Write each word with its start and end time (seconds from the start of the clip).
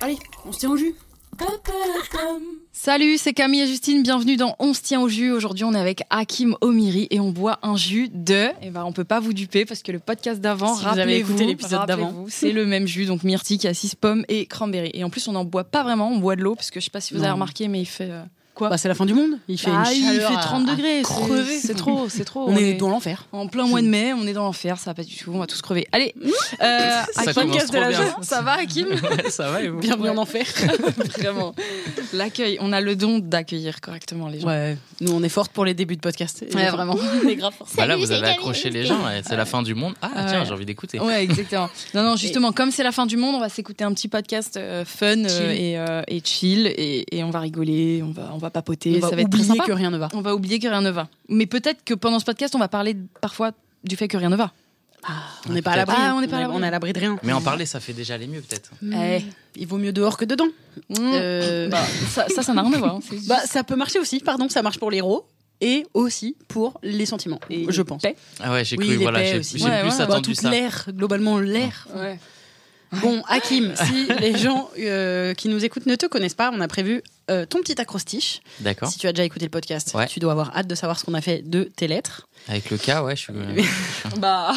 Allez, 0.00 0.16
on 0.46 0.52
se 0.52 0.58
tient 0.60 0.70
au 0.70 0.76
jus. 0.76 0.94
Salut, 2.72 3.18
c'est 3.18 3.32
Camille 3.32 3.60
et 3.60 3.66
Justine, 3.66 4.02
bienvenue 4.02 4.36
dans 4.36 4.56
On 4.58 4.72
se 4.72 4.80
tient 4.82 5.00
au 5.00 5.08
jus. 5.08 5.30
Aujourd'hui, 5.30 5.64
on 5.64 5.72
est 5.74 5.78
avec 5.78 6.02
Hakim 6.10 6.56
Omiri 6.62 7.06
et 7.10 7.20
on 7.20 7.30
boit 7.30 7.58
un 7.62 7.76
jus 7.76 8.08
de. 8.12 8.48
Et 8.62 8.70
ben, 8.70 8.84
on 8.84 8.92
peut 8.92 9.04
pas 9.04 9.20
vous 9.20 9.32
duper 9.32 9.64
parce 9.64 9.82
que 9.82 9.92
le 9.92 9.98
podcast 9.98 10.40
d'avant, 10.40 10.74
Si 10.74 10.84
rappelez-vous, 10.84 11.34
d'avant. 11.86 12.24
c'est 12.28 12.52
le 12.52 12.64
même 12.66 12.86
jus, 12.86 13.04
donc 13.06 13.24
myrtille, 13.24 13.58
cassis, 13.58 13.94
pomme 13.94 14.24
et 14.28 14.46
cranberry. 14.46 14.90
Et 14.94 15.04
en 15.04 15.10
plus, 15.10 15.28
on 15.28 15.32
n'en 15.32 15.44
boit 15.44 15.64
pas 15.64 15.82
vraiment, 15.82 16.08
on 16.10 16.18
boit 16.18 16.34
de 16.36 16.42
l'eau 16.42 16.54
parce 16.54 16.70
que 16.70 16.80
je 16.80 16.86
sais 16.86 16.90
pas 16.90 17.00
si 17.00 17.12
vous 17.14 17.20
avez 17.22 17.32
remarqué, 17.32 17.68
mais 17.68 17.80
il 17.80 17.86
fait. 17.86 18.10
euh, 18.10 18.22
quoi 18.58 18.68
Bah, 18.68 18.76
c'est 18.78 18.88
la 18.88 18.94
fin 18.94 19.06
du 19.06 19.14
monde. 19.14 19.38
Il 19.48 19.58
fait 19.58 19.70
Ah, 19.72 19.90
une 19.92 19.96
il 19.98 20.04
chaleur 20.04 20.30
fait 20.32 20.36
à- 20.36 20.40
30 20.40 20.68
à 20.68 20.74
degrés, 20.74 21.02
c'est- 21.60 21.74
trop, 21.74 22.08
c'est 22.08 22.24
trop. 22.24 22.48
On 22.48 22.56
est 22.56 22.74
dans 22.74 22.90
l'enfer. 22.90 23.24
En 23.32 23.46
plein 23.46 23.66
mois 23.66 23.80
de 23.80 23.86
mai, 23.86 24.12
on 24.12 24.26
est 24.26 24.32
dans 24.32 24.44
l'enfer, 24.44 24.78
ça 24.78 24.90
va 24.90 24.94
pas 24.94 25.04
du 25.04 25.16
tout, 25.16 25.30
on 25.32 25.38
va 25.38 25.46
tous 25.46 25.62
crever. 25.62 25.86
Allez, 25.92 26.14
euh, 26.62 27.00
Ça 27.12 27.32
podcast 27.32 27.72
de 27.72 27.78
la 27.78 27.88
bien. 27.88 28.16
ça 28.22 28.42
va 28.42 28.52
Hakim 28.58 28.88
ça 29.30 29.50
va 29.50 29.62
et 29.62 29.68
vous 29.68 29.78
Bienvenue 29.78 30.04
Ouais. 30.04 30.08
en 30.10 30.18
enfer. 30.18 30.44
Vraiment. 31.18 31.54
L'accueil, 32.12 32.58
on 32.60 32.72
a 32.72 32.80
le 32.80 32.96
don 32.96 33.18
d'accueillir 33.18 33.80
correctement 33.80 34.28
les 34.28 34.40
gens. 34.40 34.48
Ouais, 34.48 34.76
nous 35.00 35.12
on 35.12 35.22
est 35.22 35.28
fortes 35.28 35.52
pour 35.52 35.64
les 35.64 35.74
débuts 35.74 35.96
de 35.96 36.00
podcast. 36.00 36.44
Ouais, 36.54 36.68
vraiment. 36.70 36.96
On 37.24 37.28
est 37.28 37.36
grave. 37.36 37.54
Bah 37.76 37.86
là, 37.86 37.96
vous 37.96 38.10
avez 38.12 38.28
accroché 38.28 38.70
les 38.70 38.84
gens, 38.84 39.04
ouais, 39.04 39.22
c'est 39.26 39.36
la 39.36 39.44
fin 39.44 39.62
du 39.62 39.74
monde. 39.74 39.94
Ah, 40.02 40.08
tiens, 40.28 40.44
j'ai 40.44 40.52
envie 40.52 40.66
d'écouter. 40.66 40.98
Ouais, 41.00 41.22
exactement. 41.22 41.68
Non, 41.94 42.02
non, 42.02 42.16
justement, 42.16 42.52
comme 42.52 42.70
c'est 42.70 42.82
la 42.82 42.92
fin 42.92 43.06
du 43.06 43.16
monde, 43.16 43.34
on 43.34 43.40
va 43.40 43.48
s'écouter 43.48 43.84
un 43.84 43.92
petit 43.92 44.08
podcast 44.08 44.56
euh, 44.56 44.84
fun 44.84 45.24
euh, 45.24 45.50
et, 45.52 45.78
euh, 45.78 46.02
et 46.08 46.20
chill 46.24 46.66
et, 46.66 47.04
et 47.16 47.24
on 47.24 47.30
va 47.30 47.40
rigoler, 47.40 48.02
on 48.02 48.10
va, 48.10 48.30
on 48.32 48.38
va 48.38 48.47
papoter, 48.50 48.96
On 48.96 49.00
va 49.00 49.10
ça 49.10 49.16
va 49.16 49.22
être 49.22 49.30
très 49.30 49.42
sympa. 49.42 49.64
que 49.64 49.72
rien 49.72 49.90
ne 49.90 49.98
va. 49.98 50.08
On 50.14 50.20
va 50.20 50.34
oublier 50.34 50.58
que 50.58 50.68
rien 50.68 50.80
ne 50.82 50.90
va. 50.90 51.08
Mais 51.28 51.46
peut-être 51.46 51.84
que 51.84 51.94
pendant 51.94 52.18
ce 52.18 52.24
podcast, 52.24 52.54
on 52.54 52.58
va 52.58 52.68
parler 52.68 52.96
parfois 53.20 53.52
du 53.84 53.96
fait 53.96 54.08
que 54.08 54.16
rien 54.16 54.28
ne 54.30 54.36
va. 54.36 54.52
On 55.48 55.52
n'est 55.52 55.62
pas 55.62 55.70
à 55.72 55.76
l'abri. 55.76 55.96
Ah, 55.98 56.14
on 56.16 56.20
n'est 56.20 56.26
pas 56.28 56.38
à 56.38 56.40
l'abri. 56.40 56.56
On 56.58 56.62
est 56.62 56.66
à 56.66 56.70
l'abri 56.70 56.92
de 56.92 56.98
rien. 56.98 57.18
Mais 57.22 57.32
en 57.32 57.40
parler, 57.40 57.66
ça 57.66 57.78
fait 57.80 57.92
déjà 57.92 58.18
les 58.18 58.26
mieux, 58.26 58.40
peut-être. 58.40 58.70
Eh. 58.82 59.22
Il 59.56 59.66
vaut 59.66 59.78
mieux 59.78 59.92
dehors 59.92 60.16
que 60.16 60.24
dedans. 60.24 60.48
Euh, 60.98 61.68
Bah, 61.70 61.82
ça, 62.10 62.26
ça, 62.28 62.42
ça 62.42 62.52
n'a 62.52 62.62
rien 62.62 62.72
à 62.74 62.78
voir. 62.78 62.98
bah, 63.28 63.38
ça 63.46 63.62
peut 63.64 63.76
marcher 63.76 63.98
aussi, 64.00 64.18
pardon, 64.20 64.48
ça 64.48 64.60
marche 64.62 64.78
pour 64.78 64.90
les 64.90 64.98
héros 64.98 65.26
et 65.60 65.86
aussi 65.94 66.36
pour 66.48 66.78
les 66.82 67.06
sentiments, 67.06 67.40
Et 67.50 67.66
je 67.68 67.82
pense. 67.82 68.02
paix. 68.02 68.16
Ah 68.40 68.52
ouais, 68.52 68.64
j'ai 68.64 68.76
Oui, 68.76 68.86
cru, 68.88 68.96
voilà, 68.98 69.22
j'ai 69.24 69.34
Ouais, 69.36 69.40
plus 69.40 69.62
ouais. 69.64 69.80
Bah, 69.98 70.04
attendu 70.04 70.30
toute 70.30 70.40
ça. 70.40 70.50
l'air, 70.50 70.86
globalement 70.90 71.38
l'air. 71.38 71.86
Ouais. 71.96 72.18
Bon, 73.02 73.22
Hakim, 73.28 73.74
si 73.76 74.06
les 74.20 74.36
gens 74.38 74.70
euh, 74.78 75.34
qui 75.34 75.48
nous 75.48 75.64
écoutent 75.64 75.86
ne 75.86 75.94
te 75.94 76.06
connaissent 76.06 76.34
pas, 76.34 76.50
on 76.54 76.60
a 76.60 76.68
prévu 76.68 77.02
euh, 77.30 77.44
ton 77.44 77.58
petit 77.60 77.78
acrostiche. 77.80 78.40
D'accord. 78.60 78.90
Si 78.90 78.98
tu 78.98 79.06
as 79.06 79.12
déjà 79.12 79.24
écouté 79.24 79.44
le 79.44 79.50
podcast, 79.50 79.92
Ouais. 79.94 80.06
tu 80.06 80.20
dois 80.20 80.32
avoir 80.32 80.56
hâte 80.56 80.66
de 80.66 80.74
savoir 80.74 80.98
ce 80.98 81.04
qu'on 81.04 81.14
a 81.14 81.20
fait 81.20 81.42
de 81.48 81.64
tes 81.64 81.86
lettres. 81.86 82.26
Avec 82.48 82.70
le 82.70 82.78
cas, 82.78 83.02
ouais, 83.02 83.14
je 83.16 83.22
suis. 83.22 83.32
Bah. 84.18 84.52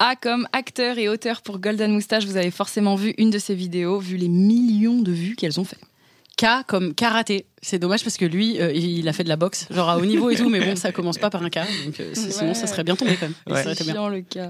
A 0.00 0.14
comme 0.14 0.46
acteur 0.52 0.96
et 0.98 1.08
auteur 1.08 1.42
pour 1.42 1.58
Golden 1.58 1.90
Moustache, 1.92 2.24
vous 2.24 2.36
avez 2.36 2.52
forcément 2.52 2.94
vu 2.94 3.14
une 3.18 3.30
de 3.30 3.38
ses 3.38 3.54
vidéos, 3.56 3.98
vu 3.98 4.16
les 4.16 4.28
millions 4.28 5.00
de 5.02 5.10
vues 5.10 5.34
qu'elles 5.34 5.58
ont 5.58 5.64
fait. 5.64 5.78
K 6.38 6.64
comme 6.66 6.94
karaté. 6.94 7.46
C'est 7.60 7.80
dommage 7.80 8.04
parce 8.04 8.16
que 8.16 8.24
lui, 8.24 8.60
euh, 8.60 8.72
il 8.72 9.08
a 9.08 9.12
fait 9.12 9.24
de 9.24 9.28
la 9.28 9.34
boxe, 9.34 9.66
genre 9.70 9.88
à 9.88 9.98
haut 9.98 10.04
niveau 10.04 10.30
et 10.30 10.36
tout, 10.36 10.48
mais 10.48 10.60
bon, 10.60 10.76
ça 10.76 10.92
commence 10.92 11.18
pas 11.18 11.28
par 11.28 11.42
un 11.42 11.50
K, 11.50 11.58
donc 11.84 11.98
euh, 11.98 12.14
sinon 12.14 12.54
ça 12.54 12.68
serait 12.68 12.84
bien 12.84 12.94
tombé 12.94 13.16
quand 13.18 13.26
même. 13.26 13.34
Ouais. 13.52 13.74
C'est 13.74 13.82
bien. 13.82 13.94
chiant 13.94 14.08
le 14.08 14.20
cas. 14.20 14.48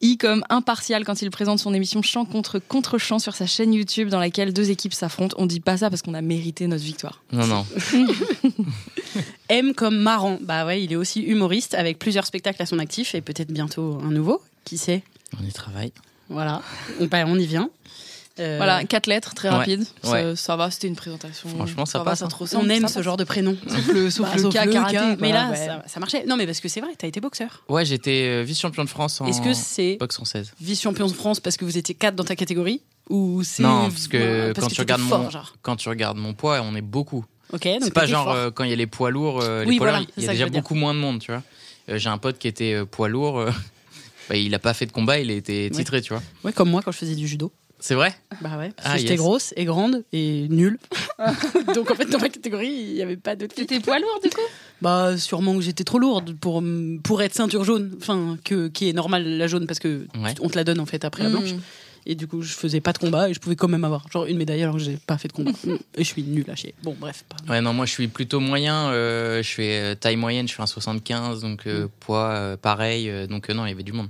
I 0.00 0.16
comme 0.16 0.44
impartial 0.48 1.04
quand 1.04 1.20
il 1.22 1.30
présente 1.30 1.58
son 1.58 1.74
émission 1.74 2.02
Chant 2.02 2.24
contre 2.24 2.60
contre-chant 2.60 3.18
sur 3.18 3.34
sa 3.34 3.46
chaîne 3.46 3.74
YouTube 3.74 4.08
dans 4.08 4.20
laquelle 4.20 4.52
deux 4.52 4.70
équipes 4.70 4.94
s'affrontent. 4.94 5.34
On 5.38 5.46
dit 5.46 5.58
pas 5.58 5.76
ça 5.78 5.90
parce 5.90 6.02
qu'on 6.02 6.14
a 6.14 6.22
mérité 6.22 6.68
notre 6.68 6.84
victoire. 6.84 7.22
Non, 7.32 7.46
non. 7.46 7.66
M 9.48 9.74
comme 9.74 9.96
marrant. 9.96 10.38
Bah 10.40 10.64
ouais, 10.66 10.82
il 10.82 10.92
est 10.92 10.96
aussi 10.96 11.22
humoriste 11.22 11.74
avec 11.74 11.98
plusieurs 11.98 12.26
spectacles 12.26 12.62
à 12.62 12.66
son 12.66 12.78
actif 12.78 13.16
et 13.16 13.20
peut-être 13.20 13.50
bientôt 13.50 13.98
un 14.04 14.10
nouveau. 14.12 14.40
Qui 14.64 14.78
sait? 14.78 15.02
On 15.40 15.44
y 15.44 15.52
travaille. 15.52 15.92
Voilà, 16.28 16.62
on, 17.00 17.06
bah, 17.06 17.24
on 17.26 17.38
y 17.38 17.46
vient. 17.46 17.70
Euh, 18.38 18.56
Voilà, 18.58 18.84
quatre 18.84 19.06
lettres, 19.06 19.34
très 19.34 19.48
Ouais. 19.48 19.54
rapide. 19.54 19.84
Ça, 20.02 20.10
Ouais. 20.10 20.36
ça 20.36 20.56
va, 20.56 20.70
c'était 20.70 20.88
une 20.88 20.96
présentation. 20.96 21.48
Franchement, 21.48 21.86
ça 21.86 21.98
va, 22.00 22.04
passe, 22.04 22.18
ça 22.18 22.26
hein. 22.26 22.28
ressemble, 22.38 22.66
On 22.66 22.68
aime 22.68 22.82
ça 22.82 22.88
ce 22.88 23.02
genre 23.02 23.16
de 23.16 23.24
prénom. 23.24 23.56
Sauf 23.66 23.86
le, 23.88 24.10
sauf 24.10 24.26
Bah, 24.26 24.32
le 24.36 24.42
sauf 24.42 24.52
cas 24.52 24.64
le 24.66 24.72
karaté. 24.72 24.96
K, 24.96 25.18
Mais 25.20 25.32
là, 25.32 25.48
ouais. 25.50 25.56
ça, 25.56 25.82
ça 25.86 26.00
marchait. 26.00 26.24
Non, 26.26 26.36
mais 26.36 26.44
parce 26.46 26.60
que 26.60 26.68
c'est 26.68 26.80
vrai, 26.80 26.90
t'as 26.98 27.06
été 27.06 27.20
boxeur. 27.20 27.62
Ouais, 27.70 27.84
j'étais 27.86 28.26
euh, 28.28 28.42
vice-champion 28.42 28.84
de 28.84 28.88
France 28.90 29.20
en 29.22 29.26
Est-ce 29.26 29.40
que 29.40 29.54
c'est 29.54 29.96
boxe 29.98 30.16
française. 30.16 30.52
vice-champion 30.60 31.06
de 31.06 31.12
France 31.14 31.40
parce 31.40 31.56
que 31.56 31.64
vous 31.64 31.78
étiez 31.78 31.94
4 31.94 32.14
dans 32.14 32.24
ta 32.24 32.36
catégorie 32.36 32.82
Ou 33.08 33.42
c'est. 33.42 33.62
Non, 33.62 33.88
parce 33.88 34.08
que 34.08 34.52
parce 34.52 34.66
quand 34.68 34.74
tu 34.74 34.80
regardes 34.82 35.00
fort, 35.02 35.22
mon- 35.22 35.30
genre. 35.30 35.54
Quand 35.62 35.76
tu 35.76 35.88
regardes 35.88 36.18
mon 36.18 36.34
poids, 36.34 36.60
on 36.62 36.74
est 36.76 36.82
beaucoup. 36.82 37.24
Ok, 37.52 37.64
donc 37.64 37.78
C'est 37.84 37.94
pas 37.94 38.06
genre 38.06 38.30
euh, 38.32 38.50
quand 38.50 38.64
il 38.64 38.70
y 38.70 38.72
a 38.72 38.76
les 38.76 38.88
poids 38.88 39.10
lourds, 39.10 39.40
euh, 39.40 39.64
les 39.64 39.76
poids 39.78 39.86
voilà, 39.86 39.98
lourds, 40.00 40.08
c'est 40.16 40.22
il 40.22 40.26
y 40.26 40.28
a 40.28 40.32
déjà 40.32 40.46
beaucoup 40.48 40.74
moins 40.74 40.92
de 40.92 40.98
monde, 40.98 41.20
tu 41.20 41.30
vois. 41.32 41.42
J'ai 41.88 42.08
un 42.08 42.18
pote 42.18 42.38
qui 42.38 42.48
était 42.48 42.84
poids 42.84 43.08
lourd. 43.08 43.44
bah, 44.28 44.36
il 44.36 44.52
a 44.54 44.58
pas 44.58 44.74
fait 44.74 44.84
de 44.86 44.92
combat, 44.92 45.20
il 45.20 45.30
a 45.30 45.34
été 45.34 45.64
Ouais. 45.64 45.70
titré, 45.70 46.02
tu 46.02 46.12
vois. 46.12 46.22
Ouais, 46.44 46.52
comme 46.52 46.68
moi 46.70 46.82
quand 46.84 46.90
je 46.92 46.98
faisais 46.98 47.14
du 47.14 47.26
judo. 47.28 47.52
C'est 47.78 47.94
vrai 47.94 48.14
Bah 48.40 48.56
ouais. 48.58 48.72
Ah, 48.82 48.96
J'étais 48.96 49.10
yes. 49.12 49.18
grosse 49.20 49.54
et 49.56 49.64
grande 49.64 50.02
et 50.12 50.46
nulle. 50.48 50.78
donc 51.74 51.90
en 51.90 51.94
fait, 51.94 52.06
dans 52.06 52.18
ma 52.18 52.28
catégorie, 52.28 52.68
il 52.68 52.94
n'y 52.94 53.02
avait 53.02 53.16
pas 53.16 53.36
d'autres. 53.36 53.54
T'étais 53.54 53.80
poids 53.80 53.98
lourd 53.98 54.20
du 54.22 54.30
coup? 54.30 54.40
Bah 54.82 55.16
sûrement 55.18 55.54
que 55.54 55.60
j'étais 55.60 55.84
trop 55.84 55.98
lourde 55.98 56.34
pour, 56.38 56.62
pour 57.02 57.22
être 57.22 57.34
ceinture 57.34 57.64
jaune. 57.64 57.94
Enfin, 58.00 58.38
que, 58.44 58.68
qui 58.68 58.88
est 58.88 58.92
normal 58.92 59.24
la 59.38 59.46
jaune 59.46 59.66
parce 59.66 59.78
que 59.78 60.06
Ouais. 60.22 60.34
on 60.40 60.48
te 60.48 60.56
la 60.56 60.64
donne 60.64 60.80
en 60.80 60.86
fait 60.86 61.04
après 61.04 61.22
la 61.22 61.30
blanche. 61.30 61.52
Mm. 61.52 61.60
Et 62.08 62.14
du 62.14 62.28
coup, 62.28 62.40
je 62.40 62.52
faisais 62.54 62.80
pas 62.80 62.92
de 62.92 62.98
combat 62.98 63.28
et 63.28 63.34
je 63.34 63.40
pouvais 63.40 63.56
quand 63.56 63.66
même 63.66 63.84
avoir 63.84 64.06
genre 64.12 64.26
une 64.26 64.36
médaille 64.38 64.62
alors 64.62 64.76
que 64.76 64.80
j'ai 64.80 64.96
pas 65.08 65.18
fait 65.18 65.26
de 65.28 65.32
combat. 65.32 65.50
et 65.96 66.04
je 66.04 66.08
suis 66.08 66.22
nulle 66.22 66.48
à 66.50 66.54
chier. 66.54 66.72
Bon, 66.84 66.96
bref. 66.98 67.24
Pas... 67.28 67.52
Ouais, 67.52 67.60
non, 67.60 67.72
moi 67.72 67.84
je 67.84 67.90
suis 67.90 68.06
plutôt 68.08 68.38
moyen. 68.40 68.90
euh, 68.90 69.42
je 69.42 69.48
fais 69.50 69.80
euh, 69.80 69.94
taille 69.96 70.14
moyenne, 70.16 70.46
je 70.46 70.54
fais 70.54 70.62
un 70.62 70.66
75, 70.66 71.40
donc 71.40 71.66
euh, 71.66 71.88
poids 72.00 72.28
euh, 72.30 72.56
pareil. 72.56 73.10
euh, 73.10 73.26
donc 73.26 73.50
euh, 73.50 73.54
non, 73.54 73.66
il 73.66 73.70
y 73.70 73.72
avait 73.72 73.82
du 73.82 73.92
monde. 73.92 74.08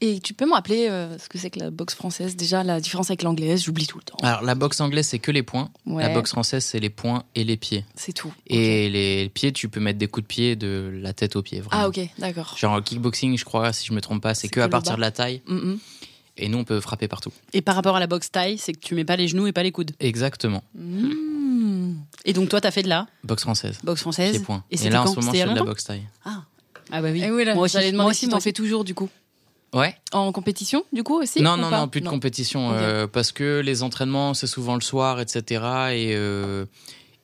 Et 0.00 0.20
tu 0.20 0.34
peux 0.34 0.46
me 0.46 0.52
rappeler 0.52 0.88
euh, 0.88 1.18
ce 1.18 1.28
que 1.28 1.38
c'est 1.38 1.50
que 1.50 1.58
la 1.58 1.70
boxe 1.70 1.94
française? 1.94 2.36
Déjà, 2.36 2.62
la 2.62 2.80
différence 2.80 3.10
avec 3.10 3.22
l'anglaise, 3.22 3.64
j'oublie 3.64 3.86
tout 3.86 3.98
le 3.98 4.04
temps. 4.04 4.16
Alors 4.22 4.42
la 4.42 4.54
boxe 4.54 4.80
anglaise, 4.80 5.06
c'est 5.06 5.18
que 5.18 5.30
les 5.30 5.42
points. 5.42 5.70
Ouais. 5.86 6.02
La 6.02 6.10
boxe 6.10 6.30
française, 6.30 6.64
c'est 6.64 6.78
les 6.78 6.90
points 6.90 7.24
et 7.34 7.44
les 7.44 7.56
pieds. 7.56 7.84
C'est 7.94 8.12
tout. 8.12 8.32
Et 8.46 8.88
les 8.88 9.28
pieds, 9.28 9.52
tu 9.52 9.68
peux 9.68 9.80
mettre 9.80 9.98
des 9.98 10.06
coups 10.06 10.24
de 10.24 10.28
pied 10.28 10.56
de 10.56 10.90
la 11.02 11.12
tête 11.12 11.36
aux 11.36 11.42
pieds. 11.42 11.60
Vraiment. 11.60 11.84
Ah, 11.84 11.88
ok, 11.88 12.00
d'accord. 12.18 12.54
Genre 12.56 12.82
kickboxing, 12.82 13.36
je 13.36 13.44
crois, 13.44 13.72
si 13.72 13.86
je 13.86 13.92
me 13.92 14.00
trompe 14.00 14.22
pas, 14.22 14.34
c'est 14.34 14.48
que 14.48 14.56
que 14.56 14.60
à 14.60 14.68
partir 14.68 14.92
bas. 14.92 14.96
de 14.96 15.00
la 15.00 15.10
taille. 15.10 15.42
Mm, 15.46 15.54
mm. 15.56 15.78
Et 16.40 16.48
nous, 16.48 16.58
on 16.58 16.64
peut 16.64 16.80
frapper 16.80 17.08
partout. 17.08 17.32
Et 17.52 17.62
par 17.62 17.74
rapport 17.74 17.96
à 17.96 18.00
la 18.00 18.06
boxe 18.06 18.30
taille, 18.30 18.58
c'est 18.58 18.72
que 18.72 18.78
tu 18.78 18.94
mets 18.94 19.04
pas 19.04 19.16
les 19.16 19.26
genoux 19.26 19.48
et 19.48 19.52
pas 19.52 19.64
les 19.64 19.72
coudes. 19.72 19.90
Exactement. 19.98 20.62
Mm. 20.74 21.94
Et 22.24 22.32
donc 22.32 22.48
toi, 22.48 22.60
t'as 22.60 22.70
fait 22.70 22.82
de 22.82 22.88
la 22.88 23.06
Boxe 23.24 23.42
française. 23.42 23.78
boxe 23.82 24.02
française. 24.02 24.30
Pieds 24.30 24.40
points. 24.40 24.64
Et, 24.70 24.76
là, 24.90 25.02
en 25.02 25.06
ce 25.06 25.16
moment, 25.16 25.32
je 25.32 25.38
fais 25.38 25.48
de 25.48 25.54
la 25.54 25.64
boxe 25.64 25.84
taille. 25.84 26.04
Ah. 26.24 26.44
ah 26.92 27.02
bah 27.02 27.08
oui. 27.10 27.22
Et 27.22 27.30
oui, 27.30 27.44
là, 27.44 27.54
moi 27.54 27.64
aussi. 27.64 27.92
moi 27.92 28.04
aussi, 28.04 28.28
t'en 28.28 28.36
aussi. 28.36 28.44
fais 28.44 28.52
toujours 28.52 28.84
du 28.84 28.94
coup. 28.94 29.08
Ouais. 29.74 29.94
En 30.12 30.32
compétition, 30.32 30.84
du 30.92 31.02
coup 31.02 31.20
aussi 31.20 31.42
non, 31.42 31.56
non, 31.56 31.70
non, 31.70 31.88
plus 31.88 32.00
de 32.00 32.08
compétition. 32.08 32.70
Euh, 32.72 33.06
parce 33.06 33.32
que 33.32 33.60
les 33.60 33.82
entraînements, 33.82 34.32
c'est 34.34 34.46
souvent 34.46 34.74
le 34.74 34.80
soir, 34.80 35.20
etc. 35.20 35.42
Et, 35.92 36.14
euh, 36.14 36.64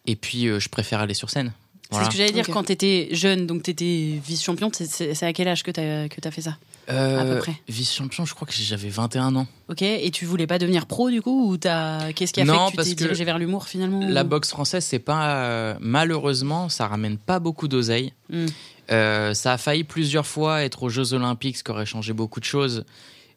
et 0.07 0.15
puis, 0.17 0.47
euh, 0.49 0.61
je 0.61 0.69
préfère 0.69 1.01
aller 1.01 1.15
sur 1.15 1.31
scène. 1.31 1.53
C'est 1.91 2.05
ce 2.05 2.09
que 2.11 2.17
j'allais 2.17 2.33
dire 2.33 2.45
Ok. 2.49 2.53
quand 2.55 2.65
t'étais 2.65 3.09
jeune, 3.13 3.47
donc 3.47 3.63
t'étais 3.63 4.19
vice-champion. 4.27 4.71
c'est- 4.73 5.23
à 5.23 5.33
quel 5.33 5.47
âge 5.47 5.63
que 5.63 5.71
t'as 5.71 6.09
que 6.09 6.21
t'as 6.21 6.31
fait 6.33 6.41
ça? 6.43 6.57
Euh, 6.91 7.21
à 7.21 7.25
peu 7.25 7.39
près. 7.39 7.55
Vice-champion, 7.69 8.25
je 8.27 8.35
crois 8.35 8.47
que 8.49 8.53
j'avais 8.53 8.89
21 8.89 9.37
ans. 9.37 9.47
Ok. 9.71 9.81
Et 9.83 10.11
tu 10.11 10.25
voulais 10.27 10.47
pas 10.49 10.59
devenir 10.59 10.87
pro 10.87 11.09
du 11.09 11.23
coup 11.23 11.49
ou 11.51 11.57
t'as 11.57 12.13
qu'est-ce 12.13 12.33
qui 12.33 12.41
a 12.41 12.45
Non, 12.45 12.53
fait 12.55 12.65
que 12.67 12.71
tu 12.73 12.77
parce 12.77 12.89
t'es 12.89 12.95
que 12.97 12.99
dirigé 13.05 13.25
vers 13.25 13.39
l'humour 13.39 13.69
finalement 13.69 14.01
La 14.07 14.23
ou- 14.23 14.27
boxe 14.27 14.51
française, 14.51 14.85
c'est 14.85 14.99
pas. 14.99 15.77
malheureusement, 15.81 16.69
ça 16.69 16.89
ramène 16.89 17.17
pas 17.17 17.39
beaucoup 17.39 17.69
d'oseille. 17.69 18.13
Hmm. 18.31 18.47
Euh, 18.91 19.35
ça 19.35 19.53
a 19.53 19.59
failli 19.59 19.85
plusieurs 19.85 20.27
fois 20.27 20.63
être 20.63 20.83
aux 20.83 20.89
Jeux 20.89 21.13
Olympiques, 21.15 21.57
ce 21.57 21.65
qui 21.65 21.71
aurait 21.71 21.87
changé 21.87 22.13
beaucoup 22.13 22.41
de 22.41 22.45
choses. 22.45 22.85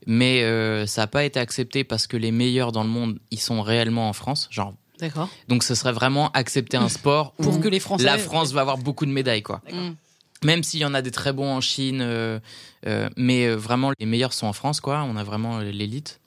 Mais 0.06 0.44
euh, 0.44 0.86
ça 0.86 1.02
n'a 1.02 1.08
pas 1.08 1.24
été 1.24 1.40
accepté 1.40 1.84
parce 1.84 2.08
que 2.08 2.18
les 2.18 2.32
meilleurs 2.32 2.72
dans 2.72 2.84
le 2.84 2.90
monde, 2.90 3.20
ils 3.32 3.40
sont 3.40 3.62
réellement 3.62 4.10
en 4.10 4.14
France. 4.14 4.48
Genre, 4.52 4.74
D'accord. 5.00 5.30
donc 5.48 5.64
ce 5.64 5.76
serait 5.76 5.92
vraiment 5.92 6.32
accepter 6.32 6.78
un 6.78 6.90
sport 6.90 7.34
Pour 7.34 7.56
où 7.56 7.60
que 7.60 7.68
les 7.68 7.80
Français. 7.80 8.06
la 8.06 8.18
France 8.18 8.54
va 8.54 8.62
avoir 8.62 8.78
beaucoup 8.78 9.06
de 9.06 9.12
médailles, 9.12 9.44
quoi. 9.44 9.62
Mm. 9.72 9.92
Même 10.46 10.64
s'il 10.64 10.80
y 10.80 10.86
en 10.86 10.94
a 10.94 11.02
des 11.02 11.12
très 11.12 11.34
bons 11.34 11.52
en 11.52 11.62
Chine, 11.62 12.00
euh, 12.02 12.40
euh, 12.86 13.10
mais 13.18 13.50
vraiment 13.50 13.92
les 14.00 14.06
meilleurs 14.06 14.34
sont 14.34 14.48
en 14.48 14.54
France, 14.54 14.82
quoi. 14.82 15.04
On 15.04 15.18
a 15.18 15.24
vraiment 15.24 15.60
l'élite. 15.60 16.20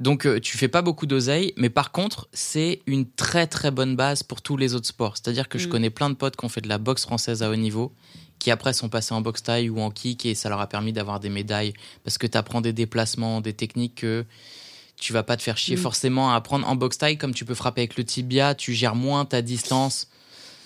Donc 0.00 0.26
euh, 0.26 0.40
tu 0.40 0.56
fais 0.56 0.68
pas 0.68 0.82
beaucoup 0.82 1.06
d'oseille, 1.06 1.52
mais 1.56 1.68
par 1.70 1.92
contre 1.92 2.28
c'est 2.32 2.80
une 2.86 3.08
très 3.08 3.46
très 3.46 3.70
bonne 3.70 3.96
base 3.96 4.22
pour 4.22 4.40
tous 4.42 4.56
les 4.56 4.74
autres 4.74 4.86
sports. 4.88 5.16
C'est-à-dire 5.16 5.48
que 5.48 5.58
je 5.58 5.66
Mm. 5.68 5.70
connais 5.70 5.90
plein 5.90 6.08
de 6.10 6.14
potes 6.14 6.36
qui 6.36 6.44
ont 6.44 6.48
fait 6.48 6.62
de 6.62 6.68
la 6.68 6.78
boxe 6.78 7.02
française 7.02 7.42
à 7.42 7.50
haut 7.50 7.56
niveau, 7.56 7.92
qui 8.38 8.50
après 8.50 8.72
sont 8.72 8.88
passés 8.88 9.12
en 9.12 9.20
boxe 9.20 9.42
taille 9.42 9.68
ou 9.68 9.78
en 9.80 9.90
kick 9.90 10.24
et 10.24 10.34
ça 10.34 10.48
leur 10.48 10.60
a 10.60 10.66
permis 10.66 10.92
d'avoir 10.94 11.20
des 11.20 11.28
médailles 11.28 11.74
parce 12.02 12.16
que 12.16 12.26
tu 12.26 12.38
apprends 12.38 12.62
des 12.62 12.72
déplacements, 12.72 13.42
des 13.42 13.52
techniques 13.52 13.96
que 13.96 14.24
tu 14.96 15.12
vas 15.12 15.22
pas 15.22 15.36
te 15.36 15.42
faire 15.42 15.58
chier 15.58 15.76
Mm. 15.76 15.80
forcément 15.80 16.32
à 16.32 16.36
apprendre 16.36 16.66
en 16.66 16.76
boxe 16.76 16.96
taille 16.98 17.18
comme 17.18 17.34
tu 17.34 17.44
peux 17.44 17.54
frapper 17.54 17.82
avec 17.82 17.96
le 17.98 18.04
tibia, 18.04 18.54
tu 18.54 18.72
gères 18.72 18.94
moins 18.94 19.26
ta 19.26 19.42
distance. 19.42 20.08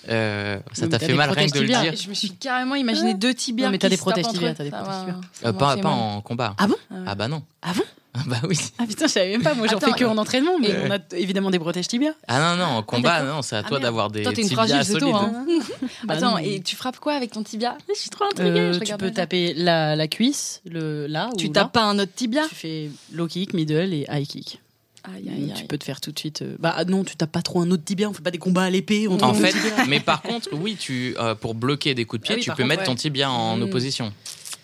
Euh, 0.07 0.59
ça 0.71 0.87
t'a 0.87 0.99
fait 0.99 1.13
mal 1.13 1.29
rien 1.31 1.47
que 1.47 1.53
de 1.55 1.61
le 1.61 1.67
dire. 1.67 1.95
Je 1.95 2.07
me 2.09 2.13
suis 2.13 2.29
carrément 2.31 2.75
imaginé 2.75 3.15
deux 3.15 3.33
tibias. 3.33 3.65
Non, 3.65 3.71
mais 3.71 3.79
t'as 3.79 3.89
des 3.89 3.97
protèges 3.97 4.27
tibias, 4.27 4.53
t'as 4.53 4.63
des 4.63 4.69
protèges 4.71 4.99
tibias. 4.99 5.19
Euh, 5.45 5.51
pas, 5.51 5.75
en 5.89 6.21
combat. 6.21 6.53
Ah 6.57 6.67
bon? 6.67 6.75
Ah 7.07 7.15
bah 7.15 7.27
non. 7.27 7.43
Ah 7.61 7.73
bon? 7.75 7.83
Ah 8.17 8.21
bah 8.27 8.37
oui. 8.47 8.57
Ah 8.79 8.85
putain, 8.87 9.07
je 9.07 9.11
savais 9.11 9.31
même 9.31 9.43
pas. 9.43 9.53
Moi, 9.53 9.67
j'en 9.67 9.77
Attends, 9.77 9.87
fais 9.91 9.99
que 9.99 10.05
en 10.05 10.17
entraînement, 10.17 10.57
mais 10.59 10.69
et- 10.69 10.75
on 10.87 10.91
a 10.91 10.99
évidemment 11.17 11.51
des 11.51 11.59
protèges 11.59 11.87
tibia. 11.89 12.13
Ah 12.27 12.39
non, 12.55 12.63
non, 12.63 12.71
en 12.77 12.81
combat, 12.83 13.19
d'accord. 13.19 13.35
non, 13.35 13.41
c'est 13.41 13.57
à 13.57 13.59
Ah, 13.59 13.67
toi 13.67 13.79
d'avoir 13.79 14.09
des 14.09 14.23
Toi, 14.23 14.31
t'es 14.31 14.41
une 14.41 14.47
tibias 14.47 14.65
fragile, 14.67 14.85
c'est 14.85 14.93
tout. 14.93 14.99
solides. 14.99 15.15
Hein. 15.15 15.45
Bah 16.05 16.13
Attends, 16.15 16.31
non. 16.31 16.37
et 16.37 16.61
tu 16.61 16.75
frappes 16.75 16.99
quoi 16.99 17.13
avec 17.13 17.31
ton 17.31 17.43
tibia 17.43 17.77
Je 17.93 17.99
suis 17.99 18.09
trop 18.09 18.25
intriguée. 18.25 18.49
Euh, 18.59 18.73
je 18.73 18.79
tu 18.79 18.95
peux 18.95 19.11
taper 19.11 19.53
la, 19.55 19.95
la 19.97 20.07
cuisse, 20.07 20.61
le 20.69 21.07
là 21.07 21.29
Tu 21.37 21.47
ou 21.47 21.49
tapes 21.49 21.75
là. 21.75 21.81
pas 21.81 21.83
un 21.87 21.99
autre 21.99 22.13
tibia 22.15 22.43
Tu 22.47 22.55
fais 22.55 22.89
low 23.11 23.27
kick, 23.27 23.53
middle 23.53 23.93
et 23.93 24.05
high 24.09 24.25
kick. 24.27 24.61
Aïe, 25.03 25.29
aïe, 25.29 25.51
Tu 25.53 25.61
aïe. 25.61 25.67
peux 25.67 25.77
te 25.77 25.83
faire 25.83 26.01
tout 26.01 26.11
de 26.11 26.17
suite. 26.17 26.41
euh, 26.41 26.55
Bah 26.59 26.73
ah 26.75 26.83
non, 26.85 27.03
tu 27.03 27.15
tapes 27.15 27.31
pas 27.31 27.43
trop 27.43 27.61
un 27.61 27.69
autre 27.69 27.83
tibia. 27.83 28.09
On 28.09 28.13
fait 28.13 28.23
pas 28.23 28.31
des 28.31 28.39
combats 28.39 28.63
à 28.63 28.69
l'épée. 28.71 29.07
on 29.07 29.19
En 29.21 29.33
fait, 29.35 29.53
mais 29.87 29.99
par 29.99 30.21
contre, 30.23 30.49
oui, 30.53 30.77
tu 30.79 31.15
euh, 31.19 31.35
pour 31.35 31.53
bloquer 31.53 31.93
des 31.93 32.05
coups 32.05 32.21
de 32.21 32.25
pied, 32.25 32.33
Ah 32.35 32.37
oui, 32.37 32.43
tu 32.43 32.49
peux 32.49 32.55
contre, 32.55 32.67
mettre 32.69 32.79
ouais. 32.81 32.85
ton 32.87 32.95
tibia 32.95 33.29
en 33.29 33.57
Mm. 33.57 33.61
opposition. 33.63 34.11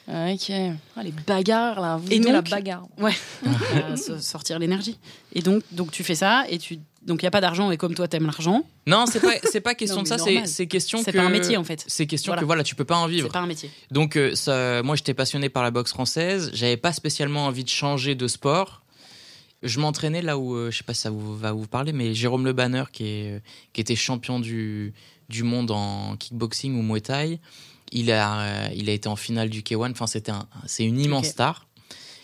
Ah, 0.08 0.32
Ok. 0.34 0.52
Ah, 0.98 1.04
les 1.04 1.12
bagarres 1.12 1.80
là. 1.80 1.98
Vous 1.98 2.12
Et 2.12 2.20
la 2.20 2.42
bagarre. 2.42 2.88
À 3.90 3.96
so- 3.98 4.20
sortir 4.20 4.60
l'énergie. 4.60 4.98
Et 5.34 5.42
donc, 5.42 5.64
donc 5.72 5.92
tu 5.92 6.04
fais 6.04 6.16
ça 6.16 6.46
et 6.50 6.58
tu 6.58 6.80
donc 7.04 7.24
il 7.24 7.26
y 7.26 7.28
a 7.28 7.32
pas 7.32 7.42
d'argent 7.42 7.72
et 7.72 7.78
comme 7.78 7.96
toi 7.96 8.08
t'aimes 8.08 8.26
l'argent, 8.28 8.64
Non, 8.86 9.06
c'est 9.08 9.20
pas 9.20 9.34
c'est 9.52 9.60
pas 9.62 9.74
question 9.82 9.98
Non, 9.98 10.04
de 10.04 10.08
ça, 10.08 10.18
c'est 10.20 10.46
c'est 10.46 10.68
question 10.68 11.00
c'est 11.04 11.12
que 11.12 11.18
pas 11.18 11.24
un 11.24 11.30
métier 11.30 11.58
en 11.58 11.64
fait. 11.64 11.84
C'est 11.88 12.06
question 12.06 12.30
Voilà. 12.32 12.42
que 12.42 12.46
voilà, 12.46 12.64
tu 12.64 12.76
peux 12.76 12.86
pas 12.86 12.98
en 12.98 13.06
C'est 13.08 13.12
vivre. 13.14 13.30
pas 13.30 13.40
un 13.40 13.48
métier. 13.48 13.72
Donc 13.90 14.16
euh, 14.18 14.36
ça, 14.36 14.84
moi 14.84 14.96
j'étais 14.96 15.16
passionné 15.16 15.50
par 15.50 15.64
la 15.64 15.72
boxe 15.72 15.92
française, 15.92 16.52
j'avais 16.54 16.78
pas 16.78 16.94
spécialement 16.94 17.46
envie 17.48 17.64
de 17.64 17.70
changer 17.70 18.14
de 18.14 18.28
sport. 18.28 18.84
Je 19.64 19.80
m'entraînais 19.80 20.22
là 20.22 20.38
où 20.38 20.54
euh, 20.56 20.70
je 20.72 20.78
sais 20.78 20.84
pas 20.84 20.94
si 20.94 21.02
ça 21.02 21.10
vous 21.12 21.36
va 21.38 21.52
vous 21.54 21.68
parler 21.68 21.92
mais 21.94 22.14
Jérôme 22.14 22.46
Le 22.46 22.54
Banner 22.54 22.84
qui 22.92 23.06
est 23.06 23.32
euh, 23.36 23.40
qui 23.74 23.82
était 23.82 23.96
champion 23.96 24.40
du 24.40 24.94
du 25.30 25.42
monde 25.44 25.72
en 25.72 26.18
kickboxing 26.18 26.78
ou 26.78 26.82
muay 26.84 27.02
thai, 27.02 27.40
il 27.92 28.12
a 28.12 28.42
euh, 28.42 28.70
il 28.76 28.90
a 28.90 28.94
été 28.94 29.08
en 29.10 29.16
finale 29.16 29.50
du 29.50 29.62
K1, 29.62 29.92
enfin 29.92 30.08
c'était 30.08 30.32
un 30.32 30.48
c'est 30.66 30.86
une 30.86 31.00
immense 31.00 31.28
star. 31.28 31.68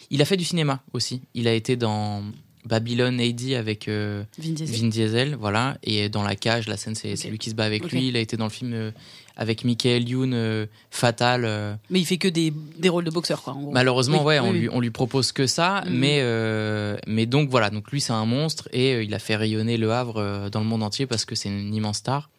Il 0.09 0.21
a 0.21 0.25
fait 0.25 0.37
du 0.37 0.45
cinéma 0.45 0.81
aussi. 0.93 1.21
Il 1.33 1.47
a 1.47 1.53
été 1.53 1.75
dans 1.75 2.23
Babylon 2.67 3.17
AD 3.19 3.53
avec 3.53 3.87
euh, 3.87 4.23
Vin 4.37 4.51
Diesel. 4.51 4.81
Vin 4.81 4.87
Diesel, 4.87 5.35
voilà. 5.35 5.77
Et 5.83 6.09
dans 6.09 6.23
la 6.23 6.35
cage, 6.35 6.67
la 6.67 6.77
scène, 6.77 6.95
c'est 6.95 7.15
lui 7.29 7.37
qui 7.37 7.49
se 7.49 7.55
bat 7.55 7.63
avec 7.63 7.91
lui. 7.91 8.09
Il 8.09 8.17
a 8.17 8.19
été 8.19 8.37
dans 8.37 8.45
le 8.45 8.51
film 8.51 8.73
euh, 8.73 8.91
avec 9.35 9.63
Michael 9.63 10.07
Youn, 10.07 10.33
euh, 10.33 10.65
Fatal. 10.91 11.77
Mais 11.89 11.99
il 11.99 12.05
fait 12.05 12.17
que 12.17 12.27
des, 12.27 12.53
des 12.77 12.89
rôles 12.89 13.05
de 13.05 13.09
boxeur 13.11 13.41
quoi. 13.41 13.53
En 13.53 13.61
gros. 13.61 13.71
Malheureusement, 13.71 14.19
Oui, 14.19 14.25
ouais, 14.25 14.39
oui, 14.39 14.47
on, 14.47 14.51
oui. 14.51 14.59
Lui, 14.59 14.69
on 14.71 14.79
lui 14.79 14.91
propose 14.91 15.31
que 15.31 15.47
ça. 15.47 15.83
Mhm. 15.85 15.93
Mais, 15.93 16.97
mais 17.07 17.25
donc 17.25 17.49
voilà, 17.49 17.69
donc 17.69 17.89
lui, 17.91 18.01
c'est 18.01 18.13
un 18.13 18.25
monstre 18.25 18.67
et 18.71 19.01
il 19.01 19.13
a 19.13 19.19
fait 19.19 19.35
rayonner 19.35 19.77
Le 19.77 19.91
Havre 19.91 20.49
dans 20.51 20.59
le 20.59 20.65
monde 20.65 20.83
entier 20.83 21.05
parce 21.05 21.25
que 21.25 21.35
c'est 21.35 21.49
une 21.49 21.73
immense 21.73 21.97
star. 21.97 22.29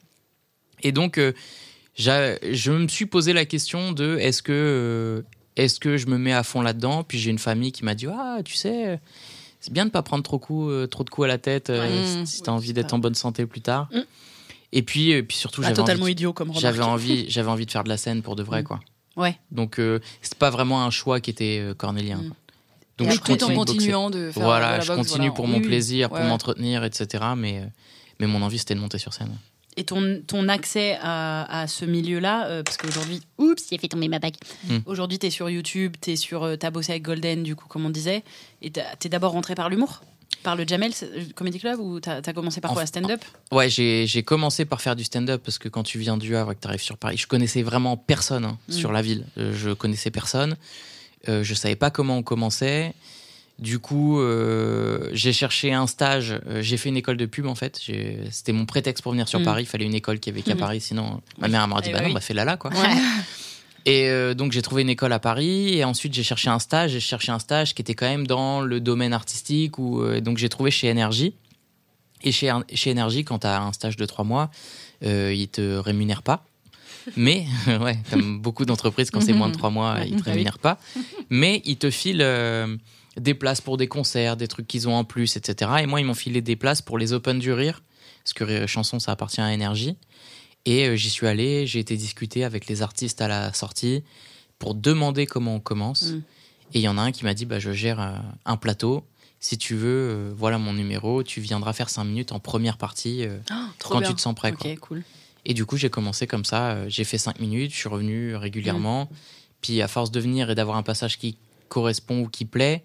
Et 0.82 0.92
donc, 0.92 1.20
je 1.98 2.70
me 2.70 2.88
suis 2.88 3.06
posé 3.06 3.32
la 3.32 3.44
question 3.44 3.92
de 3.92 4.16
est-ce 4.18 4.42
que, 4.42 4.52
euh, 4.52 5.22
est-ce 5.56 5.80
que 5.80 5.96
je 5.96 6.06
me 6.06 6.16
mets 6.18 6.32
à 6.32 6.42
fond 6.42 6.62
là-dedans? 6.62 7.02
Puis 7.04 7.18
j'ai 7.18 7.30
une 7.30 7.38
famille 7.38 7.72
qui 7.72 7.84
m'a 7.84 7.94
dit 7.94 8.06
Ah, 8.06 8.38
tu 8.44 8.54
sais. 8.54 9.00
C'est 9.60 9.72
bien 9.72 9.84
de 9.86 9.90
pas 9.90 10.02
prendre 10.02 10.22
trop, 10.22 10.38
coup, 10.38 10.70
euh, 10.70 10.86
trop 10.86 11.02
de 11.02 11.10
coups 11.10 11.24
à 11.24 11.28
la 11.28 11.38
tête 11.38 11.68
euh, 11.68 11.80
Ouais. 11.82 12.24
si 12.24 12.36
si 12.36 12.42
t'as 12.42 12.52
Oui, 12.52 12.58
envie 12.58 12.72
d'être 12.72 12.92
en 12.94 13.00
bonne 13.00 13.16
santé 13.16 13.44
plus 13.44 13.60
tard. 13.60 13.88
Mm. 13.92 14.00
Et 14.70 14.82
puis, 14.82 15.20
puis 15.24 15.36
surtout, 15.36 15.62
j'avais 15.62 15.74
totalement 15.74 16.04
envie, 16.04 16.12
idiot 16.12 16.32
comme 16.32 16.52
j'avais 16.54 16.82
envie, 16.84 17.28
j'avais 17.28 17.48
envie 17.50 17.66
de 17.66 17.70
faire 17.72 17.82
de 17.82 17.88
la 17.88 17.96
scène 17.96 18.22
pour 18.22 18.36
de 18.36 18.44
vrai, 18.44 18.60
Mm. 18.60 18.64
quoi. 18.64 18.80
Ouais. 19.16 19.36
Donc, 19.50 19.80
euh, 19.80 19.98
c'est 20.22 20.36
pas 20.38 20.50
vraiment 20.50 20.84
un 20.84 20.90
choix 20.90 21.18
qui 21.20 21.30
était 21.30 21.58
euh, 21.60 21.74
cornélien. 21.74 22.18
Mm. 22.18 22.32
Donc, 22.98 23.08
Et 23.08 23.10
je 23.12 23.20
tout 23.20 23.44
en 23.44 23.48
de 23.48 23.54
continuant 23.54 24.10
de 24.10 24.30
faire 24.30 24.40
de 24.40 24.44
Voilà, 24.46 24.72
la 24.78 24.80
je 24.80 24.92
continue 24.92 25.16
voilà. 25.18 25.32
pour 25.32 25.44
Oui, 25.46 25.50
mon 25.52 25.60
plaisir, 25.60 26.08
pour 26.08 26.18
Ouais, 26.18 26.28
m'entretenir, 26.28 26.84
etc. 26.84 27.24
Mais, 27.36 27.62
mais 28.20 28.26
mon 28.28 28.42
envie, 28.42 28.58
c'était 28.58 28.74
de 28.76 28.80
monter 28.80 28.98
sur 28.98 29.12
scène. 29.12 29.36
Et 29.78 29.84
ton, 29.84 30.20
ton 30.26 30.48
accès 30.48 30.98
à, 31.00 31.60
à 31.62 31.66
ce 31.68 31.84
milieu-là, 31.84 32.46
euh, 32.48 32.62
parce 32.64 32.76
qu'aujourd'hui, 32.76 33.20
oups, 33.38 33.62
j'ai 33.70 33.78
fait 33.78 33.86
tomber 33.88 34.08
ma 34.08 34.18
bague. 34.18 34.34
Hmm. 34.68 34.78
Aujourd'hui, 34.86 35.18
t'es 35.20 35.30
sur 35.30 35.48
YouTube, 35.48 35.94
t'es 36.00 36.16
sur, 36.16 36.42
euh, 36.42 36.56
t'as 36.56 36.70
bossé 36.70 36.90
avec 36.92 37.04
Golden, 37.04 37.44
du 37.44 37.54
coup, 37.54 37.66
comme 37.68 37.86
on 37.86 37.90
disait, 37.90 38.24
et 38.60 38.70
t'as- 38.70 38.96
t'es 38.98 39.08
d'abord 39.08 39.32
rentré 39.32 39.54
par 39.54 39.68
l'humour, 39.70 40.02
par 40.42 40.56
le 40.56 40.66
Jamel 40.66 40.92
euh, 41.04 41.22
Comedy 41.36 41.60
Club, 41.60 41.78
ou 41.78 42.00
t'as 42.00 42.16
as 42.26 42.32
commencé 42.32 42.60
par 42.60 42.72
quoi, 42.72 42.86
stand-up 42.86 43.20
Ouais, 43.52 43.70
j'ai 43.70 44.22
commencé 44.24 44.64
par 44.64 44.80
faire 44.80 44.96
du 44.96 45.04
stand-up 45.04 45.42
parce 45.44 45.58
que 45.58 45.68
quand 45.68 45.84
tu 45.84 45.98
viens 46.00 46.16
du 46.16 46.34
Havre 46.34 46.52
et 46.52 46.54
que 46.56 46.60
tu 46.60 46.66
arrives 46.68 46.80
sur 46.82 46.96
Paris, 46.98 47.16
je 47.16 47.28
connaissais 47.28 47.62
vraiment 47.62 47.96
personne 47.96 48.44
hein, 48.46 48.58
Mm. 48.68 48.72
sur 48.72 48.90
la 48.90 49.00
ville. 49.02 49.26
Euh, 49.38 49.52
je 49.56 49.70
connaissais 49.70 50.10
personne. 50.10 50.56
Euh, 51.28 51.44
je 51.44 51.54
savais 51.54 51.76
pas 51.76 51.90
comment 51.90 52.18
on 52.18 52.22
commençait. 52.24 52.94
Du 53.58 53.80
coup, 53.80 54.20
euh, 54.20 55.10
j'ai 55.12 55.32
cherché 55.32 55.72
un 55.72 55.86
stage. 55.88 56.38
Euh, 56.46 56.62
j'ai 56.62 56.76
fait 56.76 56.88
une 56.90 56.96
école 56.96 57.16
de 57.16 57.26
pub 57.26 57.46
en 57.46 57.56
fait. 57.56 57.80
C'était 58.30 58.52
mon 58.52 58.66
prétexte 58.66 59.02
pour 59.02 59.10
venir 59.12 59.26
sur 59.28 59.40
Mm. 59.40 59.44
Paris. 59.44 59.62
Il 59.64 59.66
fallait 59.66 59.84
une 59.86 59.94
école 59.94 60.20
qui 60.20 60.30
avait 60.30 60.42
qu'à 60.42 60.54
Mhm. 60.54 60.60
Paris, 60.60 60.80
sinon 60.80 61.20
ma 61.38 61.46
Oui. 61.46 61.52
mère 61.52 61.66
m'aurait 61.66 61.82
dit 61.82 61.88
Eh 61.90 61.92
bah 61.92 61.98
bah 61.98 62.02
non, 62.04 62.08
oui. 62.10 62.14
bah 62.14 62.20
fais 62.20 62.34
là 62.34 62.44
là 62.44 62.56
quoi. 62.56 62.70
Ouais. 62.70 62.76
Et 63.86 64.08
euh, 64.10 64.34
donc 64.34 64.52
j'ai 64.52 64.60
trouvé 64.62 64.82
une 64.82 64.90
école 64.90 65.12
à 65.12 65.18
Paris 65.18 65.76
et 65.78 65.84
ensuite 65.84 66.12
j'ai 66.14 66.22
cherché 66.22 66.50
un 66.50 66.58
stage. 66.58 66.90
J'ai 66.92 67.00
cherché 67.00 67.32
un 67.32 67.38
stage 67.38 67.74
qui 67.74 67.80
était 67.82 67.94
quand 67.94 68.08
même 68.08 68.26
dans 68.26 68.60
le 68.60 68.80
domaine 68.80 69.12
artistique 69.12 69.78
ou 69.78 70.02
euh, 70.02 70.20
donc 70.20 70.36
j'ai 70.38 70.48
trouvé 70.48 70.70
chez 70.70 70.88
Énergie. 70.88 71.34
Et 72.22 72.32
chez, 72.32 72.52
chez 72.74 72.90
Énergie, 72.90 73.24
quand 73.24 73.40
tu 73.40 73.46
as 73.46 73.62
un 73.62 73.72
stage 73.72 73.96
de 73.96 74.04
trois 74.04 74.24
mois, 74.24 74.50
ils 75.02 75.48
te 75.48 75.78
rémunèrent 75.78 76.22
pas. 76.24 76.44
Mais, 77.16 77.46
ouais, 77.80 77.96
comme 78.10 78.40
beaucoup 78.40 78.64
d'entreprises, 78.66 79.10
quand 79.10 79.20
c'est 79.20 79.32
moins 79.32 79.48
de 79.48 79.54
trois 79.56 79.70
mois, 79.70 79.98
ils 80.04 80.10
te 80.10 80.16
Ah 80.16 80.22
oui. 80.26 80.30
rémunèrent 80.32 80.58
pas. 80.58 80.78
Mais 81.30 81.62
ils 81.64 81.76
te 81.76 81.90
filent 81.90 82.26
des 83.18 83.34
places 83.34 83.60
pour 83.60 83.76
des 83.76 83.88
concerts, 83.88 84.36
des 84.36 84.48
trucs 84.48 84.66
qu'ils 84.66 84.88
ont 84.88 84.94
en 84.94 85.04
plus, 85.04 85.36
etc. 85.36 85.70
Et 85.82 85.86
moi, 85.86 86.00
ils 86.00 86.04
m'ont 86.04 86.14
filé 86.14 86.40
des 86.40 86.56
places 86.56 86.82
pour 86.82 86.98
les 86.98 87.12
Open 87.12 87.38
du 87.38 87.52
Rire, 87.52 87.82
parce 88.24 88.32
que 88.32 88.44
Rire 88.44 88.62
et 88.62 88.66
Chanson, 88.66 88.98
ça 88.98 89.12
appartient 89.12 89.40
à 89.40 89.52
Énergie. 89.52 89.96
Et 90.64 90.86
euh, 90.86 90.96
j'y 90.96 91.10
suis 91.10 91.26
allé, 91.26 91.66
j'ai 91.66 91.78
été 91.78 91.96
discuter 91.96 92.44
avec 92.44 92.66
les 92.66 92.82
artistes 92.82 93.20
à 93.20 93.28
la 93.28 93.52
sortie 93.52 94.02
pour 94.58 94.74
demander 94.74 95.26
comment 95.26 95.54
on 95.54 95.60
commence. 95.60 96.10
Mm. 96.10 96.22
Et 96.74 96.78
il 96.80 96.82
y 96.82 96.88
en 96.88 96.98
a 96.98 97.02
un 97.02 97.12
qui 97.12 97.24
m'a 97.24 97.34
dit 97.34 97.46
bah, 97.46 97.58
Je 97.58 97.72
gère 97.72 98.00
euh, 98.00 98.18
un 98.44 98.56
plateau. 98.56 99.04
Si 99.40 99.56
tu 99.56 99.76
veux, 99.76 99.88
euh, 99.88 100.32
voilà 100.36 100.58
mon 100.58 100.74
numéro. 100.74 101.22
Tu 101.22 101.40
viendras 101.40 101.72
faire 101.72 101.88
cinq 101.88 102.04
minutes 102.04 102.32
en 102.32 102.40
première 102.40 102.76
partie 102.76 103.24
Ah, 103.50 103.68
quand 103.78 104.00
bien. 104.00 104.08
tu 104.08 104.14
te 104.14 104.20
sens 104.20 104.34
prêt. 104.34 104.52
Quoi. 104.52 104.76
cool. 104.76 105.04
Et 105.46 105.54
du 105.54 105.64
coup, 105.64 105.76
j'ai 105.76 105.88
commencé 105.88 106.26
comme 106.26 106.44
ça. 106.44 106.88
J'ai 106.88 107.04
fait 107.04 107.16
cinq 107.16 107.40
minutes, 107.40 107.72
je 107.72 107.76
suis 107.76 107.88
revenu 107.88 108.36
régulièrement. 108.36 109.08
Puis 109.62 109.80
à 109.80 109.88
force 109.88 110.10
de 110.10 110.20
venir 110.20 110.50
et 110.50 110.54
d'avoir 110.54 110.76
un 110.76 110.82
passage 110.82 111.18
qui 111.18 111.38
correspond 111.68 112.20
ou 112.20 112.28
qui 112.28 112.44
plaît, 112.44 112.82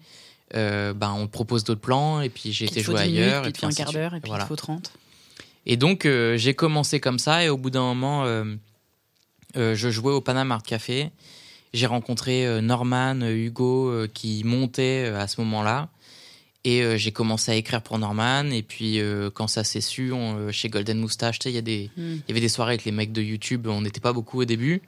euh, 0.54 0.92
ben, 0.92 1.12
on 1.12 1.26
te 1.26 1.32
propose 1.32 1.64
d'autres 1.64 1.80
plans. 1.80 2.20
Et 2.20 2.28
puis 2.28 2.52
j'ai 2.52 2.66
Puis 2.66 2.74
été 2.74 2.82
joué 2.82 2.94
10 2.96 3.00
minutes, 3.08 3.18
ailleurs. 3.22 3.42
puis 3.42 3.48
et 3.48 3.50
il 3.50 3.52
te 3.54 3.58
faut 3.60 3.66
un 3.66 3.70
quart 3.70 3.92
d'heure, 3.92 4.14
et 4.14 4.20
puis 4.20 4.28
Voilà. 4.28 4.44
il 4.44 4.46
te 4.46 4.48
faut 4.48 4.56
30. 4.56 4.92
Et 5.66 5.76
donc, 5.76 6.04
euh, 6.04 6.36
j'ai 6.36 6.52
commencé 6.54 7.00
comme 7.00 7.18
ça, 7.18 7.42
et 7.44 7.48
au 7.48 7.56
bout 7.56 7.70
d'un 7.70 7.82
moment, 7.82 8.24
euh, 8.26 8.44
je 9.56 9.90
jouais 9.90 10.12
au 10.12 10.20
Panama 10.20 10.56
Art 10.56 10.62
Café. 10.62 11.10
J'ai 11.72 11.86
rencontré 11.86 12.60
Norman, 12.62 13.20
Hugo, 13.22 14.06
qui 14.12 14.42
montaient 14.44 15.06
euh, 15.06 15.18
à 15.20 15.26
ce 15.26 15.40
moment-là. 15.40 15.88
Et 16.66 16.96
j'ai 16.96 17.12
commencé 17.12 17.52
à 17.52 17.56
écrire 17.56 17.82
pour 17.82 17.98
Norman. 17.98 18.44
Et 18.50 18.62
puis, 18.62 18.98
quand 19.34 19.48
ça 19.48 19.64
s'est 19.64 19.82
su, 19.82 20.12
on, 20.12 20.50
chez 20.50 20.70
Golden 20.70 20.98
Moustache, 20.98 21.38
il 21.44 21.56
y, 21.56 21.62
des- 21.62 21.90
Mm. 21.94 22.14
y 22.26 22.30
avait 22.30 22.40
des 22.40 22.48
soirées 22.48 22.70
avec 22.72 22.86
les 22.86 22.90
mecs 22.92 23.12
de 23.12 23.20
YouTube. 23.20 23.66
On 23.66 23.82
n'était 23.82 24.00
pas 24.00 24.14
beaucoup 24.14 24.40
au 24.40 24.44
début. 24.46 24.80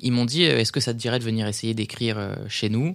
Ils 0.00 0.12
m'ont 0.12 0.24
dit 0.24 0.44
Est-ce 0.44 0.70
que 0.70 0.78
ça 0.78 0.92
te 0.94 0.98
dirait 0.98 1.18
de 1.18 1.24
venir 1.24 1.48
essayer 1.48 1.74
d'écrire 1.74 2.36
chez 2.48 2.68
nous? 2.68 2.94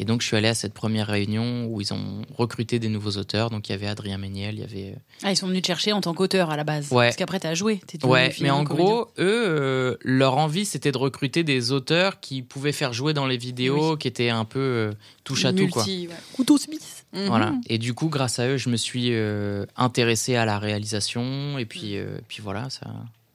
Et 0.00 0.04
donc, 0.06 0.22
je 0.22 0.26
suis 0.28 0.36
allé 0.36 0.48
à 0.48 0.54
cette 0.54 0.72
première 0.72 1.06
réunion 1.08 1.66
où 1.66 1.80
ils 1.82 1.92
ont 1.92 2.22
recruté 2.34 2.78
des 2.78 2.88
nouveaux 2.88 3.18
auteurs. 3.18 3.50
Donc, 3.50 3.68
il 3.68 3.72
y 3.72 3.74
avait 3.74 3.86
Adrien 3.86 4.16
Méniel, 4.16 4.54
il 4.54 4.60
y 4.60 4.64
avait. 4.64 4.92
euh, 4.96 5.00
Ah, 5.22 5.30
ils 5.30 5.36
sont 5.36 5.46
venus 5.46 5.60
te 5.60 5.66
chercher 5.66 5.92
en 5.92 6.00
tant 6.00 6.14
qu'auteur 6.14 6.48
à 6.50 6.56
la 6.56 6.64
base. 6.64 6.90
Ouais. 6.90 7.06
Parce 7.08 7.16
qu'après, 7.16 7.38
t'as 7.38 7.52
joué. 7.52 7.82
t'es 7.86 7.98
devenu 7.98 8.10
Ouais, 8.12 8.34
mais 8.40 8.48
en 8.48 8.64
comédien. 8.64 8.86
gros, 8.86 9.00
eux, 9.18 9.44
euh, 9.46 9.96
leur 10.02 10.38
envie, 10.38 10.64
c'était 10.64 10.90
de 10.90 10.96
recruter 10.96 11.44
des 11.44 11.70
auteurs 11.70 12.18
qui 12.20 12.40
pouvaient 12.40 12.72
faire 12.72 12.94
jouer 12.94 13.12
dans 13.12 13.26
les 13.26 13.36
vidéos, 13.36 13.96
qui 13.98 14.08
étaient 14.08 14.30
un 14.30 14.46
peu 14.46 14.58
euh, 14.58 14.92
touche 15.22 15.44
à 15.44 15.52
tout, 15.52 15.68
quoi. 15.68 15.84
Multi, 15.84 16.08
ouais. 16.08 16.14
Couteau 16.32 16.56
Smith. 16.56 17.04
Mhm. 17.12 17.26
Voilà. 17.26 17.52
Et 17.68 17.76
du 17.76 17.92
coup, 17.92 18.08
grâce 18.08 18.38
à 18.38 18.46
eux, 18.48 18.56
je 18.56 18.70
me 18.70 18.76
suis 18.78 19.08
euh, 19.10 19.66
intéressé 19.76 20.34
à 20.36 20.46
la 20.46 20.58
réalisation, 20.58 21.58
et 21.58 21.66
puis, 21.66 21.96
euh, 21.98 22.18
puis 22.26 22.40
voilà, 22.42 22.70
ça, 22.70 22.86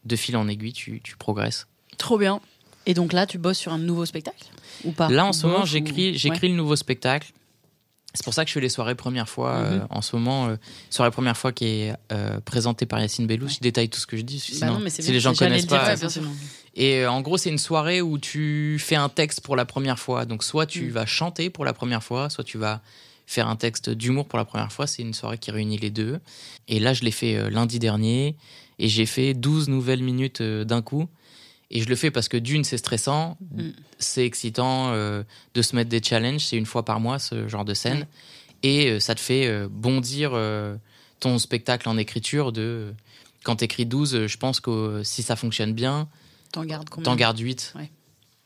de 0.05 0.15
fil 0.15 0.35
en 0.35 0.47
aiguille, 0.47 0.73
tu, 0.73 0.99
tu 1.03 1.15
progresses. 1.15 1.67
Trop 1.99 2.17
bien. 2.17 2.41
Et 2.87 2.93
donc 2.93 3.13
là, 3.13 3.25
tu 3.27 3.37
bosses 3.37 3.57
sur 3.57 3.71
un 3.73 3.77
nouveau 3.79 4.05
spectacle? 4.05 4.45
Ou 4.83 4.91
pas 4.91 5.09
Là, 5.09 5.25
en 5.25 5.33
ce 5.33 5.47
moment, 5.47 5.65
j'écris, 5.65 6.17
j'écris 6.17 6.47
Ouais. 6.47 6.49
le 6.49 6.55
nouveau 6.55 6.75
spectacle. 6.75 7.31
C'est 8.13 8.23
pour 8.23 8.33
ça 8.33 8.43
que 8.45 8.49
je 8.49 8.53
fais 8.53 8.61
les 8.61 8.69
soirées 8.69 8.95
première 8.95 9.27
fois. 9.27 9.59
Mhm. 9.59 9.65
euh, 9.65 9.79
en 9.89 10.01
ce 10.01 10.15
moment, 10.15 10.47
euh, 10.47 10.55
soirée 10.89 11.11
première 11.11 11.35
fois 11.35 11.51
qui 11.51 11.65
est 11.65 11.93
euh, 12.13 12.39
présentée 12.39 12.85
par 12.85 12.99
Yacine 13.01 13.27
Bellous. 13.27 13.49
Je 13.49 13.59
détaille 13.59 13.89
tout 13.89 13.99
ce 13.99 14.07
que 14.07 14.15
je 14.15 14.21
dis. 14.21 14.37
Bah 14.37 14.55
Sinon, 14.57 14.73
non, 14.75 14.79
mais 14.79 14.89
c'est 14.89 15.01
si 15.01 15.11
les 15.11 15.19
gens 15.19 15.33
connaissent 15.33 15.63
le 15.63 15.67
dire, 15.67 15.81
pas. 15.81 15.95
ouais. 15.95 16.23
Et 16.75 17.05
en 17.05 17.19
gros, 17.21 17.37
c'est 17.37 17.49
une 17.49 17.57
soirée 17.57 18.01
où 18.01 18.17
tu 18.17 18.77
fais 18.79 18.95
un 18.95 19.09
texte 19.09 19.41
pour 19.41 19.55
la 19.57 19.65
première 19.65 19.99
fois. 19.99 20.23
Donc, 20.25 20.43
soit 20.45 20.65
tu 20.65 20.85
Mm. 20.87 20.91
vas 20.91 21.05
chanter 21.05 21.49
pour 21.49 21.65
la 21.65 21.73
première 21.73 22.03
fois, 22.03 22.29
soit 22.29 22.43
tu 22.45 22.57
vas 22.57 22.81
faire 23.27 23.49
un 23.49 23.55
texte 23.57 23.89
d'humour 23.89 24.27
pour 24.27 24.37
la 24.39 24.45
première 24.45 24.71
fois. 24.71 24.87
C'est 24.87 25.01
une 25.01 25.13
soirée 25.13 25.37
qui 25.37 25.51
réunit 25.51 25.77
les 25.77 25.89
deux. 25.89 26.19
Et 26.69 26.79
là, 26.79 26.93
je 26.93 27.03
l'ai 27.03 27.11
fait 27.11 27.49
lundi 27.49 27.79
dernier. 27.79 28.35
Et 28.79 28.87
j'ai 28.87 29.05
fait 29.05 29.33
12 29.33 29.67
nouvelles 29.67 30.03
minutes 30.03 30.41
d'un 30.41 30.81
coup. 30.81 31.07
Et 31.71 31.81
je 31.81 31.89
le 31.89 31.95
fais 31.95 32.11
parce 32.11 32.27
que 32.29 32.37
d'une, 32.37 32.63
c'est 32.63 32.77
stressant, 32.77 33.37
Mm. 33.55 33.69
c'est 33.97 34.25
excitant 34.25 34.91
euh, 34.93 35.23
de 35.55 35.61
se 35.61 35.75
mettre 35.75 35.89
des 35.89 36.01
challenges. 36.01 36.45
C'est 36.45 36.57
une 36.57 36.65
fois 36.65 36.85
par 36.85 36.99
mois, 36.99 37.17
ce 37.19 37.47
genre 37.47 37.65
de 37.65 37.73
scène. 37.73 38.05
Et 38.63 38.89
euh, 38.91 38.99
ça 38.99 39.15
te 39.15 39.19
fait 39.19 39.47
euh, 39.47 39.67
bondir 39.69 40.31
ton 41.19 41.37
spectacle 41.39 41.89
en 41.89 41.97
écriture. 41.97 42.51
De, 42.51 42.93
quand 43.43 43.57
tu 43.57 43.65
écris 43.65 43.85
12, 43.85 44.15
euh, 44.15 44.27
je 44.27 44.37
pense 44.37 44.59
que 44.59 45.01
si 45.03 45.23
ça 45.23 45.35
fonctionne 45.35 45.73
bien, 45.73 46.07
T'en 46.51 46.63
gardes 46.65 46.89
combien 46.89 47.11
T'en 47.11 47.15
gardes 47.15 47.39
8. 47.39 47.73
Ouais. 47.75 47.91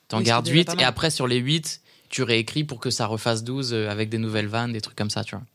T'en 0.07 0.17
Oui, 0.17 0.23
ce 0.23 0.27
gardes 0.29 0.45
qui 0.45 0.51
est 0.51 0.53
déjà 0.55 0.71
8 0.71 0.75
pas 0.77 0.81
et 0.81 0.85
après 0.85 1.11
sur 1.11 1.27
les 1.27 1.37
8, 1.37 1.81
tu 2.09 2.23
réécris 2.23 2.63
pour 2.63 2.79
que 2.79 2.89
ça 2.89 3.05
refasse 3.05 3.43
12 3.43 3.73
euh, 3.73 3.89
avec 3.89 4.09
des 4.09 4.17
nouvelles 4.17 4.47
vannes, 4.47 4.73
des 4.73 4.81
trucs 4.81 4.95
comme 4.95 5.09
ça, 5.11 5.23
tu 5.23 5.35
vois. 5.35 5.45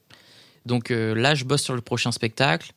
Donc 0.66 0.88
là, 0.88 1.34
je 1.34 1.44
bosse 1.44 1.62
sur 1.62 1.74
le 1.74 1.82
prochain 1.82 2.10
spectacle. 2.10 2.72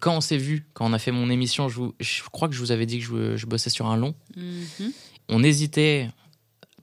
Quand 0.00 0.16
on 0.16 0.20
s'est 0.20 0.36
vu, 0.36 0.66
quand 0.74 0.86
on 0.88 0.92
a 0.92 0.98
fait 0.98 1.10
mon 1.10 1.28
émission, 1.30 1.68
je, 1.68 1.76
vous- 1.76 1.94
je 1.98 2.22
crois 2.30 2.48
que 2.48 2.54
je 2.54 2.60
vous 2.60 2.70
avais 2.72 2.86
dit 2.86 2.98
que 3.00 3.04
je, 3.04 3.36
je 3.36 3.46
bossais 3.46 3.70
sur 3.70 3.86
un 3.86 3.96
long. 3.96 4.14
Mhm. 4.36 4.92
On 5.28 5.42
hésitait 5.42 6.08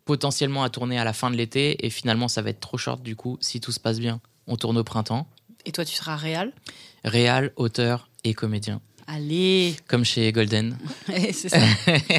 potentiellement 0.05 0.63
à 0.63 0.69
tourner 0.69 0.99
à 0.99 1.03
la 1.03 1.13
fin 1.13 1.31
de 1.31 1.35
l'été 1.35 1.85
et 1.85 1.89
finalement 1.89 2.27
ça 2.27 2.41
va 2.41 2.49
être 2.51 2.59
trop 2.59 2.77
short 2.77 3.01
du 3.01 3.15
coup, 3.15 3.37
si 3.41 3.59
tout 3.59 3.71
se 3.71 3.79
passe 3.79 3.99
bien. 3.99 4.21
On 4.47 4.55
tourne 4.57 4.77
au 4.77 4.83
printemps. 4.83 5.27
Et 5.65 5.71
toi, 5.71 5.83
tu 5.85 5.95
seras 5.95 6.15
réel 6.15 6.51
Réal, 7.03 7.51
auteur 7.55 8.09
et 8.23 8.33
comédien. 8.35 8.81
Allez 9.07 9.75
Comme 9.87 10.03
chez 10.05 10.31
Golden. 10.31 10.77
C'est 11.33 11.49
ça. 11.49 11.59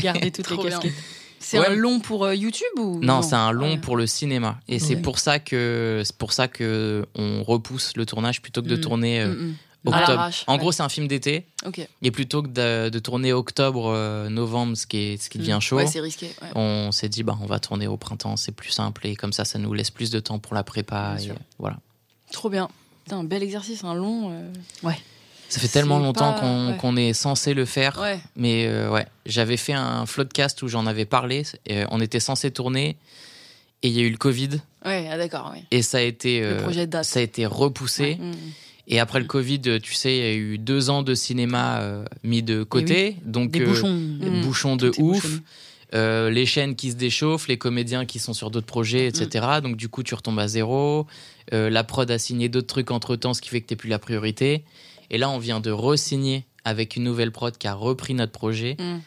Gardez 0.00 0.31
toutes 0.33 0.50
les 0.50 0.59
casquettes. 0.71 0.93
C'est 1.38 1.59
Ouais. 1.61 1.67
un 1.69 1.75
long 1.75 2.00
pour 2.00 2.25
euh, 2.25 2.35
YouTube 2.35 2.67
ou 2.79 2.99
Non, 3.00 3.23
c'est 3.23 3.35
un 3.37 3.53
long 3.53 3.73
Ouais. 3.75 3.79
pour 3.79 3.97
le 3.97 4.07
cinéma. 4.09 4.59
Et 4.67 4.81
c'est 4.81 4.97
pour 4.97 5.19
ça 5.21 5.38
que 5.38 6.03
c'est 6.05 6.17
pour 6.17 6.33
ça 6.33 6.49
que 6.49 7.07
on 7.15 7.45
repousse 7.45 7.93
le 7.97 8.05
tournage 8.07 8.43
plutôt 8.43 8.62
que 8.62 8.69
de 8.69 8.76
Mm. 8.76 8.81
tourner 8.81 9.21
euh, 9.21 9.29
Mm, 9.35 9.47
mm. 9.50 9.55
Octobre. 9.87 10.31
En 10.47 10.52
ouais. 10.52 10.59
gros, 10.59 10.73
c'est 10.73 10.83
un 10.83 10.88
film 10.88 11.09
d'été. 11.09 11.47
Et 12.02 12.11
plutôt 12.11 12.43
que 12.43 12.49
de, 12.49 12.88
de 12.88 12.99
tourner 12.99 13.33
octobre, 13.33 13.90
euh, 13.95 14.28
novembre, 14.28 14.76
ce 14.76 14.87
qui 14.87 14.97
est 14.99 15.23
ce 15.23 15.28
qui 15.31 15.38
devient 15.38 15.55
Mm. 15.59 15.61
chaud, 15.61 15.76
Ouais, 15.76 15.87
c'est 15.87 16.00
risqué. 16.00 16.26
ouais. 16.43 16.49
on 16.55 16.93
s'est 16.93 17.09
dit 17.09 17.23
bah 17.23 17.37
on 17.43 17.47
va 17.47 17.59
tourner 17.59 17.87
au 17.87 17.97
printemps, 17.97 18.37
c'est 18.37 18.52
plus 18.52 18.71
simple 18.71 19.07
et 19.07 19.16
comme 19.16 19.33
ça, 19.33 19.45
ça 19.45 19.59
nous 19.59 19.73
laisse 19.73 19.90
plus 19.90 20.11
de 20.11 20.21
temps 20.21 20.38
pour 20.38 20.55
la 20.55 20.62
prépa. 20.64 21.14
Bien 21.19 21.35
et 21.35 21.38
voilà. 21.59 21.78
Trop 22.33 22.50
bien. 22.50 22.69
Putain, 23.05 23.19
un 23.19 23.25
bel 23.25 23.43
exercice, 23.43 23.85
un 23.85 23.95
long. 23.95 24.31
euh, 24.33 24.90
Ça 25.49 25.61
fait 25.61 25.69
tellement 25.69 25.99
C'est 25.99 26.05
longtemps 26.05 26.33
pas- 26.33 26.75
qu'on 26.81 26.97
ouais. 26.97 27.05
est 27.09 27.12
censé 27.12 27.55
le 27.55 27.64
faire. 27.64 27.99
Ouais. 28.00 28.19
Mais 28.35 28.66
euh, 28.66 28.90
ouais, 28.90 29.07
j'avais 29.26 29.57
fait 29.57 29.75
un 29.75 30.05
floodcast 30.07 30.61
où 30.62 30.69
j'en 30.69 30.87
avais 30.87 31.05
parlé. 31.05 31.45
et, 31.66 31.85
on 31.93 32.00
était 32.00 32.19
censé 32.19 32.50
tourner 32.50 32.97
et 33.83 33.88
il 33.88 33.93
y 33.95 34.00
a 34.00 34.02
eu 34.02 34.11
le 34.11 34.16
Covid 34.16 34.61
Ouais, 34.85 35.09
ah, 35.11 35.16
d'accord. 35.16 35.52
Ouais. 35.52 35.62
et 35.71 35.83
ça 35.83 35.99
a 35.99 36.00
été 36.00 36.40
Le 36.40 36.47
euh, 36.47 36.62
projet 36.62 36.87
de 36.87 36.90
date. 36.90 37.05
ça 37.05 37.21
a 37.21 37.23
été 37.23 37.47
repoussé. 37.47 38.16
Mm. 38.16 38.33
Et 38.88 39.00
après 39.00 39.19
le 39.19 39.25
Covid, 39.26 39.61
tu 39.83 39.95
sais, 39.95 40.16
il 40.16 40.21
y 40.23 40.26
a 40.26 40.35
eu 40.35 40.59
deux 40.59 40.90
ans 40.90 41.02
de 41.02 41.14
cinéma 41.14 41.81
euh, 41.81 42.05
mis 42.23 42.43
de 42.43 42.62
côté. 42.62 43.16
Donc, 43.25 43.50
Des 43.50 43.61
euh, 43.62 43.66
bouchons. 43.66 43.95
des 44.21 44.31
Mm. 44.31 44.40
bouchons 44.43 44.76
de 44.76 44.93
ouf. 44.99 45.40
euh, 45.95 46.31
les 46.31 46.47
chaînes 46.47 46.75
qui 46.76 46.90
se 46.90 46.97
déchauffent, 46.97 47.49
les 47.49 47.59
comédiens 47.59 48.05
qui 48.07 48.19
sont 48.19 48.33
sur 48.35 48.50
d'autres 48.50 48.66
projets, 48.66 49.07
etc. 49.07 49.45
Mm. 49.59 49.61
Donc, 49.62 49.76
du 49.76 49.88
coup, 49.88 50.02
tu 50.02 50.14
retombes 50.14 50.38
à 50.38 50.49
zéro. 50.49 51.07
Euh, 51.52 51.71
la 51.71 51.85
prod 51.85 52.11
a 52.11 52.19
signé 52.19 52.49
d'autres 52.49 52.66
trucs 52.66 52.90
entre 52.90 53.16
temps, 53.16 53.35
ce 53.35 53.40
qui 53.40 53.49
fait 53.49 53.61
que 53.61 53.66
tu 53.69 53.76
plus 53.76 53.88
la 53.88 53.99
priorité. 53.99 54.64
Et 55.11 55.19
là, 55.19 55.31
on 55.31 55.38
vient 55.38 55.61
de 55.61 55.71
re-signer 55.71 56.45
avec 56.64 56.97
une 56.97 57.05
nouvelle 57.05 57.31
prod 57.31 57.57
qui 57.57 57.66
a 57.69 57.75
repris 57.75 58.14
notre 58.14 58.33
projet 58.33 58.76
Mm. 58.78 58.99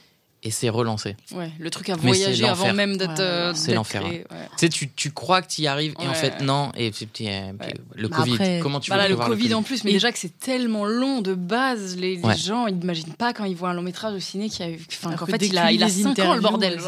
Et 0.44 0.52
c'est 0.52 0.70
relancé. 0.70 1.16
Ouais, 1.34 1.52
le 1.60 1.70
truc 1.70 1.90
à 1.90 1.96
voyager 1.96 2.48
avant 2.48 2.72
même 2.74 2.96
d'être. 2.98 3.12
Ouais, 3.18 3.20
euh, 3.20 3.54
c'est 3.54 3.74
l'enfer, 3.74 4.04
ouais. 4.06 4.26
Tu 4.30 4.38
sais, 4.58 4.70
tu, 4.70 4.90
tu 4.90 5.12
crois 5.12 5.42
que 5.42 5.48
tu 5.50 5.62
y 5.64 5.68
arrives 5.68 5.94
et 6.02 6.08
en 6.08 6.14
fait, 6.14 6.42
non. 6.42 6.72
Et 6.78 6.92
puis, 6.92 7.06
puis, 7.08 7.28
euh, 7.28 7.52
le 7.96 8.08
Bah 8.08 8.18
Covid, 8.18 8.34
après- 8.36 8.60
comment 8.62 8.80
tu 8.80 8.90
Bah 8.90 8.96
veux 8.96 9.02
là, 9.04 9.08
le 9.10 9.16
prévoir 9.16 9.38
COVID, 9.38 9.54
en 9.54 9.64
plus, 9.64 9.84
mais 9.84 9.90
Et- 9.92 9.94
déjà 9.94 10.12
que 10.12 10.18
c'est 10.20 10.40
tellement 10.40 10.86
long 10.86 11.22
de 11.22 11.34
base, 11.34 11.98
les, 11.98 12.16
les 12.16 12.22
Ouais. 12.24 12.38
gens 12.38 12.68
ils 12.68 12.76
n'imaginent 12.76 13.14
pas 13.14 13.34
quand 13.34 13.44
ils 13.46 13.56
voient 13.56 13.70
un 13.70 13.74
long 13.74 13.82
métrage 13.82 14.14
au 14.14 14.20
ciné 14.20 14.50
qu'il 14.50 14.66
y 14.66 14.70
a 14.70 14.72
eu. 14.72 14.80
Enfin, 14.92 15.16
qu'en 15.16 15.26
que 15.26 15.32
fait, 15.32 15.46
il 15.46 15.58
a, 15.58 15.72
il 15.72 15.84
a 15.84 15.88
les 15.88 15.92
5 15.92 16.18
ans 16.20 16.36
le 16.36 16.42
bordel. 16.42 16.80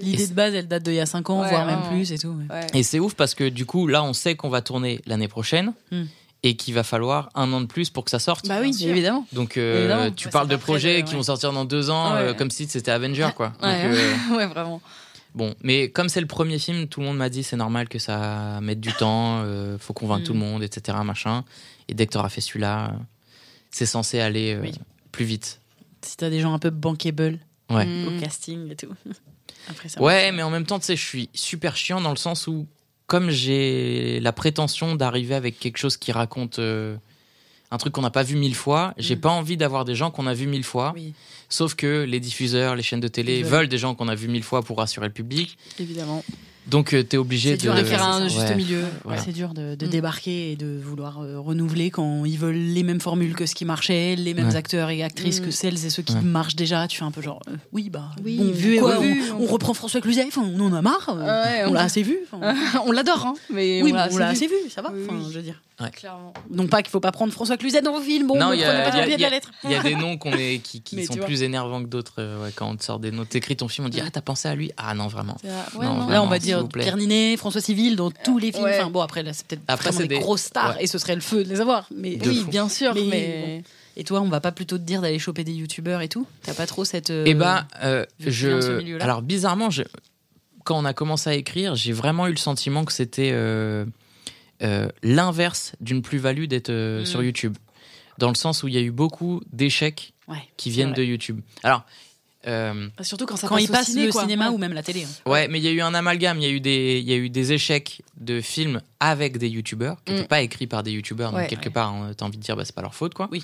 L'idée 0.00 0.26
de 0.26 0.32
base, 0.34 0.54
elle 0.54 0.68
date 0.68 0.82
d'il 0.84 0.94
y 0.94 1.00
a 1.00 1.06
5 1.06 1.30
ans, 1.30 1.40
Ouais, 1.42 1.48
voire 1.48 1.66
même 1.66 1.82
plus 1.90 2.12
et 2.12 2.18
tout. 2.18 2.36
Et 2.74 2.82
c'est 2.82 2.98
ouf 3.00 3.14
parce 3.14 3.34
que 3.34 3.48
du 3.48 3.66
coup, 3.66 3.86
là, 3.86 4.02
on 4.04 4.12
sait 4.12 4.34
qu'on 4.34 4.48
va 4.50 4.60
tourner 4.62 5.00
l'année 5.06 5.28
prochaine 5.28 5.72
Hmm. 5.90 6.04
Et 6.44 6.56
qu'il 6.56 6.74
va 6.74 6.82
falloir 6.82 7.28
un 7.34 7.52
an 7.52 7.60
de 7.60 7.66
plus 7.66 7.90
pour 7.90 8.04
que 8.04 8.10
ça 8.10 8.18
sorte. 8.18 8.48
Bah 8.48 8.58
oui, 8.60 8.70
Bien 8.70 8.78
sûr. 8.78 8.88
évidemment. 8.88 9.26
Donc, 9.32 9.56
euh, 9.56 9.80
Évidemment. 9.80 10.10
tu 10.10 10.26
Ouais, 10.28 10.32
parles 10.32 10.48
de 10.48 10.56
projets 10.56 11.02
qui 11.04 11.10
ouais. 11.12 11.16
vont 11.16 11.22
sortir 11.22 11.52
dans 11.52 11.64
deux 11.64 11.88
ans, 11.90 12.12
Ouais. 12.14 12.18
euh, 12.20 12.34
comme 12.34 12.50
si 12.50 12.66
c'était 12.68 12.90
Avenger, 12.90 13.28
quoi. 13.36 13.48
Donc, 13.60 13.62
Ouais, 13.70 13.84
euh, 13.84 14.36
ouais, 14.36 14.46
vraiment. 14.46 14.80
bon, 15.36 15.54
mais 15.62 15.90
comme 15.90 16.08
c'est 16.08 16.20
le 16.20 16.26
premier 16.26 16.58
film, 16.58 16.88
tout 16.88 17.00
le 17.00 17.06
monde 17.06 17.16
m'a 17.16 17.28
dit 17.28 17.42
c'est 17.44 17.56
normal 17.56 17.88
que 17.88 17.98
ça 18.00 18.58
mette 18.60 18.80
du 18.80 18.92
temps, 18.92 19.42
euh, 19.44 19.78
faut 19.78 19.92
convaincre 19.92 20.22
Mm. 20.22 20.26
tout 20.26 20.32
le 20.32 20.38
monde, 20.40 20.62
etc. 20.64 20.98
Machin. 21.04 21.44
Et 21.88 21.94
dès 21.94 22.06
que 22.06 22.12
t'auras 22.12 22.28
fait 22.28 22.40
celui-là, 22.40 22.92
c'est 23.70 23.86
censé 23.86 24.18
aller 24.20 24.54
euh, 24.54 24.60
Oui. 24.62 24.72
plus 25.12 25.24
vite. 25.24 25.60
Si 26.02 26.16
t'as 26.16 26.28
des 26.30 26.40
gens 26.40 26.52
un 26.54 26.58
peu 26.58 26.70
bankable 26.70 27.38
Ouais. 27.70 27.86
Mm. 27.86 28.08
au 28.08 28.20
casting 28.20 28.70
et 28.72 28.74
tout. 28.76 28.88
Après, 29.70 29.88
ça 29.88 30.02
Ouais, 30.02 30.32
mais 30.32 30.42
en 30.42 30.50
même 30.50 30.66
temps, 30.66 30.80
tu 30.80 30.86
sais, 30.86 30.96
je 30.96 31.04
suis 31.06 31.30
super 31.34 31.76
chiant 31.76 32.00
dans 32.00 32.10
le 32.10 32.16
sens 32.16 32.48
où, 32.48 32.66
comme 33.12 33.28
j'ai 33.30 34.20
la 34.20 34.32
prétention 34.32 34.94
d'arriver 34.96 35.34
avec 35.34 35.58
quelque 35.60 35.76
chose 35.76 35.98
qui 35.98 36.12
raconte 36.12 36.58
euh, 36.58 36.96
un 37.70 37.76
truc 37.76 37.92
qu'on 37.92 38.00
n'a 38.00 38.10
pas 38.10 38.22
vu 38.22 38.36
mille 38.36 38.54
fois, 38.54 38.94
j'ai 38.96 39.16
Mm. 39.16 39.20
pas 39.20 39.28
envie 39.28 39.56
d'avoir 39.58 39.84
des 39.84 39.94
gens 39.94 40.10
qu'on 40.10 40.26
a 40.26 40.32
vu 40.32 40.46
mille 40.46 40.64
fois. 40.64 40.92
Oui, 40.94 41.12
Sauf 41.50 41.74
que 41.74 42.04
les 42.08 42.20
diffuseurs, 42.20 42.74
les 42.74 42.82
chaînes 42.82 43.00
de 43.00 43.08
télé 43.08 43.42
veulent. 43.42 43.68
des 43.68 43.76
gens 43.76 43.94
qu'on 43.94 44.08
a 44.08 44.14
vu 44.14 44.28
mille 44.28 44.42
fois 44.42 44.62
pour 44.62 44.78
rassurer 44.78 45.08
le 45.08 45.12
public. 45.12 45.58
Évidemment. 45.78 46.24
Donc, 46.66 46.94
euh, 46.94 47.02
t'es 47.02 47.16
obligé 47.16 47.50
C'est 47.50 47.56
de. 47.56 47.62
dur 47.62 47.74
de 47.74 47.78
Ouais, 47.80 47.84
faire 47.84 48.04
un 48.04 48.28
juste 48.28 48.38
Ouais. 48.38 48.54
milieu. 48.54 48.84
Voilà. 49.04 49.20
c'est 49.20 49.32
dur 49.32 49.52
de, 49.52 49.74
de 49.74 49.86
Mm. 49.86 49.90
débarquer 49.90 50.52
et 50.52 50.56
de 50.56 50.78
vouloir 50.80 51.20
euh, 51.20 51.38
renouveler 51.40 51.90
quand 51.90 52.24
ils 52.24 52.38
veulent 52.38 52.54
les 52.54 52.82
mêmes 52.84 53.00
formules 53.00 53.34
que 53.34 53.46
ce 53.46 53.54
qui 53.56 53.64
marchait, 53.64 54.14
les 54.16 54.32
mêmes 54.32 54.48
Ouais. 54.48 54.56
acteurs 54.56 54.88
et 54.90 55.02
actrices 55.02 55.40
Mm. 55.40 55.44
que 55.44 55.50
celles 55.50 55.84
et 55.84 55.90
ceux 55.90 56.02
qui 56.04 56.14
Ouais. 56.14 56.20
marchent 56.22 56.54
déjà. 56.56 56.86
Tu 56.86 56.98
fais 56.98 57.04
un 57.04 57.10
peu 57.10 57.20
genre, 57.20 57.40
euh, 57.48 57.56
oui, 57.72 57.90
bah, 57.90 58.10
Oui, 58.24 58.36
bon, 58.38 58.50
vu 58.52 58.78
quoi, 58.78 58.98
on, 59.00 59.42
on 59.42 59.46
reprend 59.46 59.74
François 59.74 60.00
Cluzet, 60.00 60.24
enfin, 60.28 60.42
on 60.54 60.60
en 60.60 60.72
a 60.72 60.82
marre. 60.82 61.08
euh, 61.10 61.42
Ouais, 61.44 61.64
on 61.66 61.72
l'a 61.72 61.82
assez 61.82 62.02
vu. 62.02 62.18
on 62.86 62.92
l'adore, 62.92 63.26
hein, 63.26 63.34
mais 63.52 63.82
oui, 63.82 63.90
on 63.92 63.96
l'a 63.96 64.08
on 64.12 64.16
l'a 64.18 64.28
assez 64.28 64.44
assez 64.46 64.54
vu. 64.54 64.62
vu, 64.64 64.70
ça 64.70 64.82
va. 64.82 64.92
Oui, 64.94 65.02
enfin, 65.08 65.16
oui. 65.18 65.26
je 65.30 65.36
veux 65.38 65.42
dire. 65.42 65.60
Clairement. 65.90 66.32
Non 66.50 66.66
pas 66.66 66.82
qu'il 66.82 66.90
faut 66.90 67.00
pas 67.00 67.12
prendre 67.12 67.32
François 67.32 67.56
Cluzet 67.56 67.82
dans 67.82 67.92
vos 67.92 68.00
films, 68.00 68.26
bon, 68.26 68.38
Non, 68.38 68.52
il 68.52 68.60
y 68.60 68.64
a- 68.64 68.88
y 69.06 69.82
des 69.82 69.94
noms 69.96 70.16
qu'on 70.18 70.32
est, 70.32 70.58
qui, 70.62 70.82
sont 71.06 71.16
plus 71.16 71.42
énervants 71.42 71.82
que 71.82 71.88
d'autres 71.88 72.14
euh, 72.18 72.42
ouais, 72.44 72.50
quand 72.54 72.68
on 72.70 72.76
te 72.76 72.84
sort 72.84 72.98
des 72.98 73.10
noms. 73.10 73.24
T'écris 73.24 73.56
ton 73.56 73.68
film, 73.68 73.86
on 73.86 73.90
dit 73.90 74.00
Ah, 74.04 74.10
t'as 74.10 74.20
pensé 74.20 74.48
à 74.48 74.54
lui? 74.54 74.70
Ah 74.76 74.94
non, 74.94 75.08
vraiment. 75.08 75.36
Ouais, 75.44 75.84
Non, 75.84 75.94
non. 75.94 76.08
Là, 76.08 76.22
on 76.22 76.26
va 76.26 76.38
dire. 76.38 76.66
Pierre 76.68 76.96
Ninet, 76.96 77.36
François 77.36 77.60
Civil 77.60 77.96
dans 77.96 78.10
tous 78.10 78.38
les 78.38 78.52
films. 78.52 78.64
Ouais. 78.64 78.78
Enfin, 78.80 78.90
bon, 78.90 79.00
après, 79.00 79.22
là, 79.22 79.32
c'est 79.32 79.46
peut-être 79.46 79.62
Après, 79.68 79.90
vraiment 79.90 79.98
c'est 80.02 80.08
des 80.08 80.14
des- 80.16 80.20
grosses 80.20 80.42
stars 80.42 80.76
ouais. 80.76 80.84
et 80.84 80.86
ce 80.86 80.98
serait 80.98 81.14
le 81.14 81.20
feu 81.20 81.44
de 81.44 81.48
les 81.48 81.60
avoir. 81.60 81.86
Mais 81.94 82.16
De 82.16 82.28
Oui, 82.28 82.40
fou. 82.44 82.50
bien 82.50 82.68
sûr, 82.68 82.94
Mais 82.94 83.02
mais. 83.10 83.62
Et 83.96 84.04
toi, 84.04 84.20
on 84.22 84.28
va 84.28 84.40
pas 84.40 84.52
plutôt 84.52 84.78
te 84.78 84.82
dire 84.82 85.02
d'aller 85.02 85.18
choper 85.18 85.44
des 85.44 85.52
youtubeurs 85.52 86.00
et 86.00 86.08
tout? 86.08 86.26
T'as 86.44 86.54
pas 86.54 86.66
trop 86.66 86.84
cette. 86.84 87.10
euh, 87.10 87.24
Eh 87.26 87.34
ben, 87.34 87.66
euh, 87.82 88.06
je. 88.20 89.00
Alors, 89.02 89.20
bizarrement, 89.22 89.68
je- 89.70 89.82
quand 90.64 90.78
on 90.78 90.84
a 90.84 90.94
commencé 90.94 91.28
à 91.28 91.34
écrire, 91.34 91.74
j'ai 91.74 91.92
vraiment 91.92 92.26
eu 92.26 92.30
le 92.30 92.36
sentiment 92.38 92.84
que 92.84 92.92
c'était 92.92 93.30
euh, 94.62 94.88
l'inverse 95.02 95.72
d'une 95.80 96.02
plus-value 96.02 96.44
d'être 96.46 96.70
euh, 96.70 97.02
Mm. 97.02 97.06
sur 97.06 97.22
YouTube. 97.22 97.56
Dans 98.18 98.28
le 98.28 98.34
sens 98.34 98.62
où 98.62 98.68
il 98.68 98.74
y 98.74 98.78
a 98.78 98.80
eu 98.82 98.90
beaucoup 98.90 99.40
d'échecs 99.52 100.12
Ouais, 100.28 100.36
qui 100.56 100.70
viennent 100.70 100.90
vrai. 100.90 100.98
de 100.98 101.04
YouTube. 101.04 101.40
Alors, 101.62 101.84
euh, 102.46 102.88
Surtout 103.00 103.24
quand 103.26 103.36
ça 103.36 103.48
Quand 103.48 103.54
passe 103.56 103.64
ils 103.64 103.70
au 103.70 103.72
passent 103.72 103.86
ciné, 103.86 104.06
le 104.06 104.12
quoi. 104.12 104.22
cinéma 104.22 104.48
Ouais. 104.48 104.54
ou 104.54 104.58
même 104.58 104.72
la 104.72 104.82
télé. 104.82 105.04
hein. 105.04 105.30
ouais, 105.30 105.48
mais 105.48 105.58
il 105.58 105.64
y 105.64 105.68
a 105.68 105.70
eu 105.70 105.80
un 105.80 105.94
amalgame. 105.94 106.38
Il 106.38 106.42
y 106.44 106.46
a 106.46 106.50
eu 106.50 106.60
des, 106.60 106.98
il 107.00 107.08
y 107.08 107.12
a 107.12 107.16
eu 107.16 107.30
des 107.30 107.52
échecs 107.52 108.02
de 108.20 108.40
films 108.40 108.80
avec 109.00 109.38
des 109.38 109.48
youtubeurs 109.48 109.96
qui 110.04 110.12
n'étaient 110.12 110.24
Mm. 110.24 110.28
pas 110.28 110.42
écrits 110.42 110.66
par 110.66 110.82
des 110.82 110.90
youtubeurs. 110.92 111.30
Donc 111.32 111.40
Ouais. 111.40 111.46
quelque 111.48 111.68
part, 111.68 111.88
hein, 111.92 112.12
t'as 112.16 112.24
envie 112.26 112.38
de 112.38 112.42
dire, 112.42 112.56
bah, 112.56 112.64
c'est 112.64 112.74
pas 112.74 112.82
leur 112.82 112.94
faute, 112.94 113.14
quoi. 113.14 113.28
Oui. 113.32 113.42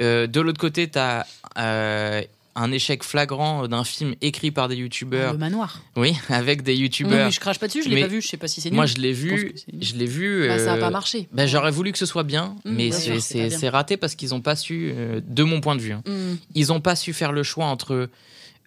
Euh, 0.00 0.26
de 0.26 0.40
l'autre 0.40 0.60
côté, 0.60 0.88
t'as 0.88 1.24
euh, 1.58 2.22
un 2.60 2.72
échec 2.72 3.04
flagrant 3.04 3.68
d'un 3.68 3.84
film 3.84 4.14
écrit 4.20 4.50
par 4.50 4.68
des 4.68 4.76
youtubeurs. 4.76 5.32
Le 5.32 5.38
manoir. 5.38 5.80
Oui, 5.96 6.14
avec 6.28 6.62
des 6.62 6.74
youtubeurs. 6.74 7.30
je 7.30 7.40
crache 7.40 7.58
pas 7.58 7.66
dessus, 7.68 7.82
je 7.84 7.88
l'ai 7.88 8.00
pas 8.00 8.08
vu, 8.08 8.20
je 8.20 8.28
sais 8.28 8.36
pas 8.36 8.48
si 8.48 8.60
c'est 8.60 8.70
nul. 8.70 8.76
Moi, 8.76 8.86
je 8.86 8.96
l'ai 8.96 9.12
vu. 9.12 9.54
Je 9.80 9.94
l'ai. 9.94 10.08
Bah, 10.48 10.58
ça 10.58 10.72
a 10.72 10.76
euh, 10.76 10.80
pas 10.80 10.90
marché. 10.90 11.28
ben, 11.32 11.46
j'aurais 11.46 11.70
voulu 11.70 11.92
que 11.92 11.98
ce 11.98 12.06
soit 12.06 12.24
bien, 12.24 12.56
Mm, 12.64 12.70
mais 12.74 12.90
c'est 12.90 13.68
raté 13.68 13.96
parce 13.96 14.14
qu'ils 14.14 14.34
ont 14.34 14.40
pas 14.40 14.56
su, 14.56 14.90
euh, 14.94 15.20
de 15.24 15.42
mon 15.44 15.60
point 15.60 15.76
de 15.76 15.80
vue, 15.80 15.92
hein, 15.92 16.02
Mm. 16.06 16.36
ils 16.54 16.72
ont 16.72 16.80
pas 16.80 16.96
su 16.96 17.12
faire 17.12 17.32
le 17.32 17.42
choix 17.42 17.66
entre 17.66 18.08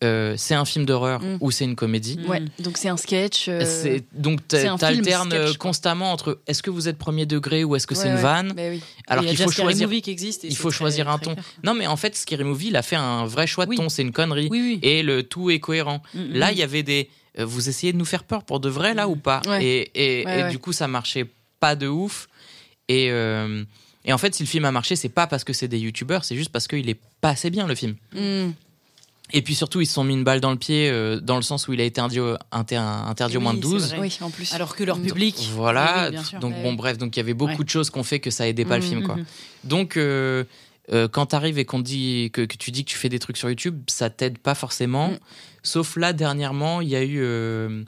euh, 0.03 0.33
c'est 0.37 0.55
un 0.55 0.65
film 0.65 0.85
d'horreur 0.85 1.21
Mm. 1.21 1.37
ou 1.41 1.51
c'est 1.51 1.63
une 1.65 1.75
comédie. 1.75 2.17
Mm. 2.17 2.29
Ouais, 2.29 2.41
donc 2.59 2.77
c'est 2.77 2.89
un 2.89 2.97
sketch. 2.97 3.47
euh, 3.47 3.63
C'est- 3.65 4.03
donc 4.13 4.47
t'alternes 4.47 5.55
constamment 5.57 6.11
entre 6.11 6.39
est-ce 6.47 6.63
que 6.63 6.69
vous 6.71 6.87
êtes 6.87 6.97
premier 6.97 7.25
degré 7.25 7.63
ou 7.63 7.75
est-ce 7.75 7.85
que 7.87 7.93
c'est 7.95 8.07
une 8.07 8.15
ouais. 8.15 8.21
vanne 8.21 8.53
Bah 8.55 8.63
oui. 8.69 8.81
alors 9.07 9.23
qu'il 9.25 9.37
faut 9.37 9.51
choisir 9.51 9.87
Movie 9.87 10.01
qui 10.01 10.11
existe. 10.11 10.43
il 10.43 10.55
faut 10.55 10.69
très- 10.69 10.77
choisir 10.79 11.07
un 11.09 11.17
ton 11.19 11.33
clair. 11.33 11.45
non 11.63 11.73
mais 11.75 11.85
en 11.87 11.97
fait 11.97 12.15
Scary 12.15 12.43
Movie 12.43 12.67
il 12.69 12.75
a 12.75 12.81
fait 12.81 12.95
un 12.95 13.25
vrai 13.25 13.45
choix 13.47 13.65
de 13.65 13.71
Oui. 13.71 13.77
ton 13.77 13.89
c'est 13.89 14.01
une 14.01 14.11
connerie 14.11 14.47
Oui, 14.49 14.79
et 14.81 15.03
le 15.03 15.23
tout 15.23 15.49
est 15.51 15.59
cohérent 15.59 16.01
Mm, 16.13 16.33
là 16.33 16.51
il 16.51 16.57
y 16.57 16.63
avait 16.63 16.83
des 16.83 17.09
euh, 17.39 17.45
vous 17.45 17.69
essayez 17.69 17.93
de 17.93 17.97
nous 17.97 18.05
faire 18.05 18.23
peur 18.23 18.43
pour 18.43 18.59
de 18.59 18.69
vrai 18.69 18.93
là 18.93 19.07
ou 19.07 19.15
pas 19.15 19.41
et, 19.61 19.91
et, 19.95 20.49
du 20.49 20.57
coup 20.59 20.73
ça 20.73 20.87
marchait 20.87 21.27
pas 21.59 21.75
de 21.75 21.87
ouf 21.87 22.27
et 22.89 23.05
et 24.03 24.13
en 24.13 24.17
fait 24.17 24.33
si 24.33 24.41
le 24.43 24.47
film 24.47 24.65
a 24.65 24.71
marché 24.71 24.95
c'est 24.95 25.09
pas 25.09 25.27
parce 25.27 25.43
que 25.43 25.53
c'est 25.53 25.67
des 25.67 25.77
youtubeurs 25.79 26.25
c'est 26.25 26.35
juste 26.35 26.51
parce 26.51 26.67
qu'il 26.67 26.89
est 26.89 26.99
pas 27.21 27.29
assez 27.29 27.51
bien 27.51 27.67
le 27.67 27.75
film. 27.75 27.95
Et 29.33 29.41
puis 29.41 29.55
surtout 29.55 29.81
ils 29.81 29.85
se 29.85 29.93
sont 29.93 30.03
mis 30.03 30.13
une 30.13 30.23
balle 30.23 30.39
dans 30.41 30.51
le 30.51 30.57
pied 30.57 30.89
euh, 30.89 31.19
dans 31.19 31.35
le 31.35 31.41
sens 31.41 31.67
où 31.67 31.73
il 31.73 31.81
a 31.81 31.83
été 31.83 31.99
interdit 32.01 32.19
au, 32.19 32.35
inter- 32.51 32.75
interdit 32.77 33.37
au 33.37 33.41
moins 33.41 33.53
de 33.53 33.61
c'est 33.61 33.69
12 33.69 33.89
vrai. 33.89 33.99
Oui, 33.99 34.17
en 34.21 34.29
plus. 34.29 34.53
Alors 34.53 34.75
que 34.75 34.83
leur 34.83 34.97
Donc, 34.97 35.05
public. 35.07 35.35
Voilà, 35.53 36.09
Oui, 36.11 36.17
oui, 36.33 36.39
donc 36.39 36.53
Ouais, 36.55 36.63
bon 36.63 36.73
bref, 36.73 36.97
donc 36.97 37.15
il 37.15 37.19
y 37.19 37.21
avait 37.21 37.33
beaucoup 37.33 37.57
Ouais. 37.59 37.63
de 37.63 37.69
choses 37.69 37.89
qu'on 37.89 38.03
fait 38.03 38.19
que 38.19 38.29
ça 38.31 38.47
aidait 38.47 38.65
pas 38.65 38.77
le 38.77 38.83
Mhm, 38.83 38.89
film 38.89 39.03
quoi. 39.05 39.15
Mhm. 39.15 39.25
Donc 39.63 39.97
euh, 39.97 40.43
euh, 40.91 41.07
quand 41.07 41.27
t'arrives 41.27 41.57
et 41.59 41.65
qu'on 41.65 41.79
dit 41.79 42.29
que, 42.33 42.41
que 42.41 42.57
tu 42.57 42.71
dis 42.71 42.83
que 42.83 42.89
tu 42.89 42.97
fais 42.97 43.09
des 43.09 43.19
trucs 43.19 43.37
sur 43.37 43.49
YouTube, 43.49 43.81
ça 43.87 44.09
t'aide 44.09 44.37
pas 44.37 44.55
forcément. 44.55 45.09
Mm. 45.09 45.19
Sauf 45.63 45.95
là 45.95 46.11
dernièrement, 46.13 46.81
il 46.81 46.89
y 46.89 46.95
a 46.95 47.03
eu 47.03 47.19
euh, 47.21 47.83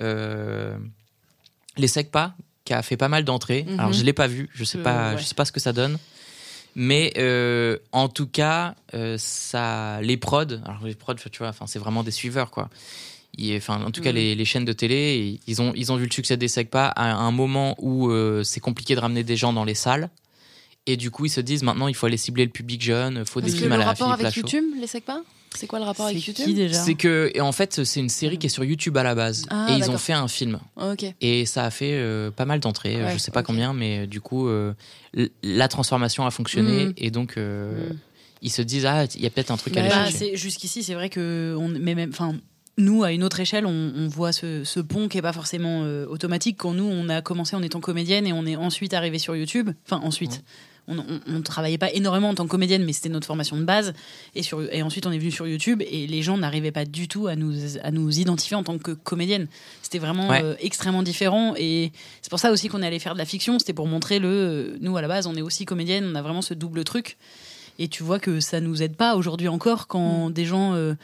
euh, 0.00 0.76
les 1.76 1.88
Secpa 1.88 2.34
qui 2.64 2.72
a 2.74 2.82
fait 2.82 2.96
pas 2.96 3.08
mal 3.08 3.24
d'entrées. 3.24 3.64
Mhm. 3.68 3.80
Alors 3.80 3.92
je 3.92 4.04
l'ai 4.04 4.12
pas 4.12 4.26
vu, 4.26 4.48
je 4.54 4.64
sais 4.64 4.78
Euh, 4.78 4.82
pas, 4.82 5.10
ouais. 5.14 5.18
je 5.18 5.24
sais 5.24 5.34
pas 5.34 5.44
ce 5.44 5.52
que 5.52 5.60
ça 5.60 5.72
donne. 5.72 5.98
Mais 6.80 7.12
euh, 7.18 7.76
en 7.90 8.08
tout 8.08 8.28
cas, 8.28 8.76
euh, 8.94 9.16
ça, 9.18 10.00
les 10.00 10.16
prods, 10.16 10.44
alors 10.64 10.84
les 10.84 10.94
prods, 10.94 11.14
tu 11.16 11.38
vois, 11.40 11.48
enfin 11.48 11.66
c'est 11.66 11.80
vraiment 11.80 12.04
des 12.04 12.12
suiveurs 12.12 12.52
quoi. 12.52 12.70
Il- 13.36 13.56
Enfin, 13.56 13.82
en 13.84 13.90
tout 13.90 14.00
cas, 14.00 14.10
Mhm. 14.10 14.16
les, 14.16 14.34
les 14.36 14.44
chaînes 14.44 14.64
de 14.64 14.72
télé, 14.72 15.40
ils 15.48 15.60
ont, 15.60 15.72
ils 15.74 15.90
ont 15.90 15.96
vu 15.96 16.06
le 16.06 16.12
succès 16.12 16.36
des 16.36 16.46
Secpa 16.46 16.86
à 16.86 17.14
un 17.16 17.30
moment 17.32 17.74
où 17.78 18.10
euh, 18.10 18.44
c'est 18.44 18.60
compliqué 18.60 18.94
de 18.94 19.00
ramener 19.00 19.24
des 19.24 19.36
gens 19.36 19.52
dans 19.52 19.64
les 19.64 19.74
salles. 19.74 20.08
Et 20.86 20.96
du 20.96 21.10
coup, 21.10 21.26
ils 21.26 21.30
se 21.30 21.40
disent 21.40 21.64
maintenant, 21.64 21.88
il 21.88 21.94
faut 21.94 22.06
aller 22.06 22.16
cibler 22.16 22.44
le 22.44 22.50
public 22.52 22.80
jeune, 22.80 23.16
il 23.18 23.24
faut 23.26 23.40
des 23.40 23.46
Parce 23.48 23.54
que 23.54 23.58
films 23.60 23.72
à 23.72 23.76
le 23.76 23.80
la 23.82 23.86
rapport 23.88 24.10
avec 24.12 24.22
Lachaud. 24.24 24.40
YouTube, 24.42 24.64
les 24.80 24.86
Secpa 24.86 25.20
C'est 25.58 25.66
quoi 25.66 25.78
le 25.78 25.84
rapport 25.84 26.06
avec 26.06 26.24
YouTube 26.26 26.44
qui 26.46 26.54
déjà 26.54 26.74
C'est 26.82 26.94
que, 26.94 27.30
et 27.34 27.40
en 27.40 27.52
fait, 27.52 27.84
c'est 27.84 28.00
une 28.00 28.08
série 28.08 28.38
qui 28.38 28.46
est 28.46 28.50
sur 28.50 28.64
YouTube 28.64 28.96
à 28.96 29.02
la 29.02 29.14
base. 29.14 29.44
Ah, 29.50 29.66
et 29.70 29.74
ils 29.74 29.90
ont 29.90 29.98
fait 29.98 30.12
un 30.12 30.28
film. 30.28 30.58
Ok. 30.76 31.04
Et 31.20 31.46
ça 31.46 31.64
a 31.64 31.70
fait 31.70 31.92
euh, 31.94 32.30
pas 32.30 32.44
mal 32.44 32.60
d'entrées. 32.60 32.96
euh, 32.96 33.06
Ouais, 33.06 33.12
je 33.12 33.18
sais 33.18 33.30
pas 33.32 33.42
combien, 33.42 33.72
mais 33.74 34.00
euh, 34.00 34.06
du 34.06 34.20
coup, 34.20 34.48
euh, 34.48 34.72
la 35.42 35.68
transformation 35.68 36.24
a 36.26 36.30
fonctionné. 36.30 36.86
Mhm. 36.86 36.92
Et 36.96 37.10
donc, 37.10 37.36
euh, 37.36 37.90
Mhm. 37.90 37.98
ils 38.42 38.50
se 38.52 38.62
disent, 38.62 38.86
ah, 38.86 39.04
il 39.14 39.20
y 39.20 39.26
a 39.26 39.30
peut-être 39.30 39.50
un 39.50 39.56
truc 39.56 39.76
à 39.76 39.80
Bah, 39.80 39.86
aller 39.86 40.04
Bah, 40.04 40.10
chercher. 40.10 40.36
Jusqu'ici, 40.36 40.82
c'est 40.82 40.94
vrai 40.94 41.08
que 41.10 41.56
on, 41.58 41.68
mais 41.68 41.94
même, 41.94 42.10
enfin, 42.10 42.34
nous 42.76 43.02
à 43.02 43.10
une 43.10 43.24
autre 43.24 43.40
échelle, 43.40 43.66
on, 43.66 43.92
on 43.96 44.06
voit 44.06 44.32
ce, 44.32 44.62
ce 44.62 44.78
pont 44.78 45.08
qui 45.08 45.18
est 45.18 45.22
pas 45.22 45.32
forcément 45.32 45.82
euh, 45.82 46.06
automatique. 46.06 46.56
Quand 46.58 46.74
nous, 46.74 46.84
on 46.84 47.08
a 47.08 47.22
commencé 47.22 47.56
en 47.56 47.62
étant 47.62 47.80
comédienne 47.80 48.26
et 48.26 48.32
on 48.32 48.46
est 48.46 48.54
ensuite 48.56 48.94
arrivé 48.94 49.18
sur 49.18 49.34
YouTube. 49.34 49.70
Enfin, 49.84 50.00
ensuite. 50.04 50.44
On, 50.88 50.96
on 51.26 51.42
travaillait 51.42 51.78
pas 51.78 51.92
énormément 51.92 52.30
en 52.30 52.34
tant 52.34 52.44
que 52.44 52.50
comédienne, 52.50 52.84
mais 52.84 52.92
c'était 52.92 53.08
notre 53.10 53.26
formation 53.26 53.56
de 53.56 53.64
base. 53.64 53.92
Et, 54.34 54.42
sur, 54.42 54.62
et 54.72 54.82
ensuite, 54.82 55.06
on 55.06 55.12
est 55.12 55.18
venu 55.18 55.30
sur 55.30 55.46
YouTube 55.46 55.82
et 55.88 56.06
les 56.06 56.22
gens 56.22 56.38
n'arrivaient 56.38 56.72
pas 56.72 56.84
du 56.86 57.08
tout 57.08 57.26
à 57.26 57.36
nous, 57.36 57.52
à 57.82 57.90
nous 57.90 58.18
identifier 58.18 58.56
en 58.56 58.62
tant 58.64 58.78
que 58.78 58.92
comédienne. 58.92 59.46
C'était 59.82 59.98
vraiment 59.98 60.28
Ouais. 60.28 60.42
euh, 60.42 60.54
extrêmement 60.60 61.02
différent. 61.02 61.54
Et 61.56 61.92
c'est 62.22 62.30
pour 62.30 62.40
ça 62.40 62.50
aussi 62.50 62.68
qu'on 62.68 62.82
est 62.82 62.86
allé 62.86 62.98
faire 62.98 63.12
de 63.12 63.18
la 63.18 63.24
fiction. 63.26 63.58
C'était 63.58 63.74
pour 63.74 63.86
montrer 63.86 64.18
le. 64.18 64.28
euh, 64.28 64.76
Nous, 64.80 64.96
à 64.96 65.02
la 65.02 65.08
base, 65.08 65.26
on 65.26 65.34
est 65.36 65.42
aussi 65.42 65.64
comédienne. 65.64 66.08
On 66.10 66.14
a 66.14 66.22
vraiment 66.22 66.42
ce 66.42 66.54
double 66.54 66.84
truc. 66.84 67.16
Et 67.78 67.88
tu 67.88 68.02
vois 68.02 68.18
que 68.18 68.40
ça 68.40 68.60
nous 68.60 68.82
aide 68.82 68.96
pas 68.96 69.16
aujourd'hui 69.16 69.48
encore 69.48 69.82
Mm. 69.82 69.86
quand 69.88 70.30
des 70.30 70.44
gens 70.44 70.74
euh, 70.74 70.94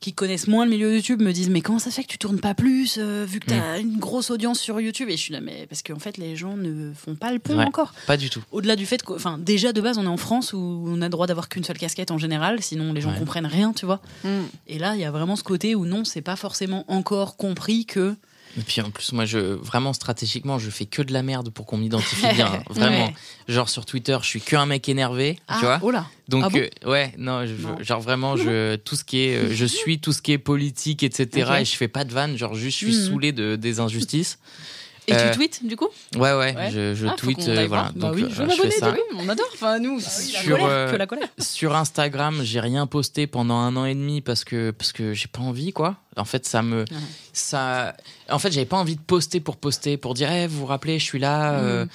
qui 0.00 0.12
connaissent 0.12 0.48
moins 0.48 0.64
le 0.66 0.70
milieu 0.70 0.90
de 0.90 0.96
YouTube 0.96 1.22
me 1.22 1.32
disent 1.32 1.48
mais 1.48 1.60
comment 1.62 1.78
ça 1.78 1.90
se 1.90 1.96
fait 1.96 2.02
que 2.02 2.08
tu 2.08 2.18
tournes 2.18 2.40
pas 2.40 2.52
plus 2.54 2.96
euh, 2.98 3.24
vu 3.26 3.40
que 3.40 3.46
tu 3.46 3.54
Mm. 3.54 3.60
as 3.62 3.78
une 3.78 3.98
grosse 3.98 4.30
audience 4.30 4.58
sur 4.60 4.78
YouTube? 4.80 5.08
Et 5.08 5.16
je 5.16 5.22
suis 5.22 5.32
là 5.32 5.40
mais 5.40 5.66
parce 5.68 5.82
qu'en 5.82 5.98
fait 5.98 6.18
les 6.18 6.36
gens 6.36 6.56
ne 6.56 6.92
font 6.92 7.14
pas 7.14 7.32
le 7.32 7.38
pont 7.38 7.56
Ouais. 7.56 7.64
encore. 7.64 7.94
Pas 8.06 8.16
du 8.16 8.28
tout. 8.30 8.42
Au-delà 8.52 8.76
du 8.76 8.84
fait 8.84 9.02
que 9.02 9.12
enfin 9.14 9.38
déjà 9.38 9.72
de 9.72 9.80
base 9.80 9.96
on 9.96 10.04
est 10.04 10.08
en 10.08 10.16
France 10.18 10.52
où 10.52 10.84
on 10.86 11.00
a 11.00 11.06
le 11.06 11.10
droit 11.10 11.26
d'avoir 11.26 11.48
qu'une 11.48 11.64
seule 11.64 11.78
casquette 11.78 12.10
en 12.10 12.18
général 12.18 12.60
sinon 12.62 12.92
les 12.92 13.00
gens 13.00 13.12
Ouais. 13.12 13.18
comprennent 13.18 13.46
rien, 13.46 13.72
tu 13.72 13.86
vois. 13.86 14.00
Mm. 14.24 14.28
Et 14.66 14.78
là 14.78 14.94
il 14.94 15.00
y 15.00 15.04
a 15.04 15.10
vraiment 15.10 15.36
ce 15.36 15.44
côté 15.44 15.74
où 15.74 15.86
non, 15.86 16.04
c'est 16.04 16.20
pas 16.22 16.36
forcément 16.36 16.84
encore 16.88 17.36
compris 17.36 17.86
que 17.86 18.14
Et 18.58 18.62
puis 18.62 18.80
en 18.80 18.90
plus, 18.90 19.12
moi, 19.12 19.24
je, 19.24 19.38
vraiment 19.38 19.92
stratégiquement, 19.92 20.58
je 20.58 20.70
fais 20.70 20.86
que 20.86 21.02
de 21.02 21.12
la 21.12 21.22
merde 21.22 21.50
pour 21.50 21.66
qu'on 21.66 21.76
m'identifie 21.76 22.26
bien. 22.34 22.62
Vraiment. 22.70 23.06
Ouais. 23.06 23.14
Genre 23.48 23.68
sur 23.68 23.84
Twitter, 23.84 24.16
je 24.22 24.26
suis 24.28 24.40
que 24.40 24.54
un 24.56 24.66
mec 24.66 24.88
énervé, 24.88 25.38
tu 25.58 25.64
vois. 25.64 25.80
oh 25.82 25.90
là. 25.90 26.06
Donc 26.28 26.42
Ah 26.46 26.48
bon 26.48 26.58
euh, 26.58 26.90
ouais, 26.90 27.12
non, 27.18 27.44
je- 27.46 27.54
Non. 27.66 27.76
genre 27.82 28.00
vraiment, 28.00 28.36
je 28.36 28.76
tout 28.76 28.96
ce 28.96 29.04
qui 29.04 29.18
est, 29.20 29.36
euh, 29.36 29.54
je 29.54 29.64
suis 29.80 29.98
tout 29.98 30.12
ce 30.12 30.22
qui 30.22 30.32
est 30.32 30.38
politique, 30.38 31.02
etc. 31.02 31.50
Et 31.60 31.64
je 31.64 31.76
fais 31.76 31.88
pas 31.88 32.04
de 32.04 32.12
vanne, 32.12 32.36
genre 32.38 32.54
juste 32.54 32.78
je 32.78 32.86
suis 32.86 32.96
Mhm. 32.96 33.06
saoulé 33.08 33.32
de 33.32 33.56
des 33.56 33.80
injustices. 33.80 34.38
Et 35.06 35.12
Euh, 35.12 35.30
tu 35.30 35.36
tweets 35.36 35.66
du 35.66 35.76
coup 35.76 35.88
Ouais 36.14 36.32
ouais, 36.32 36.54
Ouais. 36.56 36.70
je, 36.72 36.94
je 36.94 37.06
Ah, 37.06 37.10
faut 37.10 37.16
tweet, 37.26 37.36
qu'on 37.38 37.48
euh, 37.48 37.66
voilà. 37.66 37.90
Bah 37.94 38.08
Donc 38.08 38.14
oui, 38.16 38.24
euh, 38.24 38.28
je 38.30 38.62
fais 38.62 38.70
ça. 38.70 38.90
Oui, 38.90 38.98
on 39.18 39.28
adore. 39.28 39.46
Enfin, 39.52 39.78
nous. 39.78 40.00
Sur, 40.00 40.56
colère, 40.58 40.66
euh, 40.66 40.90
que 40.90 40.96
la 40.96 41.06
colère. 41.06 41.28
Sur 41.38 41.76
Instagram, 41.76 42.40
j'ai 42.42 42.60
rien 42.60 42.86
posté 42.86 43.26
pendant 43.26 43.56
un 43.56 43.76
an 43.76 43.84
et 43.84 43.94
demi 43.94 44.22
parce 44.22 44.44
que 44.44 44.70
parce 44.70 44.92
que 44.92 45.12
j'ai 45.12 45.26
pas 45.28 45.40
envie 45.40 45.72
quoi. 45.72 45.96
En 46.16 46.24
fait, 46.24 46.46
ça 46.46 46.62
me 46.62 46.84
ça. 47.32 47.94
En 48.30 48.38
fait, 48.38 48.50
j'avais 48.52 48.64
pas 48.66 48.76
envie 48.78 48.96
de 48.96 49.00
poster 49.02 49.40
pour 49.40 49.56
poster 49.56 49.96
pour 49.98 50.14
dire, 50.14 50.30
Eh, 50.32 50.46
vous 50.46 50.60
vous 50.60 50.66
rappelez, 50.66 50.98
je 50.98 51.04
suis 51.04 51.18
là. 51.18 51.54
euh, 51.58 51.86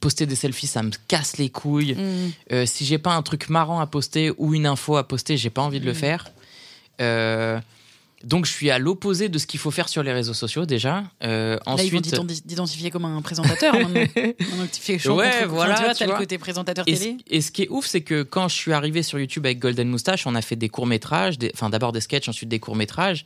poster 0.00 0.26
des 0.26 0.34
selfies, 0.36 0.66
ça 0.66 0.82
me 0.82 0.90
casse 1.08 1.38
les 1.38 1.48
couilles. 1.48 1.94
Mm. 1.94 2.30
Euh, 2.52 2.66
si 2.66 2.84
j'ai 2.84 2.98
pas 2.98 3.12
un 3.14 3.22
truc 3.22 3.48
marrant 3.48 3.80
à 3.80 3.86
poster 3.86 4.32
ou 4.38 4.54
une 4.54 4.66
info 4.66 4.96
à 4.96 5.06
poster, 5.08 5.36
j'ai 5.38 5.50
pas 5.50 5.62
envie 5.62 5.80
de 5.80 5.86
le 5.86 5.94
faire. 5.94 6.30
Donc 8.24 8.46
je 8.46 8.52
suis 8.52 8.70
à 8.70 8.78
l'opposé 8.78 9.28
de 9.28 9.38
ce 9.38 9.46
qu'il 9.46 9.60
faut 9.60 9.70
faire 9.70 9.88
sur 9.88 10.02
les 10.02 10.12
réseaux 10.12 10.34
sociaux 10.34 10.66
déjà. 10.66 11.04
Euh, 11.22 11.54
Là, 11.56 11.60
ils 11.84 11.90
vont 11.90 11.98
ensuite, 11.98 12.02
t'identi- 12.04 12.42
t'identifier 12.42 12.90
comme 12.90 13.04
un 13.04 13.20
présentateur 13.22 13.74
maintenant. 13.74 13.90
Maintenant 14.16 14.66
que 14.66 14.74
tu 14.74 14.80
fais 14.80 14.98
chaud 14.98 15.16
Ouais, 15.16 15.44
voilà, 15.46 15.74
tu 15.74 15.82
vois, 15.84 15.92
tu 15.92 15.98
t'as 16.00 16.04
le 16.06 16.10
vois. 16.12 16.18
côté 16.20 16.38
présentateur 16.38 16.84
et, 16.88 16.94
télé. 16.94 17.16
ce- 17.28 17.34
et 17.34 17.40
ce 17.40 17.50
qui 17.50 17.62
est 17.62 17.68
ouf, 17.68 17.86
c'est 17.86 18.00
que 18.00 18.22
quand 18.22 18.48
je 18.48 18.54
suis 18.54 18.72
arrivé 18.72 19.02
sur 19.02 19.18
YouTube 19.18 19.44
avec 19.46 19.58
Golden 19.58 19.88
Moustache, 19.88 20.26
on 20.26 20.34
a 20.34 20.42
fait 20.42 20.56
des 20.56 20.68
courts 20.68 20.86
métrages, 20.86 21.36
enfin 21.54 21.70
d'abord 21.70 21.92
des 21.92 22.00
sketchs, 22.00 22.28
ensuite 22.28 22.48
des 22.48 22.58
courts 22.60 22.76
métrages. 22.76 23.24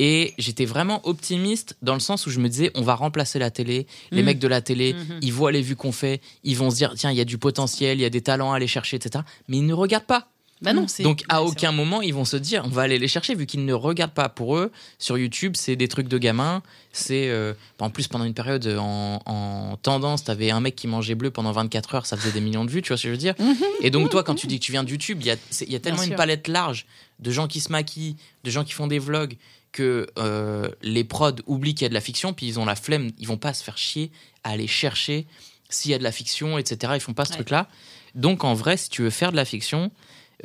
Et 0.00 0.34
j'étais 0.38 0.64
vraiment 0.64 1.00
optimiste 1.08 1.76
dans 1.82 1.94
le 1.94 1.98
sens 2.00 2.24
où 2.26 2.30
je 2.30 2.38
me 2.38 2.48
disais, 2.48 2.70
on 2.76 2.82
va 2.82 2.94
remplacer 2.94 3.40
la 3.40 3.50
télé. 3.50 3.88
Les 4.12 4.20
Mhm. 4.20 4.26
mecs 4.26 4.38
de 4.38 4.46
la 4.46 4.60
télé, 4.60 4.92
Mhm. 4.94 5.18
ils 5.22 5.32
voient 5.32 5.50
les 5.50 5.60
vues 5.60 5.74
qu'on 5.74 5.90
fait, 5.90 6.20
ils 6.44 6.56
vont 6.56 6.70
se 6.70 6.76
dire, 6.76 6.92
tiens, 6.96 7.10
il 7.10 7.16
y 7.16 7.20
a 7.20 7.24
du 7.24 7.36
potentiel, 7.36 7.98
il 7.98 8.02
y 8.02 8.04
a 8.04 8.10
des 8.10 8.20
talents 8.22 8.52
à 8.52 8.56
aller 8.56 8.68
chercher, 8.68 8.96
etc. 8.96 9.24
Mais 9.48 9.56
ils 9.56 9.66
ne 9.66 9.74
regardent 9.74 10.04
pas. 10.06 10.28
Bah 10.60 10.72
non, 10.72 10.88
c'est- 10.88 11.02
Donc 11.04 11.22
à 11.28 11.42
aucun 11.42 11.70
moment 11.72 12.02
ils 12.02 12.12
vont 12.12 12.24
se 12.24 12.36
dire 12.36 12.62
on 12.64 12.68
va 12.68 12.82
aller 12.82 12.98
les 12.98 13.06
chercher 13.08 13.34
vu 13.34 13.46
qu'ils 13.46 13.64
ne 13.64 13.72
regardent 13.72 14.12
pas 14.12 14.28
pour 14.28 14.56
eux. 14.56 14.72
Sur 14.98 15.16
YouTube 15.16 15.54
c'est 15.56 15.76
des 15.76 15.86
trucs 15.88 16.08
de 16.08 16.18
gamins. 16.18 16.62
C'est 16.92 17.28
euh, 17.28 17.54
en 17.78 17.90
plus 17.90 18.08
pendant 18.08 18.24
une 18.24 18.34
période 18.34 18.66
en, 18.78 19.20
en 19.26 19.76
tendance 19.76 20.24
t'avais 20.24 20.50
un 20.50 20.60
mec 20.60 20.74
qui 20.74 20.88
mangeait 20.88 21.14
bleu 21.14 21.30
pendant 21.30 21.52
24 21.52 21.94
heures 21.94 22.06
ça 22.06 22.16
faisait 22.16 22.32
des 22.32 22.40
millions 22.40 22.64
de 22.64 22.70
vues 22.70 22.82
tu 22.82 22.88
vois 22.88 22.96
ce 22.96 23.04
que 23.04 23.08
je 23.08 23.12
veux 23.12 23.18
dire? 23.18 23.34
Et 23.82 23.90
donc 23.90 24.10
toi 24.10 24.24
quand 24.24 24.34
tu 24.36 24.46
dis 24.48 24.58
que 24.58 24.64
tu 24.64 24.72
viens 24.72 24.82
de 24.84 24.90
YouTube 24.90 25.18
il 25.20 25.26
y 25.26 25.30
a, 25.30 25.36
y 25.68 25.80
tellement 25.80 26.02
une 26.02 26.16
palette 26.16 26.48
large 26.48 26.86
de 27.20 27.30
gens 27.30 27.46
qui 27.46 27.60
se 27.60 27.70
maquillent 27.70 28.16
de 28.44 28.50
gens 28.50 28.64
qui 28.64 28.72
font 28.72 28.86
des 28.88 28.98
vlogs 28.98 29.36
que 29.70 30.06
euh, 30.18 30.68
les 30.82 31.04
prods 31.04 31.32
oublient 31.46 31.74
qu'il 31.74 31.84
y 31.84 31.86
a 31.86 31.88
de 31.90 31.94
la 31.94 32.00
fiction 32.00 32.32
puis 32.32 32.46
ils 32.46 32.58
ont 32.58 32.64
la 32.64 32.74
flemme 32.74 33.10
ils 33.18 33.28
vont 33.28 33.36
pas 33.36 33.52
se 33.54 33.62
faire 33.62 33.76
chier 33.78 34.10
à 34.42 34.50
aller 34.50 34.66
chercher 34.66 35.26
s'il 35.68 35.90
y 35.90 35.94
a 35.94 35.98
de 35.98 36.02
la 36.04 36.10
fiction 36.12 36.58
etc 36.58 36.94
ils 36.96 37.00
font 37.00 37.12
pas 37.14 37.26
ce 37.26 37.30
Ouais. 37.32 37.36
truc 37.36 37.50
là 37.50 37.68
donc 38.14 38.42
en 38.44 38.54
vrai 38.54 38.76
si 38.78 38.88
tu 38.88 39.02
veux 39.02 39.10
faire 39.10 39.30
de 39.30 39.36
la 39.36 39.44
fiction 39.44 39.90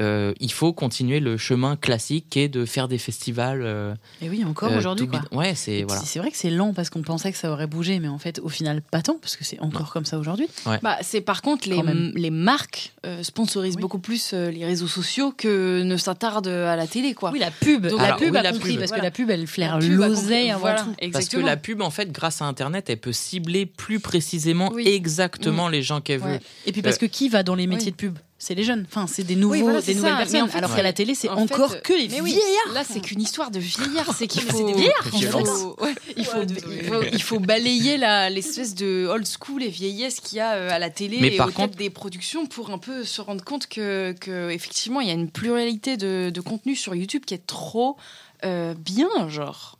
euh, 0.01 0.33
il 0.39 0.51
faut 0.51 0.73
continuer 0.73 1.19
le 1.19 1.37
chemin 1.37 1.75
classique 1.75 2.25
qui 2.29 2.39
est 2.39 2.47
de 2.49 2.65
faire 2.65 2.87
des 2.87 2.97
festivals. 2.97 3.61
euh, 3.63 3.93
Et 4.21 4.29
oui, 4.29 4.43
encore 4.43 4.71
euh, 4.71 4.77
aujourd'hui. 4.77 5.07
quoi. 5.07 5.21
Ouais, 5.31 5.53
c'est 5.55 5.83
voilà. 5.83 6.01
C'est 6.03 6.19
vrai 6.19 6.31
que 6.31 6.37
c'est 6.37 6.49
lent 6.49 6.73
parce 6.73 6.89
qu'on 6.89 7.03
pensait 7.03 7.31
que 7.31 7.37
ça 7.37 7.51
aurait 7.51 7.67
bougé, 7.67 7.99
mais 7.99 8.07
en 8.07 8.17
fait, 8.17 8.39
au 8.43 8.49
final, 8.49 8.81
pas 8.81 9.01
tant, 9.01 9.17
parce 9.21 9.35
que 9.35 9.43
c'est 9.43 9.59
encore 9.59 9.93
comme 9.93 10.05
ça 10.05 10.17
aujourd'hui. 10.17 10.47
Bah, 10.81 10.97
c'est 11.01 11.21
par 11.21 11.41
contre 11.41 11.69
les, 11.69 11.81
les 12.15 12.29
marques 12.31 12.93
euh, 13.05 13.21
sponsorisent 13.23 13.75
Oui. 13.75 13.81
beaucoup 13.81 13.99
plus 13.99 14.31
euh, 14.33 14.49
les 14.49 14.65
réseaux 14.65 14.87
sociaux 14.87 15.31
que 15.35 15.83
ne 15.83 15.97
s'attardent 15.97 16.47
à 16.47 16.75
la 16.75 16.87
télé, 16.87 17.13
quoi. 17.13 17.31
Oui, 17.31 17.39
la 17.39 17.51
pub. 17.51 17.85
Donc, 17.87 17.99
la 18.01 18.13
pub 18.15 18.31
oui, 18.31 18.37
a 18.37 18.41
la 18.43 18.51
compris, 18.51 18.71
pub. 18.71 18.79
parce 18.79 18.91
que 18.91 19.01
la 19.01 19.11
pub, 19.11 19.29
elle 19.29 19.45
flaire 19.47 19.79
l'oseille 19.79 20.49
avant 20.49 20.59
Voilà, 20.61 20.81
tout. 20.81 21.11
Parce 21.11 21.29
que 21.29 21.37
la 21.37 21.57
pub, 21.57 21.81
en 21.81 21.89
fait, 21.91 22.11
grâce 22.11 22.41
à 22.41 22.45
Internet, 22.45 22.89
elle 22.89 22.97
peut 22.99 23.13
cibler 23.13 23.65
plus 23.65 23.99
précisément 23.99 24.71
Oui. 24.73 24.87
exactement 24.87 25.69
les 25.69 25.81
gens 25.83 26.01
qu'elle 26.01 26.19
veut. 26.19 26.25
Ouais. 26.33 26.39
Et 26.65 26.71
puis 26.71 26.81
parce 26.81 26.97
que 26.97 27.05
qui 27.05 27.29
va 27.29 27.43
dans 27.43 27.55
les 27.55 27.67
métiers 27.67 27.91
de 27.91 27.95
pub? 27.95 28.17
C'est 28.45 28.55
les 28.55 28.63
jeunes. 28.63 28.85
Enfin, 28.89 29.07
c'est 29.07 29.23
des 29.23 29.37
nouveaux, 29.37 29.53
Oui, 29.53 29.61
voilà, 29.61 29.81
des 29.81 29.95
nouvelles 29.95 30.11
ça. 30.11 30.17
personnes. 30.17 30.35
Mais 30.39 30.41
en 30.41 30.47
fait, 30.49 30.57
alors 30.57 30.69
ouais. 30.71 30.75
qu'à 30.75 30.83
la 30.83 30.91
télé, 30.91 31.15
c'est 31.15 31.29
En 31.29 31.37
encore 31.37 31.71
fait, 31.71 31.81
que 31.81 31.93
les 31.93 32.09
mais 32.09 32.19
oui, 32.19 32.31
vieillards. 32.31 32.73
Là, 32.73 32.83
c'est 32.83 32.99
qu'une 32.99 33.21
histoire 33.21 33.51
de 33.51 33.59
vieillards. 33.59 34.13
C'est 34.17 34.27
qu'il 34.27 34.41
faut. 34.51 34.65
des 34.67 34.73
vieillards, 34.73 35.07
il 35.13 35.27
en 35.29 35.31
fait. 35.39 35.45
faut, 35.45 35.75
ouais, 35.81 35.95
il 36.17 36.25
faut, 36.25 36.41
il 36.43 36.83
faut- 36.83 37.03
il 37.13 37.21
faut 37.21 37.39
balayer 37.39 37.95
la- 37.97 38.29
l'espèce 38.29 38.75
de 38.75 39.07
old 39.09 39.25
school 39.25 39.63
et 39.63 39.69
vieillesse 39.69 40.19
qu'il 40.19 40.39
y 40.39 40.41
a 40.41 40.55
euh, 40.55 40.69
à 40.71 40.77
la 40.77 40.89
télé 40.89 41.19
Mais 41.21 41.33
et 41.33 41.37
par 41.37 41.47
au 41.47 41.51
contre- 41.51 41.77
des 41.77 41.89
productions 41.89 42.45
pour 42.45 42.69
un 42.71 42.79
peu 42.79 43.05
se 43.05 43.21
rendre 43.21 43.45
compte 43.45 43.67
que, 43.67 44.13
que 44.19 44.49
effectivement, 44.49 44.99
il 44.99 45.07
y 45.07 45.11
a 45.11 45.15
une 45.15 45.29
pluralité 45.31 45.95
de, 45.95 46.29
de 46.29 46.41
contenu 46.41 46.75
sur 46.75 46.93
YouTube 46.95 47.23
qui 47.25 47.35
est 47.35 47.47
trop 47.47 47.95
euh, 48.43 48.73
bien, 48.77 49.07
genre. 49.29 49.77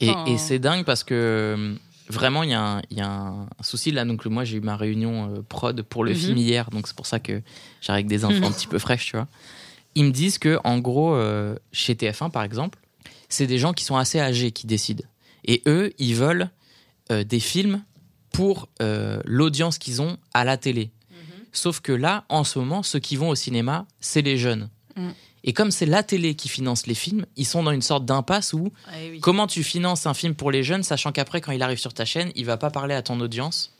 Et, 0.00 0.08
Enfin, 0.10 0.24
et 0.24 0.38
c'est 0.38 0.58
dingue 0.58 0.84
parce 0.86 1.04
que 1.04 1.12
euh, 1.14 1.74
vraiment, 2.10 2.42
il 2.42 2.50
y, 2.50 2.54
a 2.54 2.60
un- 2.62 2.82
y 2.90 3.00
a 3.00 3.08
un 3.10 3.46
souci 3.62 3.90
là. 3.90 4.04
Donc, 4.04 4.24
moi, 4.26 4.44
j'ai 4.44 4.56
eu 4.56 4.60
ma 4.60 4.76
réunion 4.76 5.34
euh, 5.34 5.42
prod 5.48 5.80
pour 5.82 6.04
le 6.04 6.12
Mhm. 6.12 6.16
film 6.16 6.36
hier. 6.38 6.70
Donc, 6.70 6.86
c'est 6.88 6.96
pour 6.96 7.06
ça 7.06 7.18
que 7.20 7.42
j'arrive 7.80 8.04
avec 8.04 8.06
des 8.06 8.24
infos 8.24 8.38
Mhm. 8.38 8.44
un 8.44 8.52
petit 8.52 8.66
peu 8.66 8.78
fraîches, 8.78 9.06
tu 9.06 9.16
vois. 9.16 9.26
Ils 9.94 10.04
me 10.04 10.10
disent 10.10 10.38
que, 10.38 10.58
en 10.64 10.78
gros, 10.78 11.14
euh, 11.14 11.56
chez 11.72 11.94
TF1, 11.94 12.30
par 12.30 12.42
exemple, 12.42 12.78
c'est 13.28 13.46
des 13.46 13.58
gens 13.58 13.72
qui 13.72 13.84
sont 13.84 13.96
assez 13.96 14.20
âgés 14.20 14.52
qui 14.52 14.66
décident. 14.66 15.04
Et 15.44 15.62
eux, 15.66 15.92
ils 15.98 16.14
veulent 16.14 16.50
euh, 17.10 17.24
des 17.24 17.40
films 17.40 17.82
pour 18.32 18.68
l'audience 19.24 19.78
qu'ils 19.78 20.00
ont 20.02 20.18
à 20.34 20.44
la 20.44 20.56
télé. 20.56 20.90
Sauf 21.52 21.80
que 21.80 21.92
là, 21.92 22.24
en 22.28 22.44
ce 22.44 22.58
moment, 22.58 22.82
ceux 22.82 22.98
qui 22.98 23.16
vont 23.16 23.30
au 23.30 23.34
cinéma, 23.34 23.86
c'est 24.00 24.20
les 24.22 24.36
jeunes. 24.36 24.68
Mm. 24.96 25.08
Et 25.48 25.54
comme 25.54 25.70
c'est 25.70 25.86
la 25.86 26.02
télé 26.02 26.34
qui 26.34 26.48
finance 26.50 26.86
les 26.86 26.94
films, 26.94 27.24
ils 27.36 27.46
sont 27.46 27.62
dans 27.62 27.70
une 27.70 27.80
sorte 27.80 28.04
d'impasse 28.04 28.52
où 28.52 28.68
oui. 29.10 29.18
comment 29.20 29.46
tu 29.46 29.62
finances 29.64 30.04
un 30.06 30.12
film 30.12 30.34
pour 30.34 30.50
les 30.50 30.62
jeunes, 30.62 30.82
sachant 30.82 31.10
qu'après, 31.10 31.40
quand 31.40 31.52
il 31.52 31.62
arrive 31.62 31.78
sur 31.78 31.94
ta 31.94 32.04
chaîne, 32.04 32.30
il 32.36 32.44
va 32.44 32.58
pas 32.58 32.68
parler 32.68 32.94
à 32.94 33.00
ton 33.00 33.18
audience. 33.20 33.72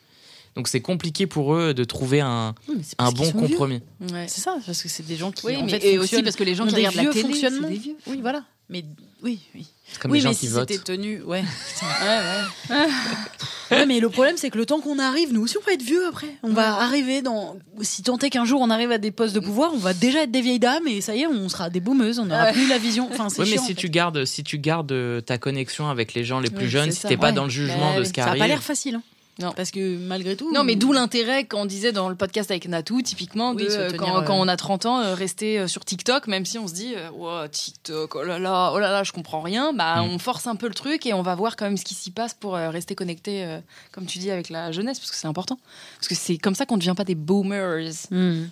Donc 0.56 0.66
c'est 0.66 0.80
compliqué 0.80 1.26
pour 1.26 1.54
eux 1.54 1.74
de 1.74 1.84
trouver 1.84 2.20
un, 2.22 2.54
Oui, 2.68 2.76
un 2.98 3.12
bon 3.12 3.30
compromis. 3.32 3.82
Ouais. 4.10 4.24
C'est 4.28 4.40
ça, 4.40 4.56
parce 4.64 4.82
que 4.82 4.88
c'est 4.88 5.04
des 5.06 5.16
gens 5.16 5.30
qui 5.30 5.44
Oui, 5.44 5.56
en 5.56 5.64
mais 5.66 5.72
fait, 5.78 5.84
et 5.86 5.98
aussi 5.98 6.08
fonctionnent- 6.08 6.24
parce 6.24 6.36
que 6.36 6.44
les 6.44 6.54
gens 6.54 6.66
qui 6.66 6.74
regardent 6.74 6.94
la 6.96 7.04
télé, 7.12 7.34
c'est 7.34 7.50
des 7.68 7.76
vieux. 7.76 7.96
Oui, 8.06 8.18
voilà. 8.22 8.44
Mais 8.70 8.82
oui, 9.22 9.40
oui. 9.54 9.66
C'est 9.90 9.98
comme 10.00 10.10
oui, 10.10 10.18
les 10.18 10.22
gens 10.22 10.28
mais 10.30 10.34
qui 10.34 10.46
si 10.46 10.52
votent. 10.52 10.70
c'était 10.70 10.82
tenu, 10.84 11.22
ouais. 11.22 11.42
Ouais, 12.02 12.76
ouais. 12.76 12.86
Ouais, 13.70 13.84
mais 13.84 14.00
le 14.00 14.08
problème, 14.08 14.36
c'est 14.38 14.48
que 14.48 14.56
le 14.56 14.64
temps 14.64 14.80
qu'on 14.80 14.98
arrive, 14.98 15.30
nous 15.34 15.42
aussi, 15.42 15.56
on 15.58 15.66
va 15.66 15.72
être 15.74 15.82
vieux 15.82 16.06
après. 16.06 16.28
On 16.42 16.52
va 16.54 16.76
arriver 16.80 17.20
dans. 17.20 17.56
Si 17.82 18.02
tant 18.02 18.16
est 18.18 18.30
qu'un 18.30 18.46
jour 18.46 18.62
on 18.62 18.70
arrive 18.70 18.90
à 18.92 18.96
des 18.96 19.10
postes 19.10 19.34
de 19.34 19.40
pouvoir, 19.40 19.72
on 19.74 19.78
va 19.78 19.92
déjà 19.92 20.22
être 20.22 20.30
des 20.30 20.40
vieilles 20.40 20.58
dames 20.58 20.86
et 20.88 21.02
ça 21.02 21.14
y 21.14 21.20
est, 21.20 21.26
on 21.26 21.50
sera 21.50 21.68
des 21.68 21.80
boumeuses, 21.80 22.18
on 22.18 22.24
n'aura 22.24 22.44
Ouais. 22.44 22.52
plus 22.52 22.66
la 22.66 22.78
vision. 22.78 23.08
Enfin, 23.12 23.28
c'est 23.28 23.42
Oui, 23.42 23.48
mais 23.50 23.56
chiant, 23.56 23.66
si 23.66 23.74
tu 23.74 23.90
gardes, 23.90 24.24
si 24.24 24.42
tu 24.42 24.58
gardes 24.58 24.90
euh, 24.92 25.20
ta 25.20 25.36
connexion 25.36 25.90
avec 25.90 26.14
les 26.14 26.24
gens 26.24 26.40
les 26.40 26.48
plus 26.48 26.64
Oui, 26.64 26.70
jeunes, 26.70 26.90
c'est 26.90 26.96
si 26.96 27.00
ça. 27.02 27.08
t'es 27.08 27.18
pas 27.18 27.26
Ouais. 27.28 27.32
dans 27.34 27.44
le 27.44 27.50
jugement 27.50 27.94
de 27.98 28.04
ce 28.04 28.12
qui 28.14 28.20
Ça 28.22 28.26
a 28.26 28.28
arrive, 28.30 28.40
pas 28.40 28.46
l'air 28.48 28.62
facile. 28.62 28.94
hein. 28.94 29.02
Non. 29.40 29.52
Parce 29.56 29.70
que 29.70 29.96
malgré 29.98 30.34
tout. 30.36 30.52
Non, 30.52 30.64
mais 30.64 30.74
d'où 30.74 30.92
l'intérêt 30.92 31.44
quand 31.44 31.62
on 31.62 31.66
disait 31.66 31.92
dans 31.92 32.08
le 32.08 32.16
podcast 32.16 32.50
avec 32.50 32.66
Natou, 32.68 33.02
typiquement, 33.02 33.52
Oui, 33.52 33.66
euh, 33.70 33.86
tenir, 33.90 33.96
quand, 34.00 34.18
euh, 34.18 34.22
quand 34.24 34.34
on 34.38 34.48
a 34.48 34.56
30 34.56 34.86
ans, 34.86 35.00
euh, 35.00 35.14
rester 35.14 35.60
euh, 35.60 35.66
sur 35.68 35.84
TikTok, 35.84 36.26
même 36.26 36.44
si 36.44 36.58
on 36.58 36.66
se 36.66 36.74
dit, 36.74 36.94
euh, 36.96 37.10
Ouah, 37.12 37.48
TikTok, 37.48 38.16
oh 38.16 38.22
là 38.24 38.38
là, 38.38 38.72
oh 38.74 38.78
là 38.80 38.90
là, 38.90 39.04
je 39.04 39.12
comprends 39.12 39.40
rien, 39.40 39.72
bah, 39.72 40.02
Mm. 40.02 40.08
on 40.10 40.18
force 40.18 40.46
un 40.48 40.56
peu 40.56 40.66
le 40.68 40.74
truc 40.74 41.06
et 41.06 41.14
on 41.14 41.22
va 41.22 41.34
voir 41.36 41.54
quand 41.56 41.66
même 41.66 41.76
ce 41.76 41.84
qui 41.84 41.94
s'y 41.94 42.10
passe 42.10 42.34
pour 42.34 42.56
euh, 42.56 42.70
rester 42.70 42.94
connecté, 42.96 43.44
euh, 43.44 43.60
comme 43.92 44.06
tu 44.06 44.18
dis, 44.18 44.30
avec 44.30 44.48
la 44.50 44.72
jeunesse, 44.72 44.98
parce 44.98 45.10
que 45.10 45.16
c'est 45.16 45.28
important. 45.28 45.58
Parce 45.98 46.08
que 46.08 46.14
c'est 46.16 46.36
comme 46.38 46.54
ça 46.56 46.66
qu'on 46.66 46.74
ne 46.74 46.80
devient 46.80 46.94
pas 46.96 47.04
des 47.04 47.14
boomers. 47.14 47.92
Hmm. 48.10 48.46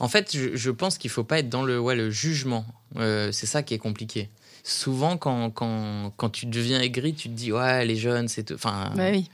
En 0.00 0.08
fait, 0.08 0.34
je, 0.36 0.56
je 0.56 0.70
pense 0.70 0.98
qu'il 0.98 1.10
faut 1.10 1.22
pas 1.24 1.38
être 1.38 1.48
dans 1.50 1.62
le, 1.62 1.78
ouais, 1.78 1.94
le 1.96 2.10
jugement. 2.10 2.64
Euh, 2.96 3.30
c'est 3.30 3.46
ça 3.46 3.62
qui 3.62 3.74
est 3.74 3.78
compliqué. 3.78 4.28
Souvent, 4.64 5.16
quand, 5.18 5.50
quand, 5.50 6.12
quand 6.16 6.30
tu 6.30 6.46
deviens 6.46 6.80
aigri, 6.80 7.14
tu 7.14 7.28
te 7.28 7.34
dis 7.34 7.52
ouais, 7.52 7.84
les 7.84 7.96
jeunes, 7.96 8.28
c'est, 8.28 8.50
enfin, 8.52 8.90
Bah 8.96 9.10
oui. 9.12 9.28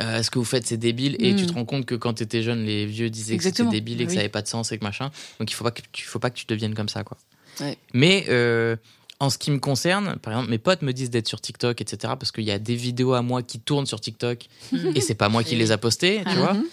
Euh, 0.00 0.22
ce 0.22 0.30
que 0.30 0.38
vous 0.38 0.44
faites, 0.44 0.66
c'est 0.66 0.76
débile. 0.76 1.16
Et 1.20 1.34
tu 1.36 1.46
te 1.46 1.52
rends 1.52 1.64
compte 1.64 1.86
que 1.86 1.94
quand 1.94 2.14
tu 2.14 2.22
étais 2.22 2.42
jeune, 2.42 2.64
les 2.64 2.86
vieux 2.86 3.10
disaient 3.10 3.34
Exactement. 3.34 3.70
que 3.70 3.76
c'était 3.76 3.84
débile 3.84 4.00
et 4.00 4.04
que 4.04 4.10
Oui. 4.10 4.14
ça 4.16 4.20
avait 4.20 4.28
pas 4.28 4.42
de 4.42 4.48
sens 4.48 4.72
et 4.72 4.78
que 4.78 4.84
machin. 4.84 5.10
Donc 5.38 5.50
il 5.50 5.54
faut 5.54 5.64
pas 5.64 5.70
que 5.70 5.82
tu, 5.92 6.04
faut 6.04 6.18
pas 6.18 6.30
que 6.30 6.36
tu 6.36 6.46
deviennes 6.46 6.74
comme 6.74 6.88
ça, 6.88 7.04
quoi. 7.04 7.16
Ouais. 7.60 7.76
Mais 7.92 8.24
euh, 8.28 8.74
en 9.20 9.30
ce 9.30 9.38
qui 9.38 9.50
me 9.52 9.58
concerne, 9.58 10.16
par 10.16 10.32
exemple, 10.32 10.50
mes 10.50 10.58
potes 10.58 10.82
me 10.82 10.92
disent 10.92 11.10
d'être 11.10 11.28
sur 11.28 11.40
TikTok, 11.40 11.80
etc. 11.80 12.14
Parce 12.18 12.32
qu'il 12.32 12.44
y 12.44 12.50
a 12.50 12.58
des 12.58 12.74
vidéos 12.74 13.12
à 13.14 13.22
moi 13.22 13.42
qui 13.42 13.60
tournent 13.60 13.86
sur 13.86 14.00
TikTok 14.00 14.46
et 14.94 15.00
c'est 15.00 15.14
pas 15.14 15.28
moi 15.28 15.44
qui 15.44 15.54
les 15.54 15.70
a 15.70 15.78
postées, 15.78 16.18
tu 16.22 16.28
Ah. 16.30 16.34
vois. 16.34 16.54
Mhm. 16.54 16.64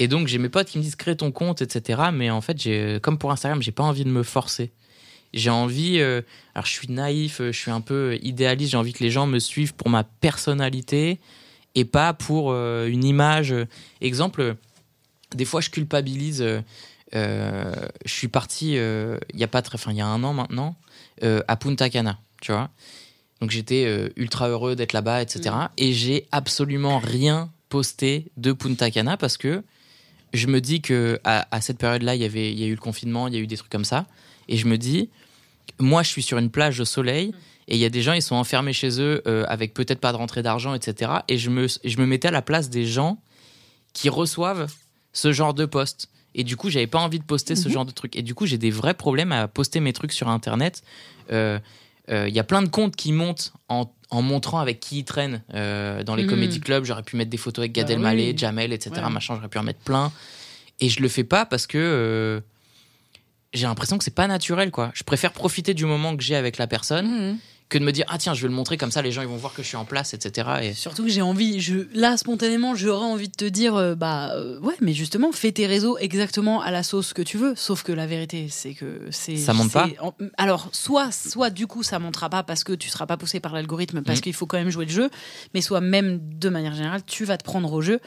Et 0.00 0.08
donc 0.08 0.26
j'ai 0.26 0.38
mes 0.38 0.48
potes 0.48 0.68
qui 0.68 0.78
me 0.78 0.82
disent 0.82 0.96
crée 0.96 1.16
ton 1.16 1.30
compte, 1.30 1.60
etc. 1.62 2.04
Mais 2.12 2.30
en 2.30 2.40
fait, 2.40 2.58
j'ai, 2.60 2.98
comme 3.02 3.18
pour 3.18 3.30
Instagram, 3.30 3.60
j'ai 3.62 3.72
pas 3.72 3.82
envie 3.84 4.04
de 4.04 4.08
me 4.10 4.22
forcer. 4.22 4.72
J'ai 5.34 5.50
envie, 5.50 5.98
euh, 5.98 6.22
alors 6.54 6.66
je 6.66 6.72
suis 6.72 6.88
naïf, 6.88 7.40
euh, 7.40 7.52
je 7.52 7.58
suis 7.58 7.70
un 7.70 7.80
peu 7.80 8.18
idéaliste, 8.22 8.72
j'ai 8.72 8.76
envie 8.76 8.92
que 8.94 9.02
les 9.04 9.10
gens 9.10 9.26
me 9.26 9.38
suivent 9.38 9.74
pour 9.74 9.88
ma 9.90 10.02
personnalité 10.04 11.20
et 11.74 11.84
pas 11.84 12.12
pour 12.12 12.50
euh, 12.50 12.86
une 12.86 13.04
image. 13.04 13.54
Exemple, 14.00 14.56
des 15.34 15.44
fois 15.44 15.60
je 15.60 15.70
culpabilise. 15.70 16.42
euh, 16.42 16.60
euh, 17.14 17.74
je 18.06 18.12
suis 18.12 18.28
parti 18.28 18.78
euh, 18.78 19.18
il 19.34 19.38
y 19.40 19.44
a 19.44 19.48
pas 19.48 19.60
très, 19.60 19.76
il 19.90 19.96
y 19.96 20.00
a 20.00 20.06
un 20.06 20.24
an 20.24 20.32
maintenant 20.32 20.76
euh, 21.22 21.42
à 21.46 21.56
Punta 21.56 21.90
Cana, 21.90 22.18
tu 22.40 22.52
vois. 22.52 22.70
Donc 23.40 23.50
j'étais 23.50 24.10
ultra 24.16 24.48
heureux 24.48 24.76
d'être 24.76 24.92
là-bas, 24.92 25.20
etc. 25.20 25.54
Et 25.76 25.92
j'ai 25.92 26.26
absolument 26.30 26.98
rien 27.00 27.50
posté 27.68 28.30
de 28.36 28.52
Punta 28.52 28.90
Cana 28.90 29.16
parce 29.16 29.36
que 29.36 29.64
je 30.32 30.46
me 30.46 30.60
dis 30.60 30.80
que 30.80 31.20
à, 31.24 31.48
à 31.50 31.60
cette 31.60 31.76
période-là, 31.78 32.14
il 32.14 32.22
y 32.22 32.24
avait, 32.24 32.52
il 32.52 32.58
y 32.58 32.64
a 32.64 32.66
eu 32.66 32.74
le 32.74 32.80
confinement, 32.80 33.26
il 33.28 33.34
y 33.34 33.36
a 33.36 33.40
eu 33.40 33.46
des 33.46 33.56
trucs 33.56 33.70
comme 33.70 33.84
ça, 33.84 34.06
et 34.48 34.56
je 34.56 34.66
me 34.66 34.78
dis, 34.78 35.10
moi, 35.78 36.02
je 36.02 36.08
suis 36.08 36.22
sur 36.22 36.38
une 36.38 36.50
plage 36.50 36.80
au 36.80 36.84
soleil. 36.84 37.34
Et 37.68 37.76
il 37.76 37.78
y 37.80 37.84
a 37.84 37.90
des 37.90 38.02
gens, 38.02 38.12
ils 38.12 38.22
sont 38.22 38.34
enfermés 38.34 38.72
chez 38.72 39.00
eux 39.00 39.22
euh, 39.26 39.44
avec 39.48 39.72
peut-être 39.74 40.00
pas 40.00 40.12
de 40.12 40.16
rentrée 40.16 40.42
d'argent, 40.42 40.74
etc. 40.74 41.10
Et 41.28 41.38
je 41.38 41.48
me, 41.50 41.66
je 41.68 41.96
me 41.98 42.06
mettais 42.06 42.28
à 42.28 42.32
la 42.32 42.42
place 42.42 42.70
des 42.70 42.86
gens 42.86 43.18
qui 43.92 44.08
reçoivent 44.08 44.66
ce 45.12 45.32
genre 45.32 45.54
de 45.54 45.64
posts. 45.66 46.08
Et 46.34 46.44
du 46.44 46.56
coup, 46.56 46.70
j'avais 46.70 46.86
pas 46.86 46.98
envie 46.98 47.18
de 47.18 47.24
poster 47.24 47.54
ce 47.56 47.68
genre 47.68 47.84
de 47.84 47.90
trucs. 47.92 48.16
Et 48.16 48.22
du 48.22 48.34
coup, 48.34 48.46
j'ai 48.46 48.58
des 48.58 48.70
vrais 48.70 48.94
problèmes 48.94 49.32
à 49.32 49.46
poster 49.48 49.80
mes 49.80 49.92
trucs 49.92 50.12
sur 50.12 50.28
Internet. 50.28 50.82
Euh, 51.30 51.58
euh, 52.10 52.26
Il 52.28 52.34
y 52.34 52.38
a 52.40 52.44
plein 52.44 52.62
de 52.62 52.68
comptes 52.68 52.96
qui 52.96 53.12
montent 53.12 53.52
en, 53.68 53.92
en 54.10 54.22
montrant 54.22 54.58
avec 54.58 54.80
qui 54.80 54.98
ils 55.00 55.04
traînent 55.04 55.42
dans 55.52 56.14
les 56.16 56.22
Mhm. 56.24 56.28
comédie 56.30 56.60
clubs. 56.60 56.84
J'aurais 56.84 57.02
pu 57.02 57.16
mettre 57.16 57.30
des 57.30 57.36
photos 57.36 57.62
avec 57.64 57.72
Gad 57.72 57.86
Bah 57.86 57.92
Elmaleh, 57.92 58.30
oui. 58.32 58.38
Jamel, 58.38 58.72
etc. 58.72 58.92
Ouais. 59.04 59.10
Machin, 59.10 59.34
j'aurais 59.36 59.48
pu 59.48 59.58
en 59.58 59.62
mettre 59.62 59.80
plein. 59.80 60.10
Et 60.80 60.88
je 60.88 61.00
le 61.00 61.08
fais 61.08 61.22
pas 61.24 61.44
parce 61.46 61.66
que 61.66 62.42
j'ai 63.52 63.66
l'impression 63.66 63.98
que 63.98 64.04
c'est 64.04 64.10
pas 64.14 64.26
naturel, 64.26 64.70
quoi. 64.70 64.90
Je 64.94 65.02
préfère 65.04 65.32
profiter 65.32 65.74
du 65.74 65.84
moment 65.84 66.16
que 66.16 66.22
j'ai 66.22 66.34
avec 66.34 66.56
la 66.56 66.66
personne 66.66 67.06
Mhm. 67.32 67.38
Que 67.72 67.78
de 67.78 67.84
me 67.84 67.90
dire 67.92 68.04
ah 68.08 68.18
tiens 68.18 68.34
je 68.34 68.42
vais 68.42 68.48
le 68.48 68.54
montrer 68.54 68.76
comme 68.76 68.90
ça 68.90 69.02
les 69.02 69.10
gens 69.12 69.22
ils 69.22 69.28
vont 69.28 69.36
voir 69.36 69.54
que 69.54 69.62
je 69.62 69.68
suis 69.68 69.76
en 69.76 69.84
place 69.84 70.12
etc 70.14 70.48
et 70.62 70.74
Surtout 70.74 71.04
que 71.04 71.10
j'ai 71.10 71.22
envie, 71.22 71.60
je, 71.60 71.86
là 71.94 72.16
spontanément, 72.16 72.74
j'aurais 72.74 73.04
envie 73.06 73.28
de 73.28 73.34
te 73.34 73.44
dire, 73.44 73.74
euh, 73.76 73.94
bah 73.94 74.32
euh, 74.34 74.58
ouais, 74.60 74.74
mais 74.80 74.92
justement, 74.92 75.32
fais 75.32 75.52
tes 75.52 75.66
réseaux 75.66 75.96
exactement 75.98 76.60
à 76.60 76.70
la 76.70 76.82
sauce 76.82 77.12
que 77.12 77.22
tu 77.22 77.38
veux. 77.38 77.54
Sauf 77.56 77.82
que 77.82 77.92
la 77.92 78.06
vérité, 78.06 78.48
c'est 78.50 78.74
que 78.74 79.00
c'est. 79.10 79.36
Ça 79.36 79.52
monte 79.52 79.74
en- 79.76 80.14
alors, 80.36 80.68
soit, 80.72 81.10
soit 81.12 81.50
du 81.50 81.66
coup, 81.66 81.82
ça 81.82 81.98
montera 81.98 82.28
pas 82.30 82.42
parce 82.42 82.64
que 82.64 82.72
tu 82.72 82.88
seras 82.88 83.06
pas 83.06 83.16
poussé 83.16 83.40
par 83.40 83.52
l'algorithme, 83.52 84.02
parce 84.02 84.18
Mhm. 84.18 84.22
qu'il 84.22 84.34
faut 84.34 84.46
quand 84.46 84.58
même 84.58 84.70
jouer 84.70 84.84
le 84.86 84.90
jeu, 84.92 85.10
mais 85.54 85.60
soit 85.60 85.80
même 85.80 86.20
de 86.38 86.48
manière 86.48 86.74
générale, 86.74 87.02
tu 87.06 87.24
vas 87.24 87.38
te 87.38 87.44
prendre 87.44 87.72
au 87.72 87.80
jeu. 87.80 88.00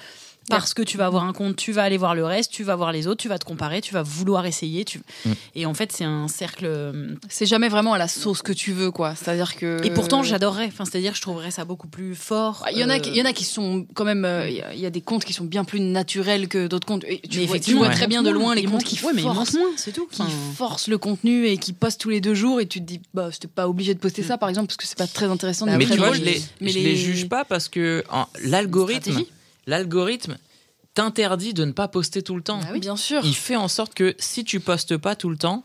Parce 0.49 0.73
que 0.73 0.84
tu 0.84 0.97
vas 0.97 1.08
avoir 1.08 1.23
un 1.23 1.34
compte, 1.34 1.55
tu 1.55 1.71
vas 1.71 1.84
aller 1.84 1.97
voir 1.97 2.13
le 2.15 2.23
reste, 2.23 2.51
tu 2.51 2.63
vas 2.63 2.75
voir 2.75 2.91
les 2.91 3.08
autres, 3.08 3.21
tu 3.21 3.27
vas 3.29 3.39
te 3.39 3.45
comparer, 3.45 3.81
tu 3.81 3.93
vas 3.93 4.03
vouloir 4.03 4.45
essayer. 4.45 4.86
Tu... 4.86 4.99
Mm. 5.25 5.31
Et 5.55 5.65
en 5.65 5.73
fait, 5.73 5.91
c'est 5.91 6.03
un 6.03 6.27
cercle. 6.27 6.65
euh, 6.67 7.15
C'est 7.29 7.45
jamais 7.45 7.67
vraiment 7.69 7.93
à 7.93 7.97
la 7.97 8.08
sauce 8.08 8.41
que 8.41 8.51
tu 8.53 8.71
veux, 8.71 8.91
quoi. 8.91 9.15
C'est-à-dire 9.15 9.55
que. 9.55 9.79
Et 9.84 9.89
pourtant, 9.91 10.21
j'adorerais. 10.23 10.65
Enfin, 10.67 10.86
c'est-à-dire, 10.86 11.15
je 11.15 11.21
trouverais 11.21 11.51
ça 11.51 11.65
beaucoup 11.65 11.88
plus 11.88 12.13
fort. 12.15 12.62
Ah, 12.65 12.71
Il 12.71 12.77
y, 12.77 12.84
en 12.84 12.89
a, 12.89 12.97
euh, 12.97 12.99
qui- 12.99 13.10
il 13.10 13.15
y 13.15 13.21
en 13.21 13.25
a 13.25 13.34
qui 13.34 13.43
sont 13.43 13.88
quand 13.95 14.05
même. 14.05 14.23
euh, 14.25 14.47
Il 14.47 14.55
y, 14.55 14.62
a- 14.62 14.73
il 14.73 14.79
y 14.79 14.86
a 14.86 14.89
des 14.91 15.01
comptes 15.01 15.25
qui 15.25 15.34
sont 15.34 15.45
bien 15.45 15.63
plus 15.63 15.79
naturels 15.79 16.47
que 16.47 16.67
d'autres 16.67 16.86
comptes. 16.88 17.03
Et 17.05 17.19
tu, 17.27 17.39
mais 17.39 17.45
vois, 17.47 17.60
tu 17.60 17.75
très 17.91 18.08
bien 18.08 18.21
de 18.21 18.29
loin 18.29 18.53
les 18.55 18.63
comptes 18.65 18.84
qui 18.84 19.03
ouais, 19.03 19.13
mais 19.13 19.21
forcent, 19.23 19.53
moins, 19.55 19.71
c'est 19.77 19.91
tout. 19.93 20.05
qui 20.12 20.21
Enfin, 20.21 20.31
forcent 20.55 20.88
le 20.88 20.97
contenu 20.97 21.47
et 21.47 21.58
qui 21.58 21.73
postent 21.73 21.99
tous 22.01 22.10
les 22.10 22.21
deux 22.21 22.36
jours 22.36 22.60
et 22.62 22.67
tu 22.67 22.79
te 22.81 22.86
dis, 22.86 23.01
bah, 23.13 23.29
c'était 23.31 23.47
pas 23.47 23.67
obligé 23.67 23.93
de 23.95 23.99
poster 23.99 24.21
ça, 24.23 24.38
par 24.38 24.49
exemple, 24.49 24.67
parce 24.67 24.77
que 24.77 24.86
c'est 24.88 24.97
pas 24.97 25.08
très 25.08 25.25
intéressant. 25.25 25.65
Bah 25.65 25.77
mais 25.77 25.86
très 25.86 25.95
tu 25.95 25.99
vois 25.99 26.10
drôle. 26.10 26.19
je 26.19 26.23
les 26.25 26.41
Mais 26.62 26.69
je 26.69 26.75
les- 26.77 26.84
les 26.84 26.95
juge 26.95 27.27
pas 27.29 27.45
parce 27.45 27.67
que 27.67 28.03
en- 28.12 28.27
l'algorithme 28.43 29.01
stratégie. 29.12 29.31
L'algorithme 29.67 30.38
t'interdit 30.93 31.54
de 31.54 31.65
ne 31.65 31.71
pas 31.71 31.88
poster 31.88 32.21
tout 32.21 32.36
le 32.36 32.41
temps 32.41 32.60
Ah 32.63 32.69
oui, 32.73 32.80
bien 32.80 32.95
sûr. 32.95 33.21
il 33.25 33.36
fait 33.36 33.56
en 33.58 33.67
sorte 33.67 33.93
que 33.93 34.15
si 34.17 34.43
tu 34.45 34.60
postes 34.60 34.97
pas 34.97 35.15
tout 35.15 35.30
le 35.30 35.38
temps 35.38 35.63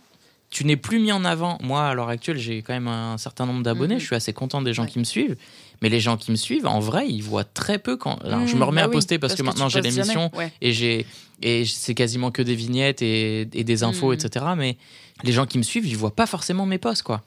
tu 0.51 0.65
n'es 0.65 0.77
plus 0.77 0.99
mis 0.99 1.13
en 1.13 1.25
avant 1.25 1.59
moi 1.63 1.87
à 1.87 1.95
l'heure 1.95 2.09
actuelle 2.09 2.37
j'ai 2.39 2.63
quand 2.63 2.73
même 2.73 2.89
un 2.89 3.17
certain 3.19 3.47
nombre 3.47 3.63
d'abonnés 3.63 3.95
Mhm. 3.95 4.01
je 4.01 4.07
suis 4.07 4.17
assez 4.17 4.33
content 4.33 4.61
des 4.63 4.75
gens 4.75 4.83
Ouais. 4.83 4.89
qui 4.89 4.99
me 4.99 5.05
suivent 5.05 5.37
mais 5.83 5.89
les 5.89 6.01
gens 6.01 6.17
qui 6.17 6.31
me 6.33 6.37
suivent 6.37 6.67
en 6.67 6.81
vrai 6.81 7.07
ils 7.09 7.23
voient 7.23 7.45
très 7.45 7.79
peu 7.79 7.97
quand 7.97 8.17
alors, 8.25 8.47
je 8.47 8.57
me 8.57 8.65
remets 8.65 8.81
bah 8.81 8.87
à 8.87 8.89
oui, 8.89 8.93
poster 8.95 9.19
parce, 9.21 9.35
que, 9.37 9.43
maintenant 9.43 9.69
j'ai 9.69 9.81
l'émission. 9.81 10.31
Ouais. 10.35 10.53
et 10.61 10.73
j'ai 10.73 11.07
et 11.43 11.65
c'est 11.65 11.95
quasiment 11.95 12.31
que 12.33 12.43
des 12.43 12.55
vignettes 12.57 13.01
et, 13.01 13.43
et 13.53 13.65
des 13.65 13.83
infos 13.85 14.09
Mhm. 14.09 14.15
etc 14.15 14.45
mais 14.57 14.77
les 15.23 15.33
gens 15.33 15.47
qui 15.47 15.59
me 15.59 15.63
suivent 15.63 15.87
ils 15.87 15.97
voient 15.97 16.17
pas 16.17 16.27
forcément 16.27 16.67
mes 16.67 16.79
posts 16.79 17.03
quoi 17.05 17.23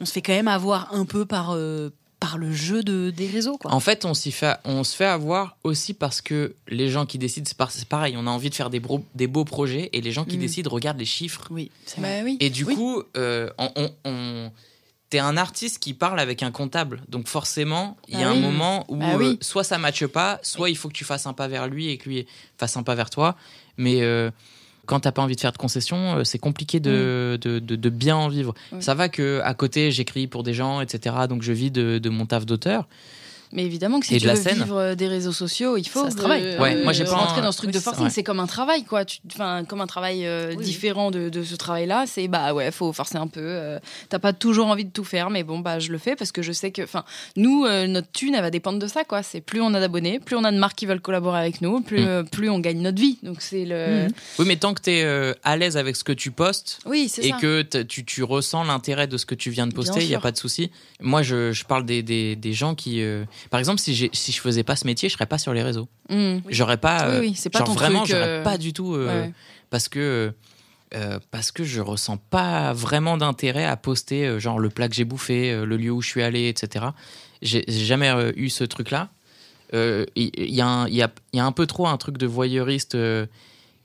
on 0.00 0.04
se 0.04 0.12
fait 0.12 0.22
quand 0.22 0.32
même 0.32 0.48
avoir 0.48 0.92
un 0.94 1.04
peu 1.04 1.24
par, 1.24 1.50
euh, 1.54 1.90
par 2.24 2.38
le 2.38 2.52
jeu 2.52 2.82
de, 2.82 3.10
des 3.10 3.26
réseaux. 3.26 3.58
Quoi. 3.58 3.70
En 3.70 3.80
fait, 3.80 4.06
on, 4.06 4.14
s'y 4.14 4.32
fait, 4.32 4.56
on 4.64 4.82
se 4.82 4.96
fait 4.96 5.04
avoir 5.04 5.58
aussi 5.62 5.92
parce 5.92 6.22
que 6.22 6.54
les 6.68 6.88
gens 6.88 7.04
qui 7.04 7.18
décident, 7.18 7.44
c'est 7.46 7.56
par- 7.56 7.70
c'est 7.70 7.86
pareil, 7.86 8.14
on 8.16 8.26
a 8.26 8.30
envie 8.30 8.48
de 8.48 8.54
faire 8.54 8.70
des, 8.70 8.80
bro- 8.80 9.04
des 9.14 9.26
beaux 9.26 9.44
projets 9.44 9.90
et 9.92 10.00
les 10.00 10.10
gens 10.10 10.24
qui 10.24 10.38
Mm. 10.38 10.40
décident 10.40 10.70
regardent 10.70 10.98
les 11.00 11.04
chiffres. 11.04 11.46
Oui, 11.50 11.70
c'est 11.84 12.00
vrai. 12.00 12.20
Bah 12.20 12.24
oui. 12.24 12.38
Et 12.40 12.48
du 12.48 12.64
Oui. 12.64 12.76
coup, 12.76 13.02
euh, 13.18 13.50
on, 13.58 13.70
on- 13.76 13.90
on- 14.06 14.52
t'es 15.10 15.18
un 15.18 15.36
artiste 15.36 15.80
qui 15.80 15.92
parle 15.92 16.18
avec 16.18 16.42
un 16.42 16.50
comptable. 16.50 17.02
Donc 17.08 17.28
forcément, 17.28 17.98
il 18.08 18.18
y 18.18 18.22
a 18.22 18.28
Ah 18.28 18.32
un 18.32 18.36
moment 18.40 18.86
où 18.88 18.96
Bah 18.96 19.16
oui. 19.18 19.26
euh, 19.26 19.36
soit 19.42 19.62
ça 19.64 19.76
matche 19.76 20.06
pas, 20.06 20.40
soit 20.42 20.70
il 20.70 20.76
faut 20.78 20.88
que 20.88 20.94
tu 20.94 21.04
fasses 21.04 21.26
un 21.26 21.34
pas 21.34 21.46
vers 21.46 21.68
lui 21.68 21.88
et 21.88 21.98
que 21.98 22.08
lui 22.08 22.26
fasse 22.56 22.76
un 22.78 22.82
pas 22.82 22.94
vers 22.94 23.10
toi. 23.10 23.36
Mais 23.76 24.00
euh, 24.02 24.30
quand 24.86 25.00
t'as 25.00 25.12
pas 25.12 25.22
envie 25.22 25.36
de 25.36 25.40
faire 25.40 25.52
de 25.52 25.58
concessions, 25.58 26.18
euh, 26.18 26.24
c'est 26.24 26.38
compliqué 26.38 26.80
de, 26.80 27.38
de, 27.40 27.58
de- 27.58 27.76
de 27.76 27.88
bien 27.90 28.16
en 28.16 28.28
vivre. 28.28 28.54
Ça 28.80 28.94
va 28.94 29.08
que 29.08 29.40
à 29.44 29.54
côté, 29.54 29.90
j'écris 29.90 30.26
pour 30.26 30.42
des 30.42 30.54
gens, 30.54 30.80
etc. 30.80 31.14
Donc 31.28 31.42
je 31.42 31.52
vis 31.52 31.70
de, 31.70 31.98
de 31.98 32.08
mon 32.10 32.26
taf 32.26 32.46
d'auteur. 32.46 32.86
Mais 33.54 33.64
évidemment 33.64 34.00
que 34.00 34.06
si 34.06 34.16
Et 34.16 34.18
tu 34.18 34.26
de 34.26 34.30
veux 34.32 34.36
scène. 34.36 34.54
vivre 34.56 34.76
euh, 34.76 34.94
des 34.96 35.06
réseaux 35.08 35.32
sociaux, 35.32 35.76
il 35.76 35.88
faut 35.88 36.02
Ça 36.04 36.10
se 36.10 36.16
euh, 36.16 36.18
travaille. 36.18 36.58
Ouais, 36.58 36.82
moi, 36.82 36.92
j'ai 36.92 37.04
pas 37.04 37.14
rentrer 37.14 37.40
un- 37.40 37.44
dans 37.44 37.52
ce 37.52 37.58
truc 37.58 37.70
de 37.70 37.78
forcing. 37.78 38.04
ouais. 38.04 38.10
C'est 38.10 38.22
comme 38.24 38.40
un 38.40 38.46
travail, 38.46 38.84
quoi. 38.84 39.04
Enfin, 39.32 39.64
comme 39.64 39.80
un 39.80 39.86
travail 39.86 40.26
euh, 40.26 40.54
Oui. 40.56 40.64
différent 40.64 41.10
de, 41.10 41.28
de 41.28 41.42
ce 41.44 41.54
travail-là. 41.54 42.04
C'est 42.06 42.28
bah 42.28 42.52
ouais, 42.52 42.70
faut 42.72 42.92
forcer 42.92 43.16
un 43.16 43.28
peu. 43.28 43.40
euh, 43.40 43.78
T'as 44.08 44.18
pas 44.18 44.32
toujours 44.32 44.66
envie 44.66 44.84
de 44.84 44.90
tout 44.90 45.04
faire, 45.04 45.30
mais 45.30 45.44
bon, 45.44 45.60
bah 45.60 45.78
je 45.78 45.92
le 45.92 45.98
fais 45.98 46.16
parce 46.16 46.32
que 46.32 46.42
je 46.42 46.52
sais 46.52 46.72
que, 46.72 46.82
enfin, 46.82 47.04
nous, 47.36 47.64
euh, 47.64 47.86
notre 47.86 48.10
thune, 48.12 48.34
elle 48.34 48.42
va 48.42 48.50
dépendre 48.50 48.78
de 48.78 48.86
ça, 48.86 49.04
quoi. 49.04 49.22
C'est 49.22 49.40
plus 49.40 49.60
on 49.60 49.72
a 49.72 49.80
d'abonnés, 49.80 50.18
plus 50.20 50.36
on 50.36 50.44
a 50.44 50.50
de 50.52 50.58
marques 50.58 50.76
qui 50.76 50.86
veulent 50.86 51.00
collaborer 51.00 51.38
avec 51.38 51.60
nous, 51.60 51.80
plus 51.80 52.00
Mm. 52.02 52.08
euh, 52.08 52.22
plus 52.24 52.50
on 52.50 52.58
gagne 52.58 52.80
notre 52.82 53.00
vie. 53.00 53.18
Donc 53.22 53.36
c'est 53.40 53.64
le. 53.64 54.04
Mhm. 54.04 54.08
Oui, 54.40 54.44
mais 54.48 54.56
tant 54.56 54.74
que 54.74 54.82
tu 54.82 54.90
es 54.90 55.34
à 55.44 55.56
l'aise 55.56 55.76
avec 55.76 55.94
ce 55.96 56.02
que 56.02 56.12
tu 56.12 56.30
postes 56.32 56.80
Oui, 56.86 57.08
c'est 57.08 57.24
et 57.24 57.30
ça. 57.30 57.36
que 57.40 57.62
tu, 57.82 58.04
tu 58.04 58.22
ressens 58.24 58.64
l'intérêt 58.64 59.06
de 59.06 59.16
ce 59.16 59.26
que 59.26 59.34
tu 59.36 59.50
viens 59.50 59.66
de 59.68 59.72
poster, 59.74 60.00
il 60.02 60.08
n'y 60.08 60.14
a 60.16 60.20
pas 60.20 60.32
de 60.32 60.38
souci. 60.38 60.70
Moi, 61.00 61.22
je, 61.22 61.52
je 61.52 61.64
parle 61.64 61.84
des, 61.84 62.02
des, 62.02 62.34
des 62.36 62.52
gens 62.52 62.74
qui. 62.74 63.00
Par 63.50 63.58
exemple, 63.60 63.80
si, 63.80 63.94
j'ai- 63.94 64.10
si 64.12 64.32
je 64.32 64.40
faisais 64.40 64.62
pas 64.64 64.76
ce 64.76 64.86
métier, 64.86 65.08
je 65.08 65.14
serais 65.14 65.26
pas 65.26 65.38
sur 65.38 65.52
les 65.52 65.62
réseaux. 65.62 65.88
Mm. 66.10 66.38
J'aurais 66.48 66.76
pas. 66.78 67.08
Oui, 67.08 67.14
euh, 67.16 67.20
oui, 67.20 67.34
c'est 67.36 67.50
pas 67.50 67.58
genre 67.60 67.68
ton 67.68 67.74
vraiment, 67.74 68.00
truc, 68.04 68.10
j'aurais 68.16 68.28
euh, 68.28 68.42
pas 68.42 68.58
du 68.58 68.72
tout. 68.72 68.94
euh, 68.94 69.24
Ouais. 69.26 69.32
Parce 69.70 69.88
que. 69.88 70.32
euh, 70.94 71.18
parce 71.32 71.50
que 71.50 71.64
je 71.64 71.80
ressens 71.80 72.16
pas 72.18 72.72
vraiment 72.72 73.16
d'intérêt 73.16 73.64
à 73.64 73.76
poster 73.76 74.26
euh, 74.26 74.38
genre 74.38 74.58
le 74.60 74.68
plat 74.70 74.88
que 74.88 74.94
j'ai 74.94 75.04
bouffé, 75.04 75.50
euh, 75.50 75.64
le 75.66 75.76
lieu 75.76 75.90
où 75.90 76.00
je 76.00 76.08
suis 76.08 76.22
allé, 76.22 76.48
etc. 76.48 76.86
J'ai 77.42 77.64
j'ai 77.66 77.84
jamais 77.84 78.12
eu 78.36 78.48
ce 78.48 78.62
truc-là. 78.64 79.08
Il 79.72 80.06
y, 80.16 80.60
a 80.60 80.66
un- 80.68 80.86
il 80.88 80.94
y 80.94 81.02
a, 81.02 81.10
il 81.32 81.36
y 81.38 81.40
a 81.40 81.44
un 81.44 81.50
peu 81.52 81.66
trop 81.66 81.88
un 81.88 81.96
truc 81.96 82.16
de 82.16 82.26
voyeuriste 82.26 82.96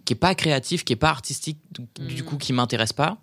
qui 0.06 0.14
est 0.14 0.16
pas 0.16 0.36
créatif, 0.36 0.84
qui 0.86 0.94
est 0.94 0.98
pas 0.98 1.10
artistique, 1.10 1.58
du, 2.00 2.14
du 2.16 2.24
coup 2.24 2.38
qui 2.38 2.54
m'intéresse 2.54 2.94
pas. 2.94 3.18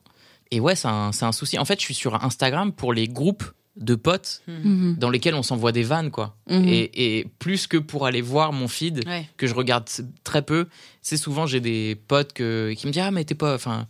Et 0.51 0.59
ouais, 0.59 0.75
c'est 0.75 0.89
un, 0.89 1.13
c'est 1.13 1.25
un 1.25 1.33
souci. 1.33 1.59
En 1.59 1.65
fait, 1.65 1.79
je 1.79 1.85
suis 1.85 1.95
sur 1.95 2.25
Instagram 2.25 2.73
pour 2.73 2.93
les 2.93 3.07
groupes 3.09 3.45
de 3.77 3.95
potes 3.95 4.43
Mhm. 4.49 4.97
dans 4.99 5.11
lesquels 5.11 5.35
on 5.35 5.43
s'envoie 5.43 5.73
des 5.73 5.83
vannes, 5.83 6.11
quoi. 6.11 6.35
Mhm. 6.49 6.65
Et, 6.69 7.19
et 7.19 7.27
plus 7.39 7.67
que 7.67 7.77
pour 7.77 8.07
aller 8.07 8.23
voir 8.23 8.53
mon 8.53 8.69
feed, 8.69 9.07
Ouais. 9.07 9.29
que 9.37 9.47
je 9.47 9.55
regarde 9.55 9.85
très 10.25 10.43
peu, 10.43 10.67
c'est 11.03 11.17
souvent 11.19 11.47
j'ai 11.47 11.61
des 11.61 11.95
potes 12.09 12.33
que, 12.33 12.73
qui 12.77 12.87
me 12.87 12.93
disent 12.93 13.03
Ah, 13.05 13.11
mais 13.11 13.25
t'es 13.25 13.35
pas. 13.35 13.55
Enfin, 13.55 13.87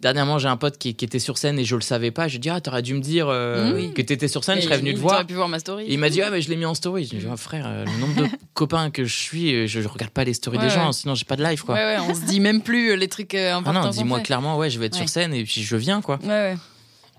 dernièrement, 0.00 0.38
j'ai 0.38 0.48
un 0.48 0.56
pote 0.56 0.76
qui, 0.78 0.94
qui 0.94 1.04
était 1.04 1.18
sur 1.20 1.38
scène 1.38 1.58
et 1.58 1.64
je 1.64 1.74
le 1.76 1.80
savais 1.82 2.10
pas. 2.10 2.26
Je 2.28 2.38
dis 2.38 2.50
Ah, 2.50 2.60
t'aurais 2.60 2.82
dû 2.82 2.94
me 2.94 3.00
dire 3.00 3.28
euh, 3.28 3.74
Oui. 3.74 3.92
que 3.94 4.02
t'étais 4.02 4.26
sur 4.28 4.42
scène, 4.42 4.58
je 4.58 4.64
serais 4.64 4.78
venu 4.78 4.92
te 4.92 4.98
voir. 4.98 5.24
pu 5.24 5.34
voir 5.34 5.48
ma 5.48 5.58
story. 5.60 5.84
Et 5.84 5.92
il 5.94 5.98
m'a 6.00 6.10
dit 6.10 6.20
Ah, 6.20 6.30
mais 6.30 6.40
je 6.42 6.48
l'ai 6.50 6.56
mis 6.56 6.64
en 6.64 6.74
story. 6.74 7.04
Je 7.10 7.16
dis 7.18 7.26
Ah, 7.30 7.36
frère, 7.36 7.66
euh, 7.68 7.84
le 7.84 8.00
nombre 8.00 8.22
de 8.22 8.26
copains 8.54 8.90
que 8.90 9.04
je 9.04 9.14
suis, 9.16 9.54
euh, 9.54 9.66
je, 9.68 9.80
je 9.80 9.86
regarde 9.88 10.10
pas 10.12 10.24
les 10.24 10.34
stories 10.34 10.58
Ouais, 10.58 10.64
des 10.64 10.70
gens, 10.70 10.90
sinon 10.92 11.14
j'ai 11.14 11.24
pas 11.24 11.36
de 11.36 11.44
live, 11.44 11.62
quoi. 11.64 11.76
Ouais, 11.76 11.96
ouais, 11.96 11.98
on 12.08 12.12
se 12.14 12.22
dit 12.26 12.40
même 12.40 12.60
plus 12.62 12.96
les 12.96 13.06
trucs 13.08 13.34
euh, 13.34 13.52
Ah 13.54 13.58
importants. 13.58 13.84
non, 13.84 13.90
dis-moi 13.90 14.18
clairement, 14.20 14.56
ouais, 14.58 14.68
je 14.68 14.78
vais 14.80 14.86
être 14.86 14.94
Ouais. 14.94 14.98
sur 15.00 15.08
scène 15.08 15.32
et 15.32 15.44
puis 15.44 15.62
je 15.62 15.76
viens, 15.76 16.00
quoi. 16.02 16.18
Ouais, 16.24 16.28
ouais. 16.28 16.56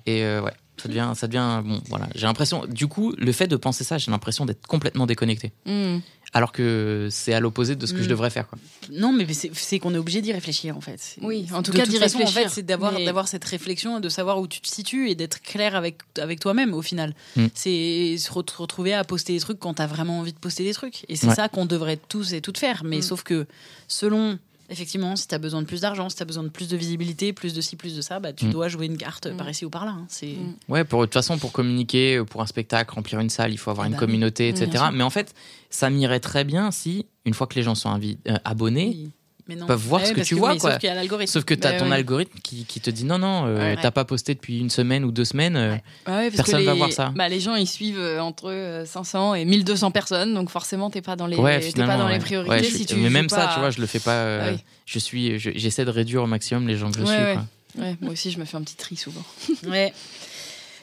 Et 0.05 0.23
euh, 0.23 0.41
ouais, 0.41 0.53
ça 0.81 0.87
devient, 0.89 1.11
ça 1.15 1.27
devient 1.27 1.61
bon, 1.65 1.81
voilà. 1.89 2.07
J'ai 2.15 2.25
l'impression, 2.25 2.65
du 2.67 2.87
coup, 2.87 3.13
le 3.17 3.31
fait 3.31 3.47
de 3.47 3.55
penser 3.55 3.83
ça, 3.83 3.97
j'ai 3.97 4.11
l'impression 4.11 4.45
d'être 4.45 4.65
complètement 4.67 5.05
déconnecté. 5.05 5.51
Mm. 5.65 5.97
Alors 6.31 6.51
que 6.51 7.07
c'est 7.09 7.33
à 7.33 7.39
l'opposé 7.39 7.75
de 7.75 7.83
ce 7.87 7.93
que 7.93 8.03
je 8.03 8.07
devrais 8.07 8.29
faire, 8.29 8.47
quoi. 8.47 8.59
Non, 8.91 9.11
mais 9.11 9.25
c'est 9.33 9.79
qu'on 9.79 9.95
est 9.95 9.97
obligé 9.97 10.21
d'y 10.21 10.31
réfléchir 10.31 10.77
en 10.77 10.81
fait. 10.81 11.15
Oui, 11.23 11.47
en 11.51 11.63
tout 11.63 11.71
de 11.71 11.77
cas, 11.77 11.87
d'y 11.87 11.97
réfléchir. 11.97 12.27
En 12.27 12.31
fait, 12.43 12.49
c'est 12.49 12.61
d'avoir 12.61 12.91
Mais- 12.91 13.03
d'avoir 13.05 13.27
cette 13.27 13.43
réflexion 13.45 13.97
et 13.97 14.01
de 14.01 14.09
savoir 14.09 14.39
où 14.39 14.47
tu 14.47 14.61
te 14.61 14.67
situes 14.67 15.09
et 15.09 15.15
d'être 15.15 15.41
clair 15.41 15.75
avec 15.75 15.97
avec 16.19 16.39
toi-même 16.39 16.75
au 16.75 16.83
final. 16.83 17.15
Mm. 17.35 17.47
C'est 17.55 18.17
se 18.19 18.29
re- 18.31 18.55
retrouver 18.57 18.93
à 18.93 19.03
poster 19.03 19.33
des 19.33 19.39
trucs 19.39 19.57
quand 19.57 19.73
t'as 19.73 19.87
vraiment 19.87 20.19
envie 20.19 20.33
de 20.33 20.37
poster 20.37 20.63
des 20.63 20.73
trucs. 20.73 21.03
Et 21.09 21.15
c'est 21.15 21.27
Ouais. 21.29 21.33
ça 21.35 21.49
qu'on 21.49 21.65
devrait 21.65 21.97
tous 22.09 22.33
et 22.33 22.41
toutes 22.41 22.59
faire. 22.59 22.83
Mais 22.83 23.01
sauf 23.01 23.23
que 23.23 23.47
selon 23.87 24.37
Effectivement, 24.69 25.15
si 25.15 25.27
tu 25.27 25.33
as 25.35 25.39
besoin 25.39 25.61
de 25.61 25.67
plus 25.67 25.81
d'argent, 25.81 26.09
si 26.09 26.15
tu 26.17 26.21
as 26.21 26.25
besoin 26.25 26.43
de 26.43 26.49
plus 26.49 26.67
de 26.69 26.77
visibilité, 26.77 27.33
plus 27.33 27.53
de 27.53 27.61
ci, 27.61 27.75
plus 27.75 27.95
de 27.95 28.01
ça, 28.01 28.19
bah, 28.19 28.33
tu 28.33 28.45
Mm. 28.45 28.51
dois 28.51 28.67
jouer 28.67 28.85
une 28.85 28.97
carte 28.97 29.27
Mm. 29.27 29.37
par 29.37 29.49
ici 29.49 29.65
ou 29.65 29.69
par 29.69 29.85
là. 29.85 29.91
hein. 29.91 30.05
C'est 30.09 30.33
Mm. 30.33 30.55
Ouais, 30.71 30.83
pour 30.83 31.01
de 31.01 31.05
toute 31.07 31.13
façon, 31.15 31.37
pour 31.39 31.51
communiquer, 31.51 32.23
pour 32.29 32.41
un 32.41 32.45
spectacle, 32.45 32.93
remplir 32.93 33.19
une 33.19 33.29
salle, 33.29 33.51
il 33.51 33.57
faut 33.57 33.71
avoir 33.71 33.85
Eh 33.85 33.89
une 33.89 33.93
ben 33.95 33.99
communauté, 33.99 34.47
etc. 34.49 34.85
Mais 34.93 35.03
en 35.03 35.09
fait, 35.09 35.33
ça 35.69 35.89
m'irait 35.89 36.19
très 36.19 36.43
bien 36.43 36.71
si, 36.71 37.05
une 37.25 37.33
fois 37.33 37.47
que 37.47 37.55
les 37.55 37.63
gens 37.63 37.75
sont 37.75 37.89
invi- 37.89 38.17
euh, 38.27 38.35
abonnés, 38.45 38.89
Oui. 38.89 39.09
Mais 39.49 39.55
non. 39.55 39.65
peuvent 39.65 39.79
voir 39.81 40.01
Ouais, 40.03 40.07
ce 40.07 40.13
que 40.13 40.21
tu 40.21 40.35
vois, 40.35 40.51
oui, 40.53 40.59
quoi. 40.59 40.71
Sauf 40.73 40.79
qu'il 40.79 40.89
y 40.89 40.91
a 40.93 41.27
sauf 41.27 41.43
que 41.43 41.55
tu 41.55 41.65
as 41.65 41.71
Bah 41.71 41.79
ton 41.79 41.87
oui. 41.87 41.93
algorithme 41.93 42.37
qui, 42.43 42.65
qui 42.65 42.79
te 42.79 42.91
dit 42.91 43.03
non, 43.03 43.17
non, 43.17 43.47
euh, 43.47 43.57
Ouais. 43.57 43.77
t'as 43.81 43.89
pas 43.89 44.05
posté 44.05 44.35
depuis 44.35 44.59
une 44.59 44.69
semaine 44.69 45.03
ou 45.03 45.11
deux 45.11 45.25
semaines. 45.25 45.55
euh, 45.55 45.71
Ouais. 45.73 45.83
Ah 46.05 46.11
ouais, 46.17 46.25
parce 46.29 46.35
Personne 46.37 46.53
que 46.53 46.59
les, 46.59 46.65
va 46.67 46.73
voir 46.75 46.91
ça. 46.91 47.11
Bah, 47.15 47.27
les 47.27 47.39
gens, 47.39 47.55
ils 47.55 47.65
suivent 47.67 47.97
euh, 47.99 48.21
entre 48.21 48.51
euh, 48.51 48.85
500 48.85 49.33
et 49.33 49.45
1200 49.45 49.89
personnes, 49.89 50.35
donc 50.35 50.51
forcément, 50.51 50.91
t'es 50.91 51.01
pas 51.01 51.15
dans 51.15 51.25
les, 51.25 51.35
Ouais, 51.35 51.59
pas 51.75 51.97
dans 51.97 52.07
les 52.07 52.13
ouais. 52.13 52.19
priorités. 52.19 52.51
Ouais, 52.51 52.63
suis- 52.63 52.77
si 52.77 52.85
tu 52.85 52.95
mais 52.97 53.09
même 53.09 53.25
pas 53.27 53.47
ça, 53.47 53.51
tu 53.55 53.59
vois, 53.59 53.71
je 53.71 53.81
le 53.81 53.87
fais 53.87 53.99
pas. 53.99 54.13
euh, 54.13 54.39
Ah 54.49 54.51
oui. 54.53 54.59
Je 54.85 54.99
suis, 54.99 55.39
je- 55.39 55.51
j'essaie 55.55 55.83
de 55.85 55.89
réduire 55.91 56.21
au 56.23 56.27
maximum 56.27 56.67
les 56.67 56.77
gens 56.77 56.91
que 56.91 56.99
je 56.99 57.05
Ouais, 57.05 57.07
suis. 57.07 57.23
ouais. 57.25 57.33
quoi. 57.33 57.83
Ouais, 57.85 57.95
moi 58.01 58.11
aussi, 58.13 58.29
je 58.29 58.37
me 58.39 58.45
fais 58.45 58.57
un 58.57 58.61
petit 58.61 58.75
tri 58.75 58.95
souvent. 58.95 59.23
Ouais. 59.67 59.91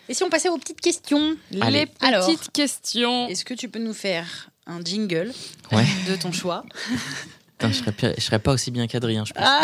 Et 0.09 0.15
si 0.15 0.23
on 0.25 0.29
passait 0.29 0.49
aux 0.49 0.59
petites 0.59 0.81
questions? 0.81 1.37
Allez. 1.61 1.85
Les 1.85 2.07
Alors, 2.07 2.27
petites 2.27 2.51
questions. 2.53 3.29
est-ce 3.29 3.45
que 3.45 3.55
tu 3.55 3.69
peux 3.69 3.81
nous 3.81 3.93
faire 3.95 4.51
un 4.69 4.81
jingle 4.85 5.33
Ouais. 5.73 5.85
de 6.09 6.17
ton 6.17 6.31
choix? 6.33 6.65
Putain, 7.59 7.73
je 7.73 7.79
serais, 7.79 7.93
pire- 7.93 8.15
je 8.17 8.23
serais 8.23 8.39
pas 8.39 8.53
aussi 8.53 8.71
bien 8.71 8.87
qu'Adrien, 8.87 9.25
je 9.25 9.33
pense. 9.33 9.43
Ah 9.47 9.63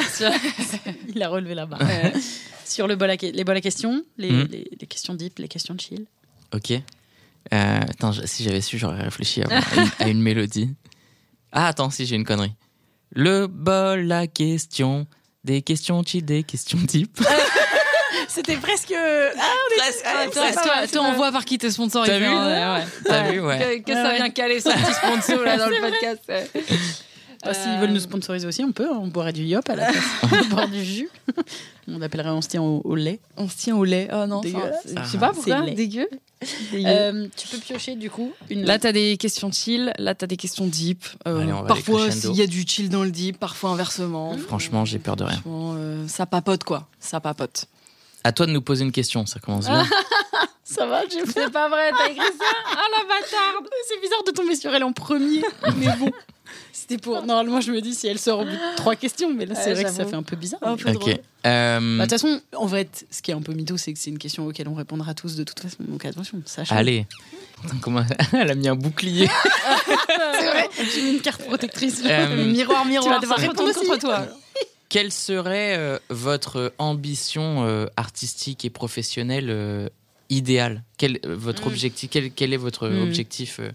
Il 1.14 1.22
a 1.22 1.28
relevé 1.28 1.54
la 1.54 1.66
barre. 1.66 1.80
Sur 2.64 2.86
le 2.86 2.96
bol 2.96 3.10
à 3.10 3.16
les 3.16 3.44
bols 3.44 3.56
à 3.56 3.60
questions, 3.60 4.02
les, 4.16 4.30
Mhm. 4.30 4.48
les- 4.50 4.70
les 4.80 4.86
questions 4.86 5.14
deep, 5.14 5.38
les 5.38 5.48
questions 5.48 5.76
chill. 5.78 6.06
Ok. 6.54 6.70
Euh, 6.72 6.80
attends, 7.52 8.12
si 8.24 8.44
j'avais 8.44 8.60
su, 8.62 8.78
j'aurais 8.78 9.02
réfléchi 9.02 9.42
à, 9.42 9.46
à 9.48 9.74
une, 9.76 9.90
à 9.98 10.08
une 10.08 10.22
mélodie. 10.22 10.70
Ah, 11.50 11.66
attends, 11.68 11.90
si 11.90 12.06
j'ai 12.06 12.16
une 12.16 12.24
connerie. 12.24 12.54
Le 13.14 13.46
bol 13.46 14.10
à 14.10 14.26
questions, 14.26 15.06
des 15.44 15.60
questions 15.60 16.02
chill, 16.02 16.24
des 16.24 16.44
questions 16.44 16.78
deep. 16.78 17.20
C'était 18.28 18.56
presque. 18.56 18.94
Ah, 18.94 19.32
Presque, 19.76 20.02
Ah, 20.06 20.24
toi, 20.32 20.42
presque. 20.44 20.62
toi, 20.62 20.86
toi, 20.90 21.02
on 21.10 21.12
voit 21.14 21.32
par 21.32 21.44
qui 21.44 21.58
t'es 21.58 21.70
sponsorisé. 21.70 22.12
T'as 22.12 22.18
vu 22.18 22.24
hein, 22.26 22.46
ouais, 22.76 22.80
ouais. 22.80 22.88
T'as 23.04 23.30
vu, 23.30 23.40
ouais. 23.40 23.58
Que, 23.58 23.90
que 23.90 23.90
Ouais, 23.92 24.02
ça 24.02 24.08
ouais. 24.08 24.16
vient 24.16 24.30
caler 24.30 24.60
son 24.60 24.70
petit 24.70 24.94
sponsor 24.94 25.42
là 25.42 25.58
dans 25.58 25.68
le 25.68 25.80
podcast. 25.80 26.22
Bah, 27.44 27.54
S'ils 27.54 27.78
veulent 27.80 27.90
nous 27.92 28.00
sponsoriser 28.00 28.46
aussi, 28.46 28.62
on 28.64 28.70
peut. 28.72 28.88
hein. 28.88 28.98
On 29.02 29.08
boirait 29.08 29.32
du 29.32 29.42
yop 29.44 29.68
à 29.68 29.74
la 29.76 29.90
place. 29.90 30.04
on 30.32 30.48
boire 30.54 30.68
du 30.68 30.84
jus. 30.84 31.08
On 31.88 31.98
l'appellerait 31.98 32.30
on 32.30 32.40
se 32.40 32.48
tient 32.48 32.62
au, 32.62 32.80
au 32.84 32.94
lait. 32.94 33.18
On 33.36 33.48
se 33.48 33.56
tient 33.56 33.76
au 33.76 33.84
lait. 33.84 34.08
Oh 34.12 34.26
non, 34.26 34.40
Dégueulasse. 34.40 34.76
c'est- 34.86 34.94
Ah, 34.96 35.02
je 35.04 35.10
sais 35.10 35.18
pas 35.18 35.32
pourquoi. 35.32 35.58
c'est 35.60 35.66
laid. 35.66 35.74
Dégueu. 35.74 36.08
Dégueu. 36.72 36.88
Euh, 36.88 37.26
tu 37.36 37.48
peux 37.48 37.58
piocher 37.58 37.94
du 37.96 38.10
coup 38.10 38.32
une. 38.50 38.64
Là, 38.64 38.78
t'as 38.78 38.92
des 38.92 39.16
questions 39.16 39.50
chill, 39.52 39.92
là, 39.98 40.14
t'as 40.14 40.26
des 40.26 40.36
questions 40.36 40.66
deep. 40.66 41.04
Euh, 41.26 41.40
Allez, 41.40 41.52
on 41.52 41.54
va 41.54 41.58
aller 41.60 41.68
parfois, 41.68 42.00
crescendo. 42.06 42.34
s'il 42.34 42.40
y 42.40 42.44
a 42.44 42.46
du 42.48 42.62
chill 42.66 42.88
dans 42.88 43.02
le 43.04 43.10
deep, 43.10 43.38
parfois 43.38 43.70
inversement. 43.70 44.36
Franchement, 44.38 44.84
j'ai 44.84 44.98
peur 44.98 45.16
de 45.16 45.24
rien. 45.24 45.34
Franchement, 45.34 45.74
euh, 45.76 46.06
ça 46.08 46.26
papote, 46.26 46.64
quoi. 46.64 46.88
Ça 47.00 47.20
papote. 47.20 47.66
À 48.24 48.30
toi 48.32 48.46
de 48.46 48.52
nous 48.52 48.62
poser 48.62 48.84
une 48.84 48.92
question, 48.92 49.26
ça 49.26 49.40
commence 49.40 49.66
bien. 49.66 49.84
ça 50.72 50.86
va, 50.86 51.02
j'ai 51.10 51.24
C'est 51.26 51.50
pas 51.50 51.68
vrai, 51.68 51.90
t'as 51.96 52.08
écrit 52.10 52.26
ça? 52.38 52.44
Ah 52.72 52.82
la 52.98 53.04
bâtarde 53.04 53.68
C'est 53.88 54.00
bizarre 54.00 54.24
de 54.26 54.30
tomber 54.32 54.56
sur 54.56 54.74
elle 54.74 54.84
en 54.84 54.92
premier. 54.92 55.42
Mais 55.76 55.86
bon. 55.98 56.10
C'était 56.72 56.98
pour. 56.98 57.22
Normalement, 57.22 57.60
je 57.60 57.70
me 57.72 57.80
dis 57.80 57.94
si 57.94 58.06
elle 58.08 58.18
sort 58.18 58.40
au 58.40 58.44
bout 58.44 58.50
de 58.50 58.76
trois 58.76 58.96
questions, 58.96 59.32
mais 59.32 59.46
là, 59.46 59.54
c'est 59.54 59.68
Ouais, 59.68 59.74
vrai 59.74 59.84
que 59.84 59.90
ça 59.90 59.96
j'avoue. 59.98 60.10
fait 60.10 60.16
un 60.16 60.22
peu 60.22 60.36
bizarre. 60.36 60.60
Un 60.62 60.76
mais- 60.76 60.82
peu 60.82 60.92
drôle. 60.92 61.12
Ok. 61.12 61.20
Euh, 61.46 61.98
Bah, 61.98 62.04
De 62.06 62.10
toute 62.10 62.20
façon, 62.20 62.40
en 62.56 62.68
fait, 62.68 63.06
ce 63.10 63.22
qui 63.22 63.30
est 63.30 63.34
un 63.34 63.40
peu 63.40 63.52
mytho, 63.52 63.76
c'est 63.76 63.92
que 63.92 63.98
c'est 63.98 64.10
une 64.10 64.18
question 64.18 64.46
auquel 64.46 64.68
on 64.68 64.74
répondra 64.74 65.14
tous 65.14 65.36
de 65.36 65.44
toute 65.44 65.60
façon. 65.60 65.76
Donc 65.80 66.04
attention, 66.04 66.42
sache. 66.44 66.70
allez. 66.72 67.06
Putain, 67.62 67.76
comment- 67.80 68.04
Elle 68.32 68.50
a 68.50 68.54
mis 68.54 68.68
un 68.68 68.74
bouclier. 68.76 69.28
C'est 70.08 70.46
vrai, 70.46 70.68
j'ai 70.92 71.02
mis 71.02 71.10
une 71.14 71.20
carte 71.20 71.42
protectrice. 71.42 72.02
Euh, 72.04 72.44
Miroir, 72.52 72.82
Tu 72.82 72.88
miroir, 72.90 73.14
vas 73.14 73.20
devoir 73.20 73.38
ça 73.38 73.46
répondre 73.46 73.68
retourne 73.68 73.80
aussi. 73.82 73.88
contre 73.88 74.00
toi. 74.00 74.26
Quelle 74.88 75.12
serait 75.12 75.76
euh, 75.78 75.98
votre 76.10 76.74
ambition 76.78 77.64
euh, 77.66 77.86
artistique 77.96 78.64
et 78.66 78.70
professionnelle 78.70 79.46
euh, 79.48 79.88
idéale 80.36 80.82
quel, 80.96 81.18
euh, 81.26 81.36
votre 81.36 81.64
Mm. 81.64 81.68
objectif 81.68 82.10
quel, 82.10 82.30
quel 82.32 82.52
est 82.52 82.56
votre 82.58 82.88
Mm. 82.88 83.02
objectif 83.02 83.60
euh, 83.60 83.70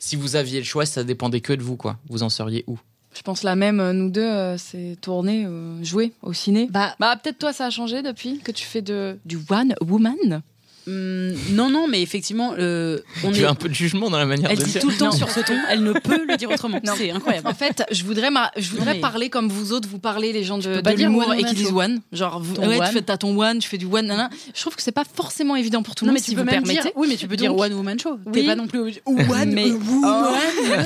Si 0.00 0.14
vous 0.16 0.36
aviez 0.36 0.58
le 0.60 0.64
choix, 0.64 0.86
ça 0.86 1.02
dépendait 1.04 1.40
que 1.40 1.52
de 1.52 1.62
vous, 1.62 1.76
quoi. 1.76 1.98
Vous 2.08 2.22
en 2.22 2.28
seriez 2.28 2.62
où? 2.68 2.78
Je 3.16 3.22
pense 3.22 3.42
la 3.42 3.56
même, 3.56 3.80
euh, 3.80 3.92
nous 3.92 4.10
deux, 4.10 4.20
euh, 4.22 4.56
c'est 4.58 4.96
tourner, 5.00 5.44
euh, 5.44 5.82
jouer 5.82 6.12
au 6.22 6.32
ciné. 6.32 6.68
Bah, 6.70 6.94
Bah, 7.00 7.16
peut-être 7.20 7.38
toi, 7.38 7.52
ça 7.52 7.66
a 7.66 7.70
changé 7.70 8.02
depuis 8.02 8.38
que 8.38 8.52
tu 8.52 8.64
fais 8.64 8.80
de, 8.82 9.18
du 9.24 9.38
one 9.50 9.74
woman? 9.84 10.42
Hum, 10.88 11.34
non, 11.50 11.70
non, 11.70 11.86
mais 11.88 12.02
effectivement, 12.02 12.54
euh, 12.58 12.98
on 13.24 13.30
Tu 13.32 13.40
est. 13.40 13.44
as 13.44 13.50
un 13.50 13.54
peu 13.54 13.68
de 13.68 13.74
jugement 13.74 14.10
dans 14.10 14.18
la 14.18 14.26
manière 14.26 14.50
Elle 14.50 14.58
de 14.58 14.64
dit 14.64 14.70
dire. 14.72 14.80
tout 14.82 14.88
le 14.90 14.96
temps 14.96 15.06
Non. 15.06 15.12
sur 15.12 15.30
ce 15.30 15.40
ton, 15.40 15.54
elle 15.68 15.82
ne 15.82 15.92
peut 15.92 16.24
le 16.26 16.36
dire 16.36 16.50
autrement. 16.50 16.80
Non. 16.84 16.94
C'est 16.96 17.10
incroyable. 17.10 17.46
En 17.48 17.54
fait, 17.54 17.84
je 17.90 18.04
voudrais, 18.04 18.30
ma- 18.30 18.50
je 18.56 18.70
voudrais 18.70 18.94
mais- 18.94 19.00
parler 19.00 19.30
comme 19.30 19.48
vous 19.48 19.72
autres, 19.72 19.88
vous 19.88 19.98
parlez 19.98 20.32
les 20.32 20.44
gens 20.44 20.58
de, 20.58 20.80
de 20.80 20.90
l'humour 20.92 21.28
one 21.28 21.38
et 21.38 21.44
qui 21.44 21.54
disent 21.54 21.72
one. 21.72 22.00
Genre, 22.12 22.40
vous, 22.40 22.54
ouais, 22.56 22.78
one. 22.80 22.86
tu 22.86 22.92
fais 22.94 23.02
t'as 23.02 23.16
ton 23.18 23.38
one, 23.38 23.58
tu 23.58 23.68
fais 23.68 23.78
du 23.78 23.86
one, 23.86 24.06
nanana. 24.06 24.30
Je 24.54 24.60
trouve 24.60 24.74
que 24.76 24.82
c'est 24.82 24.92
pas 24.92 25.04
forcément 25.04 25.56
évident 25.56 25.82
pour 25.82 25.94
tout 25.94 26.04
le 26.04 26.10
monde, 26.10 26.14
mais 26.18 26.20
si 26.22 26.30
tu 26.30 26.36
vous 26.36 26.42
peux 26.44 26.50
même 26.50 26.62
permettez. 26.64 26.82
dire. 26.82 26.92
Oui, 26.96 27.06
mais 27.08 27.16
tu 27.16 27.28
peux 27.28 27.36
dire 27.36 27.50
Donc- 27.52 27.60
one 27.60 27.72
woman 27.74 27.98
show. 28.00 28.18
Oui. 28.26 28.32
T'es 28.32 28.42
pas 28.44 28.56
non 28.56 28.66
plus 28.66 28.78
obligé. 28.80 29.02
One 29.06 29.52
Mais- 29.52 29.70
woman. 29.70 30.34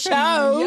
Ciao. 0.00 0.62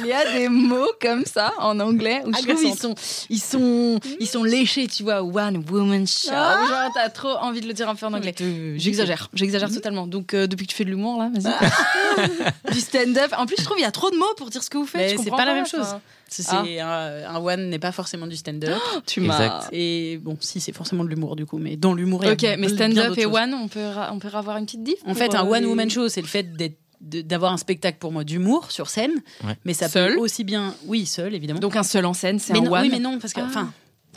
Il 0.00 0.06
y 0.08 0.12
a 0.12 0.32
des 0.32 0.48
mots 0.48 0.90
comme 1.00 1.24
ça 1.24 1.52
en 1.58 1.78
anglais 1.80 2.22
où 2.26 2.32
je 2.34 2.42
trouve 2.46 2.64
ils 2.64 2.74
sont, 2.76 2.94
ils 3.30 3.40
sont, 3.40 4.00
ils 4.20 4.26
sont 4.26 4.44
léchés, 4.44 4.86
tu 4.86 5.02
vois. 5.02 5.22
One 5.22 5.62
woman 5.70 6.06
show. 6.06 6.30
Ah. 6.32 6.60
Genre, 6.68 6.92
t'as 6.94 7.08
trop 7.10 7.36
envie 7.40 7.60
de 7.60 7.66
le 7.66 7.72
dire 7.74 7.88
un 7.88 7.94
peu 7.94 8.06
en 8.08 8.14
anglais. 8.14 8.34
J'exagère, 8.76 9.28
j'exagère 9.34 9.70
totalement. 9.72 10.06
Donc, 10.06 10.34
euh, 10.34 10.46
depuis 10.46 10.66
que 10.66 10.70
tu 10.72 10.76
fais 10.76 10.84
de 10.84 10.90
l'humour, 10.90 11.18
là, 11.20 11.30
vas-y. 11.34 12.72
du 12.72 12.80
stand-up. 12.80 13.32
En 13.36 13.46
plus, 13.46 13.56
je 13.58 13.64
trouve 13.64 13.76
qu'il 13.76 13.84
y 13.84 13.88
a 13.88 13.92
trop 13.92 14.10
de 14.10 14.16
mots 14.16 14.34
pour 14.36 14.50
dire 14.50 14.62
ce 14.62 14.70
que 14.70 14.78
vous 14.78 14.86
faites. 14.86 15.18
C'est 15.18 15.30
pas 15.30 15.44
la 15.44 15.54
même 15.54 15.62
enfin, 15.64 15.78
chose. 15.78 15.94
C'est 16.28 16.44
Ah. 16.50 16.62
un, 17.26 17.34
un 17.36 17.38
one 17.40 17.70
n'est 17.70 17.78
pas 17.78 17.92
forcément 17.92 18.26
du 18.26 18.36
stand-up. 18.36 18.76
Tu 19.06 19.20
Exact. 19.24 19.38
m'as. 19.48 19.68
Et 19.72 20.18
bon, 20.22 20.36
si 20.40 20.60
c'est 20.60 20.72
forcément 20.72 21.04
de 21.04 21.08
l'humour 21.08 21.36
du 21.36 21.46
coup, 21.46 21.58
mais 21.58 21.76
dans 21.76 21.94
l'humour. 21.94 22.22
il 22.24 22.26
y 22.26 22.30
a 22.30 22.32
Ok, 22.34 22.58
mais 22.58 22.68
stand-up 22.68 23.16
et 23.16 23.22
choses. 23.22 23.34
one, 23.34 23.54
on 23.54 23.68
peut, 23.68 23.80
on 24.12 24.18
peut 24.18 24.28
avoir 24.32 24.58
une 24.58 24.66
petite 24.66 24.82
diff 24.82 24.98
En 25.06 25.14
fait, 25.14 25.34
un 25.34 25.46
euh, 25.46 25.50
one 25.50 25.60
les- 25.62 25.66
woman 25.66 25.88
show, 25.88 26.08
c'est 26.08 26.20
le 26.20 26.26
fait 26.26 26.52
d'être 26.54 26.76
d'avoir 27.00 27.52
un 27.52 27.58
spectacle 27.58 27.98
pour 28.00 28.10
moi 28.10 28.24
d'humour 28.24 28.72
sur 28.72 28.88
scène, 28.90 29.12
Ouais. 29.44 29.56
mais 29.64 29.72
ça 29.72 29.88
Seul 29.88 30.14
peut 30.14 30.18
aussi 30.20 30.42
bien, 30.42 30.74
oui, 30.86 31.06
seul 31.06 31.32
évidemment. 31.32 31.60
Donc 31.60 31.76
un 31.76 31.84
seul 31.84 32.04
en 32.04 32.12
scène, 32.12 32.40
c'est 32.40 32.52
un 32.52 32.60
non, 32.60 32.72
one. 32.72 32.82
oui, 32.82 32.88
mais 32.90 32.98
non, 32.98 33.20
parce 33.20 33.32
que, 33.32 33.40
Ah. 33.54 33.68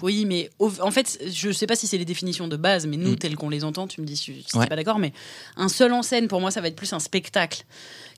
Oui, 0.03 0.25
mais 0.25 0.49
au- 0.59 0.71
en 0.81 0.91
fait, 0.91 1.19
je 1.31 1.51
sais 1.51 1.67
pas 1.67 1.75
si 1.75 1.87
c'est 1.87 1.97
les 1.97 2.05
définitions 2.05 2.47
de 2.47 2.57
base, 2.57 2.85
mais 2.87 2.97
nous, 2.97 3.11
Mm. 3.11 3.15
telles 3.17 3.35
qu'on 3.35 3.49
les 3.49 3.63
entend, 3.63 3.87
tu 3.87 4.01
me 4.01 4.05
dis 4.05 4.17
si, 4.17 4.43
si 4.47 4.57
Ouais. 4.57 4.67
pas 4.67 4.75
d'accord, 4.75 4.99
mais 4.99 5.13
un 5.57 5.69
seul 5.69 5.93
en 5.93 6.03
scène, 6.03 6.27
pour 6.27 6.41
moi, 6.41 6.51
ça 6.51 6.61
va 6.61 6.67
être 6.67 6.75
plus 6.75 6.91
un 6.93 6.99
spectacle 6.99 7.63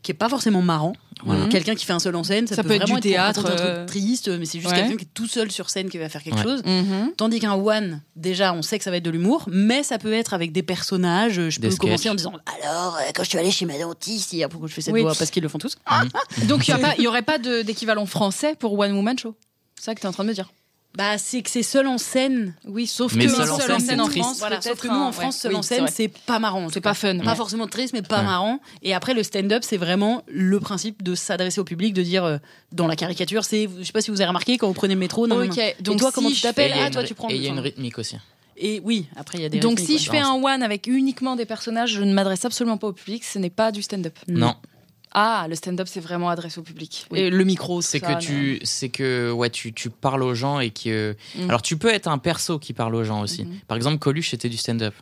qui 0.01 0.11
est 0.11 0.15
pas 0.15 0.27
forcément 0.27 0.61
marrant. 0.61 0.93
Voilà. 1.25 1.47
Quelqu'un 1.47 1.75
qui 1.75 1.85
fait 1.85 1.93
un 1.93 1.99
seul 1.99 2.15
en 2.17 2.23
scène, 2.25 2.45
ça, 2.47 2.55
Ça 2.55 2.63
peut 2.63 2.71
être 2.71 2.81
vraiment 2.81 2.95
du 2.99 3.01
théâtre, 3.09 3.45
un 3.45 3.55
truc 3.55 3.85
triste, 3.87 4.27
mais 4.27 4.45
c'est 4.45 4.59
juste 4.59 4.71
ouais. 4.73 4.79
quelqu'un 4.81 4.97
qui 4.97 5.05
est 5.05 5.13
tout 5.13 5.27
seul 5.27 5.49
sur 5.49 5.69
scène 5.69 5.89
qui 5.89 5.97
va 5.97 6.09
faire 6.09 6.21
quelque 6.23 6.35
Ouais. 6.37 6.43
chose. 6.43 6.61
Mhm. 6.65 7.13
Tandis 7.15 7.39
qu'un 7.39 7.53
one, 7.53 8.01
déjà, 8.17 8.53
on 8.53 8.61
sait 8.61 8.77
que 8.77 8.83
ça 8.83 8.91
va 8.91 8.97
être 8.97 9.03
de 9.03 9.09
l'humour, 9.11 9.45
mais 9.47 9.81
ça 9.83 9.97
peut 9.99 10.11
être 10.11 10.33
avec 10.33 10.51
des 10.51 10.63
personnages. 10.63 11.49
Je 11.49 11.59
Des 11.61 11.69
peux 11.69 11.75
commencer 11.77 12.09
en 12.09 12.15
disant 12.15 12.33
Alors, 12.61 12.97
euh, 12.97 13.11
quand 13.15 13.23
je 13.23 13.29
suis 13.29 13.37
allée 13.37 13.51
chez 13.51 13.65
ma 13.65 13.77
dentiste, 13.79 14.33
hier, 14.33 14.49
pourquoi 14.49 14.67
je 14.67 14.73
fais 14.73 14.81
cette 14.81 14.93
Oui. 14.93 15.01
voix? 15.03 15.13
Parce 15.17 15.31
qu'ils 15.31 15.43
le 15.43 15.47
font 15.49 15.57
tous. 15.59 15.77
Donc 16.49 16.67
il 16.67 16.75
n'y 16.99 17.07
aurait 17.07 17.21
pas 17.21 17.37
de- 17.37 17.61
d'équivalent 17.61 18.05
français 18.05 18.55
pour 18.59 18.77
One 18.77 18.91
Woman 18.93 19.17
Show? 19.17 19.35
C'est 19.75 19.85
ça 19.85 19.95
que 19.95 20.01
tu 20.01 20.05
es 20.05 20.09
en 20.09 20.13
train 20.13 20.23
de 20.23 20.29
me 20.29 20.33
dire. 20.33 20.51
Bah, 20.95 21.17
c'est 21.17 21.41
que 21.41 21.49
c'est 21.49 21.63
seul 21.63 21.87
en 21.87 21.97
scène. 21.97 22.53
Oui, 22.65 22.85
sauf 22.85 23.15
Mais 23.15 23.25
que 23.25 23.31
seul 23.31 23.49
en 23.49 23.79
scène, 23.79 23.99
en. 23.99 24.07
France, 24.07 24.37
Voilà, 24.37 24.61
sauf 24.61 24.79
que 24.79 24.87
nous, 24.87 24.93
en 24.93 25.11
France, 25.11 25.35
ouais, 25.35 25.39
seul 25.41 25.51
oui, 25.53 25.57
en 25.57 25.61
c'est 25.63 25.75
scène, 25.77 25.87
c'est 25.91 26.07
pas 26.07 26.37
marrant. 26.37 26.67
c'est 26.69 26.81
pas 26.81 26.93
fun. 26.93 27.17
Pas 27.19 27.33
forcément 27.35 27.65
triste, 27.67 27.93
mais 27.93 28.03
pas 28.03 28.19
Ouais. 28.19 28.25
marrant. 28.25 28.59
Et 28.83 28.93
après, 28.93 29.15
le 29.15 29.23
stand-up, 29.23 29.63
c'est 29.65 29.77
vraiment 29.77 30.21
le 30.27 30.59
principe 30.59 31.01
de 31.01 31.15
s'adresser 31.15 31.59
au 31.59 31.63
public, 31.63 31.93
de 31.95 32.03
dire 32.03 32.23
euh, 32.25 32.37
dans 32.71 32.85
la 32.85 32.95
caricature, 32.95 33.43
c'est, 33.43 33.67
je 33.79 33.83
sais 33.83 33.91
pas 33.91 34.01
si 34.01 34.11
vous 34.11 34.21
avez 34.21 34.27
remarqué, 34.27 34.57
quand 34.59 34.67
vous 34.67 34.73
prenez 34.73 34.93
le 34.93 34.99
métro, 34.99 35.25
non, 35.25 35.37
non, 35.37 35.45
donc 35.45 35.57
et 35.57 35.75
toi, 35.97 36.09
si 36.09 36.13
comment 36.13 36.29
tu 36.29 36.41
t'appelles 36.41 36.71
Et 36.71 36.75
il 36.75 36.77
y 36.77 36.79
a 36.79 36.83
Ah, 36.83 36.87
une 36.87 36.93
toi, 36.93 37.03
tu 37.03 37.15
prends. 37.15 37.29
Et 37.29 37.35
il 37.37 37.41
y 37.41 37.47
a 37.47 37.49
une 37.49 37.59
rythmique 37.59 37.97
aussi. 37.97 38.17
Et 38.55 38.79
oui, 38.83 39.07
après, 39.15 39.39
il 39.39 39.41
y 39.41 39.45
a 39.45 39.49
des. 39.49 39.59
Donc 39.59 39.79
si 39.79 39.97
je 39.97 40.11
fais 40.11 40.19
un 40.19 40.33
one 40.43 40.61
avec 40.61 40.85
uniquement 40.85 41.35
des 41.35 41.45
personnages, 41.45 41.93
je 41.93 42.03
ne 42.03 42.13
m'adresse 42.13 42.45
absolument 42.45 42.77
pas 42.77 42.87
au 42.87 42.93
public, 42.93 43.23
ce 43.23 43.39
n'est 43.39 43.49
pas 43.49 43.71
du 43.71 43.81
stand-up. 43.81 44.13
Non, 44.27 44.53
Ah, 45.13 45.45
le 45.47 45.55
stand-up 45.55 45.87
c'est 45.89 45.99
vraiment 45.99 46.29
adressé 46.29 46.59
au 46.59 46.63
public. 46.63 47.05
Oui. 47.11 47.19
Et 47.19 47.29
le 47.29 47.43
micro, 47.43 47.81
c'est 47.81 47.99
que 47.99 48.17
tu, 48.19 48.59
c'est 48.63 48.89
que 48.89 49.31
ouais, 49.31 49.49
tu, 49.49 49.71
tu 49.73 49.89
parles 49.89 50.23
aux 50.23 50.33
gens 50.33 50.59
et 50.59 50.71
que. 50.71 51.15
Mm. 51.35 51.49
Alors 51.49 51.61
tu 51.61 51.77
peux 51.77 51.93
être 51.93 52.07
un 52.07 52.17
perso 52.17 52.57
qui 52.59 52.73
parle 52.73 52.95
aux 52.95 53.03
gens 53.03 53.21
aussi. 53.21 53.43
Mhm. 53.45 53.59
Par 53.67 53.77
exemple, 53.77 53.99
Coluche 53.99 54.31
c'était 54.31 54.49
du 54.49 54.57
stand-up. 54.57 54.93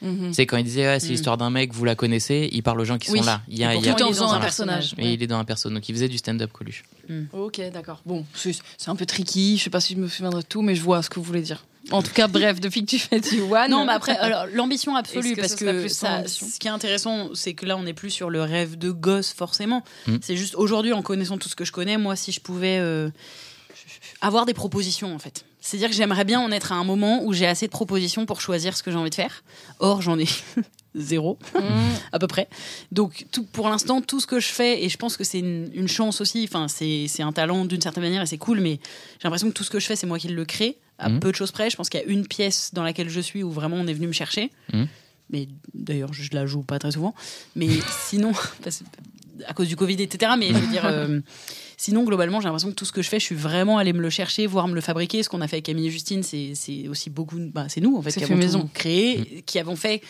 Mhm. 0.00 0.32
C'est 0.32 0.46
quand 0.46 0.56
il 0.56 0.64
disait 0.64 0.86
ouais, 0.86 1.00
c'est 1.00 1.08
Mm. 1.08 1.10
l'histoire 1.10 1.36
d'un 1.36 1.50
mec, 1.50 1.72
vous 1.74 1.84
la 1.84 1.94
connaissez, 1.96 2.48
il 2.52 2.62
parle 2.62 2.80
aux 2.80 2.84
gens 2.84 2.98
qui 2.98 3.10
Oui. 3.10 3.18
sont 3.18 3.24
là. 3.26 3.42
Il 3.48 3.58
y 3.58 3.64
a, 3.64 3.74
Et 3.74 3.78
il 3.78 3.84
y 3.84 3.88
a- 3.88 3.94
Tout 3.94 4.02
en 4.04 4.06
il 4.06 4.10
est 4.10 4.12
faisant 4.14 4.26
dans 4.28 4.34
un 4.34 4.40
personnage. 4.40 4.94
et 4.96 5.12
il 5.12 5.22
est 5.22 5.26
dans 5.26 5.38
un 5.38 5.44
perso, 5.44 5.68
donc 5.70 5.86
il 5.88 5.92
faisait 5.94 6.08
du 6.08 6.18
stand-up 6.18 6.50
Coluche. 6.52 6.84
Ok, 7.32 7.60
d'accord. 7.72 8.00
Bon, 8.06 8.24
c'est 8.34 8.52
c'est 8.76 8.90
un 8.90 8.96
peu 8.96 9.06
tricky. 9.06 9.56
Je 9.58 9.64
sais 9.64 9.70
pas 9.70 9.80
si 9.80 9.94
je 9.94 9.98
me 9.98 10.08
souviendrai 10.08 10.42
de 10.42 10.46
tout, 10.46 10.62
mais 10.62 10.74
je 10.76 10.82
vois 10.82 11.02
ce 11.02 11.10
que 11.10 11.16
vous 11.16 11.24
voulez 11.24 11.42
dire. 11.42 11.64
En 11.90 12.02
tout 12.02 12.12
cas, 12.12 12.28
bref, 12.28 12.60
depuis 12.60 12.82
que 12.84 12.90
tu 12.90 12.98
fais 12.98 13.20
du 13.20 13.40
one. 13.40 13.70
Non, 13.70 13.84
mais 13.84 13.92
après, 13.92 14.16
alors, 14.16 14.46
l'ambition 14.52 14.94
absolue, 14.96 15.34
que 15.34 15.40
parce 15.40 15.54
que 15.54 15.88
ça, 15.88 16.26
ce 16.26 16.58
qui 16.58 16.66
est 16.68 16.70
intéressant, 16.70 17.30
c'est 17.34 17.54
que 17.54 17.64
là, 17.66 17.76
on 17.76 17.84
n'est 17.84 17.94
plus 17.94 18.10
sur 18.10 18.30
le 18.30 18.42
rêve 18.42 18.76
de 18.76 18.90
gosse, 18.90 19.32
forcément. 19.32 19.82
Mm. 20.06 20.16
C'est 20.20 20.36
juste 20.36 20.54
aujourd'hui, 20.54 20.92
en 20.92 21.02
connaissant 21.02 21.38
tout 21.38 21.48
ce 21.48 21.56
que 21.56 21.64
je 21.64 21.72
connais, 21.72 21.96
moi, 21.96 22.16
si 22.16 22.32
je 22.32 22.40
pouvais 22.40 22.78
euh, 22.78 23.10
avoir 24.20 24.46
des 24.46 24.54
propositions, 24.54 25.14
en 25.14 25.18
fait. 25.18 25.44
C'est-à-dire 25.60 25.88
que 25.88 25.94
j'aimerais 25.94 26.24
bien 26.24 26.40
en 26.40 26.50
être 26.50 26.72
à 26.72 26.76
un 26.76 26.84
moment 26.84 27.22
où 27.24 27.32
j'ai 27.32 27.46
assez 27.46 27.66
de 27.66 27.72
propositions 27.72 28.26
pour 28.26 28.40
choisir 28.40 28.76
ce 28.76 28.82
que 28.82 28.90
j'ai 28.90 28.96
envie 28.96 29.10
de 29.10 29.14
faire. 29.14 29.42
Or, 29.80 30.02
j'en 30.02 30.18
ai 30.18 30.26
zéro, 30.94 31.38
Mhm. 31.54 31.62
à 32.12 32.18
peu 32.18 32.26
près. 32.26 32.48
Donc, 32.92 33.26
tout, 33.32 33.44
pour 33.44 33.68
l'instant, 33.68 34.00
tout 34.00 34.20
ce 34.20 34.26
que 34.26 34.40
je 34.40 34.48
fais, 34.48 34.84
et 34.84 34.88
je 34.88 34.96
pense 34.96 35.16
que 35.16 35.24
c'est 35.24 35.38
une, 35.40 35.70
une 35.74 35.88
chance 35.88 36.20
aussi, 36.20 36.48
enfin, 36.50 36.66
c'est 36.68 37.22
un 37.22 37.32
talent 37.32 37.64
d'une 37.64 37.80
certaine 37.80 38.02
manière 38.02 38.22
et 38.22 38.26
c'est 38.26 38.38
cool, 38.38 38.60
mais 38.60 38.80
j'ai 39.18 39.24
l'impression 39.24 39.48
que 39.48 39.54
tout 39.54 39.64
ce 39.64 39.70
que 39.70 39.80
je 39.80 39.86
fais, 39.86 39.96
c'est 39.96 40.06
moi 40.06 40.18
qui 40.18 40.28
le 40.28 40.44
crée, 40.44 40.78
à 40.98 41.08
Mhm. 41.08 41.20
peu 41.20 41.30
de 41.30 41.36
choses 41.36 41.52
près. 41.52 41.70
Je 41.70 41.76
pense 41.76 41.88
qu'il 41.88 42.00
y 42.00 42.02
a 42.02 42.06
une 42.06 42.26
pièce 42.26 42.70
dans 42.74 42.82
laquelle 42.82 43.08
je 43.08 43.20
suis 43.20 43.42
où 43.42 43.50
vraiment 43.50 43.76
on 43.76 43.86
est 43.86 43.92
venu 43.94 44.06
me 44.08 44.12
chercher. 44.12 44.50
Mhm. 44.72 44.86
Mais 45.30 45.46
d'ailleurs, 45.74 46.12
je 46.12 46.28
la 46.32 46.46
joue 46.46 46.62
pas 46.62 46.78
très 46.78 46.92
souvent. 46.92 47.14
Mais 47.54 47.68
sinon, 48.08 48.32
parce- 48.62 48.82
à 49.46 49.54
cause 49.54 49.68
du 49.68 49.76
Covid, 49.76 50.02
etc. 50.02 50.32
Mais 50.38 50.48
je 50.48 50.54
veux 50.54 50.66
dire. 50.66 50.84
euh, 50.86 51.20
Sinon, 51.80 52.02
globalement, 52.02 52.40
j'ai 52.40 52.46
l'impression 52.46 52.70
que 52.70 52.74
tout 52.74 52.84
ce 52.84 52.90
que 52.90 53.02
je 53.02 53.08
fais, 53.08 53.20
je 53.20 53.24
suis 53.24 53.36
vraiment 53.36 53.78
allé 53.78 53.92
me 53.92 54.00
le 54.00 54.10
chercher, 54.10 54.48
voire 54.48 54.66
me 54.66 54.74
le 54.74 54.80
fabriquer. 54.80 55.22
Ce 55.22 55.28
qu'on 55.28 55.40
a 55.40 55.46
fait 55.46 55.56
avec 55.56 55.66
Camille 55.66 55.86
et 55.86 55.90
Justine, 55.92 56.24
c'est 56.24 56.88
aussi 56.88 57.08
beaucoup. 57.08 57.38
Bah, 57.38 57.66
c'est 57.68 57.80
nous, 57.80 57.96
en 57.96 58.02
fait, 58.02 58.10
qui 58.10 58.18
fait 58.18 58.24
avons 58.24 58.34
maison. 58.36 58.68
créé, 58.74 59.44
qui 59.46 59.60
avons 59.60 59.76
fait. 59.76 60.02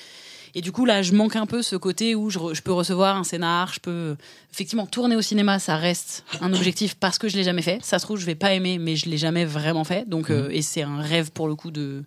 Et 0.55 0.61
du 0.61 0.73
coup, 0.73 0.85
là, 0.85 1.03
je 1.03 1.13
manque 1.13 1.37
un 1.37 1.47
peu 1.47 1.63
ce 1.63 1.77
côté 1.77 2.15
où 2.15 2.31
je, 2.31 2.39
peux 2.63 2.73
recevoir 2.73 3.17
un 3.17 3.25
scénar, 3.25 3.73
je 3.73 3.81
peux 3.81 4.17
effectivement 4.53 4.87
tourner 4.87 5.17
au 5.17 5.23
cinéma, 5.23 5.59
ça 5.59 5.77
reste 5.77 6.25
un 6.41 6.53
objectif 6.53 6.95
parce 6.95 7.19
que 7.19 7.29
je 7.29 7.37
l'ai 7.37 7.45
jamais 7.45 7.63
fait. 7.63 7.79
Ça 7.83 7.99
se 7.99 8.05
trouve, 8.05 8.19
je 8.19 8.27
vais 8.27 8.35
pas 8.35 8.53
aimer, 8.55 8.79
mais 8.79 8.97
je 8.97 9.09
l'ai 9.09 9.19
jamais 9.19 9.45
vraiment 9.45 9.85
fait. 9.85 10.09
Donc, 10.09 10.31
euh, 10.31 10.49
et 10.51 10.63
c'est 10.63 10.83
un 10.83 11.01
rêve 11.01 11.31
pour 11.33 11.49
le 11.49 11.55
coup 11.55 11.71
de, 11.71 12.03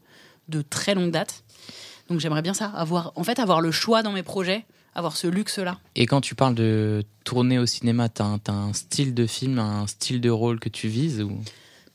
de 0.50 0.62
très 0.62 0.96
longue 0.96 1.12
date. 1.12 1.44
Donc, 2.10 2.20
j'aimerais 2.20 2.42
bien 2.42 2.54
ça, 2.54 2.66
avoir, 2.68 3.14
en 3.16 3.24
fait, 3.24 3.40
avoir 3.40 3.62
le 3.62 3.72
choix 3.72 4.04
dans 4.04 4.12
mes 4.12 4.24
projets, 4.24 4.66
avoir 4.96 5.16
ce 5.16 5.28
luxe-là. 5.28 5.78
Et 5.96 6.06
quand 6.06 6.20
tu 6.20 6.36
parles 6.36 6.56
de 6.56 7.04
tourner 7.24 7.58
au 7.60 7.66
cinéma, 7.66 8.10
t'as 8.10 8.26
un, 8.26 8.38
t'as 8.40 8.52
un 8.52 8.74
style 8.74 9.14
de 9.14 9.26
film, 9.26 9.60
un 9.60 9.88
style 9.88 10.20
de 10.20 10.30
rôle 10.30 10.60
que 10.60 10.68
tu 10.70 10.88
vises 10.90 11.22
ou... 11.22 11.32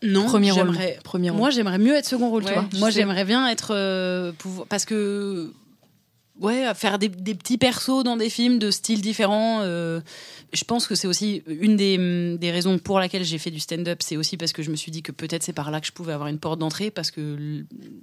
Non, 0.03 0.27
Premier 0.27 0.51
rôle. 0.53 0.67
j'aimerais- 0.73 0.99
Premier 1.03 1.31
rôle. 1.31 1.39
Moi, 1.41 1.51
j'aimerais 1.51 1.79
mieux 1.79 1.95
être 1.95 2.07
second 2.07 2.29
rôle, 2.31 2.45
tu 2.45 2.53
vois. 2.53 2.67
Moi, 2.79 2.91
j'aimerais 2.91 3.25
bien 3.25 3.49
être. 3.49 3.73
euh, 3.75 4.31
pouvoir- 4.39 4.67
Parce 4.69 4.85
que. 4.85 5.53
Ouais, 6.40 6.66
faire 6.75 6.99
des, 6.99 7.09
des 7.09 7.35
petits 7.35 7.57
persos 7.57 8.05
dans 8.05 8.16
des 8.16 8.29
films 8.29 8.59
de 8.59 8.70
styles 8.70 9.01
différents. 9.01 9.61
euh, 9.62 10.01
je 10.53 10.64
pense 10.64 10.87
que 10.87 10.94
c'est 10.94 11.07
aussi 11.09 11.42
une 11.46 11.77
des, 11.77 12.37
des 12.38 12.51
raisons 12.51 12.79
pour 12.79 12.99
laquelle 13.01 13.25
j'ai 13.25 13.38
fait 13.38 13.51
du 13.51 13.59
stand-up. 13.59 14.01
C'est 14.03 14.16
aussi 14.18 14.37
parce 14.37 14.53
que 14.53 14.62
je 14.62 14.70
me 14.70 14.77
suis 14.77 14.90
dit 14.92 15.03
que 15.03 15.12
peut-être 15.12 15.42
c'est 15.42 15.55
par 15.55 15.70
là 15.70 15.81
que 15.81 15.87
je 15.87 15.92
pouvais 15.92 16.12
avoir 16.12 16.29
une 16.29 16.38
porte 16.38 16.59
d'entrée. 16.59 16.90
Parce 16.90 17.11
que 17.11 17.37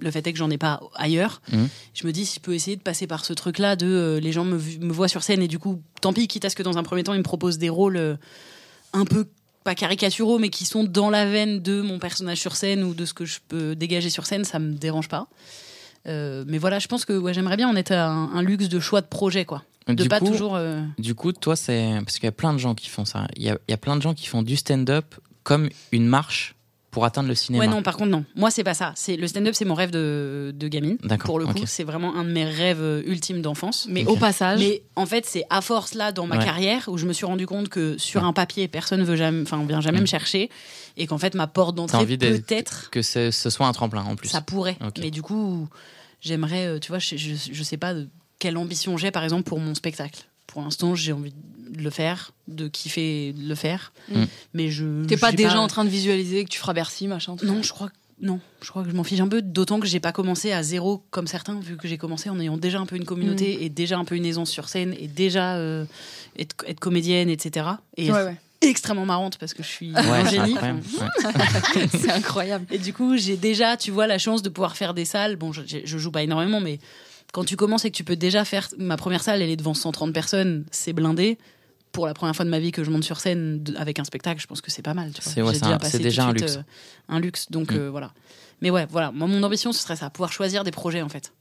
le- 0.00 0.10
fait 0.10 0.26
est 0.26 0.32
que 0.32 0.38
j'en 0.38 0.50
ai 0.50 0.58
pas 0.58 0.80
ailleurs. 0.96 1.42
Mhm. 1.52 1.68
Je 1.94 2.06
me 2.06 2.12
dis, 2.12 2.26
si 2.26 2.36
je 2.36 2.40
peux 2.40 2.54
essayer 2.54 2.76
de 2.76 2.82
passer 2.82 3.06
par 3.06 3.24
ce 3.24 3.32
truc-là 3.32 3.76
de 3.76 3.86
euh, 3.86 4.20
les 4.20 4.32
gens 4.32 4.44
me 4.44 4.56
voient 4.92 5.08
sur 5.08 5.22
scène 5.22 5.40
et 5.42 5.48
du 5.48 5.58
coup, 5.60 5.80
tant 6.00 6.12
pis, 6.12 6.26
quitte 6.26 6.44
à 6.44 6.50
ce 6.50 6.56
que 6.56 6.62
dans 6.64 6.76
un 6.76 6.82
premier 6.82 7.04
temps, 7.04 7.14
ils 7.14 7.18
me 7.18 7.22
proposent 7.22 7.58
des 7.58 7.68
rôles 7.68 7.96
euh, 7.96 8.16
un 8.92 9.04
peu 9.04 9.26
pas 9.62 9.74
caricaturaux, 9.74 10.38
mais 10.38 10.50
qui 10.50 10.66
sont 10.66 10.84
dans 10.84 11.08
la 11.08 11.24
veine 11.24 11.60
de 11.60 11.80
mon 11.80 11.98
personnage 11.98 12.38
sur 12.38 12.54
scène 12.56 12.82
ou 12.84 12.92
de 12.94 13.06
ce 13.06 13.14
que 13.14 13.24
je 13.24 13.38
peux 13.48 13.74
dégager 13.74 14.10
sur 14.10 14.26
scène, 14.26 14.44
ça 14.44 14.58
me 14.58 14.74
dérange 14.74 15.08
pas. 15.08 15.26
Euh, 16.06 16.44
mais 16.46 16.58
voilà, 16.58 16.78
je 16.78 16.86
pense 16.88 17.04
que 17.04 17.12
ouais, 17.16 17.32
j'aimerais 17.34 17.56
bien 17.56 17.68
en 17.68 17.76
être 17.76 17.92
à 17.92 18.06
un, 18.08 18.34
un 18.34 18.42
luxe 18.42 18.68
de 18.68 18.80
choix 18.80 19.00
de 19.00 19.06
projet, 19.06 19.44
quoi. 19.44 19.62
De 19.86 19.94
du 19.94 20.08
pas 20.08 20.18
coup, 20.18 20.28
toujours. 20.30 20.54
euh, 20.56 20.80
Du 20.98 21.14
coup, 21.14 21.32
toi, 21.32 21.56
c'est. 21.56 21.92
Parce 22.04 22.14
qu'il 22.16 22.24
y 22.24 22.28
a 22.28 22.32
plein 22.32 22.52
de 22.54 22.58
gens 22.58 22.74
qui 22.74 22.88
font 22.88 23.04
ça. 23.04 23.26
Il 23.36 23.42
y 23.42 23.50
a, 23.50 23.58
il 23.68 23.70
y 23.70 23.74
a 23.74 23.76
plein 23.76 23.96
de 23.96 24.02
gens 24.02 24.14
qui 24.14 24.26
font 24.26 24.42
du 24.42 24.56
stand-up 24.56 25.14
comme 25.42 25.68
une 25.92 26.06
marche 26.06 26.54
pour 26.94 27.04
atteindre 27.04 27.28
le 27.28 27.34
cinéma. 27.34 27.64
Ouais, 27.64 27.70
non, 27.70 27.82
par 27.82 27.96
contre, 27.96 28.10
non. 28.10 28.24
Moi, 28.36 28.50
c'est 28.50 28.64
pas 28.64 28.72
ça. 28.72 28.92
C'est 28.94 29.16
le 29.16 29.26
stand-up, 29.26 29.52
c'est 29.54 29.64
mon 29.64 29.74
rêve 29.74 29.90
de, 29.90 30.54
de 30.56 30.68
gamine. 30.68 30.96
D'accord, 31.02 31.26
Pour 31.26 31.38
le 31.40 31.46
coup, 31.46 31.64
c'est 31.66 31.82
vraiment 31.84 32.14
un 32.14 32.22
de 32.24 32.30
mes 32.30 32.44
rêves 32.44 32.80
euh, 32.80 33.02
ultimes 33.04 33.42
d'enfance. 33.42 33.86
Mais 33.90 34.06
au 34.06 34.16
passage, 34.16 34.60
Mais 34.60 34.82
en 34.94 35.04
fait, 35.04 35.26
c'est 35.26 35.44
à 35.50 35.60
force 35.60 35.94
là 35.94 36.12
dans 36.12 36.26
ma 36.26 36.38
Ouais. 36.38 36.44
carrière 36.44 36.84
où 36.88 36.96
je 36.96 37.06
me 37.06 37.12
suis 37.12 37.26
rendu 37.26 37.46
compte 37.46 37.68
que 37.68 37.98
sur 37.98 38.22
Ouais. 38.22 38.26
un 38.28 38.32
papier, 38.32 38.68
personne 38.68 39.02
veut 39.02 39.16
jamais, 39.16 39.42
enfin, 39.42 39.62
vient 39.66 39.80
jamais 39.80 39.98
Mm. 39.98 40.02
me 40.02 40.06
chercher, 40.06 40.50
et 40.96 41.06
qu'en 41.08 41.18
fait, 41.18 41.34
ma 41.34 41.46
porte 41.48 41.74
T'as 41.76 41.82
d'entrée 41.98 42.16
peut-être 42.16 42.90
Que 42.90 43.02
ce, 43.02 43.30
ce 43.32 43.50
soit 43.50 43.66
un 43.66 43.72
tremplin 43.72 44.04
en 44.04 44.14
plus. 44.16 44.28
ça 44.28 44.40
pourrait. 44.40 44.76
Mais 45.00 45.10
du 45.10 45.20
coup, 45.22 45.68
j'aimerais, 46.20 46.66
euh, 46.66 46.78
tu 46.78 46.88
vois, 46.88 46.98
je, 47.00 47.16
je, 47.16 47.34
je 47.52 47.62
sais 47.64 47.76
pas 47.76 47.92
de 47.94 48.08
quelle 48.38 48.56
ambition 48.56 48.96
j'ai, 48.96 49.10
par 49.10 49.24
exemple, 49.24 49.42
pour 49.42 49.58
mon 49.58 49.74
spectacle. 49.74 50.24
Pour 50.46 50.62
l'instant, 50.62 50.94
j'ai 50.94 51.12
envie 51.12 51.32
de 51.76 51.82
le 51.82 51.90
faire, 51.90 52.32
de 52.48 52.68
kiffer 52.68 53.32
de 53.32 53.48
le 53.48 53.54
faire. 53.54 53.92
Mm. 54.10 54.24
Mais 54.54 54.70
je. 54.70 55.04
t'es 55.06 55.16
pas 55.16 55.32
déjà 55.32 55.58
en 55.60 55.66
train 55.68 55.84
de 55.84 55.90
visualiser 55.90 56.44
que 56.44 56.50
tu 56.50 56.58
feras 56.58 56.72
Bercy, 56.72 57.06
machin. 57.06 57.36
tout 57.36 57.46
Non, 57.46 57.62
je 57.62 57.70
crois 57.72 57.88
que. 57.88 57.94
Non, 58.20 58.38
je 58.62 58.70
crois 58.70 58.84
que 58.84 58.90
je 58.90 58.94
m'en 58.94 59.02
fiche 59.02 59.18
un 59.18 59.26
peu, 59.26 59.42
d'autant 59.42 59.80
que 59.80 59.88
j'ai 59.88 59.98
pas 59.98 60.12
commencé 60.12 60.52
à 60.52 60.62
zéro 60.62 61.02
comme 61.10 61.26
certains, 61.26 61.58
vu 61.58 61.76
que 61.76 61.88
j'ai 61.88 61.98
commencé 61.98 62.30
en 62.30 62.38
ayant 62.38 62.56
déjà 62.56 62.78
un 62.78 62.86
peu 62.86 62.94
une 62.96 63.04
communauté 63.04 63.56
Mm. 63.58 63.62
et 63.64 63.68
déjà 63.68 63.98
un 63.98 64.04
peu 64.04 64.14
une 64.14 64.24
aisance 64.24 64.50
sur 64.50 64.68
scène 64.68 64.94
et 64.98 65.08
déjà 65.08 65.56
euh, 65.56 65.84
être, 66.38 66.54
être 66.68 66.78
comédienne, 66.80 67.28
etc. 67.28 67.66
Et 67.96 68.12
Ouais, 68.12 68.20
être 68.20 68.26
ouais. 68.28 68.36
extrêmement 68.60 69.04
marrante 69.04 69.36
parce 69.38 69.52
que 69.52 69.64
je 69.64 69.68
suis 69.68 69.92
Ouais, 69.92 69.98
un 70.00 70.24
c'est 70.26 70.30
génie. 70.36 70.52
incroyable. 70.56 70.80
Ouais. 71.00 71.88
C'est 72.00 72.10
incroyable. 72.10 72.66
Et 72.70 72.78
du 72.78 72.92
coup, 72.92 73.16
j'ai 73.16 73.36
déjà, 73.36 73.76
tu 73.76 73.90
vois, 73.90 74.06
la 74.06 74.18
chance 74.18 74.42
de 74.42 74.48
pouvoir 74.48 74.76
faire 74.76 74.94
des 74.94 75.04
salles. 75.04 75.34
Bon, 75.34 75.52
je, 75.52 75.62
je 75.84 75.98
joue 75.98 76.12
pas 76.12 76.22
énormément, 76.22 76.60
mais 76.60 76.78
quand 77.32 77.44
tu 77.44 77.56
commences 77.56 77.84
et 77.84 77.90
que 77.90 77.96
tu 77.96 78.04
peux 78.04 78.16
déjà 78.16 78.44
faire. 78.44 78.68
Ma 78.78 78.96
première 78.96 79.24
salle, 79.24 79.42
elle 79.42 79.50
est 79.50 79.56
devant 79.56 79.74
130 79.74 80.12
personnes, 80.14 80.64
c'est 80.70 80.92
blindé. 80.92 81.36
Pour 81.94 82.06
la 82.06 82.12
première 82.12 82.34
fois 82.36 82.44
de 82.44 82.50
ma 82.50 82.58
vie 82.58 82.72
que 82.72 82.82
je 82.84 82.90
monte 82.90 83.04
sur 83.04 83.18
scène 83.20 83.64
avec 83.76 83.98
un 84.00 84.04
spectacle, 84.04 84.40
je 84.42 84.46
pense 84.46 84.60
que 84.60 84.70
c'est 84.70 84.82
pas 84.82 84.92
mal. 84.94 85.10
C'est- 85.20 85.40
ouais, 85.42 85.54
un- 85.64 85.78
déjà 86.02 86.24
un 86.24 86.30
suite, 86.30 86.40
luxe. 86.42 86.56
euh, 86.56 86.62
un 87.08 87.20
luxe, 87.20 87.50
donc 87.50 87.72
Mm. 87.72 87.76
euh, 87.76 87.90
voilà. 87.90 88.12
Mais 88.60 88.70
ouais, 88.70 88.86
voilà. 88.90 89.12
Moi, 89.12 89.28
mon 89.28 89.42
ambition, 89.44 89.72
ce 89.72 89.80
serait 89.80 89.96
ça, 89.96 90.10
pouvoir 90.10 90.32
choisir 90.32 90.64
des 90.64 90.70
projets, 90.72 91.02
en 91.02 91.08
fait. 91.08 91.32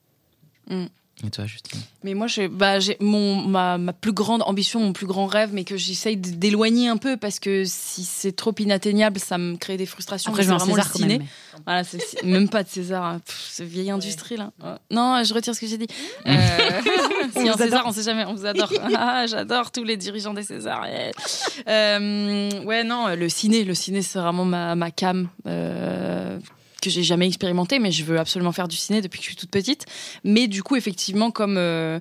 Et 1.25 1.29
toi, 1.29 1.45
Justine 1.45 1.79
Mais 2.03 2.15
moi, 2.15 2.27
j'ai 2.27 2.47
bah, 2.47 2.79
j'ai 2.79 2.97
mon 2.99 3.35
ma, 3.47 3.77
ma 3.77 3.93
plus 3.93 4.11
grande 4.11 4.41
ambition, 4.45 4.79
mon 4.79 4.93
plus 4.93 5.05
grand 5.05 5.25
rêve, 5.27 5.51
mais 5.53 5.63
que 5.63 5.77
j'essaye 5.77 6.17
d'éloigner 6.17 6.89
un 6.89 6.97
peu 6.97 7.17
parce 7.17 7.39
que 7.39 7.63
si 7.65 8.03
c'est 8.03 8.33
trop 8.35 8.53
inatteignable, 8.57 9.19
ça 9.19 9.37
me 9.37 9.55
crée 9.55 9.77
des 9.77 9.85
frustrations. 9.85 10.31
Après, 10.31 10.43
je 10.43 10.49
veux 10.49 10.55
un 10.55 10.59
César 10.59 10.91
quand 10.91 10.99
ciné. 10.99 11.19
même. 11.19 11.27
Voilà, 11.65 11.83
même 12.23 12.49
pas 12.49 12.63
de 12.63 12.67
César, 12.69 13.05
hein. 13.05 13.21
Pff, 13.25 13.61
vieille 13.61 13.91
industrie 13.91 14.37
là. 14.37 14.51
Ouais. 14.61 14.71
Non, 14.91 15.23
je 15.23 15.33
retire 15.33 15.53
ce 15.55 15.61
que 15.61 15.67
j'ai 15.67 15.77
dit. 15.77 15.87
Euh, 16.25 16.31
si 17.33 17.39
On 17.39 17.47
un 17.49 17.51
vous 17.51 17.57
César, 17.57 17.79
adore. 17.79 17.83
on 17.85 17.91
sait 17.91 18.03
jamais, 18.03 18.25
on 18.25 18.33
vous 18.33 18.45
adore. 18.45 18.71
Ah, 18.95 19.25
J'adore 19.27 19.71
tous 19.71 19.83
les 19.83 19.97
dirigeants 19.97 20.33
des 20.33 20.43
Césars. 20.43 20.81
ouais. 20.81 21.11
Euh, 21.67 22.63
ouais, 22.63 22.83
non, 22.83 23.15
le 23.15 23.29
ciné, 23.29 23.63
le 23.63 23.75
ciné, 23.75 24.01
c'est 24.01 24.19
vraiment 24.19 24.45
ma, 24.45 24.75
ma 24.75 24.91
cam. 24.91 25.29
Euh, 25.47 26.39
que 26.83 26.89
j'ai 26.89 27.03
jamais 27.03 27.27
expérimenté, 27.27 27.79
mais 27.79 27.91
je 27.91 28.03
veux 28.03 28.19
absolument 28.19 28.51
faire 28.51 28.67
du 28.67 28.75
ciné 28.77 29.01
depuis 29.01 29.19
que 29.19 29.23
je 29.25 29.29
suis 29.29 29.35
toute 29.37 29.51
petite. 29.51 29.85
Mais 30.23 30.47
du 30.47 30.61
coup, 30.63 30.75
effectivement, 30.75 31.31
comme 31.31 31.57
euh, 31.57 31.99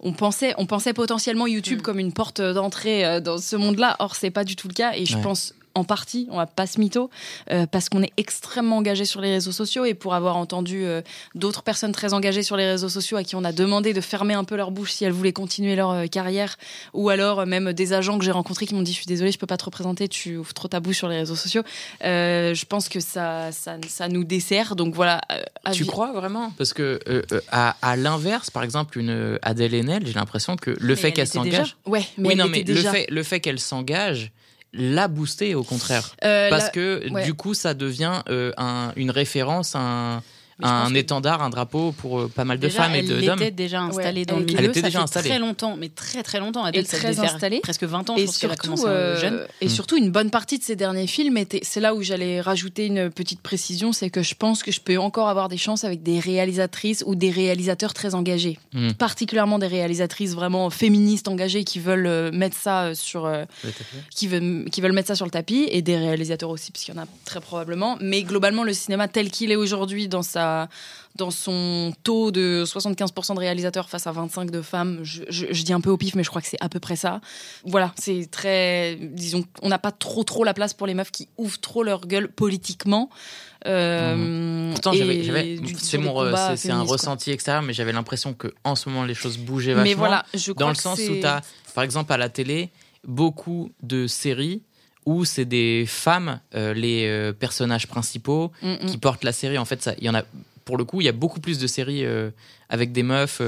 on 0.00 0.12
pensait, 0.12 0.54
on 0.58 0.66
pensait 0.66 0.92
potentiellement 0.92 1.46
YouTube 1.46 1.78
Mm. 1.78 1.82
comme 1.82 1.98
une 1.98 2.12
porte 2.12 2.40
d'entrée 2.40 3.04
euh, 3.04 3.20
dans 3.20 3.38
ce 3.38 3.56
monde-là, 3.56 3.96
or 3.98 4.16
c'est 4.16 4.30
pas 4.30 4.44
du 4.44 4.56
tout 4.56 4.68
le 4.68 4.74
cas. 4.74 4.92
Et 4.94 5.06
je 5.06 5.16
Ouais. 5.16 5.22
pense 5.22 5.54
en 5.74 5.84
partie, 5.84 6.26
on 6.30 6.36
va 6.36 6.46
pas 6.46 6.66
se 6.66 6.78
mytho, 6.78 7.10
euh, 7.50 7.66
parce 7.66 7.88
qu'on 7.88 8.02
est 8.02 8.12
extrêmement 8.16 8.76
engagé 8.76 9.04
sur 9.04 9.20
les 9.20 9.30
réseaux 9.32 9.52
sociaux 9.52 9.84
et 9.84 9.94
pour 9.94 10.14
avoir 10.14 10.36
entendu 10.36 10.84
euh, 10.84 11.02
d'autres 11.34 11.62
personnes 11.62 11.92
très 11.92 12.14
engagées 12.14 12.42
sur 12.42 12.56
les 12.56 12.66
réseaux 12.66 12.88
sociaux 12.88 13.16
à 13.16 13.24
qui 13.24 13.34
on 13.36 13.44
a 13.44 13.52
demandé 13.52 13.92
de 13.92 14.00
fermer 14.00 14.34
un 14.34 14.44
peu 14.44 14.54
leur 14.56 14.70
bouche 14.70 14.92
si 14.92 15.04
elles 15.04 15.12
voulaient 15.12 15.32
continuer 15.32 15.74
leur 15.76 15.90
euh, 15.90 16.06
carrière, 16.06 16.56
ou 16.92 17.08
alors 17.08 17.40
euh, 17.40 17.46
même 17.46 17.72
des 17.72 17.92
agents 17.92 18.18
que 18.18 18.24
j'ai 18.24 18.30
rencontrés 18.30 18.66
qui 18.66 18.74
m'ont 18.74 18.82
dit 18.82 18.92
je 18.92 18.96
suis 18.98 19.06
désolée, 19.06 19.32
je 19.32 19.38
peux 19.38 19.46
pas 19.46 19.56
te 19.56 19.64
représenter, 19.64 20.08
tu 20.08 20.36
ouvres 20.36 20.54
trop 20.54 20.68
ta 20.68 20.80
bouche 20.80 20.98
sur 20.98 21.08
les 21.08 21.18
réseaux 21.18 21.36
sociaux. 21.36 21.62
Euh, 22.04 22.54
je 22.54 22.64
pense 22.66 22.88
que 22.88 23.00
ça, 23.00 23.50
ça, 23.52 23.76
ça 23.88 24.08
nous 24.08 24.24
dessert, 24.24 24.76
donc 24.76 24.94
voilà. 24.94 25.20
euh, 25.32 25.42
Tu 25.72 25.84
crois 25.84 26.12
vraiment? 26.12 26.52
Parce 26.56 26.72
que 26.72 27.00
euh, 27.08 27.22
euh, 27.32 27.40
à, 27.50 27.76
à 27.82 27.96
l'inverse, 27.96 28.50
par 28.50 28.62
exemple, 28.62 28.98
une 28.98 29.38
Adèle 29.42 29.74
Haenel, 29.74 30.06
j'ai 30.06 30.12
l'impression 30.12 30.56
que 30.56 30.70
le 30.70 30.76
Mais 30.94 30.96
fait 30.96 31.08
elle 31.08 31.14
qu'elle 31.14 31.26
s'engage, 31.26 31.76
Ouais, 31.86 32.04
mais 32.18 32.28
oui 32.30 32.36
non 32.36 32.46
mais 32.48 32.62
déjà. 32.62 32.90
le 32.92 32.96
fait 32.96 33.06
le 33.10 33.22
fait 33.22 33.40
qu'elle 33.40 33.58
s'engage 33.60 34.30
l'a 34.74 35.08
boosté 35.08 35.54
au 35.54 35.62
contraire, 35.62 36.14
Euh, 36.24 36.50
parce 36.50 36.64
la- 36.64 36.70
que 36.70 37.10
ouais. 37.10 37.24
du 37.24 37.34
coup 37.34 37.54
ça 37.54 37.74
devient 37.74 38.20
euh, 38.28 38.52
un- 38.56 38.92
une 38.96 39.10
référence, 39.10 39.74
un, 39.76 40.22
un 40.62 40.90
que- 40.90 40.96
étendard, 40.96 41.42
un 41.42 41.50
drapeau 41.50 41.92
pour 41.92 42.20
euh, 42.20 42.28
pas 42.28 42.44
mal 42.44 42.58
de 42.58 42.66
Déjà, 42.68 42.82
femmes 42.84 42.94
et 42.94 42.98
elle 42.98 43.08
de- 43.08 43.20
d'hommes. 43.20 43.40
était 43.42 43.50
déjà 43.50 43.80
installée 43.82 44.20
Ouais, 44.20 44.26
dans 44.26 44.36
le 44.36 44.40
elle 44.42 44.46
milieu. 44.46 44.58
Elle 44.60 44.64
était 44.66 44.80
ça 44.80 44.86
déjà 44.86 44.98
fait 45.00 45.02
installée. 45.04 45.28
très 45.30 45.38
longtemps, 45.38 45.76
mais 45.76 45.88
très 45.88 46.22
très 46.22 46.38
longtemps. 46.40 46.64
Adèle, 46.64 46.82
Et 46.84 46.86
ça 46.86 46.96
très 46.98 47.18
installée. 47.20 47.60
presque 47.60 47.84
20 47.84 48.08
ans. 48.10 48.16
et 48.16 48.20
je 48.20 48.26
pense 48.26 48.38
qu'elle 48.38 48.50
a 48.50 48.54
surtout, 48.54 48.68
commencé 48.68 48.86
euh, 48.88 49.20
jeune. 49.20 49.46
et 49.60 49.66
Mm. 49.66 49.68
surtout, 49.68 49.96
une 49.96 50.10
bonne 50.10 50.30
partie 50.30 50.58
de 50.58 50.64
ces 50.64 50.76
derniers 50.76 51.06
films 51.06 51.36
étaient. 51.36 51.60
C'est 51.62 51.80
là 51.80 51.94
où 51.94 52.02
j'allais 52.02 52.40
rajouter 52.40 52.86
une 52.86 53.10
petite 53.10 53.40
précision, 53.40 53.92
c'est 53.92 54.10
que 54.10 54.22
je 54.22 54.34
pense 54.34 54.62
que 54.62 54.70
je 54.72 54.80
peux 54.80 54.98
encore 54.98 55.28
avoir 55.28 55.48
des 55.48 55.56
chances 55.56 55.84
avec 55.84 56.02
des 56.02 56.18
réalisatrices 56.20 57.02
ou 57.06 57.14
des 57.14 57.30
réalisateurs 57.30 57.92
très 57.94 58.14
engagés, 58.14 58.58
Mm. 58.72 58.92
particulièrement 58.92 59.58
des 59.58 59.66
réalisatrices 59.66 60.34
vraiment 60.34 60.70
féministes 60.70 61.28
engagées 61.28 61.64
qui 61.64 61.78
veulent 61.80 62.06
euh, 62.06 62.30
mettre 62.32 62.56
ça 62.56 62.94
sur, 62.94 63.30
qui 64.14 64.26
veulent, 64.28 64.66
qui 64.70 64.80
veulent 64.80 64.92
mettre 64.92 65.08
ça 65.08 65.14
sur 65.16 65.24
le 65.24 65.30
tapis, 65.30 65.66
et 65.70 65.82
des 65.82 65.96
réalisateurs 65.96 66.50
aussi, 66.50 66.70
parce 66.72 66.84
qu'il 66.84 66.94
y 66.94 66.98
en 66.98 67.02
a 67.02 67.06
très 67.24 67.40
probablement. 67.40 67.96
Mais 68.00 68.22
globalement, 68.22 68.62
le 68.64 68.72
cinéma 68.72 69.08
tel 69.08 69.30
qu'il 69.30 69.50
est 69.50 69.56
aujourd'hui, 69.56 70.08
dans, 70.08 70.22
sa, 70.22 70.43
dans 71.16 71.30
son 71.30 71.92
taux 72.02 72.30
de 72.32 72.64
75% 72.66 73.34
de 73.34 73.38
réalisateurs 73.38 73.88
face 73.88 74.06
à 74.08 74.12
25 74.12 74.50
de 74.50 74.62
femmes, 74.62 75.00
je, 75.04 75.22
je- 75.28 75.46
je 75.50 75.62
dis 75.62 75.72
un 75.72 75.80
peu 75.80 75.90
au 75.90 75.96
pif, 75.96 76.14
mais 76.16 76.24
je 76.24 76.28
crois 76.28 76.42
que 76.42 76.48
c'est 76.48 76.60
à 76.60 76.68
peu 76.68 76.80
près 76.80 76.96
ça. 76.96 77.20
Voilà, 77.64 77.92
c'est 77.96 78.28
très. 78.30 78.96
Disons, 79.00 79.44
on 79.62 79.68
n'a 79.68 79.78
pas 79.78 79.92
trop, 79.92 80.24
trop 80.24 80.42
la 80.44 80.54
place 80.54 80.74
pour 80.74 80.86
les 80.88 80.94
meufs 80.94 81.12
qui 81.12 81.28
ouvrent 81.38 81.60
trop 81.60 81.82
leur 81.84 82.06
gueule 82.06 82.28
politiquement. 82.28 83.10
Euh, 83.66 84.70
Pourtant, 84.72 84.92
j'avais- 84.92 85.56
du- 85.56 85.74
c'est 85.78 85.98
mon, 85.98 86.18
un 86.20 86.56
féministes, 86.56 86.66
quoi. 86.66 86.92
ressenti 86.96 87.30
extérieur, 87.30 87.62
mais 87.62 87.72
j'avais 87.72 87.92
l'impression 87.92 88.34
que 88.34 88.52
en 88.64 88.74
ce 88.74 88.88
moment 88.88 89.04
les 89.04 89.14
choses 89.14 89.38
bougeaient 89.38 89.72
vachement. 89.74 89.84
Mais 89.90 89.94
voilà, 89.94 90.24
je 90.34 90.52
crois 90.52 90.64
dans 90.66 90.68
le 90.68 90.74
que 90.76 90.82
sens 90.82 90.98
où 90.98 91.14
tu 91.20 91.24
as, 91.24 91.40
par 91.74 91.84
exemple, 91.84 92.12
à 92.12 92.16
la 92.18 92.28
télé, 92.28 92.70
beaucoup 93.04 93.70
de 93.82 94.06
séries 94.06 94.62
où 95.06 95.24
c'est 95.24 95.44
des 95.44 95.84
femmes, 95.86 96.40
euh, 96.54 96.72
les 96.74 97.06
euh, 97.06 97.32
personnages 97.32 97.86
principaux, 97.86 98.52
Mm, 98.62 98.72
mm. 98.72 98.86
qui 98.86 98.98
portent 98.98 99.24
la 99.24 99.32
série. 99.32 99.58
En 99.58 99.64
fait, 99.64 99.90
il 99.98 100.04
y 100.04 100.08
en 100.10 100.14
a, 100.14 100.22
pour 100.64 100.76
le 100.76 100.84
coup, 100.84 101.00
il 101.00 101.04
y 101.04 101.08
a 101.08 101.12
beaucoup 101.12 101.40
plus 101.40 101.58
de 101.58 101.66
séries 101.66 102.04
euh, 102.04 102.30
avec 102.70 102.92
des 102.92 103.02
meufs, 103.02 103.40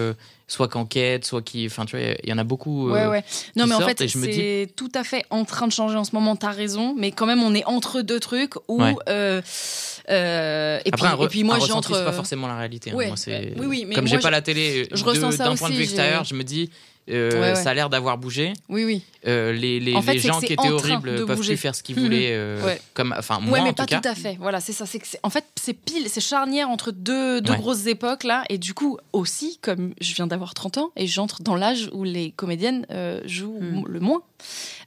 soit 0.48 0.68
qu'enquête, 0.68 1.24
soit 1.24 1.42
qui. 1.42 1.66
Enfin, 1.66 1.86
tu 1.86 1.96
vois, 1.96 2.06
il 2.22 2.28
y 2.28 2.32
en 2.32 2.38
a 2.38 2.44
beaucoup. 2.44 2.90
Ouais, 2.90 3.06
ouais. 3.06 3.24
Non, 3.56 3.66
mais 3.66 3.74
en 3.74 3.80
fait, 3.80 4.06
c'est 4.08 4.68
tout 4.76 4.92
à 4.94 5.02
fait 5.02 5.24
en 5.30 5.44
train 5.44 5.66
de 5.66 5.72
changer 5.72 5.96
en 5.96 6.04
ce 6.04 6.14
moment. 6.14 6.36
T'as 6.36 6.50
raison, 6.52 6.94
mais 6.96 7.10
quand 7.10 7.26
même, 7.26 7.42
on 7.42 7.54
est 7.54 7.64
entre 7.64 8.02
deux 8.02 8.20
trucs 8.20 8.54
où. 8.68 8.80
Ouais. 8.82 8.94
euh, 9.08 9.40
et, 10.84 10.90
Après, 10.92 11.08
puis, 11.16 11.24
et 11.24 11.28
puis 11.28 11.44
moi, 11.44 11.58
j'entre. 11.58 11.96
c'est 11.96 12.04
pas 12.04 12.12
forcément 12.12 12.46
la 12.46 12.56
réalité. 12.58 12.90
hein. 12.90 12.94
ouais, 12.94 13.06
Moi, 13.08 13.16
c'est- 13.16 13.32
euh, 13.34 13.54
oui, 13.58 13.66
oui, 13.66 13.84
mais 13.88 13.94
Comme 13.94 14.04
moi, 14.04 14.10
j'ai 14.16 14.22
pas 14.22 14.30
la 14.30 14.42
télé, 14.42 14.88
je 14.92 15.02
de- 15.02 15.08
ressens 15.08 15.32
ça 15.32 15.44
d'un 15.44 15.56
point 15.56 15.70
de 15.70 15.74
vue 15.74 15.82
extérieur, 15.82 16.24
je 16.24 16.34
me 16.34 16.44
dis, 16.44 16.70
euh, 17.10 17.30
Ouais, 17.32 17.40
ouais. 17.40 17.54
ça 17.54 17.70
a 17.70 17.74
l'air 17.74 17.88
d'avoir 17.90 18.18
bougé. 18.18 18.52
Oui, 18.68 18.84
oui. 18.84 19.02
Euh, 19.26 19.52
les 19.52 19.80
les, 19.80 19.94
En 19.94 20.02
fait, 20.02 20.14
les 20.14 20.20
c'est 20.20 20.28
que 20.28 20.34
gens 20.34 20.40
qui 20.40 20.52
étaient 20.52 20.68
horribles 20.70 21.24
peuvent 21.26 21.36
bouger. 21.36 21.54
plus 21.54 21.56
faire 21.56 21.74
ce 21.74 21.82
qu'ils 21.82 21.96
Mhm. 21.96 22.02
voulaient. 22.04 22.30
euh, 22.32 22.64
Ouais. 22.64 22.80
comme, 22.94 23.14
enfin, 23.18 23.38
moi 23.40 23.54
ouais, 23.58 23.64
mais 23.64 23.70
en 23.70 23.72
pas 23.74 23.84
tout 23.86 23.94
cas. 23.94 24.00
tout 24.00 24.08
à 24.08 24.14
fait. 24.14 24.36
Voilà, 24.40 24.60
c'est 24.60 24.72
ça. 24.72 24.86
C'est 24.86 25.00
en 25.22 25.30
fait, 25.30 25.44
c'est 25.60 25.72
pile, 25.74 26.08
c'est 26.08 26.20
charnière 26.20 26.68
entre 26.68 26.90
deux, 26.92 27.40
deux 27.40 27.54
grosses 27.54 27.86
époques 27.86 28.24
là, 28.24 28.44
et 28.48 28.58
du 28.58 28.74
coup 28.74 28.98
aussi, 29.12 29.58
comme 29.62 29.94
je 30.00 30.14
viens 30.14 30.26
d'avoir 30.26 30.54
30 30.54 30.78
ans 30.78 30.90
et 30.96 31.06
j'entre 31.06 31.42
dans 31.42 31.54
l'âge 31.56 31.88
où 31.92 32.04
les 32.04 32.30
comédiennes 32.32 32.86
euh, 32.90 33.20
jouent 33.24 33.58
Mm. 33.60 33.84
le 33.88 34.00
moins. 34.00 34.22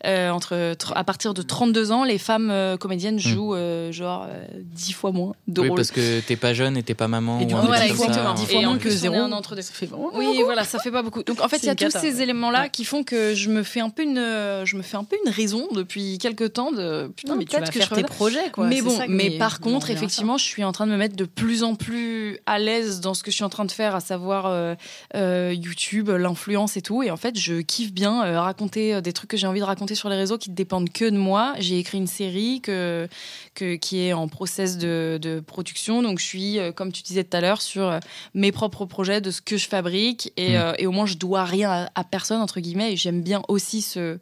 Euh, 0.05 0.29
entre 0.29 0.55
tr- 0.75 0.93
à 0.95 1.03
partir 1.03 1.33
de 1.33 1.41
32 1.41 1.91
ans, 1.91 2.05
les 2.05 2.17
femmes 2.17 2.49
euh, 2.51 2.77
comédiennes 2.77 3.19
jouent 3.19 3.53
euh, 3.53 3.91
genre 3.91 4.25
euh, 4.29 4.45
10 4.63 4.93
fois 4.93 5.11
moins 5.11 5.33
de. 5.47 5.59
Oui, 5.61 5.67
rôles. 5.67 5.75
parce 5.77 5.91
que 5.91 6.21
t'es 6.21 6.37
pas 6.37 6.53
jeune 6.53 6.77
et 6.77 6.83
t'es 6.83 6.93
pas 6.93 7.09
maman. 7.09 7.41
Et 7.41 7.45
du 7.45 7.53
ou 7.53 7.57
coup, 7.59 7.65
voilà, 7.65 7.85
exactement. 7.85 8.33
ça. 8.35 8.41
Dix 8.41 8.43
Et 8.43 8.45
fois 8.53 8.59
en 8.59 8.63
moins 8.63 8.77
que 8.77 8.87
on 8.87 8.91
est 8.91 8.95
zéro. 8.95 9.15
entre 9.17 9.55
deux. 9.55 9.61
Ça 9.61 9.73
fait 9.73 9.87
vraiment 9.87 10.11
Oui, 10.13 10.41
voilà, 10.45 10.63
ça 10.63 10.79
fait 10.79 10.91
pas 10.91 11.01
beaucoup. 11.01 11.21
Donc 11.23 11.41
en 11.41 11.49
fait, 11.49 11.57
il 11.57 11.65
y 11.65 11.69
a 11.69 11.75
tous 11.75 11.85
cata, 11.87 11.99
ces 11.99 12.15
ouais. 12.15 12.23
éléments-là 12.23 12.61
Ouais. 12.61 12.69
qui 12.69 12.85
font 12.85 13.03
que 13.03 13.35
je 13.35 13.49
me 13.49 13.61
fais 13.63 13.81
un 13.81 13.89
peu 13.89 14.03
une, 14.03 14.15
je 14.63 14.75
me 14.77 14.81
fais 14.81 14.95
un 14.95 15.03
peu 15.03 15.17
une 15.25 15.31
raison 15.31 15.67
depuis 15.73 16.17
quelques 16.17 16.53
temps 16.53 16.71
de 16.71 17.11
putain, 17.15 17.33
Non, 17.33 17.37
mais 17.37 17.43
tu 17.45 17.51
peut-être 17.51 17.65
vas 17.65 17.71
que 17.73 17.79
faire 17.79 17.89
je 17.89 17.95
tes 17.95 18.03
projets, 18.03 18.49
quoi. 18.51 18.67
mais 18.67 18.81
bon, 18.81 18.95
ça, 18.95 19.03
mais 19.09 19.31
par 19.37 19.59
contre, 19.59 19.89
effectivement, 19.89 20.37
je 20.37 20.45
suis 20.45 20.63
en 20.63 20.71
train 20.71 20.85
de 20.87 20.91
me 20.91 20.97
mettre 20.97 21.17
de 21.17 21.25
plus 21.25 21.63
en 21.63 21.75
plus 21.75 22.39
à 22.45 22.57
l'aise 22.57 23.01
dans 23.01 23.13
ce 23.13 23.21
que 23.23 23.31
je 23.31 23.35
suis 23.35 23.43
en 23.43 23.49
train 23.49 23.65
de 23.65 23.71
faire, 23.71 23.95
à 23.95 23.99
savoir 23.99 24.75
YouTube, 25.13 26.09
l'influence 26.09 26.77
et 26.77 26.81
tout. 26.81 27.03
Et 27.03 27.11
en 27.11 27.17
fait, 27.17 27.37
je 27.37 27.55
kiffe 27.55 27.91
bien 27.91 28.39
raconter 28.41 29.01
des 29.01 29.11
trucs 29.13 29.29
que 29.29 29.37
j'ai 29.39 29.47
envie 29.47 29.59
de 29.61 29.65
raconter 29.65 29.95
sur 29.95 30.09
les 30.09 30.15
réseaux 30.15 30.37
qui 30.37 30.49
ne 30.51 30.55
dépendent 30.55 30.89
que 30.91 31.05
de 31.05 31.17
moi. 31.17 31.55
J'ai 31.59 31.79
écrit 31.79 31.97
une 31.97 32.05
série 32.07 32.61
que, 32.61 33.07
que, 33.55 33.75
qui 33.75 34.01
est 34.01 34.13
en 34.13 34.27
process 34.27 34.77
de, 34.77 35.17
de 35.21 35.39
production. 35.39 36.03
Donc, 36.03 36.19
je 36.19 36.25
suis, 36.25 36.59
euh, 36.59 36.71
comme 36.71 36.91
tu 36.91 37.01
disais 37.01 37.23
tout 37.23 37.35
à 37.35 37.41
l'heure, 37.41 37.61
sur 37.61 37.83
euh, 37.87 37.99
mes 38.35 38.51
propres 38.51 38.85
projets, 38.85 39.21
de 39.21 39.31
ce 39.31 39.41
que 39.41 39.57
je 39.57 39.67
fabrique. 39.67 40.31
Et, 40.37 40.51
Mm. 40.51 40.55
euh, 40.55 40.73
et 40.77 40.85
au 40.87 40.91
moins, 40.91 41.05
je 41.07 41.15
dois 41.15 41.43
rien 41.45 41.71
à, 41.71 41.89
à 41.95 42.03
personne, 42.03 42.41
entre 42.41 42.59
guillemets. 42.59 42.93
Et 42.93 42.97
j'aime 42.97 43.21
bien 43.23 43.41
aussi 43.47 43.81
ce, 43.81 44.19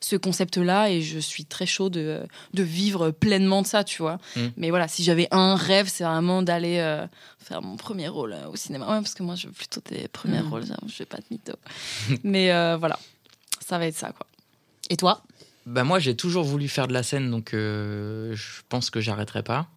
ce 0.00 0.14
concept-là. 0.16 0.90
Et 0.90 1.00
je 1.02 1.18
suis 1.18 1.44
très 1.44 1.66
chaud 1.66 1.88
de, 1.90 2.20
de 2.54 2.62
vivre 2.62 3.10
pleinement 3.10 3.62
de 3.62 3.66
ça, 3.66 3.82
tu 3.84 4.02
vois. 4.02 4.18
Mm. 4.36 4.40
Mais 4.56 4.70
voilà, 4.70 4.86
si 4.88 5.02
j'avais 5.02 5.28
un 5.32 5.56
rêve, 5.56 5.88
c'est 5.88 6.04
vraiment 6.04 6.42
d'aller 6.42 6.78
euh, 6.78 7.06
faire 7.38 7.62
mon 7.62 7.76
premier 7.76 8.08
rôle 8.08 8.34
euh, 8.34 8.48
au 8.48 8.56
cinéma. 8.56 8.86
Ouais, 8.86 9.00
parce 9.02 9.14
que 9.14 9.22
moi, 9.22 9.34
je 9.34 9.46
veux 9.46 9.52
plutôt 9.52 9.80
des 9.90 10.08
premiers 10.08 10.42
Mm. 10.42 10.48
rôles. 10.50 10.66
ça, 10.66 10.76
Je 10.86 10.98
vais 10.98 11.06
pas 11.06 11.18
de 11.18 11.24
mytho. 11.30 11.54
Mais 12.24 12.48
voilà, 12.76 12.98
ça 13.66 13.78
va 13.78 13.86
être 13.86 13.96
ça, 13.96 14.10
quoi. 14.12 14.26
Et 14.90 14.96
toi 14.96 15.22
Bah 15.66 15.84
moi, 15.84 15.98
j'ai 15.98 16.16
toujours 16.16 16.44
voulu 16.44 16.68
faire 16.68 16.88
de 16.88 16.94
la 16.94 17.02
scène, 17.02 17.30
donc 17.30 17.52
euh, 17.52 18.34
je 18.34 18.62
pense 18.68 18.90
que 18.90 19.00
j'arrêterai 19.00 19.42
pas. 19.42 19.68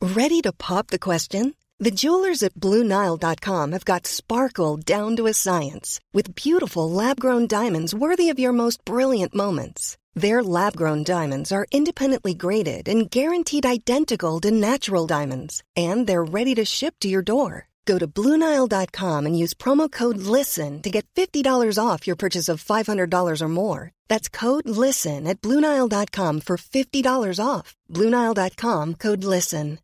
Ready 0.00 0.42
to 0.42 0.52
pop 0.52 0.88
the 0.88 0.98
question? 0.98 1.54
The 1.80 1.90
jewelers 1.92 2.42
at 2.42 2.54
BlueNile.com 2.54 3.72
have 3.72 3.84
got 3.84 4.06
sparkle 4.06 4.76
down 4.76 5.16
to 5.16 5.26
a 5.26 5.32
science 5.32 6.00
with 6.12 6.34
beautiful 6.34 6.90
lab 6.90 7.20
grown 7.20 7.46
diamonds 7.46 7.94
worthy 7.94 8.30
of 8.30 8.38
your 8.38 8.52
most 8.52 8.84
brilliant 8.84 9.34
moments. 9.34 9.96
Their 10.14 10.42
lab 10.42 10.76
grown 10.76 11.04
diamonds 11.04 11.52
are 11.52 11.66
independently 11.70 12.34
graded 12.34 12.88
and 12.88 13.08
guaranteed 13.08 13.64
identical 13.64 14.40
to 14.40 14.50
natural 14.50 15.06
diamonds, 15.06 15.62
and 15.76 16.06
they're 16.06 16.24
ready 16.24 16.54
to 16.56 16.64
ship 16.64 16.94
to 17.00 17.08
your 17.08 17.22
door. 17.22 17.68
Go 17.88 17.98
to 17.98 18.06
BlueNile.com 18.06 19.24
and 19.26 19.34
use 19.36 19.54
promo 19.54 19.88
code 19.90 20.18
LISTEN 20.18 20.82
to 20.82 20.90
get 20.90 21.06
$50 21.16 21.42
off 21.82 22.06
your 22.06 22.16
purchase 22.16 22.48
of 22.52 22.62
$500 22.62 23.40
or 23.42 23.48
more. 23.48 23.90
That's 24.10 24.28
code 24.28 24.68
LISTEN 24.68 25.26
at 25.26 25.40
BlueNile.com 25.40 26.40
for 26.42 26.56
$50 26.58 27.40
off. 27.42 27.74
BlueNile.com 27.90 28.94
code 28.96 29.24
LISTEN. 29.24 29.78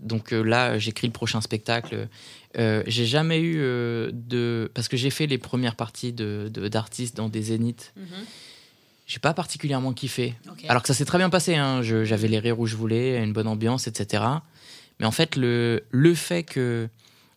Donc 0.00 0.34
euh, 0.34 0.42
là, 0.42 0.78
j'écris 0.78 1.06
le 1.06 1.12
prochain 1.14 1.40
spectacle. 1.40 2.08
Euh, 2.58 2.82
j'ai 2.86 3.06
jamais 3.06 3.40
eu 3.40 3.56
euh, 3.60 4.10
de 4.12 4.70
parce 4.74 4.88
que 4.88 4.96
j'ai 4.98 5.08
fait 5.08 5.26
les 5.26 5.38
premières 5.38 5.74
parties 5.76 6.12
de 6.12 6.50
de- 6.52 6.68
d'artistes 6.68 7.16
dans 7.16 7.30
des 7.30 7.40
zéniths. 7.40 7.94
J'ai 9.06 9.20
pas 9.20 9.32
particulièrement 9.32 9.94
kiffé. 9.94 10.34
Ok. 10.50 10.64
Alors 10.68 10.82
que 10.82 10.88
ça 10.88 10.92
s'est 10.94 11.06
très 11.06 11.16
bien 11.16 11.30
passé. 11.30 11.54
hein. 11.56 11.80
Je- 11.80 12.04
J'avais 12.04 12.28
les 12.28 12.38
rires 12.40 12.60
où 12.60 12.66
je 12.66 12.76
voulais, 12.76 13.22
une 13.24 13.32
bonne 13.32 13.46
ambiance, 13.48 13.86
etc. 13.86 14.22
Mais 15.00 15.06
en 15.06 15.10
fait, 15.10 15.36
le 15.36 15.84
le 15.90 16.14
fait 16.14 16.42
que 16.42 16.88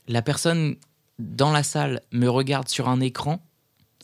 la 0.08 0.22
personne 0.22 0.76
dans 1.20 1.52
la 1.52 1.64
salle 1.64 2.02
me 2.12 2.28
regarde 2.30 2.70
sur 2.70 2.88
un 2.88 3.02
écran 3.02 3.40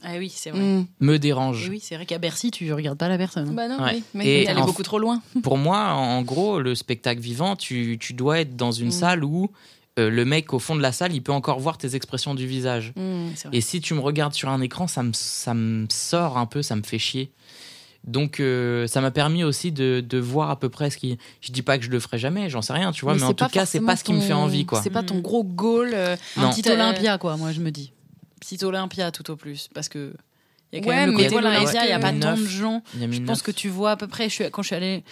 Ah 0.03 0.15
oui, 0.17 0.29
c'est 0.29 0.51
vrai. 0.51 0.59
Mm. 0.59 0.87
me 0.99 1.17
dérange. 1.17 1.65
Et 1.67 1.69
oui, 1.69 1.79
c'est 1.81 1.95
vrai 1.95 2.05
qu'à 2.05 2.17
Bercy, 2.17 2.51
tu 2.51 2.71
regardes 2.73 2.97
pas 2.97 3.07
la 3.07 3.17
personne. 3.17 3.55
Bah 3.55 3.67
non, 3.67 3.81
Ouais. 3.81 3.93
oui, 3.95 4.03
mais 4.13 4.43
elle 4.43 4.57
est 4.59 4.61
beaucoup 4.65 4.83
trop 4.83 4.99
loin. 4.99 5.21
Pour 5.43 5.57
moi, 5.57 5.79
en 5.93 6.21
gros, 6.21 6.59
le 6.59 6.75
spectacle 6.75 7.21
vivant, 7.21 7.55
tu, 7.55 7.97
tu 7.99 8.13
dois 8.13 8.39
être 8.41 8.55
dans 8.55 8.71
une 8.71 8.87
Mm. 8.89 8.91
salle 8.91 9.23
où 9.23 9.49
euh, 9.97 10.09
le 10.09 10.25
mec 10.25 10.53
au 10.53 10.59
fond 10.59 10.75
de 10.75 10.81
la 10.81 10.91
salle, 10.91 11.13
il 11.13 11.21
peut 11.23 11.31
encore 11.31 11.57
voir 11.61 11.77
tes 11.77 11.95
expressions 11.95 12.35
du 12.35 12.45
visage. 12.45 12.91
Mm. 12.97 13.29
Et 13.53 13.61
si 13.61 13.79
tu 13.79 13.93
me 13.93 14.01
regardes 14.01 14.33
sur 14.33 14.49
un 14.49 14.59
écran, 14.59 14.87
ça 14.87 15.01
me, 15.03 15.13
ça 15.13 15.53
me 15.53 15.87
sort 15.89 16.37
un 16.37 16.45
peu, 16.47 16.61
ça 16.61 16.75
me 16.75 16.83
fait 16.83 16.99
chier. 16.99 17.31
Donc 18.05 18.39
euh, 18.39 18.85
ça 18.87 19.01
m'a 19.01 19.09
permis 19.11 19.43
aussi 19.43 19.71
de, 19.71 19.99
de 20.07 20.17
voir 20.19 20.49
à 20.51 20.59
peu 20.59 20.69
près 20.69 20.89
ce 20.91 20.97
qui... 20.97 21.17
Je 21.41 21.51
dis 21.51 21.61
pas 21.63 21.77
que 21.79 21.83
je 21.85 21.89
le 21.89 21.99
ferai 21.99 22.17
jamais, 22.19 22.49
j'en 22.49 22.61
sais 22.61 22.73
rien, 22.73 22.91
tu 22.91 23.03
vois, 23.03 23.15
mais, 23.15 23.23
en 23.23 23.33
tout 23.33 23.47
cas, 23.47 23.65
c'est 23.65 23.79
pas 23.79 23.95
ce 23.95 24.03
qui 24.03 24.13
me 24.13 24.21
fait 24.21 24.33
envie, 24.33 24.65
quoi. 24.65 24.81
C'est 24.81 24.89
pas 24.91 25.01
ton 25.03 25.15
Mm. 25.15 25.21
gros 25.21 25.43
goal. 25.43 25.91
euh, 25.93 26.15
Un 26.37 26.49
petit 26.49 26.69
Olympia, 26.69 27.17
quoi, 27.17 27.35
moi, 27.37 27.51
je 27.51 27.61
me 27.61 27.71
dis. 27.71 27.91
Petit 28.39 28.63
Olympia, 28.63 29.11
tout 29.11 29.31
au 29.31 29.35
plus. 29.35 29.69
Parce 29.73 29.89
que. 29.89 30.13
Il 30.71 30.79
y 30.79 30.81
a 30.81 30.83
quand 30.83 30.89
Ouais, 30.89 30.95
même 30.97 31.11
le 31.11 31.17
mais 31.17 31.27
voilà, 31.29 31.59
il 31.59 31.63
y 31.63 31.91
a 31.91 31.97
que- 31.97 32.01
pas 32.01 32.09
tant 32.11 32.15
de 32.15 32.19
2009, 32.35 32.47
gens. 32.49 32.77
A 32.77 32.81
Je 32.95 32.99
2009. 32.99 33.25
pense 33.27 33.41
que 33.41 33.51
tu 33.51 33.69
vois 33.69 33.91
à 33.91 33.95
peu 33.95 34.07
près, 34.07 34.29
je 34.29 34.33
suis, 34.33 34.43
quand 34.51 34.61
je 34.61 34.67
suis 34.67 34.75
allée, 34.75 35.03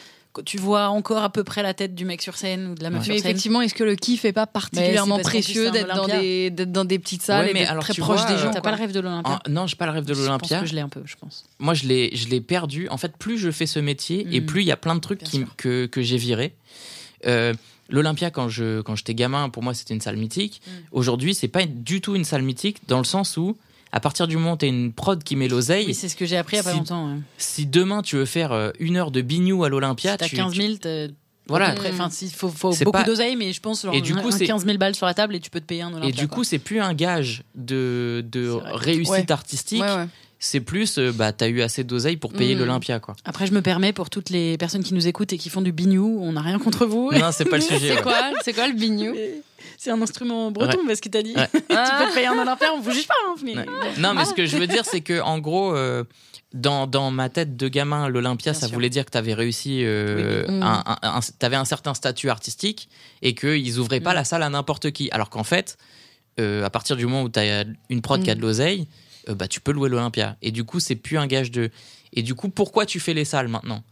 tu 0.45 0.57
vois 0.57 0.87
encore 0.87 1.23
à 1.23 1.29
peu 1.31 1.43
près 1.43 1.61
la 1.63 1.73
tête 1.73 1.93
du 1.95 2.05
mec 2.05 2.21
sur 2.21 2.35
scène 2.35 2.67
ou 2.67 2.75
de 2.75 2.83
la 2.83 2.89
meuf 2.89 2.99
Mais 2.99 3.05
sur 3.05 3.13
scène. 3.13 3.19
effectivement, 3.25 3.61
est-ce 3.61 3.73
que 3.73 3.83
le 3.83 3.95
kiff 3.95 4.25
est 4.25 4.33
pas 4.33 4.47
particulièrement 4.47 5.19
précieux 5.19 5.69
d'être 5.71 5.87
dans 5.95 6.03
Olympia. 6.05 6.19
des, 6.21 6.49
d'être 6.49 6.71
dans 6.71 6.85
des 6.85 6.99
petites 6.99 7.21
salles 7.21 7.45
Ouais, 7.45 7.51
et 7.51 7.53
mais 7.53 7.59
d'être 7.61 7.71
alors, 7.71 7.83
très 7.83 7.93
proche 7.93 8.19
vois, 8.21 8.27
des 8.29 8.33
euh, 8.33 8.37
gens 8.37 8.51
T'as 8.51 8.61
pas 8.61 8.71
le 8.71 8.77
rêve 8.77 8.91
de 8.91 8.99
l'Olympia? 8.99 9.39
Ah, 9.45 9.49
non, 9.49 9.67
j'ai 9.67 9.75
pas 9.75 9.85
le 9.85 9.91
rêve 9.91 10.05
de 10.05 10.13
Je 10.13 10.19
pense 10.19 10.25
l'Olympia. 10.27 10.59
que 10.61 10.65
je 10.65 10.73
l'ai 10.75 10.81
un 10.81 10.89
peu, 10.89 11.01
je 11.05 11.15
pense. 11.15 11.45
Moi, 11.59 11.73
je 11.73 11.85
l'ai, 11.87 12.15
je 12.15 12.27
l'ai 12.29 12.41
perdu. 12.41 12.87
En 12.89 12.97
fait, 12.97 13.15
plus 13.17 13.37
je 13.37 13.51
fais 13.51 13.65
ce 13.65 13.79
métier 13.79 14.27
et 14.31 14.41
Mm. 14.41 14.45
plus 14.45 14.61
il 14.61 14.67
y 14.67 14.71
a 14.71 14.77
plein 14.77 14.95
de 14.95 14.99
trucs 15.01 15.23
qui, 15.23 15.45
que, 15.57 15.85
que 15.85 16.01
j'ai 16.01 16.17
viré. 16.17 16.53
Euh, 17.27 17.53
L'Olympia, 17.89 18.31
quand 18.31 18.47
je 18.49 18.81
quand 18.81 18.95
j'étais 18.95 19.13
gamin, 19.13 19.49
pour 19.49 19.61
moi, 19.61 19.73
c'était 19.73 19.93
une 19.93 20.01
salle 20.01 20.17
mythique. 20.17 20.61
Mm. 20.65 20.71
Aujourd'hui, 20.93 21.35
c'est 21.35 21.47
pas 21.49 21.65
du 21.65 22.01
tout 22.01 22.15
une 22.15 22.23
salle 22.23 22.41
mythique 22.41 22.77
dans 22.87 22.97
le 22.97 23.03
sens 23.03 23.37
où, 23.37 23.55
à 23.95 23.99
partir 23.99 24.27
du 24.27 24.35
moment 24.37 24.53
où 24.53 24.57
t'as 24.57 24.67
une 24.67 24.91
prod 24.91 25.23
qui 25.23 25.35
met 25.35 25.47
l'oseille, 25.47 25.85
Oui, 25.85 25.93
c'est 25.93 26.09
ce 26.09 26.15
que 26.15 26.25
j'ai 26.25 26.35
appris 26.35 26.55
il 26.55 26.57
y 26.57 26.59
a 26.61 26.63
pas 26.63 26.71
Si- 26.71 26.77
longtemps. 26.77 27.09
ouais. 27.13 27.19
si 27.37 27.65
demain 27.67 28.01
tu 28.01 28.15
veux 28.17 28.25
faire 28.25 28.51
euh, 28.51 28.71
une 28.79 28.97
heure 28.97 29.11
de 29.11 29.21
bignou 29.21 29.63
à 29.63 29.69
l'Olympia, 29.69 30.17
Si 30.19 30.29
tu- 30.29 30.35
15 30.35 30.51
tu- 30.53 30.61
000, 30.61 30.73
t'as- 30.81 31.07
voilà. 31.47 31.75
Enfin, 31.91 32.09
il 32.21 32.29
faut, 32.31 32.47
beaucoup 32.49 32.91
pas- 32.91 33.03
d'oseille, 33.03 33.35
mais 33.35 33.53
je 33.53 33.59
pense 33.61 33.83
genre, 33.83 33.93
Et 33.93 34.01
du 34.01 34.15
coup, 34.15 34.29
un 34.29 34.31
c'est- 34.31 34.45
15 34.47 34.65
000 34.65 34.77
balles 34.77 34.95
sur 34.95 35.05
la 35.05 35.13
table 35.13 35.35
et 35.35 35.39
tu 35.39 35.49
peux 35.51 35.59
te 35.59 35.65
payer 35.65 35.83
un 35.83 35.89
Olympia. 35.93 36.09
Et 36.09 36.11
du 36.11 36.27
coup, 36.27 36.43
c'est 36.43 36.57
plus 36.57 36.79
un 36.81 36.93
gage 36.93 37.43
de, 37.53 38.25
de 38.31 38.49
réussite 38.49 39.09
Ouais. 39.11 39.31
artistique. 39.31 39.81
Ouais, 39.81 39.95
ouais. 39.95 40.07
C'est 40.45 40.59
plus, 40.59 40.97
euh, 40.97 41.13
bah, 41.13 41.31
t'as 41.31 41.47
eu 41.47 41.61
assez 41.61 41.85
d'oseille 41.85 42.17
pour 42.17 42.33
payer 42.33 42.53
Mm. 42.55 42.59
l'Olympia, 42.59 42.99
quoi. 42.99 43.15
Après, 43.23 43.47
je 43.47 43.53
me 43.53 43.61
permets 43.61 43.93
pour 43.93 44.09
toutes 44.09 44.29
les 44.29 44.57
personnes 44.57 44.83
qui 44.83 44.93
nous 44.93 45.07
écoutent 45.07 45.31
et 45.31 45.37
qui 45.37 45.49
font 45.49 45.61
du 45.61 45.71
bignou, 45.71 46.19
on 46.21 46.33
n'a 46.33 46.41
rien 46.41 46.59
contre 46.59 46.85
vous. 46.85 47.11
Non, 47.13 47.29
c'est 47.31 47.45
pas 47.45 47.55
le 47.55 47.61
sujet. 47.61 47.79
C'est 47.79 47.95
ouais. 47.95 48.01
quoi, 48.01 48.19
c'est 48.43 48.51
quoi 48.51 48.67
le 48.67 48.73
bignou 48.73 49.15
C'est 49.77 49.91
un 49.91 50.01
instrument 50.01 50.51
breton, 50.51 50.79
parce 50.85 50.99
qu'il 50.99 51.11
t'a 51.11 51.21
dit. 51.21 51.33
Ouais. 51.33 51.47
tu 51.53 51.59
peux 51.61 51.75
te 52.09 52.13
payer 52.13 52.27
un 52.27 52.37
Olympia, 52.37 52.67
on 52.75 52.81
vous 52.81 52.91
juge 52.91 53.07
pas. 53.07 53.13
hein, 53.25 53.35
mais- 53.41 53.55
Ouais. 53.55 53.65
Non, 53.99 54.13
mais 54.13 54.25
ce 54.25 54.33
que 54.33 54.45
je 54.45 54.57
veux 54.57 54.67
dire, 54.67 54.83
c'est 54.83 54.99
que 54.99 55.21
en 55.21 55.39
gros, 55.39 55.73
euh, 55.73 56.03
dans, 56.53 56.87
dans 56.87 57.09
ma 57.09 57.29
tête 57.29 57.55
de 57.55 57.67
gamin, 57.69 58.09
l'Olympia, 58.09 58.53
ça 58.53 58.67
sûr. 58.67 58.73
voulait 58.75 58.89
dire 58.89 59.05
que 59.05 59.11
tu 59.11 59.17
avais 59.17 59.33
réussi, 59.33 59.79
euh, 59.85 60.43
Oui, 60.45 60.53
oui. 60.55 60.59
un, 60.61 60.83
un- 60.85 60.97
un- 61.03 61.19
t'avais 61.39 61.55
un 61.55 61.63
certain 61.65 61.93
statut 61.93 62.29
artistique 62.29 62.89
et 63.21 63.33
qu'ils 63.33 63.79
ouvraient 63.79 64.01
pas 64.01 64.11
Mm. 64.11 64.15
la 64.15 64.23
salle 64.25 64.43
à 64.43 64.49
n'importe 64.49 64.91
qui. 64.91 65.09
Alors 65.11 65.29
qu'en 65.29 65.43
fait, 65.45 65.77
euh, 66.41 66.65
à 66.65 66.69
partir 66.69 66.97
du 66.97 67.05
moment 67.05 67.23
où 67.23 67.29
tu 67.29 67.39
as 67.39 67.63
une 67.89 68.01
prod 68.01 68.21
qui 68.21 68.29
a 68.29 68.35
de 68.35 68.39
Mm. 68.39 68.43
l'oseille, 68.43 68.87
euh, 69.29 69.35
bah, 69.35 69.47
tu 69.47 69.59
peux 69.59 69.71
louer 69.71 69.89
l'Olympia. 69.89 70.37
Et 70.41 70.51
du 70.51 70.63
coup, 70.63 70.79
c'est 70.79 70.95
plus 70.95 71.17
un 71.17 71.27
gage 71.27 71.51
de. 71.51 71.69
Et 72.13 72.21
du 72.21 72.35
coup, 72.35 72.49
pourquoi 72.49 72.85
tu 72.85 72.99
fais 72.99 73.13
les 73.13 73.25
salles 73.25 73.47
maintenant? 73.47 73.83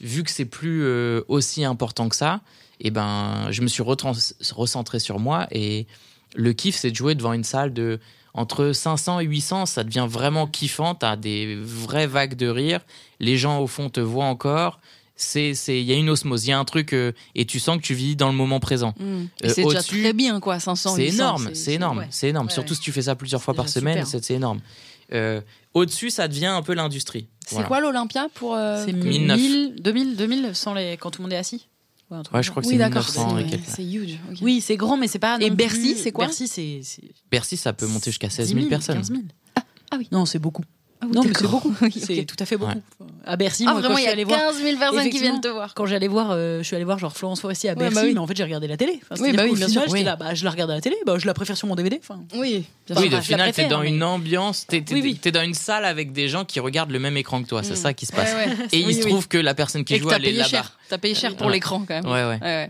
Vu 0.00 0.22
que 0.22 0.30
c'est 0.30 0.44
plus 0.44 0.84
euh, 0.84 1.22
aussi 1.28 1.64
important 1.64 2.08
que 2.08 2.16
ça, 2.16 2.40
et 2.80 2.90
ben, 2.90 3.48
je 3.50 3.62
me 3.62 3.68
suis 3.68 3.82
recentré 3.82 4.98
sur 4.98 5.18
moi 5.18 5.46
et 5.50 5.86
le 6.34 6.52
kiff, 6.52 6.76
c'est 6.76 6.90
de 6.90 6.96
jouer 6.96 7.14
devant 7.14 7.32
une 7.32 7.44
salle 7.44 7.72
de 7.72 8.00
entre 8.34 8.72
500 8.72 9.20
et 9.20 9.24
800, 9.24 9.66
ça 9.66 9.84
devient 9.84 10.06
vraiment 10.10 10.48
kiffant. 10.48 10.96
T'as 10.96 11.14
des 11.14 11.54
vraies 11.54 12.08
vagues 12.08 12.34
de 12.34 12.48
rire. 12.48 12.80
Les 13.20 13.38
gens 13.38 13.60
au 13.60 13.68
fond 13.68 13.90
te 13.90 14.00
voient 14.00 14.24
encore. 14.24 14.80
C'est, 15.16 15.54
c'est, 15.54 15.80
il 15.80 15.86
y 15.86 15.92
a 15.92 15.96
une 15.96 16.10
osmose, 16.10 16.44
il 16.46 16.50
y 16.50 16.52
a 16.52 16.58
un 16.58 16.64
truc 16.64 16.92
euh, 16.92 17.12
et 17.36 17.44
tu 17.44 17.60
sens 17.60 17.76
que 17.76 17.82
tu 17.82 17.94
vis 17.94 18.16
dans 18.16 18.28
le 18.28 18.34
moment 18.34 18.58
présent. 18.58 18.94
Mm. 18.98 19.04
Et 19.42 19.46
Euh, 19.46 19.52
c'est 19.54 19.62
déjà 19.62 19.82
très 19.82 20.12
bien, 20.12 20.40
quoi, 20.40 20.58
500 20.58 20.96
C'est 20.96 21.02
800, 21.04 21.14
énorme, 21.14 21.50
c'est 21.54 21.72
énorme, 21.74 21.98
ouais. 21.98 22.06
c'est 22.10 22.28
énorme. 22.30 22.46
Ouais, 22.48 22.52
Surtout 22.52 22.70
ouais. 22.70 22.76
si 22.76 22.82
tu 22.82 22.90
fais 22.92 23.02
ça 23.02 23.14
plusieurs 23.14 23.40
fois 23.42 23.54
par 23.54 23.68
semaine, 23.68 24.04
c'est, 24.06 24.30
énorme. 24.32 24.60
Euh, 25.12 25.40
au-dessus, 25.72 26.10
ça 26.10 26.26
devient 26.26 26.46
un 26.46 26.62
peu 26.62 26.74
l'industrie. 26.74 27.28
C'est 27.46 27.54
Voilà. 27.54 27.68
quoi 27.68 27.80
l'Olympia 27.80 28.28
pour. 28.34 28.54
euh, 28.56 28.82
C'est 28.84 28.92
que- 28.92 29.06
1009. 29.06 29.36
1000, 29.40 29.74
2000, 29.82 30.16
2000 30.16 30.50
sans 30.54 30.74
les... 30.74 30.96
quand 30.96 31.10
tout 31.12 31.20
le 31.20 31.24
monde 31.24 31.32
est 31.32 31.36
assis. 31.36 31.68
Ouais, 32.10 32.42
je 32.42 32.50
crois 32.50 32.62
que 32.62 32.66
Oui, 32.68 32.74
c'est 32.74 32.78
d'accord. 32.78 33.02
1900 33.06 33.38
et 33.38 33.42
c'est- 33.44 33.50
quelques. 33.50 33.64
C'est 33.68 33.84
huge. 33.84 34.18
ok. 34.32 34.38
Oui, 34.42 34.60
c'est 34.60 34.76
grand, 34.76 34.96
mais 34.96 35.06
c'est 35.08 35.18
pas. 35.18 35.38
Et 35.40 35.50
Bercy, 35.50 35.96
c'est 35.96 36.10
quoi 36.12 36.26
Bercy, 36.26 36.48
c'est. 36.48 36.80
Bercy, 37.30 37.56
ça 37.56 37.72
peut 37.72 37.86
monter 37.86 38.10
jusqu'à 38.10 38.30
16 38.30 38.48
10 38.48 38.52
000 38.54 38.60
000, 38.62 38.68
personnes. 38.70 38.96
15 38.96 39.08
000. 39.08 39.20
ah 39.56 39.96
oui. 39.98 40.08
Non, 40.12 40.24
c'est 40.26 40.38
beaucoup. 40.38 40.62
Ah 41.04 41.08
oui, 41.10 41.16
non, 41.16 41.22
mais 41.22 41.28
c'est 41.28 41.42
d'accord. 41.42 41.60
beaucoup. 41.62 41.74
Oui, 41.82 41.92
C'est 42.04 42.20
ok. 42.20 42.26
tout 42.26 42.36
à 42.38 42.46
fait 42.46 42.56
beaucoup. 42.56 42.72
Ouais. 42.72 43.06
À 43.26 43.36
Bercy, 43.36 43.64
Ah, 43.66 43.72
moi, 43.72 43.80
vraiment, 43.80 43.94
quand 43.94 43.98
il 44.00 44.02
je 44.02 44.02
y 44.02 44.02
suis 44.04 44.10
a 44.10 44.12
allée 44.12 44.24
voir. 44.24 44.38
15 44.40 44.62
000 44.62 44.78
personnes 44.78 45.10
qui 45.10 45.18
viennent 45.20 45.40
te 45.40 45.48
voir. 45.48 45.74
Quand 45.74 45.86
j'allais 45.86 46.08
voir, 46.08 46.28
euh, 46.32 46.58
je 46.58 46.62
suis 46.64 46.76
allée 46.76 46.84
voir 46.84 46.98
genre 46.98 47.16
Florence 47.16 47.40
Foresti 47.40 47.68
à 47.68 47.72
Ouais, 47.72 47.78
Bercy, 47.78 47.94
bah 47.94 48.00
oui. 48.04 48.12
mais 48.14 48.18
en 48.20 48.26
fait 48.26 48.36
j'ai 48.36 48.44
regardé 48.44 48.66
la 48.66 48.76
télé. 48.76 49.00
Enfin, 49.10 49.22
Oui, 49.22 49.32
bah 49.32 49.42
oui, 49.44 49.50
qu'au 49.50 49.56
bien 49.56 49.66
final, 49.68 49.70
sûr. 49.70 49.80
j'étais 49.82 49.92
Oui. 49.92 50.04
là, 50.04 50.16
bah, 50.16 50.34
je 50.34 50.44
la 50.44 50.50
regarde 50.50 50.70
à 50.70 50.74
la 50.74 50.80
télé, 50.80 50.96
bah, 51.06 51.16
je 51.18 51.26
la 51.26 51.34
préfère 51.34 51.56
sur 51.56 51.66
mon 51.68 51.74
DVD. 51.74 51.98
Enfin, 52.02 52.20
Oui, 52.34 52.64
bien 52.86 52.96
Bah, 52.96 53.02
Oui, 53.02 53.08
sûr. 53.08 53.12
enfin, 53.12 53.16
de 53.18 53.22
final, 53.24 53.52
t'es 53.52 53.66
dans 53.68 53.80
mais- 53.80 53.88
une 53.90 54.02
ambiance, 54.02 54.66
t'es, 54.66 54.80
t'es- 54.82 54.94
Oui, 54.94 55.00
oui. 55.02 55.18
t'es 55.20 55.32
dans 55.32 55.42
une 55.42 55.54
salle 55.54 55.84
avec 55.84 56.12
des 56.12 56.28
gens 56.28 56.44
qui 56.44 56.60
regardent 56.60 56.90
le 56.92 56.98
même 56.98 57.16
écran 57.16 57.42
que 57.42 57.48
toi. 57.48 57.62
C'est 57.62 57.76
ça 57.76 57.92
qui 57.94 58.06
se 58.06 58.12
passe. 58.12 58.32
Ouais, 58.34 58.46
ouais. 58.48 58.56
Et 58.72 58.78
il 58.80 58.94
se 58.94 59.00
trouve 59.06 59.28
que 59.28 59.38
la 59.38 59.54
personne 59.54 59.84
qui 59.84 59.98
joue, 59.98 60.10
elle 60.10 60.22
est 60.22 60.28
payé 60.28 60.38
là-bas. 60.38 60.48
cher. 60.50 60.78
T'as 60.88 60.98
payé 60.98 61.14
cher 61.14 61.36
pour 61.36 61.50
l'écran 61.50 61.84
quand 61.86 61.94
même. 62.02 62.06
Ouais, 62.06 62.24
ouais. 62.40 62.68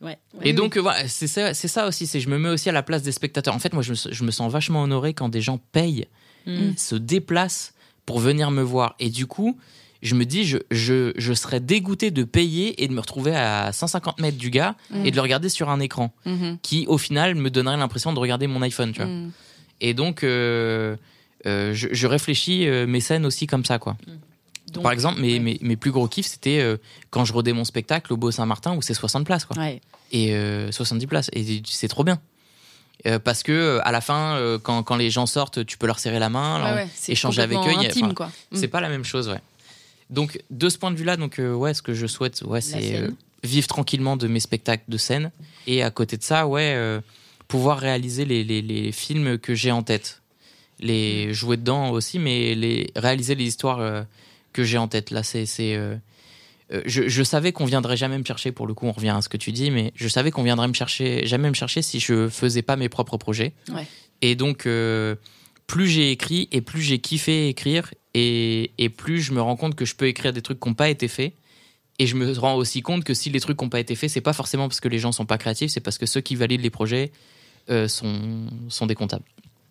Ouais. 0.00 0.18
Et 0.42 0.48
Oui, 0.48 0.52
donc, 0.54 0.76
voilà, 0.78 1.06
c'est 1.06 1.28
ça, 1.28 1.54
c'est 1.54 1.68
ça 1.68 1.86
aussi. 1.86 2.08
C'est 2.08 2.18
je 2.18 2.28
me 2.28 2.36
mets 2.36 2.48
aussi 2.48 2.68
à 2.68 2.72
la 2.72 2.82
place 2.82 3.02
des 3.02 3.12
spectateurs. 3.12 3.54
En 3.54 3.60
fait, 3.60 3.72
moi, 3.72 3.84
je 3.84 3.92
me, 3.92 3.96
je 4.10 4.24
me 4.24 4.32
sens 4.32 4.50
vachement 4.50 4.82
honoré 4.82 5.14
quand 5.14 5.28
des 5.28 5.40
gens 5.40 5.60
payent, 5.70 6.06
Mm. 6.46 6.76
se 6.76 6.94
déplacent 6.96 7.74
pour 8.06 8.18
venir 8.18 8.50
me 8.50 8.62
voir. 8.62 8.94
Et 8.98 9.10
du 9.10 9.26
coup, 9.26 9.56
je 10.02 10.14
me 10.16 10.24
dis, 10.24 10.44
je, 10.44 10.58
je, 10.72 11.12
je 11.16 11.32
serais 11.32 11.60
dégoûté 11.60 12.10
de 12.10 12.24
payer 12.24 12.82
et 12.82 12.88
de 12.88 12.92
me 12.92 13.00
retrouver 13.00 13.34
à 13.36 13.70
150 13.72 14.20
mètres 14.20 14.38
du 14.38 14.50
gars 14.50 14.74
Mm. 14.90 15.06
et 15.06 15.10
de 15.10 15.16
le 15.16 15.22
regarder 15.22 15.48
sur 15.48 15.68
un 15.70 15.78
écran 15.80 16.12
Mhm. 16.26 16.58
qui, 16.62 16.86
au 16.88 16.98
final, 16.98 17.34
me 17.36 17.50
donnerait 17.50 17.76
l'impression 17.76 18.12
de 18.12 18.18
regarder 18.18 18.46
mon 18.48 18.62
iPhone. 18.62 18.92
Tu 18.92 18.98
vois. 18.98 19.06
Mm. 19.08 19.30
Et 19.80 19.94
donc, 19.94 20.24
euh, 20.24 20.96
euh, 21.46 21.72
je, 21.74 21.88
je 21.92 22.06
réfléchis 22.06 22.66
euh, 22.68 22.86
mes 22.86 23.00
scènes 23.00 23.24
aussi 23.26 23.46
comme 23.46 23.64
ça, 23.64 23.78
quoi. 23.78 23.96
Donc, 24.72 24.84
Par 24.84 24.92
exemple, 24.92 25.20
mes, 25.20 25.34
ouais. 25.34 25.38
mes, 25.38 25.58
mes 25.60 25.76
plus 25.76 25.90
gros 25.90 26.08
kiffs, 26.08 26.26
c'était 26.26 26.64
quand 27.10 27.24
je 27.26 27.32
rodais 27.34 27.52
mon 27.52 27.64
spectacle 27.64 28.10
au 28.12 28.16
Beau 28.16 28.30
Saint-Martin 28.30 28.74
où 28.74 28.80
c'est 28.80 28.94
60 28.94 29.26
places, 29.26 29.44
quoi. 29.44 29.56
Ouais. 29.58 29.80
Et 30.12 30.34
euh, 30.34 30.72
70 30.72 31.06
places. 31.06 31.30
Et 31.34 31.62
c'est 31.66 31.88
trop 31.88 32.04
bien. 32.04 32.18
Euh, 33.06 33.18
parce 33.18 33.42
que 33.42 33.52
euh, 33.52 33.80
à 33.86 33.90
la 33.92 34.00
fin, 34.00 34.36
euh, 34.36 34.58
quand, 34.58 34.82
quand 34.82 34.96
les 34.96 35.10
gens 35.10 35.26
sortent, 35.26 35.64
tu 35.66 35.76
peux 35.76 35.86
leur 35.86 35.98
serrer 35.98 36.18
la 36.18 36.28
main, 36.28 36.74
ouais, 36.74 36.88
c'est 36.94 37.12
échanger 37.12 37.42
avec 37.42 37.58
eux. 37.58 37.78
intime, 37.78 38.14
quoi. 38.14 38.26
Mm. 38.52 38.56
C'est 38.56 38.68
pas 38.68 38.80
la 38.80 38.88
même 38.88 39.04
chose, 39.04 39.28
ouais. 39.28 39.40
Donc, 40.10 40.40
de 40.50 40.68
ce 40.68 40.78
point 40.78 40.90
de 40.90 40.96
vue-là, 40.96 41.16
donc 41.16 41.38
euh, 41.38 41.52
ouais, 41.52 41.74
ce 41.74 41.82
que 41.82 41.94
je 41.94 42.06
souhaite, 42.06 42.42
ouais, 42.42 42.60
c'est 42.60 43.08
vivre 43.42 43.66
tranquillement 43.66 44.16
de 44.16 44.28
mes 44.28 44.38
spectacles 44.38 44.84
de 44.88 44.96
scène. 44.96 45.32
Et 45.66 45.82
à 45.82 45.90
côté 45.90 46.16
de 46.16 46.22
ça, 46.22 46.46
ouais, 46.46 47.00
pouvoir 47.48 47.78
réaliser 47.78 48.24
les, 48.24 48.44
les, 48.44 48.62
les 48.62 48.92
films 48.92 49.38
que 49.38 49.54
j'ai 49.54 49.72
en 49.72 49.82
tête. 49.82 50.20
Les 50.78 51.32
jouer 51.34 51.56
dedans 51.56 51.90
aussi, 51.90 52.18
mais 52.18 52.54
les 52.54 52.92
réaliser 52.94 53.34
les 53.34 53.44
histoires 53.44 54.04
que 54.52 54.62
j'ai 54.62 54.78
en 54.78 54.86
tête. 54.86 55.10
Là, 55.10 55.22
c'est 55.24 55.46
c'est, 55.46 55.76
je, 56.86 57.08
je 57.08 57.22
savais 57.22 57.52
qu'on 57.52 57.64
viendrait 57.64 57.96
jamais 57.96 58.18
me 58.18 58.24
chercher. 58.24 58.52
Pour 58.52 58.66
le 58.66 58.74
coup, 58.74 58.86
on 58.86 58.92
revient 58.92 59.10
à 59.10 59.20
ce 59.22 59.28
que 59.28 59.36
tu 59.36 59.52
dis, 59.52 59.70
mais 59.70 59.92
je 59.94 60.08
savais 60.08 60.30
qu'on 60.30 60.42
viendrait 60.42 60.68
me 60.68 60.74
chercher, 60.74 61.26
jamais 61.26 61.48
me 61.48 61.54
chercher 61.54 61.82
si 61.82 62.00
je 62.00 62.28
faisais 62.28 62.62
pas 62.62 62.76
mes 62.76 62.88
propres 62.88 63.16
projets. 63.18 63.52
Ouais. 63.72 63.86
Et 64.22 64.34
donc, 64.36 64.66
euh, 64.66 65.16
plus 65.66 65.88
j'ai 65.88 66.10
écrit 66.10 66.48
et 66.52 66.60
plus 66.60 66.82
j'ai 66.82 66.98
kiffé 66.98 67.48
écrire, 67.48 67.92
et, 68.14 68.70
et 68.78 68.88
plus 68.88 69.20
je 69.22 69.32
me 69.32 69.40
rends 69.42 69.56
compte 69.56 69.74
que 69.74 69.84
je 69.84 69.94
peux 69.94 70.06
écrire 70.06 70.32
des 70.32 70.42
trucs 70.42 70.60
qui 70.60 70.68
n'ont 70.68 70.74
pas 70.74 70.88
été 70.90 71.08
faits. 71.08 71.32
Et 71.98 72.06
je 72.06 72.16
me 72.16 72.32
rends 72.38 72.54
aussi 72.54 72.80
compte 72.82 73.04
que 73.04 73.14
si 73.14 73.28
les 73.30 73.38
trucs 73.40 73.60
n'ont 73.60 73.68
pas 73.68 73.78
été 73.80 73.94
faits, 73.94 74.10
c'est 74.10 74.20
pas 74.22 74.32
forcément 74.32 74.66
parce 74.68 74.80
que 74.80 74.88
les 74.88 74.98
gens 74.98 75.12
sont 75.12 75.26
pas 75.26 75.38
créatifs, 75.38 75.70
c'est 75.70 75.80
parce 75.80 75.98
que 75.98 76.06
ceux 76.06 76.20
qui 76.22 76.34
valident 76.36 76.62
les 76.62 76.70
projets 76.70 77.12
euh, 77.70 77.86
sont, 77.86 78.46
sont 78.68 78.86
des 78.86 78.94
comptables. 78.94 79.24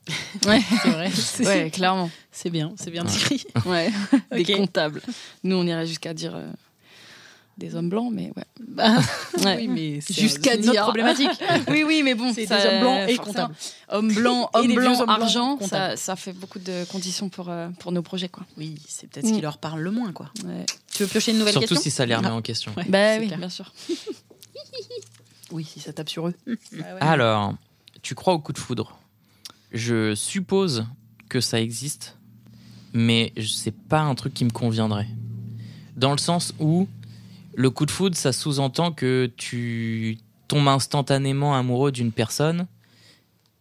Ouais, 0.48 0.60
C'est 0.84 0.90
vrai. 0.90 1.12
C'est 1.12 1.46
ouais, 1.46 1.70
clairement. 1.70 2.10
c'est 2.32 2.50
bien, 2.50 2.74
c'est 2.76 2.90
bien 2.92 3.06
Ouais. 3.06 3.12
décrit. 3.12 3.46
Ouais. 3.66 3.90
Ok. 4.32 4.46
Des 4.46 4.54
comptables. 4.56 5.02
Nous, 5.44 5.56
on 5.56 5.66
irait 5.68 5.86
jusqu'à 5.86 6.14
dire 6.14 6.36
euh, 6.36 6.48
des 7.58 7.76
hommes 7.76 7.90
blancs, 7.90 8.12
mais 8.14 8.32
ouais. 8.36 8.46
Bah, 8.68 8.98
Ouais. 9.44 9.58
oui, 9.58 9.68
mais 9.68 10.02
c'est 10.02 10.14
Jusqu'à 10.14 10.58
dire. 10.58 10.84
problématique. 10.84 11.30
oui, 11.70 11.84
oui, 11.86 12.02
mais 12.04 12.16
bon, 12.16 12.34
C'est 12.34 12.46
ça- 12.48 12.58
des 12.62 12.68
hommes 12.68 12.80
blancs 12.82 13.10
et 13.10 13.18
comptables. 13.18 13.56
Hommes 13.90 14.14
blancs, 14.14 14.50
Et 14.54 14.58
hommes 14.58 14.68
des 14.68 14.74
vieux 14.74 14.82
blancs, 14.82 15.00
hommes 15.00 15.06
blancs 15.06 15.22
argent, 15.22 15.60
ça, 15.62 15.96
ça 15.98 16.16
fait 16.16 16.34
beaucoup 16.34 16.60
de 16.60 16.86
conditions 16.86 17.30
pour, 17.30 17.50
euh, 17.50 17.70
pour 17.80 17.92
nos 17.92 18.02
projets, 18.02 18.30
quoi. 18.30 18.46
Oui, 18.58 18.76
c'est 18.88 19.08
peut-être 19.10 19.28
ce 19.28 19.32
qui 19.34 19.40
Mm. 19.40 19.44
leur 19.44 19.58
parle 19.58 19.82
le 19.82 19.92
moins, 19.92 20.12
quoi. 20.12 20.32
Ouais. 20.46 20.66
Tu 20.94 21.04
veux 21.04 21.10
piocher 21.10 21.32
une 21.32 21.38
nouvelle 21.40 21.54
Surtout 21.54 21.68
question 21.70 21.82
si 21.84 21.92
ça 21.92 22.06
les 22.06 22.16
remet 22.16 22.30
Ah. 22.32 22.36
en 22.36 22.42
question. 22.42 22.72
Ouais, 22.78 22.86
Bah 22.88 23.18
oui, 23.20 23.28
clair. 23.28 23.38
bien 23.40 23.50
sûr. 23.50 23.72
Oui, 25.52 25.66
si 25.66 25.80
ça 25.82 25.92
tape 25.92 26.10
sur 26.10 26.28
eux. 26.30 26.34
Alors, 27.02 27.56
tu 28.02 28.16
crois 28.16 28.34
au 28.34 28.40
coup 28.40 28.54
de 28.54 28.58
foudre 28.58 28.98
Je 29.74 30.16
suppose 30.16 30.86
que 31.30 31.42
ça 31.42 31.60
existe, 31.60 32.16
mais 32.94 33.34
c'est 33.46 33.76
pas 33.76 34.00
un 34.02 34.16
truc 34.16 34.34
qui 34.34 34.46
me 34.46 34.50
conviendrait. 34.50 35.08
Dans 35.98 36.12
le 36.12 36.18
sens 36.18 36.54
où 36.60 36.88
le 37.54 37.70
coup 37.70 37.86
de 37.86 37.92
foudre, 37.92 38.16
ça 38.16 38.32
sous-entend 38.34 38.92
que 38.92 39.30
tu 39.38 40.18
tombes 40.48 40.68
instantanément 40.68 41.56
amoureux 41.56 41.92
d'une 41.92 42.12
personne, 42.12 42.68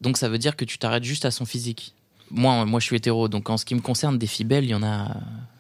donc 0.01 0.17
ça 0.17 0.29
veut 0.29 0.39
dire 0.39 0.57
que 0.57 0.65
tu 0.65 0.79
t'arrêtes 0.79 1.05
juste 1.05 1.25
à 1.25 1.31
son 1.31 1.45
physique. 1.45 1.95
Moi, 2.33 2.65
moi, 2.65 2.79
je 2.81 2.85
suis 2.87 2.97
hétéro, 2.97 3.29
donc 3.29 3.51
en 3.51 3.57
ce 3.57 3.65
qui 3.65 3.75
me 3.75 3.81
concerne, 3.81 4.17
des 4.19 4.27
filles 4.29 4.47
belles, 4.47 4.65
il 4.65 4.71
y 4.71 4.75
en 4.75 4.85
a, 4.85 5.09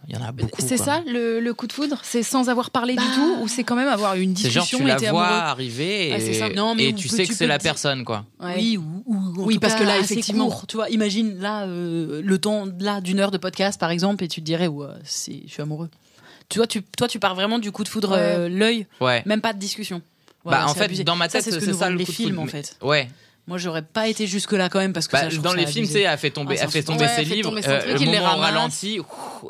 il 0.08 0.14
y 0.14 0.18
en 0.18 0.22
a 0.22 0.30
beaucoup. 0.30 0.60
C'est 0.62 0.76
ça 0.76 1.02
le, 1.04 1.40
le 1.40 1.52
coup 1.54 1.66
de 1.66 1.72
foudre? 1.72 1.98
C'est 2.04 2.22
sans 2.22 2.48
avoir 2.48 2.70
parlé 2.70 2.92
du 2.94 2.98
Bah. 2.98 3.12
tout 3.16 3.38
ou 3.42 3.48
c'est 3.48 3.64
quand 3.64 3.74
même 3.74 3.88
avoir 3.88 4.14
eu 4.14 4.20
une 4.22 4.36
C'est 4.36 4.50
genre 4.50 4.62
discussion 4.62 4.78
tu 4.86 4.90
et 4.90 5.04
la 5.04 5.10
vois 5.10 5.26
amoureux? 5.26 5.40
arriver 5.48 6.10
et, 6.10 6.34
ça. 6.34 6.48
Non, 6.50 6.76
mais 6.76 6.90
et 6.90 6.94
tu 6.94 7.08
peut- 7.08 7.16
sais 7.16 7.24
tu 7.24 7.30
que 7.30 7.34
c'est 7.34 7.48
la 7.48 7.58
dire- 7.58 7.72
personne, 7.72 8.04
quoi. 8.04 8.24
Ouais. 8.40 8.54
Oui, 8.56 8.76
ou, 8.76 9.02
ou 9.06 9.16
en 9.42 9.44
Oui, 9.46 9.58
parce 9.58 9.74
cas, 9.74 9.80
que 9.80 9.84
là, 9.84 9.98
effectivement- 9.98 10.46
court, 10.48 10.66
tu 10.68 10.76
vois, 10.76 10.88
imagine 10.90 11.38
là 11.40 11.64
euh, 11.66 12.22
le 12.24 12.38
temps 12.38 12.66
là 12.78 13.00
d'une 13.00 13.18
heure 13.18 13.32
de 13.32 13.38
podcast 13.38 13.78
par 13.80 13.90
exemple 13.90 14.22
et 14.22 14.28
tu 14.28 14.40
te 14.40 14.46
dirais 14.46 14.68
ouais, 14.68 14.86
c'est 15.02 15.42
je 15.46 15.52
suis 15.52 15.62
amoureux. 15.62 15.90
Tu 16.50 16.58
vois, 16.58 16.66
tu, 16.66 16.82
toi 16.82 17.08
tu 17.08 17.18
pars 17.18 17.34
vraiment 17.34 17.58
du 17.58 17.72
coup 17.72 17.84
de 17.84 17.88
foudre 17.88 18.10
Ouais. 18.10 18.18
euh, 18.18 18.48
l'œil, 18.48 18.86
Ouais. 19.00 19.22
même 19.24 19.40
pas 19.40 19.52
de 19.54 19.58
discussion. 19.58 20.02
Bah, 20.44 20.66
en 20.68 20.74
fait, 20.74 20.84
abusé. 20.84 21.04
dans 21.04 21.16
ma 21.16 21.26
Ça, 21.28 21.38
tête, 21.38 21.44
c'est 21.44 21.50
ce 21.60 21.64
que 21.64 21.70
nous 21.70 21.76
ça 21.78 21.88
le 21.90 21.96
les 21.96 22.04
coup 22.04 22.10
de 22.12 22.16
films 22.16 22.28
foudre, 22.30 22.40
en 22.42 22.44
mais- 22.46 22.50
fait. 22.50 22.76
Ouais. 22.82 23.08
Moi, 23.46 23.58
j'aurais 23.58 23.82
pas 23.82 24.06
été 24.06 24.26
jusque 24.26 24.52
là 24.52 24.68
quand 24.68 24.78
même 24.78 24.92
parce 24.92 25.08
que 25.08 25.12
Bah, 25.12 25.28
ça, 25.30 25.36
dans 25.38 25.50
ça 25.50 25.56
les 25.56 25.66
films, 25.66 25.84
tu 25.86 25.92
sais, 25.92 26.02
elle 26.02 26.18
fait 26.18 26.30
tomber, 26.30 26.54
Ah, 26.58 26.62
elle 26.64 26.70
fait 26.70 26.82
tomber 26.82 27.00
Ouais, 27.06 27.08
ses 27.16 27.24
livres. 27.24 27.48
tomber 27.50 27.66
euh, 27.66 27.78
truc, 27.80 27.92
le 27.94 28.00
il 28.00 28.10
les 28.10 28.18
moment 28.20 28.36
ralenti, 28.36 28.98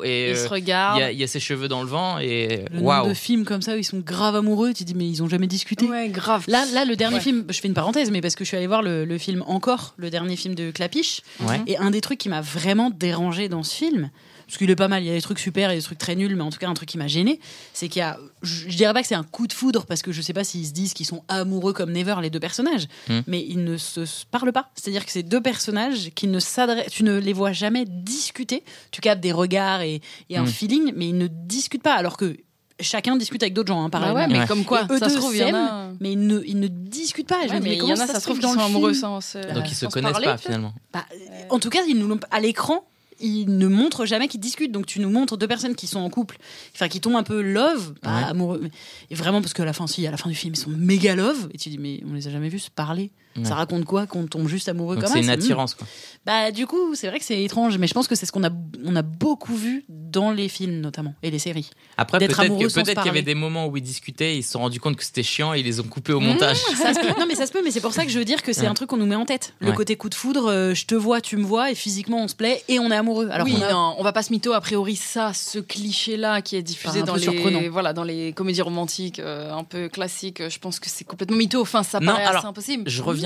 et 0.03 0.31
Ils 0.31 0.37
se 0.37 0.51
euh, 0.51 0.57
il 0.57 0.67
y, 0.67 0.71
a- 0.71 1.11
il 1.11 1.17
y 1.19 1.23
a 1.23 1.27
ses 1.27 1.39
cheveux 1.39 1.67
dans 1.67 1.83
le 1.83 1.87
vent 1.89 2.17
et 2.19 2.65
waouh. 2.79 3.07
de 3.09 3.13
films 3.13 3.45
comme 3.45 3.61
ça 3.61 3.73
où 3.75 3.77
ils 3.77 3.83
sont 3.83 3.99
grave 3.99 4.35
amoureux, 4.35 4.73
tu 4.73 4.85
dis 4.85 4.95
mais 4.95 5.07
ils 5.07 5.21
ont 5.21 5.29
jamais 5.29 5.45
discuté. 5.47 5.85
Ouais, 5.85 6.09
grave. 6.09 6.45
Là, 6.47 6.65
là, 6.73 6.83
le 6.85 6.95
dernier 6.95 7.15
Ouais. 7.17 7.21
film, 7.21 7.45
je 7.49 7.59
fais 7.59 7.67
une 7.67 7.73
parenthèse, 7.75 8.09
mais 8.11 8.21
parce 8.21 8.35
que 8.35 8.43
je 8.43 8.47
suis 8.47 8.57
allée 8.57 8.65
voir 8.67 8.81
le, 8.81 9.05
le 9.05 9.17
film 9.19 9.43
Encore, 9.45 9.93
le 9.97 10.09
dernier 10.09 10.35
film 10.35 10.55
de 10.55 10.71
Clapiche, 10.71 11.21
Ouais. 11.41 11.61
et 11.67 11.77
un 11.77 11.91
des 11.91 12.01
trucs 12.01 12.17
qui 12.17 12.29
m'a 12.29 12.41
vraiment 12.41 12.89
dérangé 12.89 13.49
dans 13.49 13.61
ce 13.63 13.75
film, 13.75 14.09
parce 14.51 14.57
qu'il 14.57 14.69
est 14.69 14.75
pas 14.75 14.87
mal, 14.89 15.01
il 15.01 15.07
y 15.07 15.09
a 15.09 15.13
des 15.13 15.21
trucs 15.21 15.39
super 15.39 15.71
et 15.71 15.75
des 15.77 15.81
trucs 15.81 15.97
très 15.97 16.15
nuls, 16.15 16.35
mais 16.35 16.43
en 16.43 16.49
tout 16.49 16.57
cas 16.59 16.67
un 16.67 16.73
truc 16.73 16.89
qui 16.89 16.97
m'a 16.97 17.07
gêné, 17.07 17.39
c'est 17.73 17.87
qu'il 17.87 17.99
y 18.01 18.03
a, 18.03 18.19
je, 18.41 18.69
je 18.69 18.75
dirais 18.75 18.93
pas 18.93 19.01
que 19.01 19.07
c'est 19.07 19.15
un 19.15 19.23
coup 19.23 19.47
de 19.47 19.53
foudre 19.53 19.85
parce 19.85 20.01
que 20.01 20.11
je 20.11 20.21
sais 20.21 20.33
pas 20.33 20.43
s'ils 20.43 20.65
se 20.67 20.71
disent 20.73 20.93
qu'ils 20.93 21.05
sont 21.05 21.23
amoureux 21.29 21.71
comme 21.73 21.91
Never 21.91 22.15
les 22.21 22.29
deux 22.29 22.39
personnages, 22.41 22.87
Hmm. 23.07 23.21
mais 23.27 23.45
ils 23.47 23.63
ne 23.63 23.77
se 23.77 24.01
parlent 24.29 24.51
pas. 24.51 24.69
C'est-à-dire 24.75 25.05
que 25.05 25.11
c'est 25.11 25.23
deux 25.23 25.41
personnages 25.41 26.11
qui 26.15 26.27
ne 26.27 26.39
s'adressent, 26.39 26.91
tu 26.91 27.03
ne 27.03 27.17
les 27.17 27.33
vois 27.33 27.53
jamais 27.53 27.85
discuter. 27.85 28.63
Tu 28.91 28.99
captes 29.01 29.21
des 29.21 29.31
regards 29.31 29.81
et, 29.81 30.01
et 30.29 30.37
un 30.37 30.43
Hmm. 30.43 30.47
feeling, 30.47 30.91
mais 30.95 31.07
ils 31.09 31.17
ne 31.17 31.27
discutent 31.27 31.83
pas, 31.83 31.93
alors 31.93 32.17
que 32.17 32.35
chacun 32.79 33.15
discute 33.15 33.43
avec 33.43 33.53
d'autres 33.53 33.67
gens, 33.67 33.81
hein, 33.83 33.89
Bah 33.89 33.99
pareil. 33.99 34.15
ouais, 34.15 34.27
mais 34.27 34.39
Ouais. 34.39 34.47
comme 34.47 34.65
quoi, 34.65 34.85
eux 34.89 34.97
ça 34.97 35.07
se 35.09 35.15
trouve, 35.17 35.35
il 35.35 35.39
y 35.39 35.43
en 35.43 35.47
a. 35.47 35.51
s'aiment, 35.51 35.97
mais 35.99 36.11
ils 36.13 36.27
ne, 36.27 36.41
ils 36.45 36.59
ne 36.59 36.67
discutent 36.67 37.27
pas. 37.27 37.43
Et 37.45 37.47
je 37.47 37.53
Ouais, 37.53 37.59
me 37.59 37.63
dis, 37.63 37.69
mais 37.69 37.75
il 37.75 37.77
y 37.77 37.79
comment 37.79 37.93
en 37.93 37.99
a, 37.99 38.07
ça 38.07 38.19
se 38.19 38.25
trouve, 38.25 38.37
que 38.37 38.41
qui 38.41 38.47
dans 38.47 38.53
sont 38.53 38.59
amoureux 38.65 38.93
sans 38.93 39.21
se. 39.21 39.37
Donc 39.53 39.69
ils 39.69 39.75
se 39.75 39.81
sans 39.85 39.89
se 39.89 39.93
connaissent 39.93 40.11
parler, 40.13 40.25
pas 40.27 40.37
finalement. 40.37 40.73
Bah, 40.91 41.05
En 41.49 41.59
tout 41.59 41.69
cas, 41.69 41.81
ils 41.87 41.95
nous 41.97 42.07
l'ont- 42.07 42.19
à 42.31 42.39
l'écran, 42.39 42.83
ils 43.21 43.45
ne 43.57 43.67
montrent 43.67 44.05
jamais 44.05 44.27
qu'ils 44.27 44.39
discutent. 44.39 44.71
Donc 44.71 44.85
tu 44.85 44.99
nous 44.99 45.09
montres 45.09 45.37
deux 45.37 45.47
personnes 45.47 45.75
qui 45.75 45.87
sont 45.87 45.99
en 45.99 46.09
couple, 46.09 46.37
enfin 46.75 46.87
qui 46.87 46.99
tombent 47.01 47.15
un 47.17 47.23
peu 47.23 47.41
love, 47.41 47.93
pas 48.01 48.17
Ouais. 48.17 48.23
amoureux. 48.25 48.59
mais- 48.63 48.71
Et 49.09 49.15
vraiment, 49.15 49.41
parce 49.41 49.53
qu'à 49.53 49.65
la 49.65 49.73
fin, 49.73 49.87
si, 49.87 50.05
à 50.07 50.11
la 50.11 50.17
fin 50.17 50.29
du 50.29 50.35
film, 50.35 50.53
ils 50.53 50.57
sont 50.59 50.69
méga 50.71 51.15
love. 51.15 51.49
Et 51.53 51.57
tu 51.57 51.69
dis, 51.69 51.77
mais 51.77 52.01
on 52.09 52.13
les 52.13 52.27
a 52.27 52.31
jamais 52.31 52.49
vus 52.49 52.59
se 52.59 52.69
parler. 52.71 53.11
Ouais. 53.37 53.45
Ça 53.45 53.55
raconte 53.55 53.85
quoi 53.85 54.07
qu'on 54.07 54.25
tombe 54.27 54.47
juste 54.47 54.67
amoureux 54.67 54.95
Donc 54.95 55.05
comme 55.05 55.13
c'est 55.13 55.19
ça 55.19 55.23
une 55.23 55.29
attirance 55.29 55.73
quoi. 55.75 55.87
Bah 56.25 56.51
du 56.51 56.67
coup, 56.67 56.95
c'est 56.95 57.07
vrai 57.07 57.17
que 57.19 57.25
c'est 57.25 57.41
étrange, 57.41 57.77
mais 57.77 57.87
je 57.87 57.93
pense 57.93 58.07
que 58.07 58.15
c'est 58.15 58.25
ce 58.25 58.31
qu'on 58.31 58.43
a, 58.43 58.49
on 58.83 58.95
a 58.95 59.01
beaucoup 59.01 59.55
vu 59.55 59.85
dans 59.89 60.31
les 60.31 60.49
films 60.49 60.81
notamment 60.81 61.13
et 61.23 61.31
les 61.31 61.39
séries. 61.39 61.69
Après 61.97 62.17
peut-être 62.19 62.41
qu'il 62.41 63.05
y 63.05 63.09
avait 63.09 63.21
des 63.21 63.33
moments 63.35 63.67
où 63.67 63.77
ils 63.77 63.81
discutaient, 63.83 64.37
ils 64.37 64.43
se 64.43 64.51
sont 64.51 64.59
rendus 64.59 64.79
compte 64.81 64.97
que 64.97 65.03
c'était 65.05 65.23
chiant 65.23 65.53
et 65.53 65.61
ils 65.61 65.65
les 65.65 65.79
ont 65.79 65.83
coupés 65.83 66.13
au 66.13 66.19
montage. 66.19 66.57
Ça 66.75 66.93
se 66.93 66.99
peut- 66.99 67.07
non 67.19 67.25
mais 67.27 67.35
ça 67.35 67.47
se 67.47 67.51
peut, 67.53 67.61
mais 67.63 67.71
c'est 67.71 67.79
pour 67.81 67.93
ça 67.93 68.03
que 68.05 68.11
je 68.11 68.19
veux 68.19 68.25
dire 68.25 68.41
que 68.43 68.51
c'est 68.53 68.61
Ouais. 68.61 68.67
un 68.67 68.73
truc 68.73 68.89
qu'on 68.89 68.97
nous 68.97 69.05
met 69.05 69.15
en 69.15 69.25
tête. 69.25 69.53
Le 69.59 69.69
Ouais. 69.69 69.75
côté 69.75 69.95
coup 69.95 70.09
de 70.09 70.15
foudre, 70.15 70.47
euh, 70.51 70.73
je 70.73 70.85
te 70.85 70.93
vois, 70.95 71.21
tu 71.21 71.37
me 71.37 71.43
vois, 71.45 71.71
et 71.71 71.75
physiquement 71.75 72.21
on 72.23 72.27
se 72.27 72.35
plaît 72.35 72.61
et 72.67 72.79
on 72.79 72.91
est 72.91 72.95
amoureux. 72.95 73.29
Alors 73.31 73.47
oui, 73.47 73.53
qu'on 73.53 73.61
a- 73.61 73.71
non, 73.71 73.95
on 73.97 74.03
va 74.03 74.11
pas 74.11 74.23
se 74.23 74.31
mytho. 74.33 74.51
A 74.53 74.59
priori, 74.61 74.95
ça, 74.97 75.31
ce 75.33 75.57
cliché-là 75.59 76.41
qui 76.41 76.55
est 76.57 76.61
diffusé 76.61 76.99
Enfin, 77.01 77.07
dans 77.07 77.15
les, 77.15 77.21
surprenant. 77.21 77.61
voilà, 77.71 77.93
dans 77.93 78.03
les 78.03 78.33
comédies 78.33 78.61
romantiques 78.61 79.19
euh, 79.19 79.51
un 79.53 79.63
peu 79.63 79.89
classiques, 79.89 80.47
je 80.49 80.59
pense 80.59 80.79
que 80.79 80.89
c'est 80.89 81.05
complètement 81.05 81.37
mytho. 81.37 81.61
Enfin, 81.61 81.83
ça 81.83 81.99
Non, 81.99 82.07
paraît 82.11 82.23
alors, 82.25 82.37
assez 82.39 82.47
impossible. 82.47 82.83
Je 82.89 83.01
reviens, 83.01 83.20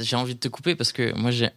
j'ai 0.00 0.16
envie 0.16 0.34
de 0.34 0.40
te 0.40 0.48
couper 0.48 0.74
parce 0.74 0.92
que 0.92 1.12
moi 1.18 1.30
j'ai 1.30 1.48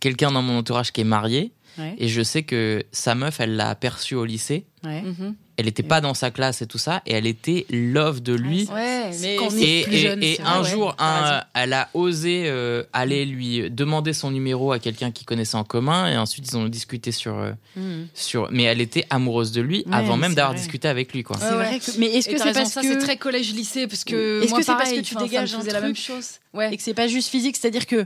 quelqu'un 0.00 0.30
dans 0.32 0.42
mon 0.42 0.58
entourage 0.58 0.92
qui 0.92 1.00
est 1.00 1.04
marié 1.04 1.52
Ouais. 1.78 1.94
et 1.96 2.06
je 2.08 2.20
sais 2.22 2.42
que 2.42 2.84
sa 2.92 3.14
meuf, 3.14 3.40
elle 3.40 3.56
l'a 3.56 3.70
aperçu 3.70 4.14
au 4.14 4.26
lycée. 4.26 4.66
Ouais. 4.84 5.00
Mhm. 5.00 5.34
Elle 5.62 5.68
était 5.68 5.84
pas 5.84 6.00
dans 6.00 6.12
sa 6.14 6.32
classe 6.32 6.60
et 6.60 6.66
tout 6.66 6.78
ça 6.78 7.02
et 7.06 7.12
elle 7.12 7.26
était 7.26 7.66
love 7.70 8.20
de 8.20 8.34
lui. 8.34 8.68
Ouais, 8.74 9.10
mais 9.22 9.34
Et, 9.62 9.82
plus 9.84 9.94
et- 9.94 9.98
jeune, 9.98 10.22
et 10.22 10.34
c'est 10.36 10.42
un 10.42 10.60
vrai, 10.62 10.70
jour, 10.72 10.86
ouais, 10.88 10.94
un- 10.98 11.44
elle 11.54 11.72
a 11.72 11.88
osé 11.94 12.42
euh, 12.46 12.82
aller 12.92 13.24
lui 13.24 13.70
demander 13.70 14.12
son 14.12 14.32
numéro 14.32 14.72
à 14.72 14.80
quelqu'un 14.80 15.12
qui 15.12 15.24
connaissait 15.24 15.56
en 15.56 15.62
commun 15.62 16.08
et 16.10 16.16
ensuite 16.16 16.46
ils 16.50 16.56
ont 16.56 16.66
discuté 16.66 17.12
sur, 17.12 17.38
euh, 17.38 17.52
Mhm. 17.76 18.08
sur. 18.12 18.48
Mais 18.50 18.64
elle 18.64 18.80
était 18.80 19.04
amoureuse 19.10 19.52
de 19.52 19.60
lui 19.60 19.84
Ouais, 19.86 19.94
avant 19.94 20.16
même 20.16 20.34
d'avoir 20.34 20.54
discuté 20.56 20.88
avec 20.88 21.12
lui 21.12 21.22
quoi. 21.22 21.36
C'est 21.38 21.46
Ouais, 21.46 21.54
vrai 21.54 21.78
que- 21.78 21.98
Mais 21.98 22.06
est-ce 22.06 22.28
que 22.28 22.38
c'est 22.38 22.52
parce 22.52 22.70
ça 22.72 22.80
que 22.82 22.88
c'est 22.88 22.98
très 22.98 23.16
collège-lycée 23.16 23.86
parce 23.86 24.02
que 24.02 24.42
Est-ce 24.42 24.50
moi, 24.50 24.58
que 24.58 24.64
c'est 24.64 24.72
parce 24.72 24.92
que 24.92 25.00
tu 25.00 25.14
dégages 25.14 25.54
la 25.70 25.80
même 25.80 25.94
chose 25.96 26.40
Ouais. 26.54 26.74
et 26.74 26.76
que 26.76 26.82
c'est 26.82 26.92
pas 26.94 27.06
juste 27.06 27.28
physique, 27.28 27.56
c'est-à-dire 27.56 27.86
que 27.86 28.04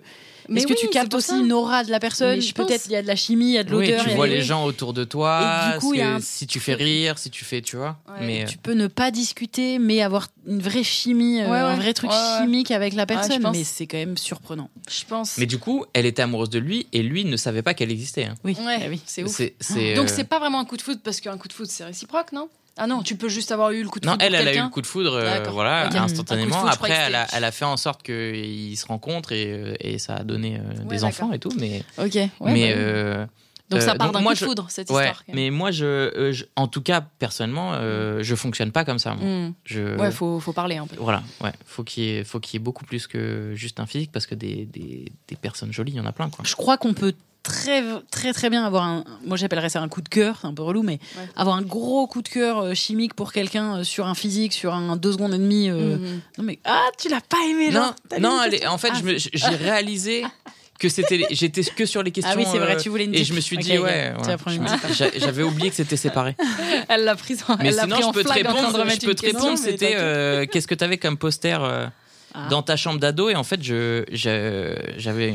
Mais 0.49 0.61
est-ce 0.61 0.67
que 0.67 0.73
oui, 0.75 0.79
tu 0.81 0.89
captes 0.89 1.15
aussi 1.15 1.33
une 1.39 1.53
aura 1.53 1.83
de 1.85 1.91
la 1.91 1.99
personne 2.01 2.39
Peut-être 2.39 2.69
pense- 2.69 2.87
il 2.87 2.93
y 2.93 2.97
a 2.97 3.03
de 3.03 3.07
la 3.07 3.17
chimie, 3.17 3.47
il 3.51 3.53
y 3.55 3.59
a 3.59 3.65
de 3.65 3.75
Oui, 3.75 3.87
l'odeur. 3.87 4.01
tu 4.03 4.07
il 4.07 4.11
y 4.11 4.13
a 4.13 4.17
vois 4.17 4.29
des- 4.29 4.35
les 4.37 4.43
gens 4.43 4.65
autour 4.65 4.93
de 4.93 5.05
toi, 5.05 5.41
Et 5.71 5.73
du 5.75 5.79
coup, 5.81 5.93
que- 5.95 6.01
un- 6.01 6.21
si 6.21 6.47
tu 6.47 6.61
fais 6.61 6.75
rire, 6.75 7.19
si 7.19 7.31
tu 7.31 7.45
fais, 7.45 7.63
tu 7.63 7.77
vois. 7.77 7.97
Ouais, 8.09 8.27
mais 8.27 8.43
euh, 8.43 8.47
Tu 8.47 8.59
peux 8.59 8.73
ne 8.75 8.87
pas 8.87 9.11
discuter, 9.11 9.79
mais 9.79 10.03
avoir 10.03 10.29
une 10.47 10.61
vraie 10.61 10.83
chimie, 10.85 11.41
euh, 11.41 11.45
Ouais, 11.47 11.51
ouais. 11.51 11.57
un 11.59 11.77
vrai 11.77 11.93
truc 11.95 12.11
Ouais, 12.11 12.17
ouais. 12.17 12.39
chimique 12.43 12.71
avec 12.71 12.95
la 12.95 13.07
personne. 13.07 13.43
pense. 13.43 13.57
mais 13.57 13.65
c'est 13.65 13.87
quand 13.87 13.97
même 13.99 14.17
surprenant. 14.17 14.71
Je 14.89 15.05
pense. 15.09 15.39
mais 15.39 15.47
du 15.47 15.59
coup, 15.59 15.85
elle 15.93 16.07
était 16.07 16.23
amoureuse 16.23 16.51
de 16.51 16.59
lui 16.59 16.87
et 16.93 17.03
lui 17.03 17.25
ne 17.25 17.37
savait 17.37 17.63
pas 17.63 17.75
qu'elle 17.75 17.91
existait. 17.91 18.25
hein. 18.25 18.35
Oui, 18.45 18.57
Ouais, 18.65 18.79
Ah 18.83 18.87
oui. 18.89 19.01
c'est 19.07 19.23
ouf. 19.25 19.31
C'est, 19.31 19.55
c'est, 19.61 19.95
Donc 19.95 20.07
euh, 20.09 20.13
c'est 20.15 20.25
pas 20.25 20.39
vraiment 20.39 20.61
un 20.61 20.65
coup 20.65 20.77
de 20.77 20.83
foot 20.83 21.01
parce 21.03 21.21
qu'un 21.21 21.37
coup 21.39 21.49
de 21.49 21.53
foot 21.53 21.67
c'est 21.69 21.85
réciproque, 21.85 22.33
non? 22.33 22.49
Ah 22.79 22.87
non, 22.87 23.03
tu 23.03 23.17
peux 23.17 23.29
juste 23.29 23.53
avoir 23.53 23.71
eu 23.71 23.83
le 23.83 23.89
coup 23.89 24.01
de 24.01 24.07
Non, 24.07 24.13
foot 24.13 24.21
elle, 24.23 24.35
elle 24.35 24.49
a 24.49 24.55
eu 24.55 24.63
le 24.63 24.69
coup 24.69 24.83
de 24.83 24.87
foudre, 24.87 25.15
euh, 25.15 25.49
voilà, 25.51 25.89
instantanément. 26.03 26.57
Foudre, 26.61 26.73
Après, 26.73 26.91
elle 26.93 27.15
a, 27.15 27.25
c'était- 27.25 27.37
elle 27.39 27.45
a 27.45 27.51
fait 27.53 27.65
en 27.65 27.77
sorte 27.79 28.03
qu'ils 28.03 28.77
se 28.77 28.87
rencontrent 28.87 29.33
et, 29.33 29.47
euh, 29.51 29.75
et 29.81 29.99
ça 29.99 30.17
a 30.17 30.23
donné 30.25 30.59
euh, 30.59 30.85
des 30.85 31.03
enfants 31.05 31.33
et 31.33 31.39
tout. 31.39 31.53
Mais, 31.59 31.83
Ok. 31.99 32.15
ouais, 32.15 32.31
mais 32.41 32.73
bah, 32.75 32.79
euh, 32.79 33.27
donc 33.71 33.83
ça 33.83 33.93
euh, 33.93 33.95
part 33.95 34.07
donc 34.09 34.15
d'un 34.15 34.21
moi, 34.21 34.35
coup 34.35 34.41
de 34.41 34.45
foudre 34.47 34.67
cette 34.69 34.91
ouais, 34.91 35.03
histoire. 35.07 35.23
mais 35.33 35.51
moi, 35.51 35.71
je, 35.71 35.85
euh, 35.85 36.33
je- 36.33 36.45
en 36.57 36.69
tout 36.69 36.81
cas, 36.83 37.01
personnellement, 37.01 37.73
euh, 37.75 38.23
je 38.23 38.35
fonctionne 38.35 38.71
pas 38.73 38.85
comme 38.85 38.99
ça. 38.99 39.15
moi. 39.15 39.51
Je, 39.65 39.97
Ouais, 39.99 40.11
faut, 40.11 40.39
faut 40.41 40.53
parler 40.53 40.77
un 40.77 40.87
peu. 40.87 40.97
Voilà, 40.99 41.23
ouais. 41.43 41.53
Faut 41.65 41.83
qu'il 41.85 42.05
y 42.05 42.17
ait, 42.17 42.25
faut 42.25 42.39
qu'il 42.41 42.55
y 42.55 42.57
ait 42.57 42.65
beaucoup 42.65 42.85
plus 42.85 43.07
que 43.07 43.53
juste 43.55 43.81
un 43.81 43.87
physique 43.87 44.13
parce 44.13 44.27
que 44.27 44.35
des, 44.35 44.67
des, 44.67 45.11
des 45.29 45.37
personnes 45.37 45.73
jolies, 45.73 45.93
il 45.93 45.97
y 45.99 46.01
en 46.01 46.07
a 46.07 46.13
plein, 46.13 46.31
quoi. 46.31 46.45
Je 46.47 46.55
crois 46.55 46.77
qu'on 46.79 46.95
peut 46.95 47.15
très 47.43 47.81
très 48.11 48.33
très 48.33 48.51
bien 48.51 48.65
avoir 48.67 48.83
un 48.83 49.05
moi 49.25 49.37
j'appellerais 49.37 49.69
ça 49.69 49.81
un 49.81 49.87
coup 49.87 50.01
de 50.03 50.09
cœur 50.09 50.37
c'est 50.41 50.49
un 50.49 50.53
peu 50.53 50.65
relou 50.65 50.83
mais 50.83 50.99
Ouais. 51.17 51.29
avoir 51.37 51.55
un 51.57 51.63
gros 51.63 52.09
coup 52.09 52.21
de 52.21 52.29
cœur 52.29 52.75
chimique 52.75 53.15
pour 53.15 53.33
quelqu'un 53.33 53.85
sur 53.85 54.09
un 54.09 54.17
physique 54.17 54.53
sur 54.53 54.75
un 54.75 54.97
deux 54.97 55.13
secondes 55.13 55.33
et 55.33 55.39
demie 55.39 55.71
euh, 55.71 55.97
Mhm. 55.97 56.21
non 56.39 56.45
mais 56.45 56.59
ah 56.65 56.83
tu 56.99 57.09
l'as 57.09 57.21
pas 57.21 57.37
aimé 57.49 57.71
Non, 57.71 57.95
t'as 58.09 58.19
non, 58.19 58.43
est- 58.43 58.67
en 58.67 58.79
fait, 58.79 58.89
Ah, 58.95 58.99
je 58.99 59.05
me- 59.05 59.17
j'ai 59.17 59.31
réalisé 59.65 60.25
que 60.79 60.89
c'était, 60.89 61.17
les- 61.17 61.27
j'étais 61.31 61.63
que 61.63 61.87
sur 61.87 62.03
les 62.03 62.11
questions. 62.11 62.33
ah 62.35 62.39
oui 62.39 62.47
c'est 62.51 62.59
vrai 62.59 62.75
euh, 62.77 62.81
tu 62.81 62.89
voulais 62.89 63.05
une 63.05 63.15
Et 63.15 63.25
je 63.25 63.33
me 63.35 63.41
suis 63.41 63.57
dit, 63.59 63.79
ouais, 63.79 64.13
tu 64.23 64.31
j'avais 65.19 65.43
oublié 65.43 65.71
que 65.71 65.77
c'était 65.77 65.97
séparé. 65.97 66.37
Elle 66.89 67.05
l'a 67.05 67.17
pris 67.17 67.37
en, 67.49 67.57
Mais 67.57 67.69
elle 67.69 67.75
sinon, 67.75 67.97
pris 67.97 68.03
je 68.03 68.09
en 68.09 68.13
peux 68.13 68.23
répondre, 68.29 68.85
je 68.89 69.07
peux 69.07 69.15
te 69.15 69.21
question, 69.23 69.41
répondre, 69.41 69.59
c'était 69.59 69.95
euh, 69.97 70.47
qu'est-ce 70.51 70.67
que 70.67 70.75
t'avais 70.75 70.99
comme 70.99 71.17
poster 71.17 71.57
euh, 71.61 71.87
Ah. 72.35 72.49
dans 72.51 72.63
ta 72.63 72.77
chambre 72.77 73.01
d'ado? 73.01 73.29
Et 73.31 73.35
en 73.37 73.45
fait, 73.45 73.63
je, 73.63 74.05
j'avais 74.13 75.35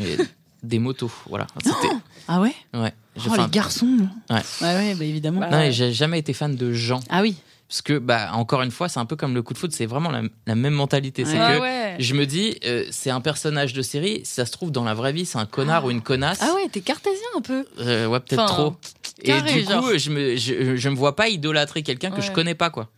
des 0.64 0.80
motos, 0.80 1.12
voilà. 1.28 1.48
C'était, 1.64 1.94
ah 2.28 2.40
ouais? 2.40 2.54
Ouais. 2.74 2.94
Oh 3.28 3.36
les 3.36 3.50
garçons. 3.50 3.98
Ouais. 4.30 4.36
ouais 4.62 4.76
ouais 4.76 4.96
bah 4.96 5.04
évidemment 5.06 5.42
non, 5.50 5.72
j'ai 5.72 5.92
jamais 5.92 6.20
été 6.20 6.34
fan 6.34 6.56
de 6.56 6.72
gens. 6.72 7.02
ah 7.10 7.22
oui 7.22 7.36
Parce 7.72 7.82
que, 7.82 8.00
bah, 8.00 8.32
encore 8.34 8.64
une 8.64 8.70
fois, 8.72 8.90
c'est 8.90 9.00
un 9.00 9.06
peu 9.06 9.16
comme 9.16 9.34
le 9.34 9.42
coup 9.42 9.54
de 9.54 9.58
foot, 9.58 9.72
c'est 9.72 9.86
vraiment 9.86 10.12
la, 10.12 10.24
la 10.46 10.56
même 10.56 10.74
mentalité. 10.74 11.24
C'est 11.24 11.38
Ah 11.40 11.56
que 11.56 11.62
ouais. 11.62 11.96
je 12.00 12.14
me 12.16 12.26
dis, 12.26 12.58
euh, 12.66 12.84
c'est 12.92 13.10
un 13.12 13.22
personnage 13.22 13.72
de 13.72 13.82
série, 13.82 14.20
si 14.26 14.34
ça 14.34 14.46
se 14.46 14.52
trouve 14.52 14.72
dans 14.72 14.84
la 14.84 14.94
vraie 14.94 15.14
vie, 15.14 15.26
c'est 15.26 15.38
un 15.38 15.46
connard 15.46 15.86
ou 15.86 15.90
une 15.92 16.02
connasse. 16.02 16.40
Ah 16.42 16.54
ouais, 16.54 16.68
t'es 16.70 16.82
cartésien 16.82 17.16
un 17.38 17.40
peu. 17.40 17.66
Euh, 17.80 18.08
ouais, 18.08 18.20
peut-être 18.20 18.42
Enfin, 18.42 18.54
trop. 18.54 18.76
Et 19.24 19.40
du 19.42 19.64
coup, 19.64 19.98
je 19.98 20.10
me, 20.10 20.36
je, 20.36 20.76
je 20.76 20.90
me 20.90 20.96
vois 20.96 21.16
pas 21.16 21.30
idolâtrer 21.30 21.82
quelqu'un 21.82 22.12
que 22.12 22.22
je 22.22 22.32
connais 22.32 22.56
pas, 22.56 22.70
quoi. 22.72 22.90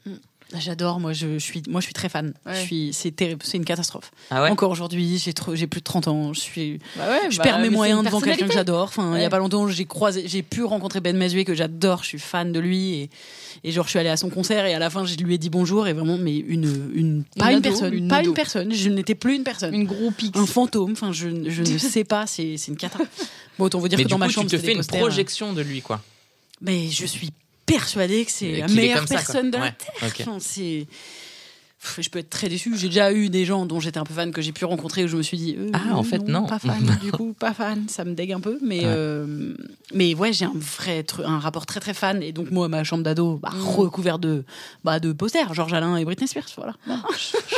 J'adore 0.60 1.00
moi 1.00 1.14
je, 1.14 1.34
je 1.34 1.44
suis 1.44 1.64
moi 1.68 1.82
je 1.82 1.86
suis 1.86 1.94
très 1.94 2.10
fan 2.10 2.34
Ouais. 2.46 2.54
je 2.56 2.60
suis 2.62 2.94
c'est 2.94 3.12
terrible 3.12 3.42
c'est 3.44 3.58
une 3.58 3.66
catastrophe 3.66 4.12
Ah 4.30 4.44
ouais 4.44 4.50
encore 4.50 4.72
aujourd'hui 4.72 5.18
j'ai 5.18 5.34
trop 5.34 5.56
j'ai 5.56 5.68
plus 5.68 5.80
de 5.80 5.84
30 5.86 6.08
ans 6.08 6.34
je 6.34 6.40
suis 6.40 6.80
Bah 6.98 7.10
ouais, 7.10 7.32
je 7.32 7.38
bah, 7.38 7.44
perds 7.44 7.60
mes 7.60 7.70
moyens 7.70 8.04
devant 8.04 8.20
quelqu'un 8.22 8.48
que 8.48 8.54
j'adore. 8.54 8.84
Enfin, 8.84 9.16
il 9.18 9.22
y 9.22 9.26
a 9.26 9.30
pas 9.30 9.40
longtemps, 9.40 9.68
j'ai 9.68 9.86
croisé, 9.86 10.24
j'ai 10.28 10.44
pu 10.44 10.64
rencontrer 10.64 11.00
Ben 11.00 11.16
Mazué 11.18 11.46
que 11.46 11.54
j'adore. 11.54 12.04
Je 12.04 12.10
suis 12.10 12.20
fan 12.20 12.52
de 12.52 12.60
lui 12.60 12.94
et, 12.94 13.10
et 13.64 13.72
genre 13.72 13.86
je 13.86 13.92
suis 13.92 14.00
allée 14.00 14.10
à 14.10 14.18
son 14.18 14.30
concert 14.30 14.66
et 14.66 14.74
à 14.74 14.80
la 14.80 14.90
fin 14.90 15.06
je 15.06 15.16
lui 15.16 15.36
ai 15.36 15.38
dit 15.38 15.50
bonjour 15.50 15.88
et 15.88 15.94
vraiment 15.94 16.18
mais 16.18 16.38
une 16.38 16.92
une 16.94 17.24
pas 17.38 17.52
une, 17.52 17.58
ado, 17.58 17.70
personne, 17.70 17.94
une 17.94 18.08
pas 18.08 18.18
ado. 18.18 18.30
une 18.30 18.34
personne. 18.36 18.74
Je 18.74 18.90
n'étais 18.90 19.16
plus 19.16 19.36
une 19.36 19.44
personne. 19.44 19.74
Une 19.74 19.86
groupie. 19.86 20.32
Un 20.36 20.46
fantôme. 20.46 20.92
Enfin, 20.92 21.12
je, 21.12 21.30
je 21.50 21.62
ne 21.62 21.78
sais 21.78 22.04
pas. 22.04 22.28
C'est 22.28 22.58
c'est 22.58 22.72
une 22.72 22.78
cata. 22.78 23.00
Bon, 23.58 23.66
autant 23.66 23.80
vous 23.80 23.88
dire 23.88 23.98
Mais 23.98 24.04
que 24.04 24.08
du 24.10 24.12
dans 24.12 24.18
ma 24.18 24.30
chambre 24.30 24.50
tu 24.50 24.58
te 24.58 24.62
fais 24.62 24.72
une 24.72 24.78
posters, 24.78 25.00
projection 25.00 25.54
de 25.54 25.62
lui, 25.62 25.82
quoi. 25.82 26.02
Mais 26.62 26.90
je 26.90 27.06
suis 27.06 27.30
persuadée 27.66 28.26
que 28.26 28.32
c'est 28.32 28.58
la 28.58 28.68
meilleure 28.68 29.08
ça, 29.08 29.16
personne 29.16 29.52
de 29.52 29.58
la 29.58 29.72
terre. 29.72 29.94
Enfin, 30.02 30.38
je 32.00 32.10
peux 32.10 32.20
être 32.20 32.30
très 32.30 32.50
déçue. 32.50 32.78
J'ai 32.78 32.88
déjà 32.88 33.12
eu 33.12 33.30
des 33.30 33.46
gens 33.46 33.66
dont 33.66 33.80
j'étais 33.80 33.98
un 34.00 34.04
peu 34.04 34.14
fan 34.14 34.32
que 34.32 34.42
j'ai 34.42 34.52
pu 34.52 34.66
rencontrer 34.66 35.04
où 35.04 35.08
je 35.08 35.18
me 35.18 35.22
suis 35.22 35.38
dit 35.38 35.56
euh, 35.58 35.70
Ah, 35.74 35.96
en 35.96 36.04
fait, 36.04 36.20
non. 36.28 36.46
pas 36.46 36.60
fan. 36.60 36.98
du 37.02 37.12
coup, 37.14 37.34
pas 37.34 37.54
fan. 37.54 37.86
Ça 37.90 38.06
me 38.06 38.14
dégue 38.14 38.32
un 38.32 38.40
peu, 38.40 38.58
mais 38.62 38.80
Ouais. 38.80 38.86
euh, 38.88 39.54
mais 39.94 40.16
ouais, 40.16 40.32
j'ai 40.34 40.46
un 40.46 40.54
vrai 40.56 41.06
un 41.26 41.40
rapport 41.40 41.66
très 41.66 41.80
très 41.80 41.94
fan. 41.94 42.24
Et 42.24 42.32
donc 42.32 42.52
moi, 42.52 42.68
ma 42.70 42.84
chambre 42.84 43.04
d'ado, 43.04 43.38
bah, 43.42 43.52
Mm. 43.54 43.62
recouvert 43.64 44.20
de 44.20 44.46
bah, 44.84 45.00
de 45.00 45.12
posters, 45.12 45.54
Georges 45.54 45.74
Alain 45.74 45.98
et 45.98 46.06
Britney 46.06 46.28
Spears, 46.28 46.48
voilà. 46.58 46.74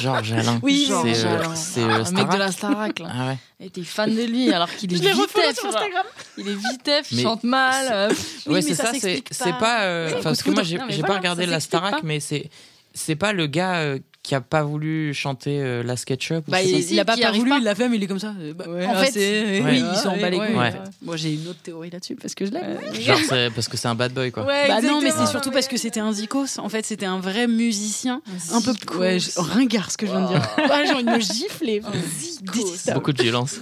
Georges 0.01 0.31
Alain. 0.33 0.59
Oui, 0.63 0.85
c'est, 0.87 1.25
euh, 1.25 1.39
Alain. 1.39 1.55
c'est 1.55 1.83
euh, 1.83 2.03
Un 2.05 2.11
mec 2.11 2.29
de 2.29 2.37
la 2.37 2.51
Starac, 2.51 2.99
là. 2.99 3.07
Ah 3.11 3.27
ouais. 3.29 3.37
Et 3.59 3.69
t'es 3.69 3.83
fan 3.83 4.13
de 4.13 4.23
lui 4.23 4.51
alors 4.51 4.69
qu'il 4.75 4.91
est 4.93 4.97
vitef. 4.97 5.13
sur. 5.55 5.67
Instagram. 5.67 6.05
Il 6.37 6.47
est 6.49 6.55
vitef, 6.55 7.11
il 7.11 7.17
Mais 7.17 7.23
chante 7.23 7.43
mal. 7.43 7.87
euh, 7.91 8.09
Oui, 8.47 8.53
ouais, 8.53 8.53
mais 8.55 8.61
c'est 8.61 8.75
ça 8.75 8.85
ça, 8.93 8.99
c'est, 8.99 9.51
pas. 9.59 9.83
euh, 9.83 10.21
parce 10.21 10.39
de 10.39 10.43
que 10.43 10.49
moi, 10.51 10.63
j'ai, 10.63 10.77
pas 11.03 11.15
regardé 11.17 11.45
la 11.45 11.59
Starac, 11.59 12.03
mais 12.03 12.19
c'est. 12.19 12.49
C'est 12.97 13.17
pas 13.17 13.33
le 13.33 13.45
gars 13.47 13.79
euh, 13.79 13.99
qui 14.25 14.33
a 14.35 14.41
pas 14.41 14.63
voulu 14.63 15.13
chanter 15.13 15.59
euh, 15.61 15.83
la 15.83 15.95
SketchUp 15.95 16.47
ou 16.47 16.51
Bah, 16.51 16.61
il, 16.63 16.91
il 16.91 16.99
a 16.99 17.05
pas, 17.05 17.15
pas 17.15 17.31
voulu, 17.31 17.49
pas. 17.51 17.57
il 17.59 17.63
l'a 17.63 17.75
fait, 17.75 17.87
mais 17.87 17.97
il 17.97 18.03
est 18.03 18.07
comme 18.07 18.19
ça. 18.19 18.33
Euh, 18.39 18.53
bah, 18.53 18.65
Ouais, 18.67 18.85
en 18.85 18.93
ah, 18.95 19.03
fait, 19.03 19.61
oui, 19.63 19.83
il 19.91 19.97
s'en 19.97 20.17
bat 20.17 20.29
les 20.29 20.37
ouais, 20.37 20.47
couilles. 20.47 20.55
ouais. 20.57 20.73
Moi, 21.03 21.15
j'ai 21.15 21.33
une 21.35 21.47
autre 21.47 21.59
théorie 21.61 21.89
là-dessus 21.91 22.15
parce 22.15 22.33
que 22.33 22.45
je 22.45 22.51
l'aime. 22.51 22.77
Genre, 22.99 23.19
c'est 23.29 23.49
parce 23.53 23.67
que 23.67 23.77
c'est 23.77 23.87
un 23.87 23.93
bad 23.95 24.13
boy, 24.13 24.31
quoi. 24.31 24.43
Ouais, 24.43 24.67
Bah 24.67 24.81
non, 24.81 24.99
mais 25.01 25.11
c'est 25.11 25.27
surtout 25.27 25.51
parce 25.51 25.67
que 25.67 25.77
c'était 25.77 25.99
un 25.99 26.11
zikos. 26.11 26.57
En 26.59 26.69
fait, 26.69 26.85
c'était 26.85 27.05
un 27.05 27.19
vrai 27.19 27.47
musicien. 27.47 28.21
Un 28.51 28.61
peu 28.61 28.73
ouais, 28.97 29.19
je- 29.19 29.39
ringard 29.39 29.91
ce 29.91 29.97
que 29.97 30.07
je 30.07 30.11
viens 30.11 30.21
de 30.21 30.27
dire. 30.27 30.41
Ah, 30.57 30.81
envie 30.95 31.03
de 31.03 31.11
me. 31.11 32.53
Détestable. 32.53 32.97
Beaucoup 32.99 33.13
de 33.13 33.21
violence. 33.21 33.59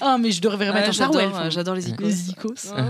Ah, 0.00 0.16
mais 0.18 0.30
je 0.32 0.40
devrais 0.40 0.68
remettre 0.68 0.92
Charwell. 0.92 1.26
j'adore, 1.28 1.40
euh, 1.46 1.50
j'adore 1.50 1.74
les 1.74 1.88
icônes. 1.90 2.06
Les 2.06 2.30
icos. 2.30 2.72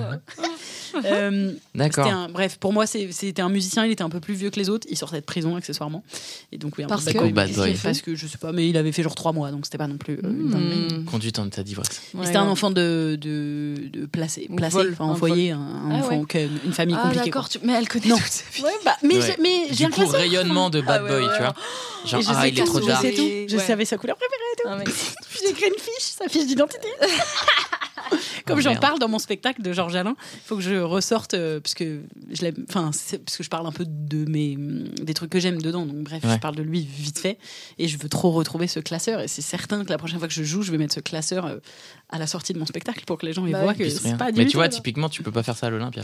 Euh, 1.07 1.53
D'accord. 1.75 2.07
un- 2.07 2.29
bref, 2.29 2.59
pour 2.59 2.73
moi, 2.75 2.85
c'était 2.87 3.41
un 3.41 3.49
musicien. 3.49 3.87
Il 3.87 3.93
était 3.93 4.03
un 4.03 4.11
peu 4.11 4.21
plus 4.21 4.35
vieux 4.35 4.51
que 4.51 4.59
les 4.61 4.69
autres. 4.69 4.87
Il 4.91 4.97
sortait 4.99 5.21
de 5.21 5.25
prison 5.25 5.57
accessoirement. 5.57 6.05
Et 6.53 6.59
donc, 6.59 6.75
oui, 6.77 6.85
Parce 6.87 7.07
bad 7.07 7.15
que- 7.15 7.19
boy, 7.19 7.33
Bad 7.33 7.49
mais- 7.49 7.57
boy. 7.57 7.79
Parce 7.83 8.03
que 8.03 8.15
je 8.15 8.27
sais 8.27 8.37
pas, 8.37 8.53
mais 8.53 8.69
il 8.69 8.77
avait 8.77 8.93
fait 8.93 9.03
genre 9.03 9.15
trois 9.15 9.33
mois, 9.33 9.51
donc 9.51 9.65
c'était 9.65 9.79
pas 9.79 9.87
non 9.87 9.97
plus. 9.97 10.21
euh. 10.23 10.29
Mmh. 10.29 11.07
Conduite 11.07 11.39
en 11.39 11.47
état 11.47 11.63
d'ivresse. 11.63 12.03
Ouais, 12.13 12.27
C'était 12.27 12.37
un 12.37 12.47
enfant 12.47 12.71
de, 12.71 13.17
de, 13.19 13.77
de 13.91 14.05
placé, 14.05 14.51
placé 14.55 14.77
vol, 14.77 14.91
enfin, 14.93 15.05
en 15.07 15.13
un 15.13 15.15
foyer, 15.15 15.53
un, 15.53 15.59
un 15.61 15.91
Ah 15.93 15.95
enfant, 15.95 16.21
ouais. 16.35 16.49
une 16.65 16.73
famille 16.75 16.95
Ah 16.99 17.05
compliquée. 17.05 17.25
d'accord, 17.25 17.49
tu- 17.49 17.59
mais 17.65 17.73
elle 17.73 17.89
connaît 17.89 18.09
Non. 18.09 18.19
toute 18.19 18.27
sa 18.27 18.45
vie. 18.53 18.63
bah, 18.85 18.97
mais 19.03 19.17
Ouais. 19.17 19.37
j'ai- 19.71 19.87
un 19.87 19.91
coup, 19.91 20.07
rayonnement 20.07 20.69
de 20.69 20.83
bad 20.83 21.01
Ah 21.01 21.05
ouais, 21.05 21.21
boy, 21.21 21.29
tu 21.35 21.43
vois. 21.43 21.55
Genre, 22.05 22.21
ah, 22.37 22.49
il 22.49 22.59
est 22.59 22.65
trop 22.65 22.81
dark. 22.81 23.07
Je 23.49 23.57
savais 23.59 23.85
sa 23.87 23.97
couleur 23.97 24.17
préférée. 24.17 24.39
Ah, 24.67 24.79
J'ai 25.47 25.53
créé 25.55 25.69
une 25.69 25.75
fiche, 25.81 26.13
sa 26.19 26.29
fiche 26.29 26.47
d'identité. 26.47 26.82
Comme 28.47 28.59
Oh, 28.59 28.61
j'en 28.61 28.75
parle 28.77 28.99
dans 28.99 29.09
mon 29.09 29.21
spectacle 29.21 29.63
de 29.63 29.73
Georges 29.73 29.95
Alain, 29.95 30.17
il 30.35 30.41
faut 30.45 30.57
que 30.57 30.63
je 30.63 30.75
ressorte 30.81 31.35
euh, 31.35 31.61
parce 31.61 31.75
que 31.75 32.03
je 32.31 32.43
l'aime. 32.43 32.67
Enfin, 32.69 32.91
c'est- 32.93 33.19
parce 33.19 33.37
que 33.37 33.43
je 33.45 33.49
parle 33.49 33.67
un 33.67 33.73
peu 33.73 33.85
de 33.87 34.29
mes 34.29 34.57
des 35.03 35.15
trucs 35.15 35.31
que 35.31 35.39
j'aime 35.41 35.63
dedans. 35.63 35.87
Donc 35.87 35.99
bref, 35.99 36.23
Ouais. 36.25 36.35
je 36.35 36.39
parle 36.39 36.57
de 36.57 36.63
lui 36.63 36.81
vite 36.85 37.19
fait 37.21 37.39
et 37.79 37.87
je 37.89 37.97
veux 37.99 38.09
trop 38.09 38.33
retrouver 38.33 38.67
ce 38.67 38.81
classeur. 38.81 39.21
Et 39.21 39.29
c'est 39.29 39.43
certain 39.43 39.85
que 39.85 39.91
la 39.91 39.97
prochaine 39.99 40.19
fois 40.19 40.27
que 40.29 40.35
je 40.35 40.43
joue, 40.43 40.63
je 40.63 40.73
vais 40.73 40.79
mettre 40.79 40.95
ce 40.95 41.01
classeur 41.01 41.47
euh, 41.47 41.59
à 42.11 42.19
la 42.19 42.27
sortie 42.27 42.53
de 42.53 42.59
mon 42.59 42.67
spectacle 42.67 43.05
pour 43.07 43.17
que 43.17 43.27
les 43.27 43.33
gens 43.33 43.47
ils 43.47 43.53
Bah 43.53 43.63
voient 43.63 43.75
que 43.75 43.89
c'est 43.89 44.09
rien. 44.09 44.17
pas 44.17 44.33
Mais 44.33 44.45
du 44.45 44.51
tu 44.51 44.57
vois, 44.57 44.69
typiquement, 44.69 45.09
tu 45.09 45.23
peux 45.23 45.33
pas 45.33 45.45
faire 45.45 45.57
ça 45.57 45.69
à 45.69 45.71
l'Olympia. 45.71 46.03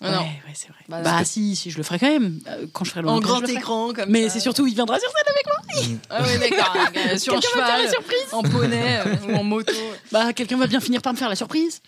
Ah 0.00 0.10
Ouais, 0.10 0.16
non. 0.16 0.22
ouais, 0.22 0.52
c'est 0.54 0.68
vrai. 0.68 0.78
Bah, 0.88 1.00
Bah, 1.02 1.24
si, 1.24 1.54
si, 1.56 1.70
je 1.70 1.76
le 1.76 1.82
ferai 1.82 1.98
quand 1.98 2.08
même. 2.10 2.40
Euh, 2.48 2.66
Quand 2.72 2.84
je 2.84 2.90
ferai 2.90 3.02
le 3.02 3.08
En 3.08 3.20
grand 3.20 3.42
écran 3.48 3.92
comme 3.92 4.10
Mais 4.10 4.28
c'est 4.28 4.40
surtout, 4.40 4.66
il 4.66 4.74
viendra 4.74 4.98
sur 4.98 5.08
scène. 5.08 6.00
Ah 6.10 6.22
oui, 6.22 6.38
d'accord. 6.38 6.74
Sur 7.18 7.34
un 7.34 7.40
Quelqu'un 7.40 7.58
va 7.60 7.66
faire 7.66 7.76
cheval, 7.76 7.84
la 7.84 7.90
surprise. 7.90 8.26
en 8.32 8.42
poney 8.42 8.98
euh, 8.98 9.14
ou 9.32 9.36
en 9.36 9.44
moto. 9.44 9.72
Bah, 10.12 10.32
quelqu'un 10.32 10.56
va 10.56 10.66
bien 10.66 10.80
finir 10.80 11.02
par 11.02 11.12
me 11.12 11.18
faire 11.18 11.28
la 11.28 11.36
surprise. 11.36 11.80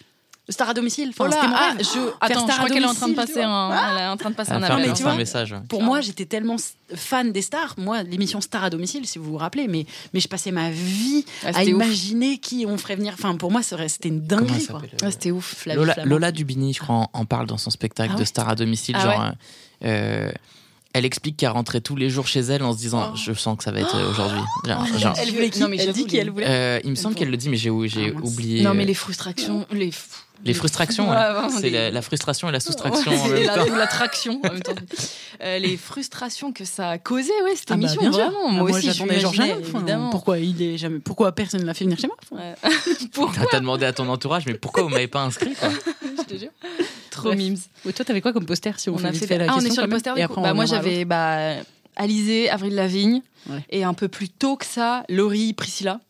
Star 0.48 0.68
à 0.68 0.74
domicile. 0.74 1.08
Enfin, 1.10 1.24
Oh 1.26 1.28
là, 1.28 1.36
c'était 1.40 1.54
ah, 1.56 1.74
je... 1.80 2.10
Attends, 2.20 2.46
je 2.46 2.52
crois 2.52 2.68
qu'elle 2.68 2.82
est 2.84 2.86
en 2.86 2.94
train 2.94 3.08
de 3.08 3.14
passer 3.14 3.42
un, 3.42 3.70
elle 3.96 4.02
est 4.02 4.06
en 4.06 4.16
train 4.16 4.30
de 4.30 4.36
passer 4.36 4.52
un 4.52 4.62
appel. 4.62 4.82
tu 4.84 4.88
passer 4.90 5.02
vois, 5.02 5.12
un 5.12 5.16
message. 5.16 5.54
Pour 5.68 5.82
moi, 5.82 6.00
j'étais 6.00 6.24
tellement 6.24 6.54
fan 6.94 7.32
des 7.32 7.42
stars. 7.42 7.74
Moi, 7.78 8.04
l'émission 8.04 8.40
Star 8.40 8.62
à 8.62 8.70
domicile, 8.70 9.06
si 9.06 9.18
vous 9.18 9.32
vous 9.32 9.36
rappelez, 9.38 9.66
mais, 9.66 9.86
mais 10.14 10.20
je 10.20 10.28
passais 10.28 10.52
ma 10.52 10.70
vie 10.70 11.24
Ah, 11.42 11.48
à 11.48 11.52
c'était 11.54 11.72
ouf. 11.74 11.82
imaginer 11.84 12.38
qui 12.38 12.64
on 12.68 12.78
ferait 12.78 12.94
venir. 12.96 13.14
Enfin, 13.14 13.34
pour 13.34 13.50
moi, 13.50 13.62
c'était 13.62 14.08
une 14.08 14.20
dinguerie. 14.20 14.64
Quoi. 14.66 14.80
s'appelle 14.80 14.98
Ah, 15.02 15.10
C'était 15.10 15.32
ouf. 15.32 15.66
Lola, 16.04 16.30
Dubini, 16.30 16.72
je 16.74 16.78
crois, 16.80 16.94
en, 16.94 17.10
en 17.12 17.24
parle 17.24 17.46
dans 17.46 17.58
son 17.58 17.70
spectacle 17.70 18.12
Ah 18.16 18.20
de 18.20 18.24
Star 18.24 18.48
à 18.48 18.54
domicile. 18.54 18.94
Ah 18.98 19.02
genre, 19.02 19.20
ouais. 19.20 19.88
euh, 19.88 20.32
elle 20.92 21.04
explique 21.04 21.36
qu'elle 21.36 21.50
rentrait 21.50 21.82
tous 21.82 21.94
les 21.96 22.08
jours 22.08 22.26
chez 22.26 22.40
elle 22.40 22.62
en 22.62 22.72
se 22.72 22.78
disant 22.78 23.10
Oh. 23.12 23.16
Je 23.16 23.32
sens 23.34 23.58
que 23.58 23.64
ça 23.64 23.70
va 23.72 23.80
être 23.80 23.94
euh, 23.96 24.10
aujourd'hui. 24.10 24.40
Oh, 24.66 24.70
Elle 25.18 25.30
voulait 25.32 25.50
qui 25.50 25.60
Non, 25.60 25.68
mais 25.68 25.76
Elle 25.76 25.92
dit 25.92 26.06
qui 26.06 26.12
les- 26.16 26.22
elle 26.22 26.30
voulait. 26.30 26.46
euh, 26.48 26.80
il 26.84 26.90
me 26.90 26.94
semble 26.94 27.14
qu'elle 27.16 27.30
le 27.30 27.36
dit, 27.36 27.50
mais 27.50 27.56
j'ai 27.58 27.68
Ah, 27.68 28.18
oublié. 28.22 28.62
Non, 28.62 28.72
mais 28.72 28.84
euh, 28.84 28.86
les 28.86 28.94
frustrations, 28.94 29.66
les, 29.72 29.90
les 30.44 30.54
frustrations. 30.54 31.10
Ouais, 31.10 31.16
ouais. 31.16 31.32
vraiment, 31.32 31.48
C'est 31.50 31.62
des- 31.62 31.70
la, 31.70 31.90
la 31.90 32.02
frustration 32.02 32.48
et 32.48 32.52
la 32.52 32.60
soustraction. 32.60 33.12
en 33.12 33.28
la, 33.28 33.66
ou 33.66 33.74
l'attraction 33.74 34.40
en 34.44 34.52
même 34.52 34.62
temps. 34.62 34.74
Euh, 35.42 35.58
les 35.58 35.76
frustrations 35.76 36.50
que 36.50 36.64
ça 36.64 36.88
a 36.88 36.98
causé, 36.98 37.30
ouais, 37.44 37.54
cette 37.56 37.70
Ah 37.70 37.76
bah, 37.76 37.80
émission, 37.92 38.10
vraiment. 38.10 38.38
Ah, 38.46 38.52
Moi, 38.52 38.62
aussi, 38.70 38.86
j'attendais 38.86 39.20
Georges 39.20 39.38
évidemment. 39.40 40.08
Pourquoi 40.08 40.38
il 40.38 40.62
est 40.62 40.78
jamais 40.78 40.98
Pourquoi 40.98 41.32
personne 41.32 41.60
ne 41.60 41.66
l'a 41.66 41.74
fait 41.74 41.84
venir 41.84 41.98
chez 41.98 42.06
moi. 42.06 42.16
Pourquoi 43.12 43.44
T'as 43.50 43.60
demandé 43.60 43.84
à 43.84 43.92
ton 43.92 44.08
entourage, 44.08 44.46
mais 44.46 44.54
pourquoi 44.54 44.84
vous 44.84 44.88
m'avez 44.88 45.08
pas 45.08 45.20
inscrit 45.20 45.54
quoi 45.54 45.68
je 46.18 46.22
te 46.22 46.38
jure. 46.38 46.48
Trop 47.10 47.24
Bref. 47.28 47.36
mimes. 47.38 47.58
Ouais, 47.84 47.92
Toi, 47.92 48.04
t'avais 48.06 48.22
quoi 48.22 48.32
comme 48.32 48.46
poster 48.46 48.78
si 48.78 48.88
on, 48.88 48.94
On 48.94 48.98
fait 48.98 49.08
a 49.08 49.12
fait 49.12 49.26
fait 49.26 49.36
la 49.38 49.44
ah, 49.44 49.48
on 49.50 49.54
question 49.56 49.70
est 49.70 49.74
sur 49.74 49.82
le 49.82 49.88
poster 49.90 50.10
après, 50.22 50.38
on 50.38 50.42
Bah, 50.42 50.54
moi, 50.54 50.64
j'avais 50.64 51.04
bah, 51.04 51.56
Alizé, 51.96 52.48
Avril 52.48 52.74
Lavigne. 52.74 53.20
Ouais. 53.50 53.62
Et 53.68 53.84
un 53.84 53.92
peu 53.94 54.08
plus 54.08 54.30
tôt 54.30 54.56
que 54.56 54.64
ça, 54.64 55.04
Laurie, 55.10 55.52
Priscilla. 55.52 56.00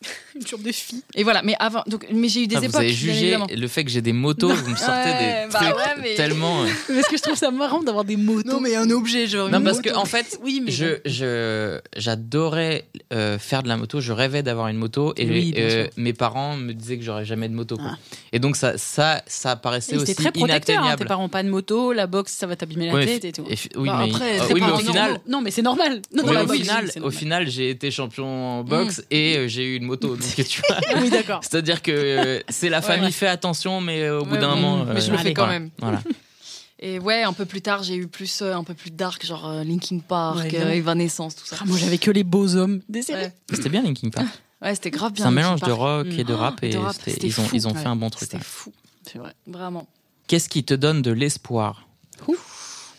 une 0.36 0.46
chambre 0.46 0.62
de 0.62 0.70
filles. 0.72 1.02
Et 1.16 1.24
voilà, 1.24 1.42
mais 1.42 1.54
avant, 1.58 1.82
donc, 1.88 2.06
mais 2.12 2.28
j'ai 2.28 2.44
eu 2.44 2.46
des 2.46 2.56
Ah, 2.56 2.60
Vous 2.60 2.66
époques. 2.66 2.76
avez 2.76 2.86
bien 2.88 2.96
jugé 2.96 3.36
le 3.56 3.68
fait 3.68 3.82
que 3.84 3.90
j'ai 3.90 4.00
des 4.02 4.12
motos, 4.12 4.48
vous 4.48 4.70
me 4.70 4.76
sortez 4.76 4.92
Ouais, 5.10 5.46
des 5.46 5.52
bah 5.52 5.58
trucs 5.60 5.74
ouais, 5.76 6.02
mais- 6.02 6.14
tellement. 6.14 6.62
euh, 6.62 6.66
Parce 6.94 7.08
que 7.08 7.16
je 7.16 7.22
trouve 7.22 7.34
ça 7.36 7.50
marrant 7.50 7.82
d'avoir 7.82 8.04
des 8.04 8.16
motos. 8.16 8.60
mais 8.60 8.76
un 8.76 8.90
objet, 8.90 9.26
genre. 9.26 9.48
Non, 9.50 9.58
une 9.58 9.64
parce 9.64 9.78
moto. 9.78 9.90
que 9.90 9.94
en 9.96 10.04
fait, 10.04 10.38
Oui, 10.44 10.62
mais 10.64 10.70
je 10.70 10.98
je 11.04 11.80
j'adorais 11.96 12.86
euh, 13.12 13.38
faire 13.38 13.62
de 13.62 13.68
la 13.68 13.76
moto. 13.76 14.00
Je 14.00 14.12
rêvais 14.12 14.42
d'avoir 14.42 14.68
une 14.68 14.76
moto 14.76 15.12
et 15.16 15.26
Oui, 15.28 15.54
euh, 15.58 15.88
mes 15.96 16.12
parents 16.12 16.56
me 16.56 16.72
disaient 16.74 16.98
que 16.98 17.04
j'aurais 17.04 17.24
jamais 17.24 17.48
de 17.48 17.54
moto. 17.54 17.76
quoi. 17.76 17.92
Ah. 17.94 17.98
Et 18.32 18.38
donc 18.38 18.56
ça 18.56 18.78
ça 18.78 19.22
ça 19.26 19.56
paraissait 19.56 19.94
Et 19.94 19.96
aussi 19.96 20.06
C'était 20.08 20.22
très 20.24 20.32
protecteur. 20.32 20.76
hein, 20.76 20.80
inatteignable. 20.80 21.02
tes 21.02 21.08
parents 21.08 21.28
pas 21.28 21.42
de 21.42 21.48
moto, 21.48 21.92
la 21.92 22.06
boxe, 22.06 22.32
ça 22.32 22.46
va 22.46 22.56
t'abîmer 22.56 22.86
la 22.86 22.94
Ouais, 22.94 23.04
tête 23.06 23.24
et 23.24 23.32
tout. 23.32 23.44
et 23.48 23.56
oui, 23.76 23.88
Bah, 23.88 24.02
mais, 24.04 24.10
après, 24.12 24.40
euh, 24.40 24.44
oui, 24.52 24.60
mais 24.64 24.70
au 24.72 24.76
final, 24.78 25.12
Non, 25.26 25.38
non, 25.38 25.40
mais 25.40 25.50
c'est 25.50 25.62
normal. 25.62 26.02
Non, 26.14 26.22
au 26.24 26.52
final, 26.52 26.90
au 27.02 27.10
final, 27.10 27.48
j'ai 27.50 27.70
été 27.70 27.90
champion 27.90 28.26
en 28.26 28.64
boxe 28.64 29.02
et 29.10 29.36
euh, 29.36 29.48
j'ai 29.48 29.64
eu 29.64 29.76
une 29.76 29.84
moto. 29.88 30.16
Donc 30.16 30.34
tu 30.48 30.62
vois, 30.68 30.78
Oui, 31.02 31.10
d'accord. 31.10 31.40
c'est-à-dire 31.42 31.82
que 31.82 31.90
euh, 31.90 32.40
c'est 32.48 32.68
la 32.68 32.80
famille 32.82 33.06
ouais. 33.06 33.10
fait 33.12 33.26
attention, 33.26 33.80
mais 33.80 34.02
euh, 34.02 34.20
au 34.20 34.24
bout 34.24 34.34
Ouais, 34.34 34.40
d'un 34.40 34.54
bon, 34.54 34.60
moment, 34.78 34.84
mais 34.94 35.00
je 35.00 35.10
le 35.10 35.18
fais 35.18 35.34
quand 35.34 35.46
même. 35.48 35.70
Voilà. 35.80 36.02
Et 36.80 37.00
ouais, 37.00 37.24
un 37.24 37.32
peu 37.32 37.44
plus 37.44 37.60
tard, 37.60 37.82
j'ai 37.82 37.96
eu 37.96 38.06
plus, 38.06 38.40
euh, 38.40 38.54
un 38.54 38.62
peu 38.62 38.72
plus 38.72 38.92
dark, 38.92 39.26
genre 39.26 39.48
euh, 39.48 39.64
Linkin 39.64 39.98
Park, 39.98 40.36
Ouais, 40.38 40.50
euh. 40.54 40.70
Evanescence, 40.70 41.34
tout 41.34 41.44
ça. 41.44 41.56
Ah, 41.60 41.64
moi, 41.66 41.76
j'avais 41.76 41.98
que 41.98 42.12
les 42.12 42.22
beaux 42.22 42.54
hommes 42.54 42.80
des 42.88 43.02
séries. 43.02 43.22
Ouais, 43.24 43.32
C'était 43.52 43.68
bien 43.68 43.82
Linkin 43.82 44.10
Park. 44.10 44.26
ouais 44.62 44.74
c'était 44.76 44.90
grave 44.92 45.12
bien. 45.12 45.24
C'est 45.24 45.28
un 45.28 45.32
mélange 45.32 45.60
de 45.60 45.72
rock 45.72 46.06
et 46.06 46.22
de 46.22 46.32
Mm. 46.34 46.36
rap 46.36 46.62
et 46.62 46.70
de 46.70 46.78
rap, 46.78 46.94
ils 47.06 47.40
ont 47.40 47.44
fou. 47.44 47.50
ils 47.56 47.66
ont 47.66 47.72
Ouais. 47.72 47.80
fait 47.80 47.88
un 47.88 47.96
bon 47.96 48.10
truc. 48.10 48.20
C'était 48.22 48.36
ouais. 48.36 48.42
fou, 48.44 48.72
C'est 49.10 49.18
vrai. 49.18 49.32
vraiment. 49.48 49.88
Qu'est-ce 50.28 50.48
qui 50.48 50.62
te 50.62 50.74
donne 50.74 51.02
de 51.02 51.10
l'espoir? 51.10 51.88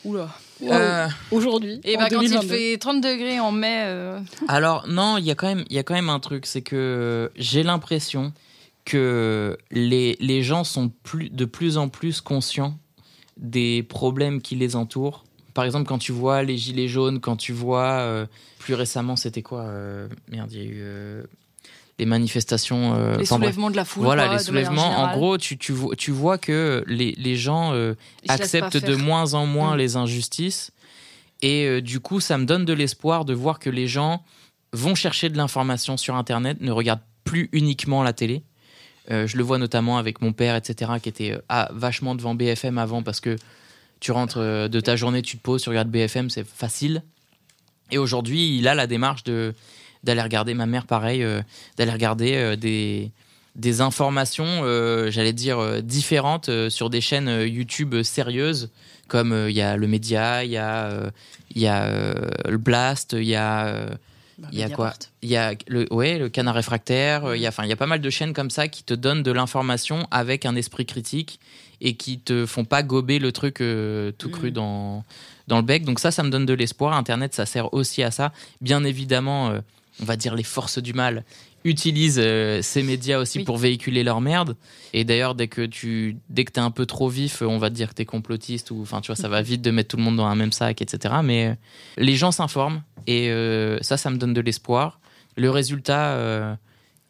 Oula. 0.04 0.30
Euh, 0.64 1.08
Aujourd'hui. 1.32 1.80
Et 1.84 1.96
en 1.96 2.00
bah 2.00 2.08
quand 2.10 2.22
il 2.22 2.30
2022. 2.30 2.48
fait 2.48 2.78
30 2.78 3.02
degrés 3.02 3.40
en 3.40 3.52
mai, 3.52 3.84
euh, 3.86 4.20
Alors 4.48 4.88
non, 4.88 5.18
il 5.18 5.26
y 5.26 5.32
a 5.32 5.36
quand 5.36 5.48
même, 5.48 5.64
il 5.70 5.76
y 5.76 5.80
a 5.80 5.84
quand 5.84 5.94
même 5.94 6.10
un 6.10 6.20
truc, 6.20 6.46
c'est 6.46 6.62
que 6.62 7.32
j'ai 7.36 7.64
l'impression 7.64 8.34
que 8.86 9.58
les, 9.72 10.18
les 10.20 10.44
gens 10.44 10.64
sont 10.64 10.90
plus, 11.04 11.30
de 11.30 11.46
plus 11.46 11.78
en 11.78 11.90
plus 11.90 12.22
conscients 12.22 12.78
des 13.38 13.84
problèmes 13.84 14.42
qui 14.42 14.56
les 14.56 14.76
entourent. 14.76 15.24
Par 15.54 15.66
exemple, 15.66 15.88
quand 15.88 15.98
tu 15.98 16.12
vois 16.12 16.44
les 16.44 16.58
gilets 16.58 16.88
jaunes, 16.88 17.20
quand 17.20 17.36
tu 17.36 17.54
vois 17.54 18.00
euh, 18.02 18.26
plus 18.60 18.74
récemment, 18.74 19.16
c'était 19.16 19.42
quoi 19.42 19.62
euh, 19.64 20.08
Merde, 20.30 20.52
il 20.52 20.58
y 20.58 20.62
a 20.62 20.66
eu 20.66 20.80
euh, 20.82 21.24
les 22.00 22.06
manifestations. 22.06 22.96
euh, 22.96 23.12
les 23.12 23.18
bref. 23.18 23.28
soulèvements 23.28 23.70
de 23.70 23.76
la 23.76 23.86
foule. 23.86 24.04
Voilà, 24.06 24.26
quoi, 24.26 24.38
les 24.38 24.44
soulèvements. 24.44 24.98
En 25.00 25.12
gros, 25.16 25.38
tu, 25.38 25.58
tu, 25.58 25.72
vois, 25.74 25.96
tu 25.96 26.12
vois 26.12 26.38
que 26.38 26.84
les, 26.88 27.12
les 27.18 27.36
gens 27.36 27.74
euh, 27.74 27.94
acceptent 28.28 28.78
de 28.78 28.96
moins 28.96 29.34
en 29.36 29.46
moins 29.46 29.76
Mm. 29.76 29.78
les 29.78 29.96
injustices. 29.98 30.72
Et 31.42 31.66
euh, 31.66 31.82
du 31.82 32.00
coup, 32.00 32.20
ça 32.20 32.38
me 32.38 32.46
donne 32.46 32.66
de 32.66 32.74
l'espoir 32.74 33.26
de 33.26 33.34
voir 33.34 33.60
que 33.60 33.70
les 33.70 33.88
gens 33.88 34.24
vont 34.74 34.96
chercher 34.96 35.30
de 35.30 35.38
l'information 35.38 35.98
sur 35.98 36.16
Internet, 36.16 36.58
ne 36.62 36.72
regardent 36.72 37.02
plus 37.24 37.50
uniquement 37.52 38.02
la 38.04 38.14
télé. 38.14 38.42
Je 39.10 39.38
le 39.38 39.44
vois 39.44 39.58
notamment 39.58 39.98
avec 39.98 40.22
mon 40.22 40.34
père, 40.34 40.56
etc., 40.56 40.92
qui 41.02 41.10
était 41.10 41.36
ah, 41.50 41.68
vachement 41.74 42.14
devant 42.14 42.36
BFM 42.36 42.78
avant 42.78 43.02
parce 43.02 43.20
que 43.20 43.38
tu 44.00 44.12
rentres 44.12 44.38
de 44.38 44.80
ta 44.80 44.96
journée, 44.96 45.24
tu 45.24 45.36
te 45.38 45.42
poses, 45.42 45.64
tu 45.64 45.70
regardes 45.70 45.90
BFM, 45.90 46.30
c'est 46.30 46.46
facile. 46.48 47.02
Et 47.90 47.98
aujourd'hui, 47.98 48.56
il 48.60 48.68
a 48.68 48.76
la 48.76 48.86
démarche 48.86 49.24
de 49.24 49.56
d'aller 50.04 50.22
regarder 50.22 50.54
ma 50.54 50.66
mère, 50.66 50.86
pareil, 50.86 51.24
euh, 51.24 51.42
d'aller 51.78 51.92
regarder 51.92 52.36
euh, 52.36 52.56
des 52.56 53.12
des 53.56 53.82
informations, 53.82 54.46
euh, 54.48 55.12
j'allais 55.12 55.34
dire 55.34 55.84
différentes 55.84 56.50
sur 56.70 56.90
des 56.90 57.02
chaînes 57.02 57.42
YouTube 57.46 58.04
sérieuses, 58.04 58.70
comme 59.08 59.48
il 59.50 59.56
y 59.56 59.62
a 59.62 59.76
le 59.76 59.88
Média, 59.88 60.46
il 60.46 60.52
y 60.52 60.58
a 60.58 61.12
il 61.56 61.62
y 61.62 61.68
a 61.68 62.14
le 62.48 62.58
Blast, 62.58 63.14
il 63.14 63.24
y 63.28 63.36
a 63.36 63.90
Bah, 64.38 64.48
il 64.54 64.60
y 64.60 64.64
a 64.64 64.70
quoi 64.70 64.94
Il 65.24 65.30
y 65.30 65.36
a 65.36 65.56
le, 65.68 65.92
ouais, 65.92 66.18
le 66.20 66.30
canard 66.30 66.56
réfractaire. 66.56 67.36
Il 67.36 67.42
y 67.42 67.46
a, 67.46 67.50
enfin, 67.50 67.64
il 67.66 67.70
y 67.70 67.74
a 67.74 67.76
pas 67.76 67.88
mal 67.88 68.00
de 68.00 68.10
chaînes 68.10 68.34
comme 68.34 68.50
ça 68.50 68.70
qui 68.70 68.84
te 68.84 68.94
donnent 68.94 69.24
de 69.24 69.32
l'information 69.32 70.08
avec 70.12 70.46
un 70.46 70.56
esprit 70.56 70.86
critique 70.86 71.40
et 71.82 71.96
qui 71.96 72.20
te 72.20 72.46
font 72.46 72.66
pas 72.66 72.84
gober 72.84 73.20
le 73.20 73.32
truc 73.32 73.62
euh, 73.62 74.12
tout 74.18 74.30
cru 74.30 74.52
Mm. 74.52 74.54
dans, 74.54 75.04
dans 75.48 75.58
le 75.58 75.64
bec. 75.64 75.84
Donc 75.84 76.00
ça, 76.00 76.12
ça 76.12 76.24
me 76.24 76.30
donne 76.30 76.46
de 76.46 76.54
l'espoir. 76.54 76.94
Internet, 76.94 77.34
ça 77.34 77.46
sert 77.46 77.74
aussi 77.74 78.04
à 78.04 78.12
ça. 78.12 78.32
Bien 78.62 78.84
évidemment, 78.84 79.50
euh, 79.50 79.60
on 80.02 80.06
va 80.06 80.16
dire 80.16 80.36
les 80.36 80.44
forces 80.44 80.80
du 80.80 80.94
mal 80.94 81.24
utilisent 81.66 82.22
euh, 82.24 82.62
ces 82.62 82.84
médias 82.84 83.20
aussi 83.20 83.40
Oui. 83.40 83.44
pour 83.44 83.58
véhiculer 83.58 84.04
leur 84.04 84.22
merde. 84.22 84.56
Et 84.94 85.04
d'ailleurs, 85.04 85.36
dès 85.36 85.50
que 85.50 85.66
tu 85.66 86.16
dès 86.30 86.46
que 86.46 86.52
t'es 86.54 86.62
un 86.62 86.72
peu 86.72 86.86
trop 86.86 87.10
vif, 87.10 87.42
on 87.42 87.58
va 87.58 87.70
te 87.70 87.76
dire 87.76 87.90
que 87.90 87.96
t'es 87.96 88.06
complotiste 88.06 88.72
ou 88.72 88.82
enfin 88.82 89.02
tu 89.02 89.08
vois, 89.08 89.18
ça 89.18 89.28
va 89.28 89.42
vite 89.42 89.62
de 89.62 89.70
mettre 89.72 89.90
tout 89.90 89.98
le 89.98 90.04
monde 90.04 90.16
dans 90.16 90.26
un 90.26 90.36
même 90.36 90.54
sac, 90.54 90.82
etc. 90.82 91.16
Mais 91.24 91.48
euh, 91.48 91.54
les 91.98 92.16
gens 92.16 92.32
s'informent 92.32 92.82
et 93.08 93.30
euh, 93.30 93.78
ça, 93.82 93.98
ça 93.98 94.10
me 94.10 94.18
donne 94.18 94.34
de 94.34 94.40
l'espoir. 94.42 95.00
Le 95.36 95.50
résultat, 95.50 96.58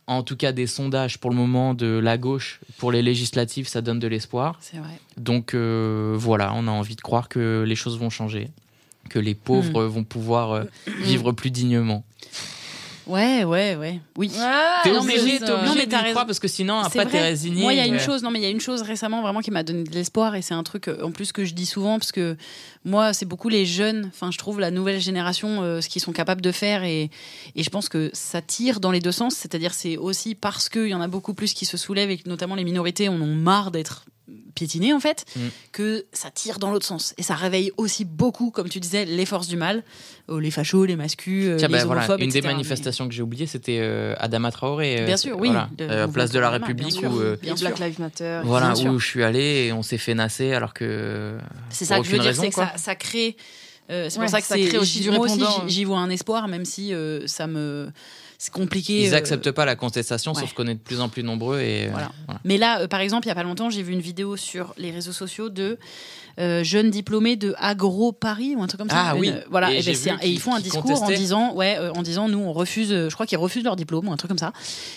en 0.06 0.22
tout 0.24 0.36
cas 0.36 0.52
des 0.52 0.68
sondages 0.68 1.18
pour 1.20 1.30
le 1.32 1.36
moment 1.36 1.74
de 1.74 1.88
la 1.98 2.18
gauche 2.20 2.60
pour 2.78 2.92
les 2.92 3.02
législatives, 3.02 3.68
ça 3.68 3.82
donne 3.82 3.98
de 4.00 4.08
l'espoir. 4.08 4.58
C'est 4.62 4.78
vrai. 4.78 5.00
Donc 5.18 5.56
voilà, 5.56 6.54
on 6.56 6.68
a 6.68 6.72
envie 6.72 6.96
de 6.96 7.02
croire 7.02 7.28
que 7.30 7.64
les 7.68 7.76
choses 7.76 7.98
vont 7.98 8.10
changer, 8.12 8.50
que 9.10 9.18
les 9.20 9.34
pauvres 9.36 9.84
vont 9.86 10.04
pouvoir 10.04 10.52
euh, 10.52 10.64
vivre 11.02 11.32
plus 11.32 11.50
dignement. 11.50 12.04
Ouais, 13.10 13.44
ouais, 13.44 13.76
ouais. 13.76 14.00
Oui. 14.18 14.32
Ah, 14.40 14.82
T'es 14.84 14.92
non, 14.92 15.04
mais 15.04 15.20
obligé, 15.20 15.34
oui, 15.34 15.40
t'es 15.40 15.48
non, 15.52 15.58
obligé 15.58 15.76
mais 15.76 15.86
d'y 15.86 15.90
t'as 15.90 15.98
croire 15.98 16.06
raison. 16.16 16.26
parce 16.28 16.40
que 16.40 16.48
sinon 16.48 16.80
après 16.80 17.06
t'es 17.08 17.22
résigné. 17.22 17.62
Moi, 17.64 17.74
il 17.74 17.78
y 17.78 17.80
a 17.80 17.88
une 17.88 18.00
chose, 18.00 18.22
non, 18.22 18.30
mais 18.30 18.40
il 18.40 18.44
y 18.44 18.46
a 18.46 18.50
une 18.50 18.60
chose 18.62 18.84
récemment 18.84 19.22
vraiment 19.22 19.40
qui 19.42 19.50
m'a 19.52 19.64
donné 19.64 19.84
de 19.84 19.94
l'espoir 19.96 20.36
et 20.36 20.42
c'est 20.44 20.54
un 20.54 20.64
truc 20.64 20.88
euh, 20.88 21.02
en 21.04 21.12
plus 21.12 21.32
que 21.32 21.44
je 21.44 21.54
dis 21.54 21.66
souvent 21.66 21.98
parce 21.98 22.12
que 22.12 22.38
moi, 22.86 23.12
c'est 23.14 23.26
beaucoup 23.26 23.50
les 23.50 23.66
jeunes. 23.66 24.10
Enfin, 24.14 24.30
je 24.32 24.38
trouve 24.38 24.60
la 24.60 24.70
nouvelle 24.72 25.00
génération 25.02 25.64
euh, 25.64 25.82
ce 25.82 25.90
qu'ils 25.90 26.02
sont 26.02 26.14
capables 26.14 26.42
de 26.42 26.52
faire 26.52 26.84
et, 26.84 27.10
et 27.56 27.64
je 27.64 27.70
pense 27.70 27.90
que 27.90 28.12
ça 28.14 28.42
tire 28.42 28.80
dans 28.80 28.92
les 28.92 29.00
deux 29.00 29.12
sens. 29.12 29.34
C'est-à-dire, 29.36 29.74
c'est 29.74 29.98
aussi 29.98 30.36
parce 30.36 30.70
qu'il 30.70 30.88
y 30.88 30.94
en 30.94 31.02
a 31.02 31.08
beaucoup 31.08 31.34
plus 31.34 31.54
qui 31.54 31.66
se 31.66 31.78
soulèvent 31.78 32.12
et 32.12 32.18
que 32.18 32.30
notamment 32.30 32.54
les 32.56 32.64
minorités 32.64 33.10
en 33.10 33.20
ont 33.20 33.36
marre 33.36 33.72
d'être 33.72 34.06
piétinées 34.56 34.94
en 34.94 35.00
fait, 35.00 35.26
Mm. 35.36 35.40
que 35.72 36.06
ça 36.14 36.30
tire 36.32 36.60
dans 36.60 36.72
l'autre 36.72 36.86
sens 36.86 37.14
et 37.18 37.24
ça 37.24 37.36
réveille 37.36 37.72
aussi 37.78 38.04
beaucoup, 38.06 38.52
comme 38.52 38.68
tu 38.70 38.80
disais, 38.80 39.06
les 39.06 39.26
forces 39.26 39.48
du 39.48 39.56
mal, 39.58 39.84
euh, 40.30 40.40
les 40.40 40.52
fachos, 40.52 40.86
les 40.86 40.96
mascus, 40.96 41.46
euh, 41.48 41.56
Tiens, 41.58 41.68
les 41.68 41.74
bah, 41.76 41.86
voilà, 41.86 42.02
homophobes, 42.02 42.22
une 42.22 42.30
des. 42.30 42.42
Mais- 42.42 42.48
manifestations 42.50 43.08
que 43.08 43.14
j'ai 43.14 43.22
oubliées, 43.22 43.46
c'était 43.48 43.78
euh, 43.80 44.16
Adama 44.18 44.52
Traoré. 44.52 45.02
euh, 45.02 45.06
Bien 45.06 45.18
sûr, 45.18 45.38
oui. 45.40 45.50
voilà, 45.50 45.70
euh, 45.82 46.08
place 46.08 46.32
de 46.32 46.40
la 46.40 46.50
bien 46.50 46.60
République 46.66 46.92
sûr. 46.94 47.12
où, 47.14 47.20
euh, 47.20 47.38
Bien 47.42 47.54
Et 47.54 47.58
sûr. 47.58 47.68
Black 47.70 47.80
Lives 47.80 48.00
Matter. 48.02 48.42
voilà, 48.44 48.68
bien 48.68 48.76
sûr. 48.76 48.92
où 48.94 49.00
je 49.00 49.06
suis 49.08 49.24
allé 49.24 49.66
et 49.68 49.74
on 49.74 49.84
s'est 49.84 49.98
fait 49.98 50.14
nasser 50.16 50.52
alors 50.54 50.74
que. 50.74 51.38
C'est 51.70 51.86
pour 51.86 51.96
ça 51.96 52.02
que 52.02 52.06
je 52.08 52.12
veux 52.12 52.20
dire, 52.20 52.36
c'est 52.36 52.50
que 52.50 52.56
ça, 52.56 52.74
ça 52.78 52.96
crée. 52.96 53.38
euh, 53.92 54.08
c'est 54.10 54.20
Ouais, 54.20 54.26
pour 54.26 54.32
ça 54.32 54.42
que 54.42 54.48
ça 54.48 54.58
crée 54.60 54.78
aussi 54.78 55.00
du 55.02 55.10
moi 55.12 55.26
répondant. 55.26 55.64
j'y- 55.68 55.74
j'y 55.76 55.84
vois 55.84 56.00
un 56.00 56.10
espoir, 56.10 56.48
même 56.48 56.66
si 56.66 56.94
euh, 56.94 57.26
ça 57.28 57.48
me. 57.48 57.92
C'est 58.42 58.54
compliqué. 58.54 59.04
Ils 59.04 59.14
euh, 59.14 59.18
acceptent 59.18 59.52
pas 59.52 59.66
la 59.66 59.76
contestation, 59.76 60.32
ouais. 60.32 60.40
sauf 60.40 60.54
qu'on 60.54 60.66
est 60.68 60.76
de 60.76 60.80
plus 60.80 61.02
en 61.02 61.10
plus 61.10 61.24
nombreux 61.24 61.60
et. 61.60 61.88
euh, 61.88 61.92
Voilà. 61.92 62.10
voilà. 62.26 62.40
Mais 62.46 62.58
là, 62.58 62.80
euh, 62.80 62.88
par 62.88 63.02
exemple, 63.02 63.28
il 63.28 63.30
y 63.30 63.32
a 63.32 63.36
pas 63.36 63.44
longtemps, 63.44 63.70
j'ai 63.70 63.84
vu 63.84 63.92
une 63.92 64.00
vidéo 64.00 64.38
sur 64.38 64.74
les 64.78 64.92
réseaux 64.92 65.12
sociaux 65.12 65.50
de 65.50 65.78
euh, 66.40 66.64
jeunes 66.64 66.90
diplômés 66.90 67.36
de 67.36 67.54
Agro 67.58 68.12
Paris 68.12 68.56
ou 68.56 68.64
un 68.64 68.68
truc 68.68 68.80
comme 68.80 68.90
ça. 68.90 68.96
Ah 69.10 69.14
Une- 69.16 69.20
oui. 69.22 69.32
Voilà. 69.50 69.72
Et 69.74 69.78
Et, 69.78 69.82
j'ai 69.82 69.94
ben, 69.94 70.16
un- 70.16 70.20
et 70.22 70.30
ils 70.30 70.40
font 70.40 70.54
un 70.56 70.60
discours 70.60 71.04
en 71.04 71.10
disant, 71.10 71.54
ouais, 71.54 71.78
euh, 71.80 71.92
en 71.94 72.02
disant, 72.02 72.28
nous 72.30 72.40
on 72.40 72.54
refuse. 72.54 72.92
euh, 72.92 73.10
je 73.10 73.14
crois 73.14 73.26
qu'ils 73.26 73.38
refusent 73.38 73.64
leur 73.64 73.76
diplôme 73.76 74.08
ou 74.08 74.12
un 74.12 74.18
truc 74.18 74.30
comme 74.30 74.38
ça. 74.38 74.54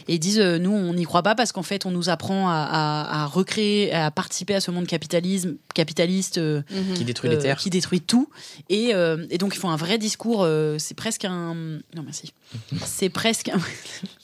Et 0.09 0.15
ils 0.15 0.19
disent, 0.21 0.39
euh, 0.41 0.59
nous 0.59 0.71
on 0.73 0.95
n'y 0.95 1.05
croit 1.05 1.23
pas 1.23 1.35
parce 1.35 1.53
qu'en 1.53 1.63
fait 1.63 1.85
on 1.87 1.91
nous 1.91 2.09
apprend 2.09 2.49
à, 2.49 2.55
à- 2.55 3.23
à 3.23 3.27
recréer, 3.27 3.93
à 3.93 4.11
participer 4.11 4.55
à 4.55 4.61
ce 4.61 4.71
monde 4.71 4.87
capitalisme 4.87 5.57
capitaliste. 5.75 6.39
euh, 6.39 6.63
Mhm. 6.71 6.95
Qui 6.95 7.05
détruit 7.05 7.31
euh, 7.31 7.35
les 7.35 7.39
terres. 7.39 7.57
qui 7.59 7.71
détruit 7.71 8.01
tout. 8.01 8.29
Et, 8.69 8.95
euh, 8.95 9.27
et 9.31 9.39
donc, 9.39 9.55
ils 9.55 9.59
font 9.59 9.71
un 9.71 9.77
vrai 9.77 9.99
discours. 9.99 10.43
euh, 10.45 10.77
c'est 10.79 10.95
presque 10.95 11.25
un. 11.25 11.55
Non, 11.95 12.03
merci. 12.05 12.33
C'est 12.85 13.09
presque 13.09 13.49
un. 13.49 13.59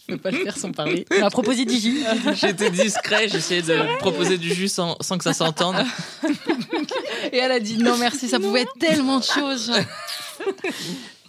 Je 0.09 0.15
peux 0.15 0.21
pas 0.21 0.31
le 0.31 0.39
faire 0.39 0.57
sans 0.57 0.73
parler. 0.73 1.05
On 1.11 1.21
m'a 1.21 1.29
proposé 1.31 1.65
Digi. 1.67 2.03
J'étais 2.35 2.71
discret, 2.71 3.29
j'essayais 3.29 3.61
de 3.63 3.99
proposer 3.99 4.39
du 4.39 4.53
jus 4.55 4.69
sans, 4.69 4.97
sans 5.01 5.19
que 5.19 5.25
ça 5.25 5.35
s'entende. 5.35 5.77
Et 7.33 7.37
elle 7.37 7.53
a 7.53 7.61
dit 7.61 7.77
non 7.79 7.97
merci, 7.99 8.27
ça 8.29 8.41
pouvait 8.41 8.63
être 8.63 8.75
tellement 8.79 9.19
de 9.19 9.25
choses. 9.25 9.73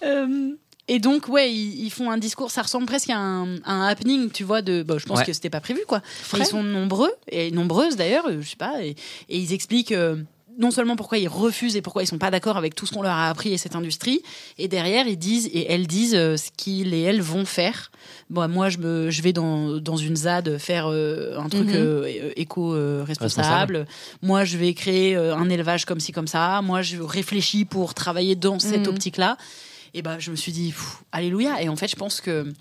Euh, 0.03 0.51
et 0.87 0.99
donc, 0.99 1.27
ouais, 1.27 1.51
ils, 1.51 1.83
ils 1.85 1.89
font 1.91 2.09
un 2.09 2.17
discours. 2.17 2.51
Ça 2.51 2.61
ressemble 2.61 2.85
presque 2.85 3.09
à 3.09 3.17
un, 3.17 3.57
à 3.63 3.73
un 3.73 3.87
happening, 3.87 4.31
tu 4.31 4.45
vois. 4.45 4.61
De, 4.61 4.81
bah, 4.81 4.95
je 4.97 5.05
pense 5.05 5.19
Ouais. 5.19 5.25
que 5.25 5.33
c'était 5.33 5.49
pas 5.49 5.59
prévu, 5.59 5.81
quoi. 5.85 6.01
Ils 6.37 6.45
sont 6.45 6.63
nombreux 6.63 7.11
et 7.29 7.51
nombreuses 7.51 7.97
d'ailleurs. 7.97 8.25
Je 8.39 8.47
sais 8.47 8.55
pas. 8.55 8.81
Et, 8.81 8.91
et 9.27 9.37
ils 9.37 9.51
expliquent. 9.53 9.91
euh, 9.91 10.15
non 10.59 10.69
seulement 10.71 10.95
pourquoi 10.95 11.17
ils 11.17 11.27
refusent 11.27 11.75
et 11.75 11.81
pourquoi 11.81 12.03
ils 12.03 12.07
sont 12.07 12.17
pas 12.19 12.29
d'accord 12.29 12.57
avec 12.57 12.75
tout 12.75 12.85
ce 12.85 12.93
qu'on 12.93 13.01
leur 13.01 13.13
a 13.13 13.29
appris 13.29 13.51
et 13.53 13.57
cette 13.57 13.75
industrie, 13.75 14.21
et 14.57 14.67
derrière 14.67 15.07
ils 15.07 15.17
disent 15.17 15.47
et 15.53 15.71
elles 15.71 15.87
disent 15.87 16.13
euh, 16.15 16.37
ce 16.37 16.49
qu'ils 16.55 16.93
et 16.93 17.01
elles 17.01 17.21
vont 17.21 17.45
faire. 17.45 17.91
Bon, 18.29 18.47
moi 18.47 18.69
je 18.69 18.77
me, 18.77 19.09
je 19.09 19.21
vais 19.21 19.33
dans, 19.33 19.77
dans 19.77 19.97
une 19.97 20.15
ZAD 20.15 20.57
faire 20.59 20.87
euh, 20.87 21.37
un 21.39 21.49
truc 21.49 21.69
Mhm. 21.69 21.75
euh, 21.75 22.31
éco 22.35 22.73
euh, 22.75 23.03
responsable. 23.07 23.87
Moi 24.21 24.43
je 24.45 24.57
vais 24.57 24.73
créer 24.73 25.15
un 25.15 25.49
élevage 25.49 25.85
comme 25.85 25.99
ci 25.99 26.11
comme 26.11 26.27
ça. 26.27 26.61
Moi 26.61 26.81
je 26.81 26.97
réfléchis 27.01 27.65
pour 27.65 27.93
travailler 27.93 28.35
dans 28.35 28.59
cette 28.59 28.81
Mhm. 28.85 28.93
optique 28.93 29.17
là. 29.17 29.37
Et 29.93 30.01
ben 30.03 30.19
je 30.19 30.29
me 30.29 30.35
suis 30.35 30.51
dit 30.51 30.69
pff, 30.69 31.01
alléluia. 31.11 31.61
Et 31.63 31.69
en 31.69 31.75
fait 31.75 31.87
je 31.87 31.95
pense 31.95 32.21
que 32.21 32.53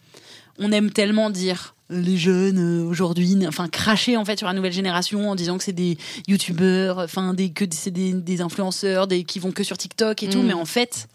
on 0.59 0.73
aime 0.73 0.91
tellement 0.91 1.29
dire 1.31 1.75
les 1.91 2.17
jeunes 2.17 2.59
euh, 2.59 2.85
aujourd'hui, 2.85 3.37
enfin 3.47 3.69
cracher 3.69 4.17
en 4.17 4.25
fait 4.25 4.39
sur 4.39 4.47
la 4.47 4.53
nouvelle 4.53 4.73
génération 4.73 5.31
en 5.31 5.35
disant 5.35 5.57
que 5.59 5.65
c'est 5.65 5.73
des 5.73 5.97
youtubeurs, 6.27 6.99
enfin 6.99 7.35
des 7.35 7.51
que 7.51 7.65
c'est 7.71 7.91
des, 7.91 8.13
des 8.13 8.41
influenceurs, 8.41 9.07
des 9.07 9.25
qui 9.25 9.39
vont 9.39 9.53
que 9.53 9.63
sur 9.65 9.79
TikTok 9.79 10.23
et 10.23 10.29
tout, 10.29 10.43
Mm. 10.43 10.47
mais 10.47 10.53
en 10.55 10.65
fait 10.67 11.09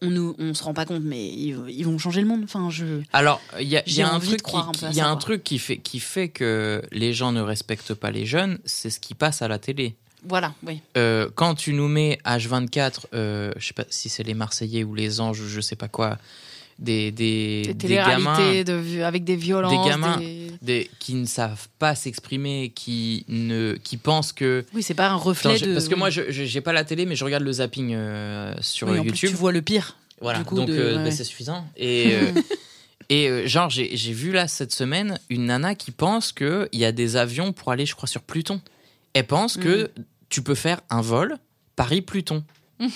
on 0.00 0.10
nous 0.10 0.36
on 0.38 0.54
se 0.54 0.62
rend 0.62 0.74
pas 0.74 0.84
compte, 0.84 1.02
mais 1.02 1.26
ils, 1.28 1.56
ils 1.68 1.84
vont 1.84 1.98
changer 1.98 2.20
le 2.20 2.26
monde. 2.28 2.42
Enfin 2.44 2.70
je 2.70 3.00
Alors, 3.12 3.40
il 3.58 3.66
y 3.68 3.76
a, 3.76 3.82
y 3.86 4.02
un 4.02 4.20
truc 4.20 4.42
qui, 4.42 4.56
il 4.90 4.96
y 4.96 5.00
a 5.00 5.08
un 5.08 5.12
quoi. 5.14 5.20
truc 5.20 5.42
qui 5.44 5.58
fait, 5.58 5.78
qui 5.78 5.98
fait 5.98 6.28
que 6.28 6.82
les 6.92 7.12
gens 7.14 7.32
ne 7.32 7.40
respectent 7.40 7.94
pas 7.94 8.10
les 8.10 8.24
jeunes, 8.26 8.58
c'est 8.64 8.90
ce 8.90 9.00
qui 9.00 9.14
passe 9.14 9.42
à 9.42 9.48
la 9.48 9.58
télé. 9.58 9.96
voilà, 10.24 10.54
oui. 10.64 10.80
Euh, 10.96 11.28
quand 11.34 11.54
tu 11.56 11.72
nous 11.72 11.88
mets 11.88 12.18
H24, 12.24 13.06
euh, 13.14 13.50
je 13.56 13.66
sais 13.66 13.72
pas 13.74 13.86
si 13.90 14.08
c'est 14.08 14.22
les 14.22 14.34
Marseillais 14.34 14.84
ou 14.84 14.94
les 14.94 15.20
Anges, 15.20 15.42
je 15.48 15.60
sais 15.60 15.74
pas 15.76 15.88
quoi, 15.88 16.18
des, 16.78 17.10
des, 17.10 17.74
Des 17.74 17.94
gamins 17.96 18.62
de 18.62 19.02
avec 19.02 19.24
des 19.24 19.36
violences. 19.36 19.72
Des 19.84 19.88
gamins. 19.90 20.18
des- 20.62 20.90
qui 20.98 21.14
ne 21.14 21.24
savent 21.26 21.68
pas 21.78 21.94
s'exprimer, 21.94 22.70
qui, 22.74 23.24
ne, 23.28 23.74
qui 23.82 23.96
pensent 23.96 24.32
que. 24.32 24.64
Oui, 24.74 24.82
c'est 24.82 24.94
pas 24.94 25.08
un 25.08 25.14
reflet 25.16 25.54
Attends, 25.56 25.66
de 25.66 25.72
parce 25.72 25.88
que 25.88 25.94
moi, 25.94 26.10
je 26.10 26.22
j'ai 26.30 26.60
pas 26.60 26.72
la 26.72 26.84
télé, 26.84 27.06
mais 27.06 27.16
je 27.16 27.24
regarde 27.24 27.42
le 27.44 27.52
zapping 27.52 27.94
euh, 27.94 28.54
sur 28.60 28.88
Oui, 28.88 28.96
euh, 28.96 29.00
en 29.00 29.02
plus, 29.02 29.10
YouTube. 29.10 29.30
tu 29.30 29.36
vois 29.36 29.52
le 29.52 29.62
pire. 29.62 29.96
Voilà, 30.20 30.40
du 30.40 30.44
coup, 30.44 30.56
donc 30.56 30.68
de- 30.68 30.74
euh, 30.76 30.96
ouais. 30.98 31.04
bah, 31.04 31.10
c'est 31.10 31.24
suffisant. 31.24 31.64
Et, 31.76 32.12
euh, 32.14 32.32
et 33.08 33.46
genre, 33.48 33.70
j'ai 33.70 33.96
j'ai 33.96 34.12
vu 34.12 34.32
là 34.32 34.48
cette 34.48 34.72
semaine 34.74 35.18
une 35.30 35.46
nana 35.46 35.74
qui 35.74 35.90
pense 35.92 36.32
qu'il 36.32 36.68
y 36.72 36.84
a 36.84 36.92
des 36.92 37.16
avions 37.16 37.52
pour 37.52 37.70
aller, 37.72 37.86
je 37.86 37.94
crois, 37.94 38.08
sur 38.08 38.22
Pluton. 38.22 38.60
Elle 39.14 39.26
pense 39.26 39.56
que 39.56 39.84
Mm. 39.84 40.02
tu 40.28 40.42
peux 40.42 40.54
faire 40.56 40.80
un 40.90 41.00
vol 41.00 41.38
Paris-Pluton. 41.76 42.44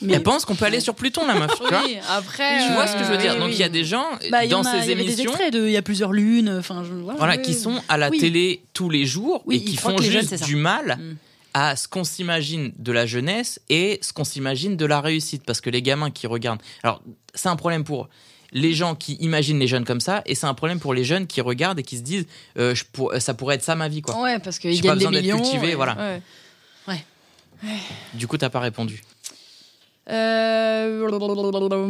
Mais- 0.00 0.14
Elle 0.14 0.22
pense 0.22 0.44
qu'on 0.44 0.54
peut 0.54 0.64
aller 0.64 0.80
sur 0.80 0.94
Pluton, 0.94 1.26
la 1.26 1.34
meuf. 1.34 1.50
tu 1.56 1.66
vois 1.68 1.82
Oui, 1.84 1.96
après. 2.10 2.66
Tu 2.66 2.72
vois 2.72 2.86
ce 2.86 2.96
que 2.96 3.04
je 3.04 3.10
veux 3.10 3.18
dire 3.18 3.34
oui, 3.34 3.38
Donc 3.40 3.48
il 3.50 3.54
oui. 3.54 3.60
y 3.60 3.62
a 3.64 3.68
des 3.68 3.84
gens 3.84 4.06
Bah, 4.30 4.46
dans 4.46 4.62
ces 4.64 4.80
des 4.86 4.90
émissions 4.92 5.32
de 5.52 5.66
il 5.66 5.72
y 5.72 5.76
a 5.76 5.82
plusieurs 5.82 6.12
lunes, 6.12 6.48
enfin 6.58 6.82
voilà. 7.18 7.36
qui 7.36 7.54
sont 7.54 7.80
à 7.88 7.96
la 7.98 8.10
télé 8.10 8.64
tous 8.74 8.90
les 8.90 9.04
jours 9.06 9.44
et 9.50 9.62
qui 9.62 9.76
font 9.76 9.96
jeunes, 9.98 10.20
juste 10.22 10.44
du 10.44 10.56
mal 10.56 10.96
Mm. 10.98 11.16
à 11.54 11.76
ce 11.76 11.86
qu'on 11.88 12.04
s'imagine 12.04 12.72
de 12.78 12.90
la 12.92 13.06
jeunesse 13.06 13.60
et 13.68 13.98
ce 14.02 14.12
qu'on 14.12 14.24
s'imagine 14.24 14.76
de 14.76 14.86
la 14.86 15.00
réussite. 15.00 15.44
Parce 15.46 15.60
que 15.60 15.70
les 15.70 15.82
gamins 15.82 16.10
qui 16.10 16.26
regardent... 16.26 16.62
Alors, 16.82 17.02
c'est 17.34 17.48
un 17.48 17.56
problème 17.56 17.84
pour 17.84 18.08
les 18.54 18.74
gens 18.74 18.94
qui 18.94 19.14
imaginent 19.20 19.58
les 19.58 19.66
jeunes 19.68 19.84
comme 19.84 20.00
ça 20.00 20.22
et 20.26 20.34
c'est 20.34 20.46
un 20.46 20.54
problème 20.54 20.80
pour 20.80 20.92
les 20.94 21.04
jeunes 21.04 21.26
qui 21.26 21.40
regardent 21.40 21.78
et 21.78 21.82
qui 21.82 21.96
se 21.96 22.02
disent 22.02 22.26
euh, 22.58 22.74
je 22.74 22.84
pour- 22.92 23.14
ça 23.18 23.32
pourrait 23.34 23.54
être 23.54 23.62
ça 23.62 23.74
ma 23.76 23.88
vie. 23.88 24.02
quoi. 24.02 24.20
Ouais, 24.20 24.38
parce 24.40 24.58
qu'ils 24.58 24.80
pas 24.82 24.88
gagnent 24.88 24.98
des 24.98 25.04
besoin 25.06 25.12
d'être 25.12 25.22
millions. 25.22 25.36
cultivé, 25.40 25.70
et- 25.70 25.74
voilà. 25.74 25.96
ouais. 25.96 26.22
Du 28.14 28.26
coup, 28.26 28.38
t'as 28.38 28.50
pas 28.50 28.60
répondu. 28.60 29.02
Euh, 30.10 31.06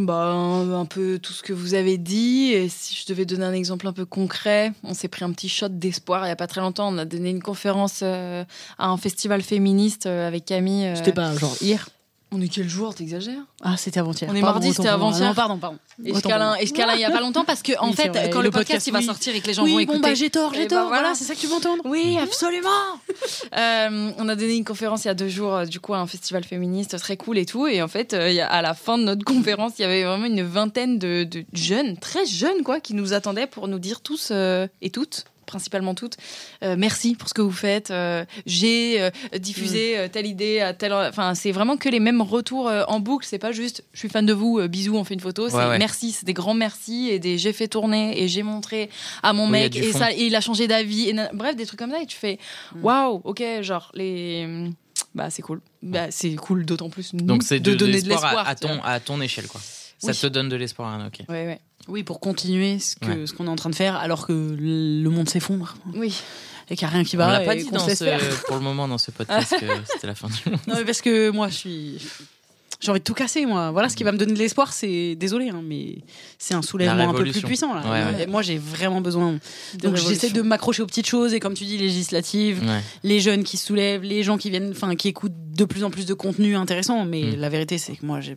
bah, 0.00 0.32
un 0.32 0.84
peu 0.84 1.18
tout 1.18 1.32
ce 1.32 1.42
que 1.42 1.52
vous 1.52 1.74
avez 1.74 1.96
dit. 1.96 2.52
Et 2.52 2.68
si 2.68 2.94
je 2.94 3.06
devais 3.06 3.24
donner 3.24 3.44
un 3.44 3.54
exemple 3.54 3.86
un 3.88 3.92
peu 3.92 4.04
concret, 4.04 4.72
on 4.84 4.92
s'est 4.92 5.08
pris 5.08 5.24
un 5.24 5.32
petit 5.32 5.48
shot 5.48 5.70
d'espoir 5.70 6.26
il 6.26 6.28
y 6.28 6.32
a 6.32 6.36
pas 6.36 6.46
très 6.46 6.60
longtemps. 6.60 6.92
On 6.92 6.98
a 6.98 7.04
donné 7.04 7.30
une 7.30 7.42
conférence 7.42 8.00
euh, 8.02 8.44
à 8.78 8.88
un 8.88 8.96
festival 8.98 9.40
féministe 9.42 10.06
euh, 10.06 10.28
avec 10.28 10.44
Camille. 10.44 10.88
euh, 10.88 10.96
C'était 10.96 11.12
pas 11.12 11.34
genre 11.36 11.56
hier. 11.62 11.88
On 12.34 12.40
est 12.40 12.48
quel 12.48 12.68
jour 12.68 12.94
T'exagères? 12.94 13.42
Ah, 13.62 13.76
c'était 13.76 14.00
avant-hier. 14.00 14.30
On 14.32 14.34
est 14.34 14.40
Pardon, 14.40 14.60
mardi, 14.60 14.72
c'était 14.74 14.88
avant-hier. 14.88 15.28
Non, 15.28 15.34
pardon, 15.34 15.58
pardon. 15.58 15.78
Et 16.04 16.14
Scalin 16.14 16.56
il 16.94 17.00
y 17.00 17.04
a 17.04 17.10
pas 17.10 17.20
longtemps 17.20 17.44
parce 17.44 17.60
que 17.62 17.72
en 17.78 17.88
Oui, 17.90 17.94
fait, 17.94 18.08
vrai. 18.08 18.30
quand 18.30 18.38
Le 18.38 18.44
le, 18.44 18.50
podcast, 18.50 18.68
podcast, 18.68 18.86
il 18.86 18.92
va 18.92 18.98
oui. 19.00 19.04
sortir 19.04 19.34
et 19.36 19.40
que 19.40 19.46
les 19.48 19.52
gens 19.54 19.64
oui, 19.64 19.70
vont 19.72 19.76
bon, 19.76 19.82
écouter. 19.82 20.00
bah 20.00 20.14
j'ai 20.14 20.30
tort, 20.30 20.54
j'ai 20.54 20.62
Eh 20.62 20.66
tort. 20.66 20.84
ben, 20.84 20.88
voilà. 20.88 21.14
C'est 21.14 21.24
ça 21.24 21.34
que 21.34 21.40
tu 21.40 21.46
veux 21.46 21.54
entendre. 21.54 21.82
Oui, 21.84 22.16
absolument. 22.18 22.68
Euh, 23.56 24.10
on 24.18 24.28
a 24.28 24.34
donné 24.36 24.56
une 24.56 24.64
conférence 24.64 25.04
il 25.04 25.08
y 25.08 25.10
a 25.10 25.14
deux 25.14 25.28
jours, 25.28 25.54
euh, 25.54 25.64
du 25.66 25.78
coup, 25.80 25.92
à 25.94 25.98
un 25.98 26.06
festival 26.06 26.44
féministe 26.44 26.98
très 26.98 27.16
cool 27.16 27.36
et 27.38 27.44
tout. 27.46 27.66
Et 27.66 27.82
en 27.82 27.88
fait, 27.88 28.14
euh, 28.14 28.34
à 28.48 28.62
la 28.62 28.74
fin 28.74 28.96
de 28.98 29.04
notre 29.04 29.24
conférence, 29.26 29.72
il 29.78 29.82
y 29.82 29.84
avait 29.84 30.04
vraiment 30.04 30.26
une 30.26 30.42
vingtaine 30.42 30.98
de, 30.98 31.24
de 31.24 31.44
jeunes, 31.52 31.96
très 31.98 32.24
jeunes, 32.26 32.62
quoi, 32.64 32.80
qui 32.80 32.94
nous 32.94 33.12
attendaient 33.12 33.46
pour 33.46 33.68
nous 33.68 33.78
dire 33.78 34.00
tous 34.00 34.28
euh, 34.30 34.66
et 34.80 34.90
toutes 34.90 35.24
principalement 35.52 35.94
toutes. 35.94 36.16
euh, 36.62 36.74
merci 36.78 37.14
pour 37.14 37.28
ce 37.28 37.34
que 37.34 37.42
vous 37.42 37.52
faites. 37.52 37.90
euh, 37.90 38.24
J'ai 38.46 39.00
euh, 39.02 39.10
diffusé 39.38 39.98
euh, 39.98 40.08
telle 40.08 40.26
idée 40.26 40.60
à 40.60 40.72
telle. 40.72 40.92
Enfin, 40.94 41.34
c'est 41.34 41.52
vraiment 41.52 41.76
que 41.76 41.88
les 41.88 42.00
mêmes 42.00 42.22
retours 42.22 42.70
en 42.88 43.00
boucle. 43.00 43.26
C'est 43.28 43.38
pas 43.38 43.52
juste 43.52 43.84
je 43.92 43.98
suis 43.98 44.08
fan 44.08 44.24
de 44.26 44.32
vous, 44.32 44.66
bisous, 44.68 44.96
on 44.96 45.04
fait 45.04 45.14
une 45.14 45.20
photo. 45.20 45.48
C'est 45.48 45.56
Ouais, 45.56 45.66
ouais. 45.68 45.78
merci, 45.78 46.12
c'est 46.12 46.24
des 46.24 46.32
grands 46.32 46.54
merci 46.54 47.08
et 47.10 47.18
des 47.18 47.36
j'ai 47.38 47.52
fait 47.52 47.68
tourner 47.68 48.20
et 48.22 48.28
j'ai 48.28 48.42
montré 48.42 48.88
à 49.22 49.32
mon 49.32 49.44
Oui, 49.44 49.50
mec 49.52 49.76
et 49.76 49.82
fond. 49.92 49.98
ça 49.98 50.12
et 50.12 50.24
il 50.26 50.34
a 50.34 50.40
changé 50.40 50.66
d'avis. 50.66 51.12
Bref, 51.34 51.54
des 51.56 51.66
trucs 51.66 51.78
comme 51.78 51.90
ça 51.90 52.00
et 52.02 52.06
tu 52.06 52.16
fais 52.16 52.38
Mm. 52.74 52.84
waouh, 52.84 53.20
ok, 53.24 53.42
genre 53.60 53.90
les. 53.94 54.70
Bah, 55.14 55.28
c'est 55.28 55.42
cool. 55.42 55.60
Bah, 55.82 56.06
c'est 56.10 56.34
cool 56.36 56.64
d'autant 56.64 56.88
plus 56.88 57.12
nous, 57.12 57.24
Donc 57.26 57.42
c'est 57.42 57.60
de, 57.60 57.72
de 57.72 57.76
donner 57.76 58.00
de 58.00 58.08
l'espoir 58.08 58.48
à, 58.48 58.54
ton, 58.54 58.82
à 58.82 58.98
ton 59.00 59.20
échelle. 59.20 59.46
quoi. 59.46 59.60
Ça 59.98 60.08
Oui. 60.12 60.16
te 60.16 60.26
donne 60.26 60.48
de 60.48 60.56
l'espoir. 60.56 60.88
hein, 60.88 61.08
ok. 61.08 61.26
Ouais, 61.28 61.46
ouais. 61.46 61.60
Oui, 61.88 62.02
pour 62.04 62.20
continuer 62.20 62.78
ce 62.78 62.96
que 62.96 63.06
Ouais. 63.06 63.26
ce 63.26 63.32
qu'on 63.32 63.46
est 63.46 63.50
en 63.50 63.56
train 63.56 63.70
de 63.70 63.74
faire, 63.74 63.96
alors 63.96 64.26
que 64.26 64.32
le 64.32 65.08
monde 65.10 65.28
s'effondre 65.28 65.74
Oui. 65.94 66.14
et 66.70 66.76
qu'il 66.76 66.86
n'y 66.86 66.92
a 66.92 66.94
rien 66.94 67.04
qui 67.04 67.16
On 67.16 67.18
va. 67.18 67.32
l'a 67.32 67.40
pas 67.40 67.56
dit 67.56 67.68
dans 67.70 67.78
ce- 67.86 68.46
pour 68.46 68.56
le 68.56 68.62
moment 68.62 68.86
dans 68.88 68.98
ce 68.98 69.10
podcast 69.10 69.54
que 69.58 69.66
c'était 69.92 70.06
la 70.06 70.14
fin 70.14 70.28
du 70.28 70.50
monde. 70.50 70.60
Non, 70.68 70.74
mais 70.76 70.84
parce 70.84 71.00
que 71.00 71.30
moi, 71.30 71.48
je 71.48 71.54
suis. 71.54 71.98
J'ai 72.80 72.90
envie 72.90 72.98
de 72.98 73.04
tout 73.04 73.14
casser, 73.14 73.46
moi. 73.46 73.70
Voilà, 73.70 73.88
ce 73.88 73.94
qui 73.94 74.02
va 74.02 74.10
me 74.10 74.18
donner 74.18 74.32
de 74.32 74.38
l'espoir, 74.38 74.72
c'est 74.72 75.14
désolé, 75.14 75.50
hein, 75.50 75.60
mais 75.64 75.98
c'est 76.36 76.54
un 76.54 76.62
soulèvement 76.62 77.10
un 77.10 77.14
peu 77.14 77.22
plus 77.22 77.40
puissant. 77.42 77.72
Là. 77.74 77.82
Ouais, 77.82 78.16
ouais. 78.16 78.22
Et 78.24 78.26
Moi, 78.26 78.42
j'ai 78.42 78.58
vraiment 78.58 79.00
besoin. 79.00 79.34
De 79.74 79.78
Donc, 79.78 79.94
j'essaie 79.94 80.30
de 80.30 80.42
m'accrocher 80.42 80.82
aux 80.82 80.86
petites 80.86 81.06
choses 81.06 81.32
et, 81.32 81.38
comme 81.38 81.54
tu 81.54 81.64
dis, 81.64 81.78
législatives, 81.78 82.60
Ouais. 82.60 82.80
les 83.04 83.20
jeunes 83.20 83.44
qui 83.44 83.56
se 83.56 83.66
soulèvent, 83.66 84.02
les 84.02 84.24
gens 84.24 84.36
qui 84.36 84.50
viennent, 84.50 84.72
enfin, 84.72 84.96
qui 84.96 85.06
écoutent 85.06 85.30
de 85.54 85.64
plus 85.64 85.84
en 85.84 85.90
plus 85.90 86.06
de 86.06 86.14
contenu 86.14 86.56
intéressant. 86.56 87.04
Mais 87.04 87.22
Mm. 87.22 87.36
la 87.36 87.48
vérité, 87.50 87.78
c'est 87.78 87.94
que 87.94 88.04
moi, 88.04 88.20
j'ai 88.20 88.34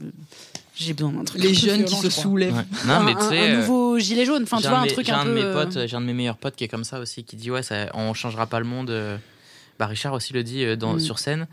j'ai 0.75 0.93
besoin 0.93 1.11
d'un 1.11 1.23
truc. 1.23 1.41
Les 1.41 1.53
jeunes 1.53 1.85
qui 1.85 1.95
se 1.95 2.09
soulèvent. 2.09 2.53
Ouais. 2.55 2.65
Non, 2.85 3.03
mais 3.03 3.11
un, 3.11 3.15
tu 3.15 3.21
sais. 3.29 3.39
un 3.39 3.53
euh, 3.53 3.57
nouveau 3.61 3.97
gilet 3.99 4.25
jaune. 4.25 4.43
Enfin, 4.43 4.57
tu 4.57 4.63
j'ai 4.63 4.69
vois, 4.69 4.79
un 4.79 4.81
un 4.81 4.83
de 4.85 4.87
mes- 4.89 4.93
truc 4.93 5.09
un 5.09 5.23
de 5.25 5.29
peu. 5.29 5.35
mes 5.35 5.41
euh, 5.43 5.53
potes, 5.65 5.87
j'ai 5.87 5.95
un 5.95 6.01
de 6.01 6.05
mes 6.05 6.13
meilleurs 6.13 6.37
potes 6.37 6.55
qui 6.55 6.63
est 6.63 6.67
comme 6.67 6.83
ça 6.83 6.99
aussi, 6.99 7.23
qui 7.23 7.35
dit 7.35 7.49
ouais, 7.51 7.63
ça, 7.63 7.87
on 7.93 8.13
changera 8.13 8.45
pas 8.47 8.59
le 8.59 8.65
monde. 8.65 8.89
euh. 8.89 9.17
Bah, 9.79 9.87
Richard 9.87 10.13
aussi 10.13 10.31
le 10.33 10.43
dit 10.43 10.77
dans, 10.77 10.93
Mm. 10.93 10.99
sur 11.01 11.19
scène. 11.19 11.47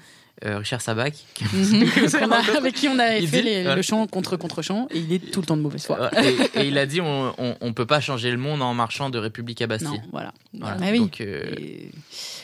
Euh, 0.45 0.59
Richard 0.59 0.81
Sabac. 0.81 1.15
a- 1.43 2.57
avec 2.59 2.75
qui 2.75 2.89
on 2.89 2.99
a 2.99 3.07
fait 3.07 3.21
dit- 3.21 3.43
les- 3.43 3.67
ouais. 3.67 3.77
le 3.77 3.83
chant 3.83 4.07
contre 4.07 4.37
contre 4.37 4.63
chant 4.63 4.89
et 4.91 4.99
il 4.99 5.13
est 5.13 5.19
tout 5.31 5.41
le 5.41 5.47
temps 5.47 5.57
de 5.57 5.63
mauvaise 5.63 5.85
foi. 5.85 6.11
et, 6.21 6.61
et 6.61 6.67
il 6.67 6.79
a 6.79 6.87
dit 6.87 7.01
on, 7.01 7.33
on, 7.39 7.57
on 7.61 7.73
peut 7.73 7.87
pas 7.87 8.01
changer 8.01 8.31
le 8.31 8.37
monde 8.39 8.63
en 8.63 8.75
marchant 8.75 9.11
de 9.11 9.19
République 9.19 9.63
à 9.63 9.67
Bastille. 9.67 9.89
Non, 9.89 10.01
voilà. 10.11 10.33
Voilà. 10.59 10.77
Ah 10.83 10.87
oui. 10.91 10.99
Donc, 10.99 11.21
euh, 11.21 11.45
Et 11.59 11.91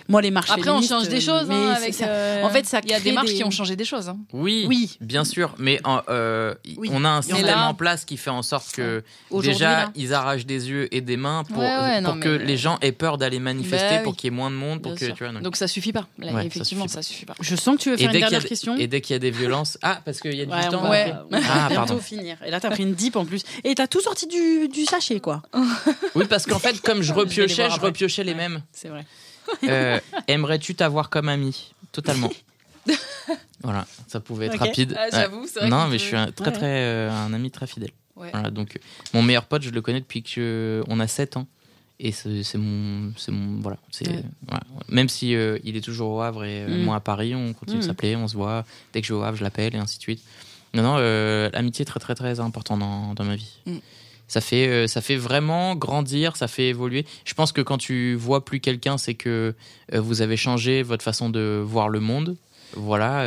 Moi, 0.09 0.22
les 0.22 0.30
marches. 0.30 0.51
Après, 0.51 0.70
on 0.70 0.80
change 0.80 1.09
des 1.09 1.16
euh, 1.16 1.20
choses 1.20 1.51
hein, 1.51 1.74
c'est 1.76 1.82
avec. 1.82 1.94
ça. 1.94 2.07
euh, 2.09 2.42
En 2.44 2.51
fait, 2.51 2.64
ça 2.66 2.80
il 2.84 2.90
y 2.90 2.94
a 2.94 3.01
des 3.01 3.12
marches 3.12 3.28
des- 3.30 3.34
qui 3.34 3.44
ont 3.44 3.51
changé 3.51 3.76
des 3.76 3.84
choses. 3.84 4.09
hein. 4.09 4.16
oui, 4.32 4.64
Oui. 4.68 4.96
bien 5.01 5.24
sûr, 5.24 5.55
mais 5.59 5.80
en- 5.84 6.01
euh, 6.09 6.55
Oui. 6.78 6.88
on 6.92 7.05
a 7.05 7.09
un 7.11 7.22
système 7.22 7.46
là- 7.46 7.68
en 7.68 7.74
place 7.74 8.05
qui 8.05 8.16
fait 8.16 8.30
en 8.30 8.42
sorte 8.42 8.72
que 8.72 9.03
déjà 9.42 9.70
là. 9.70 9.92
ils 9.94 10.14
arrachent 10.14 10.46
des 10.46 10.70
yeux 10.70 10.92
et 10.94 11.01
des 11.01 11.16
mains 11.16 11.42
pour, 11.44 11.59
Ouais, 11.59 11.66
ouais, 11.66 12.01
non, 12.01 12.12
pour 12.12 12.20
que 12.20 12.38
mais- 12.38 12.44
les 12.44 12.57
gens 12.57 12.78
aient 12.80 12.92
peur 12.92 13.18
d'aller 13.18 13.40
manifester, 13.40 13.96
Bah 13.96 14.03
pour 14.05 14.12
oui. 14.12 14.16
qu'il 14.16 14.30
y 14.30 14.32
ait 14.32 14.36
moins 14.36 14.51
de 14.51 14.57
monde, 14.57 14.80
pour 14.82 14.94
que 14.94 15.05
sûr. 15.05 15.14
tu 15.14 15.24
vois. 15.24 15.32
donc- 15.32 15.42
Donc 15.42 15.57
ça 15.57 15.66
suffit 15.68 15.92
pas. 15.92 16.07
Là, 16.18 16.28
Ouais, 16.28 16.40
ça 16.40 16.46
effectivement, 16.46 16.84
suffit 16.84 16.94
ça 16.94 17.03
suffit 17.03 17.26
pas. 17.26 17.34
Je 17.40 17.57
sens 17.57 17.76
que 17.76 17.82
tu 17.82 17.88
veux 17.89 17.95
et 17.95 17.99
faire 17.99 18.12
dès 18.12 18.18
une 18.18 18.18
qu'il 18.18 18.20
y 18.20 18.24
a 18.24 18.30
dernière 18.30 18.43
des- 18.43 18.49
question. 18.49 18.76
et 18.76 18.86
dès 18.86 19.01
qu'il 19.01 19.14
y 19.14 19.16
a 19.16 19.18
des 19.18 19.30
violences, 19.30 19.78
ah 19.82 20.01
parce 20.05 20.20
qu'il 20.20 20.34
y 20.34 20.41
a 20.41 20.45
du 20.47 20.53
Ouais, 20.53 20.68
temps. 20.68 20.89
Ouais. 20.91 21.12
on 21.30 21.39
va 21.39 21.47
Ah, 21.49 21.66
bientôt 21.68 21.74
pardon. 21.86 21.99
finir. 22.01 22.36
Et 22.45 22.51
là, 22.51 22.61
t'as 22.61 22.70
pris 22.70 22.82
une 22.82 22.95
dip 22.95 23.16
en 23.16 23.24
plus. 23.24 23.43
Et 23.64 23.74
t'as 23.74 23.86
tout 23.86 24.01
sorti 24.01 24.26
du, 24.26 24.68
du 24.68 24.84
sachet, 24.84 25.20
quoi. 25.20 25.43
Oui, 26.14 26.24
parce 26.28 26.47
qu'en 26.47 26.59
fait, 26.59 26.80
comme 26.80 27.03
je 27.03 27.12
repiochais, 27.14 27.68
je 27.70 27.80
repiochais 27.80 28.24
les 28.24 28.32
Ouais. 28.32 28.36
mêmes. 28.39 28.62
C'est 28.72 28.89
vrai. 28.89 29.05
Euh, 29.64 29.99
Aimerais-tu 30.26 30.74
t'avoir 30.74 31.09
comme 31.11 31.28
ami? 31.28 31.72
Totalement. 31.93 32.30
voilà, 33.62 33.86
ça 34.07 34.20
pouvait 34.20 34.47
être 34.47 34.59
rapide. 34.59 34.95
Ah, 34.97 35.05
Ouais. 35.05 35.09
j'avoue, 35.12 35.47
c'est 35.47 35.61
vrai 35.61 35.68
Non, 35.68 35.84
qu'on 35.84 35.89
mais 35.89 35.99
je 35.99 36.05
suis 36.05 36.16
un, 36.16 36.30
très 36.30 36.47
Ouais. 36.47 36.53
très 36.53 36.66
euh, 36.66 37.11
un 37.11 37.32
ami 37.32 37.51
très 37.51 37.66
fidèle. 37.66 37.91
Ouais. 38.16 38.30
Voilà, 38.32 38.51
donc 38.51 38.76
euh, 38.76 38.80
mon 39.14 39.22
meilleur 39.22 39.45
pote, 39.45 39.62
je 39.62 39.70
le 39.70 39.80
connais 39.80 40.01
depuis 40.01 40.22
que 40.22 40.82
on 40.89 40.99
a 41.01 41.07
7 41.07 41.36
ans 41.36 41.47
et 42.01 42.12
c'est 42.12 42.59
mon 42.59 43.12
c'est 43.16 43.32
mon 43.32 43.61
voilà, 43.61 43.78
c'est 43.90 44.09
Ouais. 44.09 44.22
voilà. 44.46 44.62
même 44.88 45.09
si 45.09 45.34
euh, 45.34 45.59
il 45.64 45.76
est 45.76 45.80
toujours 45.80 46.11
au 46.12 46.20
Havre 46.20 46.44
et 46.44 46.62
euh, 46.64 46.68
Mm. 46.80 46.84
moi 46.84 46.96
à 46.96 47.01
Paris, 47.01 47.34
on 47.34 47.53
continue 47.55 47.78
Mm. 47.78 47.80
de 47.82 47.86
s'appeler, 47.86 48.16
on 48.16 48.28
se 48.28 48.36
voit 48.36 48.64
dès 48.92 49.01
que 49.01 49.07
je 49.07 49.12
vais 49.14 49.18
au 49.20 49.22
Havre, 49.22 49.36
je 49.36 49.42
l'appelle 49.44 49.74
et 49.74 49.78
ainsi 49.78 49.99
de 49.99 50.03
suite. 50.03 50.22
Non 50.74 50.82
non, 50.82 50.96
euh, 50.99 51.51
l'amitié 51.53 51.82
est 51.82 51.86
très 51.86 51.99
très 52.01 52.14
très 52.14 52.38
important 52.40 52.76
dans 52.76 53.14
dans 53.14 53.24
ma 53.24 53.34
vie. 53.36 53.59
Mm. 53.66 53.78
Ça 54.30 54.42
fait, 54.42 54.86
ça 54.88 55.01
fait 55.01 55.16
vraiment 55.16 55.74
grandir, 55.74 56.36
ça 56.36 56.49
fait 56.49 56.68
évoluer. 56.68 57.07
Je 57.24 57.32
pense 57.32 57.51
que 57.51 57.62
quand 57.62 57.78
tu 57.78 58.14
vois 58.14 58.44
plus 58.44 58.61
quelqu'un, 58.61 58.99
c'est 58.99 59.14
que 59.14 59.55
vous 59.92 60.20
avez 60.20 60.36
changé 60.36 60.82
votre 60.82 61.03
façon 61.03 61.30
de 61.30 61.62
voir 61.64 61.88
le 61.88 61.99
monde. 62.01 62.36
Voilà. 62.76 63.24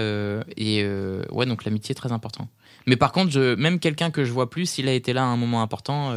et 0.57 0.85
ouais, 1.31 1.45
donc 1.47 1.65
l'amitié 1.65 1.93
est 1.93 1.95
très 1.95 2.11
important. 2.11 2.47
Mais 2.85 2.97
par 2.97 3.11
contre, 3.13 3.31
je, 3.31 3.55
même 3.55 3.79
quelqu'un 3.79 4.11
que 4.11 4.23
je 4.25 4.31
vois 4.31 4.51
plus, 4.51 4.67
s'il 4.67 4.87
a 4.87 4.93
été 4.93 5.11
là 5.11 5.23
à 5.23 5.25
un 5.25 5.37
moment 5.37 5.63
important, 5.63 6.13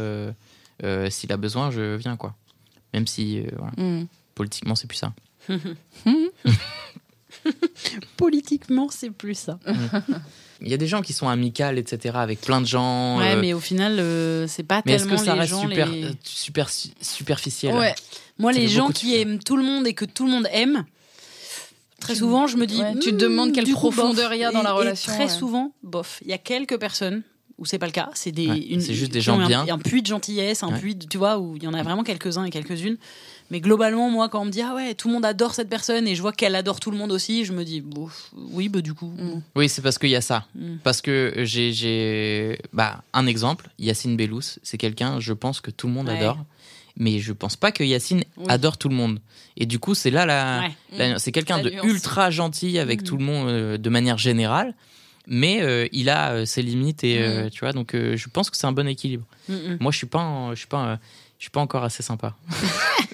s'il 1.09 1.31
a 1.31 1.37
besoin, 1.37 1.71
je 1.71 1.95
viens 1.95 2.15
quoi. 2.15 2.35
Même 2.95 3.07
si 3.07 3.39
euh, 3.41 3.43
voilà, 3.57 3.73
Mm. 3.77 4.07
politiquement, 4.33 4.73
c'est 4.75 4.87
plus 4.87 4.95
ça. 4.97 5.13
Politiquement, 8.17 8.87
c'est 8.89 9.09
plus 9.11 9.37
ça. 9.37 9.59
Il 10.61 10.69
y 10.69 10.73
a 10.73 10.77
des 10.77 10.87
gens 10.87 11.01
qui 11.01 11.13
sont 11.13 11.27
amicales, 11.27 11.77
etc., 11.77 12.15
avec 12.17 12.39
plein 12.41 12.61
de 12.61 12.65
gens. 12.65 13.17
Ouais, 13.19 13.33
euh, 13.33 13.41
mais 13.41 13.53
au 13.53 13.59
final, 13.59 13.99
euh, 13.99 14.47
c'est 14.47 14.63
pas 14.63 14.81
mais 14.85 14.93
est-ce 14.93 15.03
tellement 15.03 15.19
que 15.19 15.25
ça 15.25 15.33
les 15.33 15.39
reste 15.41 15.51
gens. 15.51 15.61
super, 15.61 15.87
les- 15.91 16.05
euh, 16.05 16.11
super, 16.23 16.69
superficiel? 17.01 17.75
Ouais. 17.75 17.93
Moi, 18.39 18.53
ça 18.53 18.59
les 18.59 18.67
gens 18.69 18.89
qui 18.89 19.15
aiment 19.19 19.39
tout 19.39 19.57
le 19.57 19.63
monde 19.63 19.85
et 19.85 19.93
que 19.93 20.05
tout 20.05 20.25
le 20.25 20.31
monde 20.31 20.47
aime, 20.51 20.85
très 21.99 22.15
souvent, 22.15 22.47
je 22.47 22.55
me 22.57 22.65
dis. 22.65 22.79
Ouais, 22.81 22.93
tu 22.99 23.11
te 23.11 23.15
Hmm, 23.15 23.17
demandes 23.17 23.51
quelle 23.51 23.69
profondeur 23.69 24.33
il 24.33 24.39
y 24.39 24.43
a 24.45 24.51
dans 24.51 24.61
Et- 24.61 24.63
la 24.63 24.69
et 24.69 24.73
relation, 24.73 25.11
très 25.13 25.25
ouais. 25.25 25.29
souvent, 25.29 25.73
bof. 25.83 26.19
Il 26.23 26.29
y 26.29 26.33
a 26.33 26.37
quelques 26.37 26.79
personnes 26.79 27.21
où 27.57 27.65
c'est 27.65 27.79
pas 27.79 27.85
le 27.85 27.91
cas. 27.91 28.09
C'est 28.15 28.31
des. 28.31 28.47
Ouais, 28.47 28.59
une- 28.59 28.81
juste 28.81 29.11
des 29.11 29.21
gens 29.21 29.39
un- 29.39 29.47
bien. 29.47 29.65
Un, 29.69 29.77
puits 29.77 30.01
de 30.01 30.07
gentillesse, 30.07 30.61
un 30.63 30.69
Ouais. 30.73 30.79
puits, 30.79 30.95
de- 30.95 31.05
tu 31.05 31.17
vois, 31.17 31.37
où 31.39 31.55
il 31.55 31.63
y 31.63 31.67
en 31.67 31.73
a 31.73 31.81
vraiment 31.83 32.03
quelques-uns 32.03 32.43
et 32.45 32.49
quelques-unes. 32.49 32.97
Mais 33.51 33.61
globalement, 33.61 34.09
moi, 34.09 34.27
quand 34.27 34.41
on 34.41 34.45
me 34.45 34.49
dit 34.51 34.61
ah 34.61 34.73
ouais, 34.73 34.95
tout 34.95 35.07
le 35.07 35.13
monde 35.13 35.25
adore 35.25 35.53
cette 35.53 35.69
personne 35.69 36.07
et 36.07 36.15
je 36.15 36.21
vois 36.21 36.31
qu'elle 36.33 36.55
adore 36.55 36.79
tout 36.79 36.89
le 36.91 36.97
monde 36.97 37.11
aussi, 37.11 37.45
je 37.45 37.53
me 37.53 37.63
dis 37.63 37.83
oui, 38.33 38.69
bah 38.69 38.81
du 38.81 38.93
coup. 38.93 39.13
Mm. 39.17 39.41
Oui, 39.55 39.69
c'est 39.69 39.81
parce 39.83 39.97
qu'il 39.99 40.09
y 40.09 40.15
a 40.15 40.21
ça. 40.21 40.45
Mm. 40.55 40.77
Parce 40.83 40.99
que 41.01 41.31
j'ai, 41.43 41.71
j'ai 41.71 42.59
bah, 42.73 43.03
un 43.13 43.27
exemple, 43.27 43.69
Yacine 43.79 44.17
Bellous, 44.17 44.41
c'est 44.63 44.77
quelqu'un, 44.77 45.19
je 45.19 45.31
pense 45.33 45.61
que 45.61 45.69
tout 45.71 45.87
le 45.87 45.93
monde 45.93 46.07
Ouais. 46.09 46.17
adore. 46.17 46.39
Mais 46.97 47.19
je 47.19 47.33
pense 47.33 47.55
pas 47.57 47.71
que 47.73 47.83
Yacine 47.83 48.23
Oui. 48.37 48.45
adore 48.47 48.77
tout 48.77 48.87
le 48.89 48.95
monde. 48.95 49.19
Et 49.57 49.65
du 49.65 49.79
coup, 49.79 49.95
c'est 49.95 50.11
là 50.11 50.25
la. 50.25 50.63
C'est 51.19 51.31
quelqu'un 51.33 51.57
La 51.57 51.63
de 51.63 51.69
nuance. 51.71 51.85
ultra 51.85 52.31
gentil 52.31 52.79
avec 52.79 53.01
Mm. 53.01 53.03
tout 53.05 53.17
le 53.17 53.23
monde 53.25 53.49
euh, 53.49 53.77
de 53.77 53.89
manière 53.89 54.17
générale. 54.17 54.73
Mais 55.27 55.61
euh, 55.61 55.87
il 55.91 56.09
a 56.09 56.31
euh, 56.31 56.45
ses 56.45 56.61
limites 56.61 57.03
et 57.03 57.19
euh, 57.21 57.49
tu 57.49 57.61
vois, 57.61 57.71
donc 57.73 57.93
euh, 57.95 58.15
je 58.15 58.27
pense 58.29 58.49
que 58.49 58.57
c'est 58.57 58.67
un 58.67 58.71
bon 58.71 58.87
équilibre. 58.87 59.25
Mm, 59.49 59.53
mm. 59.53 59.77
Moi, 59.79 59.91
je 59.91 59.97
suis 59.97 60.07
pas, 60.07 60.19
en- 60.19 60.51
je 60.51 60.59
suis 60.59 60.67
pas, 60.67 60.99
je 61.39 61.43
suis 61.45 61.51
pas 61.51 61.61
encore 61.61 61.83
assez 61.83 62.03
sympa. 62.03 62.35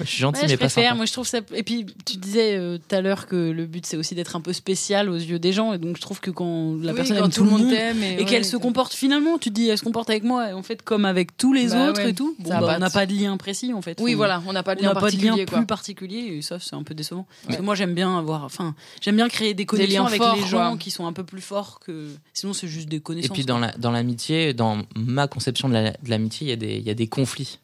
je 0.00 0.04
suis 0.04 0.18
gentil, 0.18 0.40
Ouais, 0.40 0.46
mais 0.46 0.52
je 0.52 0.54
pas 0.56 0.66
préfère. 0.66 0.84
sympa. 0.84 0.96
Moi, 0.96 1.04
je 1.06 1.12
trouve 1.12 1.26
ça. 1.26 1.38
Et 1.54 1.62
puis, 1.62 1.86
tu 2.04 2.16
disais 2.16 2.56
euh, 2.56 2.78
tout 2.78 2.94
à 2.94 3.00
l'heure 3.00 3.26
que 3.26 3.36
le 3.50 3.66
but, 3.66 3.84
c'est 3.86 3.96
aussi 3.96 4.14
d'être 4.14 4.36
un 4.36 4.40
peu 4.40 4.52
spécial 4.52 5.08
aux 5.10 5.16
yeux 5.16 5.38
des 5.38 5.52
gens. 5.52 5.72
Et 5.72 5.78
donc, 5.78 5.96
je 5.96 6.00
trouve 6.00 6.20
que 6.20 6.30
quand 6.30 6.76
la 6.80 6.90
Oui, 6.92 6.96
personne 6.96 7.18
quand 7.18 7.24
aime 7.26 7.32
tout 7.32 7.44
le 7.44 7.50
monde 7.50 7.70
t'aime 7.70 8.02
et 8.02 8.16
ouais, 8.18 8.24
qu'elle 8.24 8.44
se 8.44 8.56
comporte 8.56 8.92
finalement, 8.94 9.38
tu 9.38 9.50
te 9.50 9.54
dis, 9.54 9.68
elle 9.68 9.78
se 9.78 9.84
comporte 9.84 10.10
avec 10.10 10.24
moi, 10.24 10.50
et 10.50 10.52
en 10.52 10.62
fait, 10.62 10.82
comme 10.82 11.04
avec 11.04 11.36
tous 11.36 11.52
les 11.52 11.68
Bah 11.68 11.88
autres 11.90 12.02
ouais, 12.02 12.10
et 12.10 12.14
tout. 12.14 12.34
Bon, 12.38 12.50
ça 12.50 12.60
bah, 12.60 12.74
on 12.76 12.78
n'a 12.80 12.90
pas 12.90 13.06
de 13.06 13.14
lien 13.14 13.36
précis, 13.36 13.72
en 13.72 13.82
fait. 13.82 13.98
Oui, 14.00 14.14
On- 14.14 14.16
voilà, 14.16 14.42
on 14.46 14.52
n'a 14.52 14.62
pas 14.62 14.74
de 14.74 14.80
On 14.80 14.84
lien 14.84 14.94
n'a 14.94 15.00
pas 15.00 15.10
de 15.10 15.16
lien 15.16 15.22
particulier. 15.22 15.46
quoi. 15.46 15.58
plus 15.58 15.66
particulier 15.66 16.18
et 16.36 16.42
ça 16.42 16.58
c'est 16.60 16.74
un 16.74 16.82
peu 16.82 16.94
décevant. 16.94 17.26
Parce 17.44 17.56
que 17.58 17.62
moi 17.62 17.74
j'aime 17.74 17.94
bien 17.94 18.16
avoir, 18.18 18.44
enfin 18.44 18.74
j'aime 19.00 19.16
bien 19.16 19.28
créer 19.28 19.54
des 19.54 19.66
connexions 19.66 20.02
liens 20.02 20.08
avec 20.08 20.20
forts, 20.22 20.36
les 20.36 20.46
gens 20.46 20.76
qui 20.76 20.90
sont 20.90 21.06
un 21.06 21.12
peu 21.12 21.24
plus 21.24 21.40
forts 21.40 21.80
que 21.80 22.08
sinon 22.32 22.52
c'est 22.52 22.68
juste 22.68 22.88
des 22.88 22.96
Et 22.96 23.00
connaissances. 23.00 23.32
puis 23.36 23.44
dans 23.44 23.58
la- 23.58 23.72
dans 23.78 23.90
l'amitié, 23.90 24.54
dans 24.54 24.82
ma 24.96 25.26
conception 25.28 25.68
de 25.68 25.74
la- 25.74 25.90
de 25.90 26.10
l'amitié, 26.10 26.52
il 26.60 26.82
y 26.86 26.90
a 26.90 26.94
des 26.94 27.06
conflits. 27.06 27.58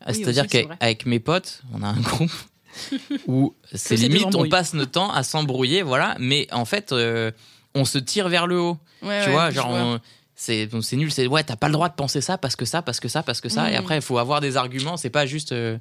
Ah, 0.00 0.10
Oui, 0.10 0.14
C'est-à-dire 0.22 0.46
qu'avec 0.46 1.06
mes 1.06 1.18
potes, 1.20 1.62
on 1.72 1.82
a 1.82 1.88
un 1.88 2.00
groupe 2.00 2.30
où 3.26 3.54
c'est 3.72 3.96
limite, 3.96 4.34
on 4.34 4.48
passe 4.48 4.74
notre 4.74 4.92
temps 4.92 5.10
à 5.10 5.22
s'embrouiller, 5.22 5.82
voilà. 5.82 6.16
Mais 6.18 6.46
en 6.52 6.64
fait, 6.64 6.92
euh, 6.92 7.30
on 7.74 7.84
se 7.84 7.98
tire 7.98 8.28
vers 8.28 8.46
le 8.46 8.60
haut. 8.60 8.78
Ouais, 9.02 9.22
tu 9.22 9.28
ouais, 9.28 9.32
vois, 9.32 9.50
genre, 9.50 9.98
c'est 10.36 10.68
nul. 10.92 11.10
C'est 11.10 11.26
ouais, 11.26 11.42
t'as 11.42 11.56
pas 11.56 11.68
le 11.68 11.72
droit 11.72 11.88
de 11.88 11.94
penser 11.94 12.20
ça 12.20 12.38
parce 12.38 12.56
que 12.56 12.64
ça, 12.64 12.82
parce 12.82 13.00
que 13.00 13.08
ça, 13.08 13.22
parce 13.22 13.40
que 13.40 13.48
ça. 13.48 13.70
Et 13.70 13.76
après, 13.76 13.96
il 13.96 14.02
faut 14.02 14.18
avoir 14.18 14.40
des 14.40 14.56
arguments. 14.56 14.96
C'est 14.96 15.10
pas 15.10 15.26
juste. 15.26 15.52
euh, 15.52 15.78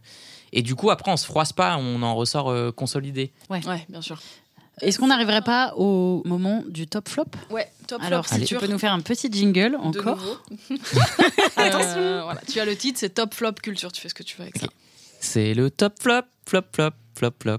Et 0.54 0.62
du 0.62 0.76
coup, 0.76 0.90
après, 0.90 1.12
on 1.12 1.18
se 1.18 1.26
froisse 1.26 1.52
pas, 1.52 1.78
on 1.78 2.02
en 2.02 2.16
ressort 2.16 2.50
euh, 2.50 2.72
consolidé. 2.72 3.34
Ouais, 3.50 3.60
bien 3.90 4.02
sûr. 4.02 4.22
Est-ce 4.82 5.00
qu'on 5.00 5.08
n'arriverait 5.08 5.42
pas 5.42 5.74
au 5.78 6.22
moment 6.26 6.64
du 6.68 6.86
top 6.88 7.08
flop 7.08 7.26
Ouais, 7.50 7.72
top 7.88 8.02
Alors 8.04 8.26
flop 8.26 8.40
si 8.40 8.46
tu 8.46 8.56
peux 8.58 8.68
nous 8.68 8.78
faire 8.78 8.94
un 8.94 9.00
petit 9.00 9.30
jingle 9.32 9.72
de 9.72 9.78
encore. 9.78 10.18
nouveau. 10.18 10.38
Euh, 11.58 12.22
voilà, 12.24 12.42
tu 12.52 12.60
as 12.60 12.66
le 12.66 12.76
titre, 12.76 13.00
c'est 13.00 13.10
top 13.10 13.34
flop 13.34 13.54
culture. 13.54 13.92
Tu 13.92 14.02
fais 14.02 14.10
ce 14.10 14.14
que 14.14 14.24
tu 14.24 14.36
veux 14.38 14.44
avec 14.44 14.58
ça. 14.58 14.68
C'est 15.20 15.54
le 15.54 15.72
top 15.72 15.94
flop, 16.02 16.22
flop, 16.46 16.62
flop, 16.74 16.92
flop, 17.18 17.32
flop, 17.42 17.58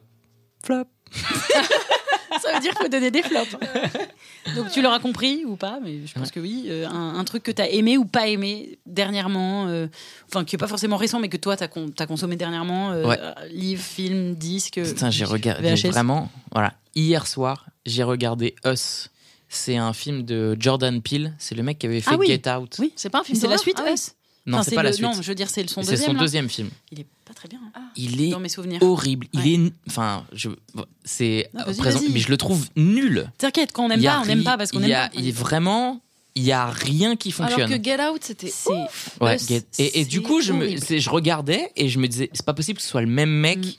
flop. 0.63 0.85
Ça 2.43 2.53
veut 2.55 2.61
dire 2.61 2.73
qu'il 2.73 2.83
faut 2.83 2.89
donner 2.89 3.11
des 3.11 3.23
flops. 3.23 3.57
Donc 4.57 4.71
tu 4.71 4.81
l'auras 4.83 4.99
compris 5.01 5.45
ou 5.45 5.57
pas, 5.57 5.79
mais 5.83 6.07
je 6.07 6.13
pense 6.15 6.25
Ouais. 6.29 6.33
que 6.35 6.41
oui. 6.41 6.65
Euh, 6.69 6.87
un, 6.89 7.19
un 7.19 7.25
truc 7.25 7.43
que 7.43 7.51
tu 7.51 7.61
as 7.63 7.69
aimé 7.71 7.99
ou 7.99 8.05
pas 8.05 8.29
aimé 8.29 8.79
dernièrement, 8.87 9.67
euh, 9.69 9.87
enfin 10.29 10.45
qui 10.45 10.55
est 10.57 10.59
pas 10.59 10.69
forcément 10.69 10.97
récent, 10.97 11.19
mais 11.21 11.29
que 11.29 11.37
toi 11.37 11.57
tu 11.57 11.65
as, 11.65 12.07
consommé 12.07 12.37
dernièrement, 12.37 12.93
euh, 12.93 13.05
Ouais. 13.07 13.19
livre, 13.51 13.83
film, 13.83 14.35
disque. 14.35 14.81
Putain, 14.83 15.11
j'ai 15.11 15.25
regardé 15.25 15.75
vraiment. 15.75 16.31
Voilà, 16.53 16.75
hier 16.95 17.27
soir, 17.27 17.67
j'ai 17.85 18.03
regardé 18.03 18.55
Us. 18.65 19.11
C'est 19.49 19.77
un 19.77 19.93
film 19.93 20.23
de 20.25 20.57
Jordan 20.59 21.01
Peele. 21.01 21.33
C'est 21.39 21.55
le 21.55 21.63
mec 21.63 21.79
qui 21.79 21.87
avait 21.87 22.01
fait 22.01 22.11
Ah 22.13 22.17
oui. 22.17 22.27
Get 22.27 22.49
Out. 22.51 22.77
Oui, 22.81 22.93
C'est 22.97 23.11
pas 23.11 23.21
un 23.21 23.25
film 23.25 23.39
c'est 23.39 23.47
la 23.47 23.59
suite. 23.59 23.81
Ah. 23.85 23.93
Us. 23.93 24.13
Non, 24.47 24.59
Enfin, 24.59 24.65
c'est 24.71 24.75
pas 24.77 24.83
la 24.85 24.91
le- 24.91 24.95
suite. 24.97 25.07
Non, 25.07 25.13
je 25.21 25.27
veux 25.29 25.35
dire 25.35 25.49
c'est 25.51 25.69
son 25.69 25.83
C'est 25.83 25.91
deuxième. 25.91 26.07
son 26.09 26.15
là. 26.15 26.21
deuxième 26.21 26.49
film. 26.49 26.71
Il 26.93 27.01
est 27.01 27.07
pas 27.25 27.35
très 27.35 27.49
bien 27.49 27.59
hein, 27.75 27.81
Il 27.97 28.21
est 28.23 28.29
dans 28.31 28.39
mes 28.41 28.49
souvenirs. 28.49 28.81
horrible. 28.83 29.27
Il 29.33 29.47
est, 29.53 29.73
enfin, 29.89 30.25
je, 30.33 30.49
c'est 31.05 31.51
vas-y, 31.53 31.77
présent, 31.77 32.01
mais 32.11 32.21
je 32.21 32.29
le 32.29 32.37
trouve 32.37 32.67
nul. 32.77 33.31
T'inquiète, 33.39 33.73
quand 33.73 33.85
on 33.85 33.89
n'aime 33.89 33.99
Il 34.01 34.05
y 34.05 34.09
a 34.09 34.13
pas, 34.15 34.21
on 34.23 34.27
n'aime 34.27 34.45
pas 34.45 34.57
parce 34.57 34.71
qu'on 34.71 34.83
aime 34.83 34.91
pas. 34.91 35.11
Il 35.15 35.27
est 35.27 35.33
vraiment, 35.33 36.01
il 36.37 36.45
y 36.45 36.53
a 36.53 36.67
rien 36.67 37.17
qui 37.17 37.35
Alors 37.39 37.51
fonctionne. 37.51 37.77
que 37.79 37.85
Get 37.85 38.01
Out, 38.01 38.21
c'était. 38.23 38.53
Ouais, 39.21 39.37
Get- 39.39 39.65
et, 39.79 40.01
et 40.01 40.05
du 40.05 40.23
coup, 40.23 40.41
je, 40.41 40.53
me, 40.53 40.77
je 40.77 41.11
regardais 41.11 41.73
et 41.77 41.89
je 41.89 41.99
me 41.99 42.07
disais, 42.07 42.31
c'est 42.33 42.45
pas 42.47 42.55
possible 42.55 42.77
que 42.77 42.83
ce 42.85 42.89
soit 42.91 43.01
le 43.03 43.07
même 43.09 43.31
mec 43.31 43.59
Mm. 43.59 43.71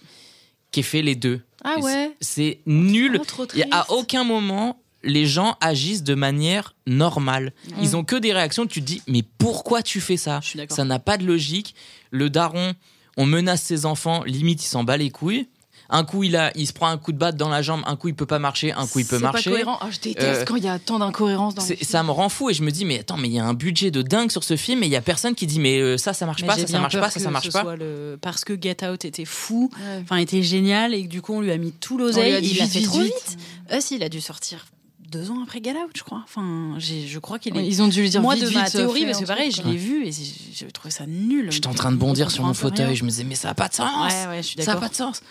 qui 0.71 0.79
ait 0.81 0.83
fait 0.83 1.01
les 1.01 1.15
deux. 1.15 1.39
Ah 1.63 1.75
Et 1.79 1.81
ouais. 1.81 2.11
C'est 2.19 2.59
nul. 2.65 3.17
Oh, 3.21 3.25
trop 3.25 3.43
a- 3.71 3.79
à 3.81 3.91
aucun 3.91 4.23
moment, 4.25 4.81
les 5.03 5.25
gens 5.25 5.55
agissent 5.61 6.03
de 6.03 6.15
manière 6.15 6.75
normale. 6.85 7.53
Ils 7.81 7.95
ont 7.95 8.03
que 8.03 8.15
des 8.15 8.33
réactions. 8.33 8.65
Tu 8.65 8.81
te 8.81 8.85
dis, 8.85 9.01
mais 9.07 9.23
pourquoi 9.37 9.81
tu 9.83 10.01
fais 10.01 10.17
ça? 10.17 10.39
Ça 10.69 10.83
n'a 10.85 10.99
pas 10.99 11.17
de 11.17 11.25
logique. 11.25 11.75
Le 12.11 12.29
daron, 12.29 12.73
on 13.17 13.25
menace 13.25 13.61
ses 13.61 13.85
enfants, 13.85 14.23
limite, 14.25 14.63
il 14.63 14.67
s'en 14.67 14.83
bat 14.83 14.97
les 14.97 15.09
couilles. 15.09 15.47
Un 15.89 16.03
coup, 16.03 16.23
il, 16.25 16.35
a, 16.35 16.51
il 16.55 16.67
se 16.67 16.73
prend 16.73 16.87
un 16.87 16.97
coup 16.97 17.13
de 17.13 17.17
batte 17.17 17.37
dans 17.37 17.47
la 17.47 17.61
jambe, 17.61 17.81
un 17.87 17.95
coup, 17.95 18.09
il 18.09 18.13
peut 18.13 18.25
pas 18.25 18.39
marcher, 18.39 18.73
un 18.73 18.85
coup, 18.85 18.99
il 18.99 19.05
peut 19.05 19.15
C'est 19.17 19.21
pas 19.23 19.31
marcher. 19.31 19.51
cohérent. 19.51 19.77
Ah, 19.79 19.87
je 19.89 19.99
déteste 20.01 20.41
Euh, 20.41 20.43
quand 20.43 20.57
il 20.57 20.63
y 20.65 20.67
a 20.67 20.77
tant 20.79 20.99
d'incohérences 20.99 21.55
dans 21.55 21.63
les 21.65 21.77
ça 21.77 22.03
me 22.03 22.11
rend 22.11 22.27
fou 22.27 22.49
et 22.49 22.53
je 22.53 22.61
me 22.61 22.71
dis 22.71 22.83
mais 22.83 22.99
attends 22.99 23.15
mais 23.15 23.29
il 23.29 23.33
y 23.35 23.39
a 23.39 23.45
un 23.45 23.53
budget 23.53 23.89
de 23.89 24.01
dingue 24.01 24.29
sur 24.29 24.43
ce 24.43 24.57
film 24.57 24.83
et 24.83 24.87
il 24.87 24.91
y 24.91 24.97
a 24.97 25.01
personne 25.01 25.33
qui 25.33 25.47
dit 25.47 25.61
mais 25.61 25.79
euh, 25.79 25.97
ça 25.97 26.11
ça 26.13 26.25
marche 26.25 26.41
Mais 26.41 26.47
pas 26.47 26.57
ça 26.57 26.67
ça 26.67 26.79
marche 26.81 26.99
pas 26.99 27.09
ça 27.09 27.19
ça 27.21 27.31
marche 27.31 27.49
pas 27.51 27.75
le- 27.77 28.17
Parce 28.21 28.43
que 28.43 28.61
Get 28.61 28.85
Out 28.85 29.05
était 29.05 29.23
fou, 29.23 29.71
Ouais. 29.79 30.01
enfin 30.03 30.17
était 30.17 30.43
génial 30.43 30.93
et 30.93 31.03
que 31.03 31.07
du 31.07 31.21
coup 31.21 31.35
on 31.35 31.39
lui 31.41 31.51
a 31.51 31.57
mis 31.57 31.71
tout 31.71 31.97
l'oseille. 31.97 32.33
a 32.33 32.41
dit 32.41 32.49
Il 32.49 32.57
l'a 32.57 32.63
vite, 32.65 32.73
fait 32.73 32.79
vite, 32.79 32.87
trop 32.89 32.99
vite. 32.99 33.13
vite. 33.29 33.37
Us, 33.77 33.91
il 33.91 34.03
a 34.03 34.09
dû 34.09 34.19
sortir 34.19 34.65
deux 35.09 35.31
ans 35.31 35.41
après 35.43 35.61
Get 35.63 35.71
Out, 35.71 35.91
je 35.95 36.03
crois. 36.03 36.21
Enfin, 36.23 36.75
je 36.79 37.19
crois 37.19 37.39
qu'il 37.39 37.55
est. 37.57 37.65
Ils 37.65 37.81
ont 37.81 37.87
dû 37.87 38.01
lui 38.01 38.09
dire 38.09 38.21
Moi, 38.21 38.35
vite, 38.35 38.43
de 38.43 38.49
vite, 38.49 38.57
ma 38.57 38.69
théorie, 38.69 38.99
fais 39.01 39.05
parce 39.07 39.19
que 39.21 39.25
pareil, 39.25 39.51
je 39.51 39.61
l'ai 39.63 39.77
vu 39.77 40.05
et 40.05 40.11
j'ai 40.11 40.71
trouvé 40.71 40.91
ça 40.91 41.05
nul. 41.07 41.51
J'étais 41.51 41.67
en 41.67 41.73
train 41.73 41.91
de 41.91 41.97
On 41.97 41.99
bondir 41.99 42.29
sur 42.31 42.43
mon 42.43 42.53
fauteuil 42.53 42.95
je 42.95 43.03
me 43.03 43.09
disais 43.09 43.23
mais 43.23 43.35
ça 43.35 43.49
a 43.49 43.53
pas 43.53 43.67
de 43.67 43.73
sens 43.73 43.89
Ouais, 44.13 44.27
ouais, 44.27 44.37
je 44.43 44.47
suis 44.47 44.55
ça 44.57 44.63
a 44.63 44.65
d'accord. 44.75 44.81
pas 44.81 44.89
de 44.89 44.95
sens 44.95 45.21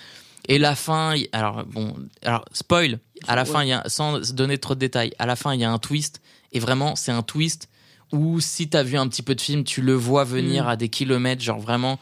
et 0.48 0.58
la 0.58 0.76
fin 0.76 1.14
alors 1.32 1.64
bon 1.64 1.96
alors 2.22 2.44
spoil 2.52 3.00
à 3.26 3.34
la 3.34 3.42
Ouais. 3.42 3.48
fin 3.48 3.62
il 3.64 3.68
y 3.68 3.72
a 3.72 3.82
sans 3.88 4.32
donner 4.32 4.58
trop 4.58 4.74
de 4.76 4.78
détails 4.80 5.12
à 5.18 5.26
la 5.26 5.34
fin 5.34 5.52
il 5.54 5.60
y 5.60 5.64
a 5.64 5.70
un 5.72 5.78
twist 5.78 6.20
et 6.52 6.60
vraiment 6.60 6.94
c'est 6.94 7.10
un 7.10 7.22
twist 7.22 7.68
où 8.12 8.40
si 8.40 8.68
t'as 8.68 8.84
vu 8.84 8.96
un 8.96 9.08
petit 9.08 9.22
peu 9.22 9.34
de 9.34 9.40
film 9.40 9.64
tu 9.64 9.82
le 9.82 9.94
vois 9.94 10.22
venir 10.22 10.64
Mm. 10.64 10.68
à 10.68 10.76
des 10.76 10.88
kilomètres 10.88 11.42
genre 11.42 11.58
vraiment 11.58 11.98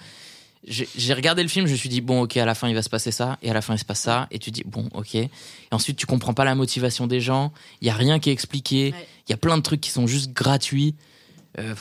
j'ai 0.66 1.12
regardé 1.14 1.42
le 1.42 1.48
film, 1.48 1.66
je 1.66 1.72
me 1.72 1.76
suis 1.76 1.88
dit, 1.88 2.00
bon, 2.00 2.22
ok, 2.22 2.36
à 2.38 2.44
la 2.46 2.54
fin, 2.54 2.68
il 2.68 2.74
va 2.74 2.82
se 2.82 2.88
passer 2.88 3.10
ça, 3.12 3.38
et 3.42 3.50
à 3.50 3.54
la 3.54 3.60
fin, 3.60 3.74
il 3.74 3.78
se 3.78 3.84
passe 3.84 4.00
ça, 4.00 4.28
et 4.30 4.38
tu 4.38 4.50
dis, 4.50 4.62
bon, 4.64 4.88
ok. 4.94 5.14
Et 5.14 5.30
ensuite, 5.72 5.96
tu 5.96 6.06
comprends 6.06 6.32
pas 6.34 6.44
la 6.44 6.54
motivation 6.54 7.06
des 7.06 7.20
gens, 7.20 7.52
il 7.82 7.86
y 7.86 7.90
a 7.90 7.94
rien 7.94 8.18
qui 8.18 8.30
est 8.30 8.32
expliqué, 8.32 8.88
il 8.88 8.94
Ouais. 8.94 9.06
y 9.28 9.32
a 9.34 9.36
plein 9.36 9.56
de 9.58 9.62
trucs 9.62 9.80
qui 9.80 9.90
sont 9.90 10.06
juste 10.06 10.32
gratuits. 10.32 10.94
Euh, 11.58 11.74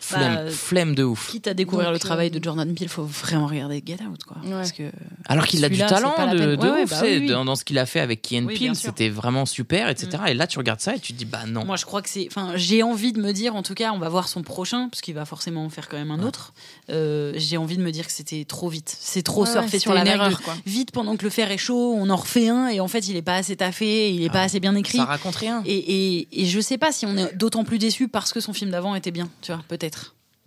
flemme, 0.00 0.34
Bah, 0.46 0.50
flemme 0.50 0.94
de 0.94 1.02
ouf. 1.04 1.28
Quitte 1.30 1.46
à 1.48 1.54
découvrir 1.54 1.86
Donc, 1.88 1.94
le 1.94 1.98
travail 2.00 2.28
euh, 2.28 2.38
de 2.38 2.42
Jordan 2.44 2.74
Peele, 2.74 2.88
faut 2.88 3.04
vraiment 3.04 3.46
regarder 3.46 3.82
Get 3.84 3.98
Out, 4.10 4.24
quoi. 4.24 4.36
Ouais. 4.44 4.50
Parce 4.50 4.72
que 4.72 4.90
Alors 5.28 5.46
qu'il 5.46 5.64
a 5.64 5.68
du 5.68 5.78
talent 5.78 6.14
de, 6.34 6.56
Ouais, 6.56 6.82
ouf, 6.82 6.90
bah 6.90 6.96
c'est- 7.00 7.16
oui, 7.18 7.22
oui. 7.22 7.26
Dans, 7.28 7.44
dans 7.44 7.56
ce 7.56 7.64
qu'il 7.64 7.78
a 7.78 7.86
fait 7.86 8.00
avec 8.00 8.22
Key 8.22 8.38
and 8.40 8.44
Oui, 8.46 8.58
Peele, 8.58 8.74
c'était 8.76 9.08
vraiment 9.08 9.46
super, 9.46 9.88
etc. 9.88 10.08
Et 10.28 10.34
là, 10.34 10.46
tu 10.46 10.58
regardes 10.58 10.80
ça 10.80 10.94
et 10.96 11.00
tu 11.00 11.12
te 11.12 11.18
dis, 11.18 11.24
bah 11.24 11.40
non. 11.46 11.64
Moi, 11.64 11.76
je 11.76 11.84
crois 11.84 12.02
que 12.02 12.08
c'est. 12.08 12.26
Enfin, 12.30 12.52
j'ai 12.56 12.82
envie 12.82 13.12
de 13.12 13.20
me 13.20 13.32
dire, 13.32 13.54
en 13.56 13.62
tout 13.62 13.74
cas, 13.74 13.92
on 13.92 13.98
va 13.98 14.08
voir 14.08 14.28
son 14.28 14.42
prochain, 14.42 14.88
parce 14.90 15.00
qu'il 15.00 15.14
va 15.14 15.24
forcément 15.24 15.64
en 15.64 15.70
faire 15.70 15.88
quand 15.88 15.96
même 15.96 16.10
un 16.10 16.22
autre. 16.22 16.52
Euh, 16.90 17.32
j'ai 17.36 17.56
envie 17.56 17.76
de 17.76 17.82
me 17.82 17.90
dire 17.90 18.06
que 18.06 18.12
c'était 18.12 18.44
trop 18.44 18.68
vite. 18.68 18.94
C'est 18.98 19.22
trop 19.22 19.44
Ouais, 19.44 19.50
surfé 19.50 19.76
ouais, 19.76 19.78
sur 19.78 19.92
la 19.94 20.04
vague. 20.04 20.14
de 20.14 20.24
erreur, 20.24 20.42
quoi. 20.42 20.54
Vite, 20.66 20.90
pendant 20.92 21.16
que 21.16 21.24
le 21.24 21.30
fer 21.30 21.50
est 21.50 21.58
chaud, 21.58 21.94
on 21.96 22.08
en 22.10 22.16
refait 22.16 22.48
un, 22.48 22.68
et 22.68 22.80
en 22.80 22.88
fait, 22.88 23.08
il 23.08 23.16
est 23.16 23.22
pas 23.22 23.36
assez 23.36 23.56
taffé, 23.56 24.12
il 24.12 24.22
est 24.22 24.28
pas 24.30 24.40
Ah, 24.40 24.44
assez 24.44 24.60
bien 24.60 24.74
écrit. 24.74 24.98
Ça 24.98 25.04
raconte 25.04 25.36
rien. 25.36 25.62
Et, 25.66 25.74
et, 26.18 26.28
et 26.42 26.46
je 26.46 26.60
sais 26.60 26.78
pas 26.78 26.92
si 26.92 27.06
on 27.06 27.16
est 27.16 27.34
d'autant 27.36 27.64
plus 27.64 27.78
déçu 27.78 28.08
parce 28.08 28.32
que 28.32 28.40
son 28.40 28.52
film 28.52 28.70
d'avant 28.70 28.94
était 28.94 29.10
bien, 29.10 29.28
tu 29.42 29.52
vois, 29.52 29.62
peut-être. 29.68 29.85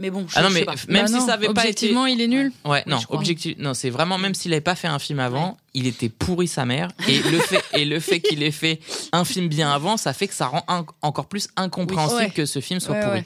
Mais 0.01 0.11
bon, 0.11 0.25
je, 0.29 0.33
Ah 0.37 0.43
non, 0.43 0.47
je 0.49 0.53
sais 0.53 0.59
mais 0.61 0.65
pas. 0.65 0.75
même 0.87 1.01
Bah 1.01 1.07
si 1.07 1.13
non, 1.15 1.25
ça 1.25 1.33
avait 1.33 1.47
pas 1.47 1.51
été. 1.51 1.59
objectivement, 1.59 2.05
il 2.05 2.21
est 2.21 2.27
nul. 2.27 2.53
Ouais, 2.63 2.83
non, 2.87 2.99
objectif, 3.09 3.57
non, 3.57 3.73
c'est 3.73 3.89
vraiment 3.89 4.17
même 4.17 4.33
s'il 4.33 4.53
avait 4.53 4.61
pas 4.61 4.75
fait 4.75 4.87
un 4.87 4.97
film 4.97 5.19
avant, 5.19 5.57
il 5.73 5.87
était 5.87 6.07
pourri 6.07 6.47
sa 6.47 6.63
mère. 6.65 6.89
Et 7.09 7.19
le 7.19 7.39
fait, 7.39 7.61
et 7.73 7.83
le 7.83 7.99
fait 7.99 8.21
qu'il 8.21 8.41
ait 8.43 8.51
fait 8.51 8.79
un 9.11 9.25
film 9.25 9.49
bien 9.49 9.69
avant, 9.69 9.97
ça 9.97 10.13
fait 10.13 10.29
que 10.29 10.33
ça 10.33 10.47
rend 10.47 10.63
un- 10.69 10.85
encore 11.01 11.25
plus 11.27 11.49
incompréhensible 11.57 12.17
Oui. 12.19 12.25
Ouais. 12.27 12.31
que 12.31 12.45
ce 12.45 12.61
film 12.61 12.79
soit 12.79 12.95
Ouais, 12.95 13.03
pourri. 13.03 13.23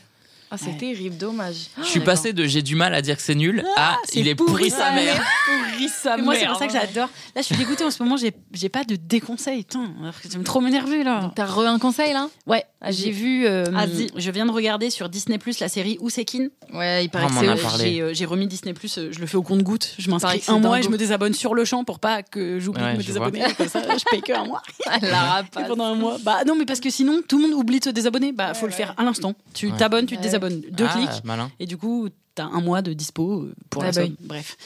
Ah, 0.54 0.58
c'est 0.60 0.68
Ouais. 0.68 0.78
terrible, 0.78 1.18
dommage. 1.18 1.56
Je 1.80 1.86
suis 1.88 2.00
passé 2.00 2.32
de 2.32 2.46
j'ai 2.46 2.62
du 2.62 2.76
mal 2.76 2.94
à 2.94 3.02
dire 3.02 3.16
que 3.18 3.24
c'est 3.24 3.34
nul 3.34 3.64
à 3.76 3.98
c'est 4.06 4.20
il 4.20 4.28
est 4.28 4.36
pourri 4.36 4.70
sa 4.70 4.92
mère. 4.92 5.16
Pourri 5.74 5.90
sa 5.90 6.16
Mais 6.18 6.22
moi, 6.24 6.36
c'est 6.36 6.46
pour 6.46 6.58
ça 6.58 6.68
que 6.68 6.74
j'adore. 6.74 7.10
Là, 7.36 7.42
je 7.42 7.42
suis 7.42 7.56
dégoûtée 7.56 7.84
en 7.84 7.90
ce 7.90 8.04
moment, 8.04 8.18
j'ai 8.18 8.34
j'ai 8.54 8.70
pas 8.70 8.84
de 8.84 8.96
déconseil. 8.96 9.64
Putain, 9.64 9.88
que 10.22 10.30
j'aime 10.32 10.44
trop 10.44 10.62
m'énerver 10.62 11.04
là. 11.04 11.32
T'as 11.36 11.46
re 11.46 11.62
un 11.66 11.80
conseil 11.80 12.14
là? 12.14 12.30
Ouais, 12.46 12.64
Vas-y. 12.82 12.94
j'ai 12.94 13.12
vu. 13.12 13.48
euh, 13.48 13.64
Vas-y. 13.72 14.10
je 14.16 14.30
viens 14.32 14.46
de 14.46 14.52
regarder 14.52 14.92
sur 14.92 15.10
Disney 15.10 15.40
Plus 15.40 15.60
la 15.60 15.70
série 15.70 15.98
Ousekin. 16.02 16.50
Ouais, 16.72 17.06
il 17.06 17.10
paraît 17.10 17.26
Oh, 17.36 17.40
que. 17.42 17.78
J'ai 17.80 18.02
euh, 18.02 18.14
j'ai 18.14 18.26
remis 18.26 18.46
Disney 18.46 18.74
Plus, 18.74 19.00
je 19.12 19.20
le 19.20 19.26
fais 19.26 19.38
au 19.38 19.42
compte-goutte. 19.44 19.96
Je 19.98 20.08
paraît 20.10 20.36
m'inscris 20.36 20.52
un 20.54 20.60
mois 20.60 20.80
et 20.80 20.84
je 20.84 20.90
me 20.90 20.98
désabonne 20.98 21.34
sur 21.34 21.56
le 21.56 21.66
champ 21.66 21.84
pour 21.84 21.98
pas 22.00 22.22
que 22.22 22.60
j'oublie 22.60 22.84
Ouais, 22.84 22.92
de 22.94 22.98
me 22.98 23.02
je 23.02 23.08
désabonner. 23.08 23.44
Comme 23.58 23.68
ça, 23.70 23.82
je 23.82 24.04
paye 24.12 24.22
que 24.22 24.34
un 24.34 24.46
mois. 24.46 24.62
La 25.02 25.08
Et 25.08 25.12
rapace. 25.12 25.68
pendant 25.68 25.86
un 25.86 25.96
mois. 25.96 26.18
Bah 26.24 26.42
non, 26.46 26.56
mais 26.56 26.66
parce 26.66 26.80
que 26.80 26.92
sinon, 26.92 27.22
tout 27.28 27.38
le 27.42 27.48
monde 27.48 27.54
oublie 27.60 27.80
de 27.80 27.86
se 27.86 27.90
désabonner. 27.90 28.32
Bah, 28.34 28.54
faut 28.54 28.68
le 28.68 28.72
faire 28.72 28.94
à 28.98 29.04
l'instant. 29.04 29.34
Tu 29.56 29.72
t'abonnes, 29.72 30.06
tu 30.06 30.16
te 30.16 30.22
Ouais. 30.22 30.28
Deux 30.50 30.86
Ah, 30.88 30.94
clics. 30.94 31.24
malin. 31.24 31.52
Et 31.60 31.66
du 31.66 31.78
coup, 31.78 32.10
t'as 32.36 32.46
un 32.46 32.62
mois 32.62 32.82
de 32.82 32.94
dispo 32.94 33.42
euh, 33.44 33.54
pour 33.70 33.84
Ah 33.84 33.88
la 33.88 33.92
bah 33.92 34.02
somme. 34.04 34.16
Bref. 34.22 34.58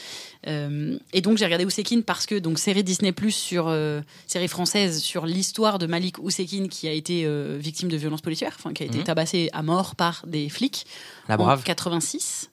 Euh, 0.46 0.96
et 1.12 1.20
donc, 1.20 1.36
j'ai 1.38 1.44
regardé 1.44 1.64
Ousekine 1.64 2.02
parce 2.02 2.24
que, 2.26 2.38
donc, 2.38 2.58
série 2.58 2.82
Disney 2.84 3.12
Plus 3.12 3.32
sur, 3.32 3.66
euh, 3.68 4.00
série 4.26 4.48
française 4.48 5.00
sur 5.00 5.26
l'histoire 5.26 5.78
de 5.78 5.86
Malik 5.86 6.18
Ousekine 6.18 6.68
qui 6.68 6.88
a 6.88 6.92
été 6.92 7.24
euh, 7.26 7.58
victime 7.60 7.88
de 7.88 7.96
violences 7.96 8.22
policières, 8.22 8.54
enfin, 8.58 8.72
qui 8.72 8.82
a 8.82 8.86
été 8.86 8.98
Mhm. 8.98 9.04
tabassé 9.04 9.50
à 9.52 9.62
mort 9.62 9.96
par 9.96 10.24
des 10.26 10.48
flics. 10.48 10.86
La 11.28 11.34
En 11.34 11.38
brave. 11.38 11.62
86. 11.64 12.50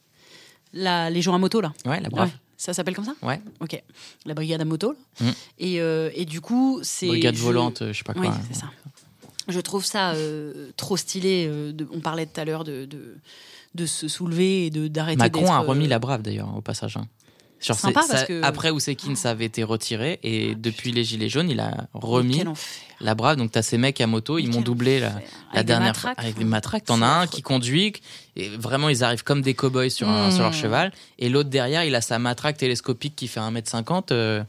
La 0.73 1.09
Légion 1.09 1.33
à 1.33 1.37
moto, 1.37 1.61
là. 1.61 1.71
Ouais, 1.85 2.01
la 2.01 2.09
brave. 2.09 2.27
Ouais. 2.27 2.33
Ça 2.57 2.73
s'appelle 2.73 2.95
comme 2.95 3.05
ça? 3.05 3.13
Ouais. 3.21 3.41
Ok. 3.59 3.81
La 4.25 4.33
brigade 4.33 4.61
à 4.61 4.65
moto. 4.65 4.91
là. 4.93 4.97
Mhm. 5.27 5.33
Et, 5.59 5.81
euh, 5.81 6.09
et 6.15 6.25
du 6.25 6.41
coup, 6.41 6.79
c'est. 6.83 7.07
Brigade 7.07 7.35
je- 7.35 7.41
volante, 7.43 7.83
je 7.87 7.93
sais 7.97 8.03
pas 8.03 8.13
quoi. 8.13 8.23
oui, 8.23 8.29
c'est 8.49 8.59
ça. 8.59 8.67
Je 9.47 9.59
trouve 9.59 9.85
ça 9.85 10.11
euh, 10.13 10.71
trop 10.77 10.97
stylé. 10.97 11.45
euh, 11.47 11.71
de- 11.71 11.87
on 11.93 11.99
parlait 11.99 12.25
tout 12.25 12.39
à 12.39 12.45
l'heure 12.45 12.63
de, 12.63 12.85
de, 12.85 13.15
de 13.75 13.85
se 13.85 14.07
soulever 14.07 14.65
et 14.67 14.69
d'arrêter 14.69 15.17
Macron 15.17 15.51
a 15.53 15.57
euh, 15.57 15.67
remis 15.67 15.87
la 15.87 15.99
brave 15.99 16.21
d'ailleurs 16.21 16.55
au 16.55 16.61
passage. 16.61 16.97
hein. 16.97 17.07
Genre, 17.61 17.77
Sympa, 17.77 18.01
parce 18.07 18.21
ça- 18.21 18.25
que- 18.25 18.41
Après 18.43 18.69
Ousekine, 18.69 19.15
ça 19.15 19.29
avait 19.31 19.45
été 19.45 19.63
retiré 19.63 20.19
et 20.23 20.55
depuis 20.55 20.91
les 20.91 21.03
Gilets 21.05 21.29
jaunes, 21.29 21.49
il 21.49 21.59
a 21.61 21.87
remis 21.93 22.43
la 22.99 23.15
brave. 23.15 23.37
Donc 23.37 23.51
t'as 23.51 23.61
ces 23.61 23.77
mecs 23.77 23.99
à 24.01 24.07
moto, 24.07 24.37
ils 24.37 24.49
m'ont 24.51 24.61
doublé 24.61 24.99
la, 24.99 25.63
dernière 25.63 25.95
fois 25.95 26.11
avec 26.17 26.31
enfin, 26.33 26.39
des 26.39 26.45
matraques. 26.45 26.83
T'en 26.83 27.01
as 27.01 27.07
un 27.07 27.27
qui 27.27 27.41
conduit 27.41 27.93
et 28.35 28.49
vraiment 28.49 28.89
ils 28.89 29.03
arrivent 29.05 29.23
comme 29.23 29.41
des 29.41 29.53
cow-boys 29.53 29.89
sur, 29.89 30.07
Mmh. 30.07 30.31
sur 30.31 30.41
leur 30.43 30.53
cheval 30.53 30.91
et 31.17 31.29
l'autre 31.29 31.49
derrière 31.49 31.85
il 31.85 31.95
a 31.95 32.01
sa 32.01 32.19
matraque 32.19 32.57
télescopique 32.57 33.15
qui 33.15 33.27
fait 33.27 33.39
1m50. 33.39 34.11
euh, 34.11 34.43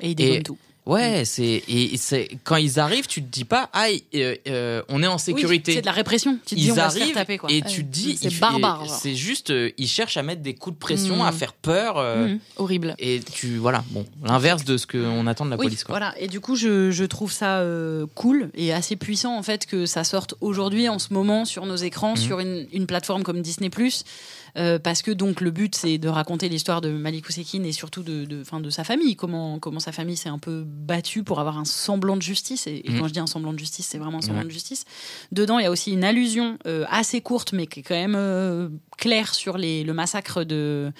Et 0.00 0.10
il 0.10 0.14
dégomme 0.14 0.42
tout. 0.42 0.58
Ouais, 0.86 1.24
c'est 1.24 1.62
et 1.66 1.96
c'est 1.96 2.28
quand 2.44 2.56
ils 2.56 2.78
arrivent, 2.78 3.06
tu 3.06 3.22
te 3.22 3.28
dis 3.30 3.44
pas 3.46 3.70
ah 3.72 3.86
euh, 4.14 4.34
euh, 4.48 4.82
on 4.90 5.02
est 5.02 5.06
en 5.06 5.16
sécurité. 5.16 5.70
Oui, 5.72 5.74
c'est 5.76 5.80
de 5.80 5.86
la 5.86 5.92
répression. 5.92 6.38
Tu 6.44 6.54
te 6.56 6.60
dis, 6.60 6.66
ils 6.66 6.72
on 6.72 6.74
va 6.74 6.90
se 6.90 6.94
faire 6.96 7.02
arrivent 7.04 7.14
taper, 7.14 7.38
quoi. 7.38 7.50
et 7.50 7.62
Ouais. 7.62 7.68
tu 7.70 7.84
te 7.86 7.90
dis 7.90 8.18
C'est 8.20 8.38
barbare. 8.38 8.84
C'est 8.90 9.14
juste 9.14 9.48
euh, 9.50 9.70
ils 9.78 9.88
cherchent 9.88 10.18
à 10.18 10.22
mettre 10.22 10.42
des 10.42 10.52
coups 10.54 10.74
de 10.76 10.78
pression, 10.78 11.16
Mm. 11.16 11.22
à 11.22 11.32
faire 11.32 11.54
peur 11.54 11.96
Mhm. 11.96 12.38
Horrible. 12.58 12.94
et 12.98 13.20
tu 13.32 13.56
voilà, 13.56 13.82
bon, 13.92 14.04
l'inverse 14.24 14.64
de 14.64 14.76
ce 14.76 14.86
qu'on 14.86 15.26
attend 15.26 15.46
de 15.46 15.50
la 15.50 15.56
Oui, 15.56 15.66
police 15.66 15.84
quoi. 15.84 15.94
voilà. 15.98 16.14
Et 16.20 16.28
du 16.28 16.40
coup, 16.40 16.54
je, 16.54 16.90
je 16.90 17.04
trouve 17.04 17.32
ça 17.32 17.64
cool 18.14 18.50
et 18.54 18.72
assez 18.74 18.96
puissant 18.96 19.38
en 19.38 19.42
fait 19.42 19.64
que 19.64 19.86
ça 19.86 20.04
sorte 20.04 20.34
aujourd'hui, 20.42 20.88
en 20.90 20.98
ce 20.98 21.14
moment, 21.14 21.46
sur 21.46 21.64
nos 21.64 21.76
écrans, 21.76 22.10
Mhm. 22.10 22.16
sur 22.18 22.40
une, 22.40 22.66
une 22.74 22.86
plateforme 22.86 23.22
comme 23.22 23.40
Disney+. 23.40 23.70
Euh, 24.56 24.78
parce 24.78 25.02
que 25.02 25.10
donc 25.10 25.40
le 25.40 25.50
but 25.50 25.74
c'est 25.74 25.98
de 25.98 26.08
raconter 26.08 26.48
l'histoire 26.48 26.80
de 26.80 26.90
Malik 26.90 27.28
Ousekine 27.28 27.66
et 27.66 27.72
surtout 27.72 28.02
de, 28.04 28.24
de, 28.24 28.44
fin, 28.44 28.60
de 28.60 28.70
sa 28.70 28.84
famille, 28.84 29.16
comment, 29.16 29.58
comment 29.58 29.80
sa 29.80 29.90
famille 29.90 30.16
s'est 30.16 30.28
un 30.28 30.38
peu 30.38 30.62
battue 30.64 31.24
pour 31.24 31.40
avoir 31.40 31.58
un 31.58 31.64
semblant 31.64 32.16
de 32.16 32.22
justice. 32.22 32.66
Et, 32.68 32.82
et 32.84 32.90
Mhm. 32.90 33.00
quand 33.00 33.08
je 33.08 33.12
dis 33.14 33.20
un 33.20 33.26
semblant 33.26 33.52
de 33.52 33.58
justice, 33.58 33.86
c'est 33.90 33.98
vraiment 33.98 34.18
un 34.18 34.22
semblant 34.22 34.40
Ouais. 34.42 34.44
de 34.46 34.50
justice. 34.52 34.84
Dedans, 35.32 35.58
il 35.58 35.64
y 35.64 35.66
a 35.66 35.70
aussi 35.72 35.90
une 35.92 36.04
allusion 36.04 36.58
euh, 36.66 36.84
assez 36.88 37.20
courte, 37.20 37.52
mais 37.52 37.66
qui 37.66 37.80
est 37.80 37.82
quand 37.82 37.94
même 37.96 38.14
euh, 38.16 38.68
claire 38.96 39.34
sur 39.34 39.58
les, 39.58 39.82
le 39.82 39.92
massacre 39.92 40.44
de. 40.44 40.92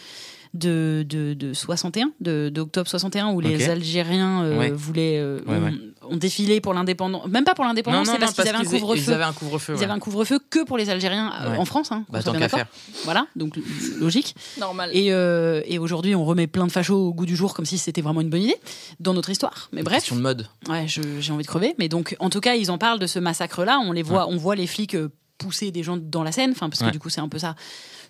De, 0.54 1.04
de, 1.08 1.34
de 1.34 1.52
61, 1.52 2.12
de- 2.20 2.48
d'octobre 2.48 2.88
61, 2.88 3.32
où 3.32 3.40
les. 3.40 3.68
Algériens 3.68 4.44
euh, 4.44 4.58
Ouais. 4.58 4.70
voulaient, 4.70 5.18
euh, 5.18 5.40
Ouais, 5.48 5.56
ont, 5.56 5.62
ouais. 5.64 5.72
ont 6.12 6.16
défilé 6.16 6.60
pour 6.60 6.74
l'indépendance, 6.74 7.26
même 7.26 7.42
pas 7.42 7.54
pour 7.54 7.64
l'indépendance, 7.64 8.06
c'est 8.08 8.18
parce 8.20 8.34
qu'ils 8.34 8.42
avaient 8.48 8.58
un 8.58 8.60
qu'ils 8.62 8.76
aient- 8.76 8.80
couvre-feu. 8.80 9.02
Ils 9.08 9.12
avaient 9.14 9.24
un 9.24 9.32
couvre-feu. 9.32 9.72
Ils 9.72 9.78
ouais. 9.78 9.82
avaient 9.84 9.92
un 9.92 9.98
couvre-feu 9.98 10.38
que 10.50 10.64
pour 10.64 10.78
les 10.78 10.90
Algériens 10.90 11.32
euh, 11.42 11.50
Ouais. 11.50 11.58
en 11.58 11.64
France, 11.64 11.90
hein, 11.90 12.04
Bah, 12.08 12.22
tant 12.22 12.30
bien 12.30 12.40
qu'à 12.40 12.46
d'accord. 12.46 12.58
faire. 12.60 12.68
Voilà, 13.02 13.26
donc 13.34 13.58
logique. 13.98 14.36
Normal. 14.60 14.90
Et, 14.92 15.12
euh, 15.12 15.60
et 15.66 15.78
aujourd'hui, 15.80 16.14
on 16.14 16.24
remet 16.24 16.46
plein 16.46 16.68
de 16.68 16.72
fachos 16.72 16.94
au 17.08 17.12
goût 17.12 17.26
du 17.26 17.34
jour 17.34 17.52
comme 17.54 17.66
si 17.66 17.76
c'était 17.76 18.00
vraiment 18.02 18.20
une 18.20 18.30
bonne 18.30 18.42
idée 18.42 18.56
dans 19.00 19.12
notre 19.14 19.30
histoire. 19.30 19.68
Mais 19.72 19.82
bref, 19.82 19.96
Question 19.98 20.14
de 20.16 20.20
mode. 20.20 20.46
ouais, 20.68 20.86
j'ai 20.86 21.32
envie 21.32 21.42
de 21.42 21.48
crever. 21.48 21.74
Mais 21.80 21.88
donc, 21.88 22.14
en 22.20 22.30
tout 22.30 22.40
cas, 22.40 22.54
ils 22.54 22.70
en 22.70 22.78
parlent 22.78 23.00
de 23.00 23.08
ce 23.08 23.18
massacre-là. 23.18 23.80
On 23.84 23.90
les 23.90 24.02
voit, 24.02 24.28
on 24.28 24.36
voit 24.36 24.54
les 24.54 24.68
flics 24.68 24.94
euh, 24.94 25.08
pousser 25.44 25.70
des 25.70 25.82
gens 25.82 25.96
dans 25.96 26.22
la 26.22 26.32
Seine, 26.32 26.52
enfin 26.52 26.68
parce 26.70 26.80
que 26.80 26.86
Ouais. 26.86 26.90
du 26.92 26.98
coup, 26.98 27.10
c'est 27.10 27.20
un 27.20 27.28
peu 27.28 27.38
ça. 27.38 27.54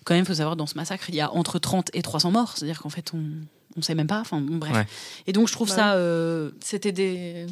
Quand 0.05 0.13
même, 0.13 0.25
faut 0.25 0.33
savoir 0.35 0.55
dans 0.55 0.67
ce 0.67 0.75
massacre, 0.75 1.05
il 1.09 1.15
y 1.15 1.21
a 1.21 1.31
entre 1.31 1.59
30 1.59 1.89
et 1.93 2.01
300 2.01 2.31
morts. 2.31 2.53
C'est-à-dire 2.55 2.81
qu'en 2.81 2.89
fait, 2.89 3.11
on 3.13 3.21
on 3.77 3.81
sait 3.81 3.95
même 3.95 4.07
pas. 4.07 4.21
Enfin, 4.21 4.39
bon, 4.39 4.55
bref. 4.55 4.73
Ouais. 4.73 4.87
Et 5.27 5.33
donc, 5.33 5.47
je 5.49 5.53
trouve 5.53 5.67
Bah 5.67 5.75
ça. 5.75 5.93
euh, 5.95 6.51
C'était 6.61 6.93
des. 6.93 7.45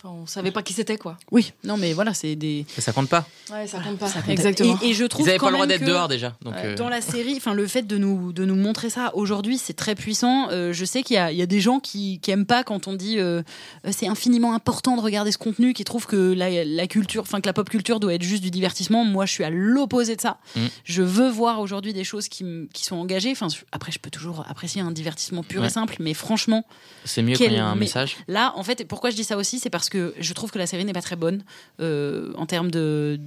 Enfin, 0.00 0.14
on 0.14 0.26
savait 0.26 0.52
pas 0.52 0.62
qui 0.62 0.72
c'était 0.74 0.96
quoi. 0.96 1.16
Oui, 1.32 1.52
non, 1.64 1.76
mais 1.76 1.92
voilà, 1.92 2.14
c'est 2.14 2.36
des. 2.36 2.64
Et 2.76 2.80
ça 2.80 2.92
compte 2.92 3.08
pas. 3.08 3.26
Ouais, 3.50 3.66
ça 3.66 3.80
compte 3.80 3.98
pas. 3.98 4.06
ça 4.08 4.20
compte. 4.20 4.30
Exactement. 4.30 4.78
Et, 4.80 4.90
et 4.90 4.94
je 4.94 5.04
trouve 5.04 5.26
Ils 5.26 5.30
avaient 5.30 5.38
quand 5.38 5.46
pas 5.46 5.50
le 5.50 5.56
droit 5.56 5.66
d'être 5.66 5.84
dehors 5.84 6.06
déjà. 6.06 6.36
Donc 6.42 6.54
Ouais, 6.54 6.66
euh, 6.66 6.74
Dans 6.76 6.88
la 6.88 7.00
série, 7.00 7.34
enfin 7.36 7.52
le 7.52 7.66
fait 7.66 7.82
de 7.82 7.98
nous 7.98 8.32
de 8.32 8.44
nous 8.44 8.54
montrer 8.54 8.90
ça 8.90 9.10
aujourd'hui, 9.14 9.58
c'est 9.58 9.72
très 9.74 9.96
puissant. 9.96 10.50
Euh, 10.50 10.72
je 10.72 10.84
sais 10.84 11.02
qu'il 11.02 11.14
y 11.14 11.18
a, 11.18 11.32
il 11.32 11.38
y 11.38 11.42
a 11.42 11.46
des 11.46 11.60
gens 11.60 11.80
qui, 11.80 12.20
qui 12.20 12.30
aiment 12.30 12.46
pas 12.46 12.62
quand 12.62 12.86
on 12.86 12.92
dit 12.94 13.18
euh, 13.18 13.42
c'est 13.90 14.06
infiniment 14.06 14.54
important 14.54 14.96
de 14.96 15.00
regarder 15.00 15.32
ce 15.32 15.38
contenu, 15.38 15.72
qui 15.74 15.82
trouvent 15.82 16.06
que 16.06 16.32
la, 16.32 16.64
la 16.64 16.86
culture, 16.86 17.22
enfin 17.22 17.40
que 17.40 17.46
la 17.46 17.52
pop 17.52 17.68
culture 17.68 17.98
doit 17.98 18.14
être 18.14 18.22
juste 18.22 18.42
du 18.44 18.50
divertissement. 18.52 19.04
Moi, 19.04 19.26
je 19.26 19.32
suis 19.32 19.42
à 19.44 19.50
l'opposé 19.50 20.14
de 20.14 20.20
ça. 20.20 20.38
Mm. 20.54 20.60
Je 20.84 21.02
veux 21.02 21.28
voir 21.28 21.58
aujourd'hui 21.60 21.92
des 21.92 22.04
choses 22.04 22.28
qui, 22.28 22.44
qui 22.72 22.84
sont 22.84 22.96
engagées. 22.96 23.32
Enfin, 23.32 23.48
après, 23.72 23.90
je 23.90 23.98
peux 23.98 24.10
toujours 24.10 24.44
apprécier 24.48 24.80
un 24.80 24.92
divertissement 24.92 25.42
pur 25.42 25.60
Ouais. 25.62 25.66
et 25.66 25.70
simple, 25.70 25.96
mais 25.98 26.14
franchement, 26.14 26.64
c'est 27.04 27.22
mieux 27.22 27.34
quel- 27.34 27.48
quand 27.48 27.54
il 27.54 27.56
y 27.56 27.60
a 27.60 27.66
un 27.66 27.74
mais- 27.74 27.80
message. 27.80 28.16
Là, 28.28 28.52
en 28.54 28.62
fait, 28.62 28.86
pourquoi 28.86 29.10
je 29.10 29.16
dis 29.16 29.24
ça 29.24 29.36
aussi, 29.36 29.58
c'est 29.58 29.70
parce 29.70 29.87
que 29.90 30.14
je 30.18 30.32
trouve 30.32 30.50
que 30.50 30.58
la 30.58 30.66
série 30.66 30.84
n'est 30.84 30.92
pas 30.92 31.02
très 31.02 31.16
bonne 31.16 31.42
euh, 31.80 32.32
en 32.36 32.46
termes 32.46 32.70
de, 32.70 33.20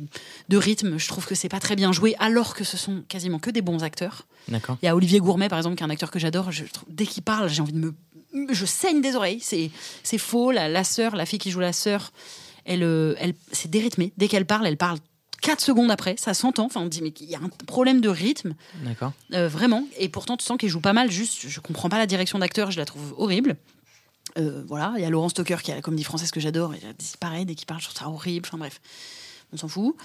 de 0.49 0.57
rythme. 0.57 0.97
Je 0.97 1.07
trouve 1.07 1.25
que 1.25 1.35
c'est 1.35 1.49
pas 1.49 1.59
très 1.59 1.75
bien 1.75 1.91
joué, 1.91 2.15
alors 2.19 2.55
que 2.55 2.63
ce 2.63 2.77
sont 2.77 3.03
quasiment 3.07 3.39
que 3.39 3.49
des 3.49 3.61
bons 3.61 3.83
acteurs. 3.83 4.25
D'accord. 4.47 4.77
Il 4.81 4.85
y 4.85 4.89
a 4.89 4.95
Olivier 4.95 5.19
Gourmet, 5.19 5.49
par 5.49 5.59
exemple, 5.59 5.75
qui 5.75 5.83
est 5.83 5.85
un 5.85 5.89
acteur 5.89 6.11
que 6.11 6.19
j'adore. 6.19 6.51
Je 6.51 6.63
Dès 6.87 7.05
qu'il 7.05 7.23
parle, 7.23 7.49
j'ai 7.49 7.61
envie 7.61 7.73
de 7.73 7.79
me 7.79 7.93
je 8.49 8.65
saigne 8.65 9.01
des 9.01 9.15
oreilles. 9.15 9.39
C'est 9.41 9.71
c'est 10.03 10.17
faux. 10.17 10.51
La, 10.51 10.69
la 10.69 10.83
sœur, 10.83 11.15
la 11.15 11.25
fille 11.25 11.39
qui 11.39 11.51
joue 11.51 11.59
la 11.59 11.73
sœur, 11.73 12.11
elle, 12.65 12.83
euh, 12.83 13.15
elle 13.19 13.33
c'est 13.51 13.69
dérythmé. 13.69 14.13
Dès 14.17 14.27
qu'elle 14.27 14.45
parle, 14.45 14.67
elle 14.67 14.77
parle 14.77 14.99
4 15.41 15.59
secondes 15.59 15.91
après. 15.91 16.15
Ça 16.17 16.33
s'entend. 16.33 16.65
Enfin, 16.65 16.81
on 16.81 16.85
dit 16.85 17.01
mais 17.01 17.13
il 17.19 17.29
y 17.29 17.35
a 17.35 17.39
un 17.39 17.49
problème 17.65 18.01
de 18.01 18.09
rythme. 18.09 18.53
D'accord. 18.83 19.13
Euh, 19.33 19.47
vraiment. 19.47 19.85
Et 19.97 20.09
pourtant, 20.09 20.37
tu 20.37 20.45
sens 20.45 20.57
qu'il 20.57 20.69
joue 20.69 20.81
pas 20.81 20.93
mal. 20.93 21.11
Juste, 21.11 21.47
je 21.47 21.59
comprends 21.59 21.89
pas 21.89 21.97
la 21.97 22.05
direction 22.07 22.39
d'acteur. 22.39 22.71
Je 22.71 22.77
la 22.77 22.85
trouve 22.85 23.13
horrible. 23.17 23.57
Euh, 24.37 24.63
voilà, 24.67 24.93
il 24.97 25.01
y 25.01 25.05
a 25.05 25.09
Laurent 25.09 25.29
Stoker 25.29 25.57
qui 25.61 25.71
a 25.71 25.75
la 25.75 25.81
comédie 25.81 26.03
française 26.03 26.31
que 26.31 26.39
j'adore. 26.39 26.73
Il 26.75 26.87
a 26.87 26.93
dit 26.93 27.11
pareil 27.19 27.45
dès 27.45 27.55
qu'il 27.55 27.65
parle, 27.65 27.81
je 27.81 27.87
trouve 27.87 27.99
ça 27.99 28.07
horrible. 28.09 28.47
Enfin 28.47 28.57
bref, 28.57 28.79
on 29.53 29.57
s'en 29.57 29.67
fout. 29.67 29.95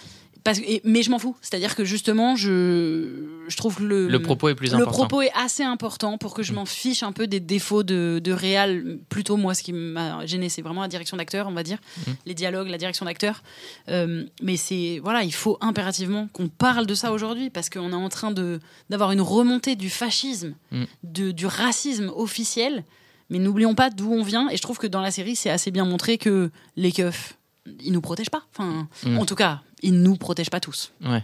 Parce, 0.45 0.61
que- 0.61 0.65
et- 0.65 0.81
mais 0.85 1.03
je 1.03 1.11
m'en 1.11 1.19
fous. 1.19 1.35
C'est-à-dire 1.43 1.75
que 1.75 1.85
justement, 1.85 2.37
je, 2.37 3.25
je 3.49 3.57
trouve 3.57 3.77
que 3.77 3.83
le, 3.83 4.07
Le 4.09 4.23
propos 4.23 4.49
est 4.49 4.55
plus 4.55 4.71
le 4.71 4.77
important. 4.77 4.93
propos 4.93 5.23
est 5.23 5.33
assez 5.35 5.65
important 5.65 6.19
pour 6.19 6.35
que 6.35 6.45
je 6.45 6.53
m'en 6.53 6.67
fiche 6.67 7.03
un 7.03 7.11
peu 7.11 7.27
des 7.27 7.41
défauts 7.41 7.83
de, 7.83 8.21
de 8.23 8.33
réal. 8.33 8.99
Plutôt, 9.09 9.37
moi, 9.37 9.55
ce 9.55 9.65
qui 9.65 9.73
m'a 9.73 10.25
gêné, 10.27 10.49
c'est 10.49 10.63
vraiment 10.63 10.83
la 10.83 10.89
direction 10.89 11.17
d'acteur, 11.17 11.49
on 11.49 11.53
va 11.53 11.65
dire. 11.65 11.79
Les 12.27 12.35
dialogues, 12.35 12.69
la 12.69 12.79
direction 12.79 13.07
d'acteur. 13.07 13.43
Euh, 13.89 14.25
mais 14.41 14.57
c'est, 14.57 15.01
voilà, 15.03 15.25
il 15.25 15.35
faut 15.35 15.59
impérativement 15.61 16.29
qu'on 16.33 16.49
parle 16.49 16.87
de 16.87 16.95
ça 16.95 17.11
aujourd'hui 17.13 17.51
parce 17.51 17.69
qu'on 17.69 17.91
est 17.91 17.95
en 17.95 18.09
train 18.09 18.31
de, 18.31 18.61
d'avoir 18.89 19.11
une 19.13 19.21
remontée 19.23 19.75
du 19.77 19.91
fascisme, 19.91 20.55
Mm. 20.71 20.85
de, 21.05 21.31
du 21.33 21.47
racisme 21.47 22.13
officiel. 22.15 22.85
Mais 23.31 23.39
n'oublions 23.39 23.75
pas 23.75 23.91
d'où 23.91 24.13
on 24.13 24.23
vient. 24.23 24.49
Et 24.51 24.57
je 24.57 24.63
trouve 24.63 24.79
que 24.79 24.87
dans 24.87 25.01
la 25.01 25.11
série, 25.11 25.37
c'est 25.37 25.51
assez 25.51 25.71
bien 25.71 25.85
montré 25.85 26.17
que 26.19 26.51
les 26.77 26.93
keufs, 26.93 27.37
ils 27.83 27.93
nous 27.93 28.01
protègent 28.01 28.31
pas. 28.31 28.43
Enfin, 28.57 28.89
Mm. 29.05 29.19
en 29.19 29.27
tout 29.27 29.35
cas, 29.35 29.61
ils 29.83 30.01
nous 30.01 30.17
protègent 30.17 30.51
pas 30.51 30.61
tous. 30.61 30.93
Ouais. 31.05 31.23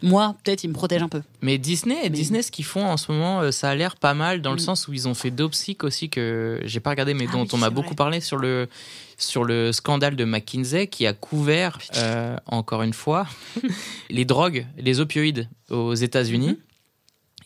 Moi, 0.00 0.36
peut-être, 0.44 0.62
ils 0.62 0.68
me 0.68 0.74
protègent 0.74 1.02
un 1.02 1.08
peu. 1.08 1.22
Mais 1.42 1.58
Disney, 1.58 2.08
Disney, 2.10 2.42
ce 2.42 2.52
qu'ils 2.52 2.64
font 2.64 2.86
en 2.86 2.96
ce 2.96 3.10
moment, 3.10 3.40
euh, 3.40 3.50
ça 3.50 3.70
a 3.70 3.74
l'air 3.74 3.96
pas 3.96 4.14
mal 4.14 4.42
dans 4.42 4.50
le 4.52 4.56
Mm. 4.58 4.60
sens 4.60 4.86
où 4.88 4.92
ils 4.92 5.08
ont 5.08 5.14
fait 5.14 5.30
Dopsic 5.32 5.82
aussi 5.82 6.08
que 6.08 6.60
j'ai 6.64 6.78
pas 6.80 6.90
regardé, 6.90 7.14
mais 7.14 7.24
Ah 7.28 7.32
dont 7.32 7.42
oui, 7.42 7.48
on 7.52 7.56
m'a 7.58 7.70
beaucoup 7.70 7.94
parlé 7.96 8.20
sur 8.20 8.36
le 8.36 8.68
sur 9.20 9.42
le 9.42 9.72
scandale 9.72 10.14
de 10.14 10.24
McKinsey 10.24 10.86
qui 10.86 11.04
a 11.04 11.12
couvert 11.12 11.78
euh, 11.96 12.36
encore 12.46 12.82
une 12.82 12.92
fois 12.92 13.26
les 14.10 14.24
drogues, 14.24 14.64
les 14.76 15.00
opioïdes 15.00 15.48
aux 15.70 15.94
États-Unis 15.94 16.50
Mhm. 16.50 16.56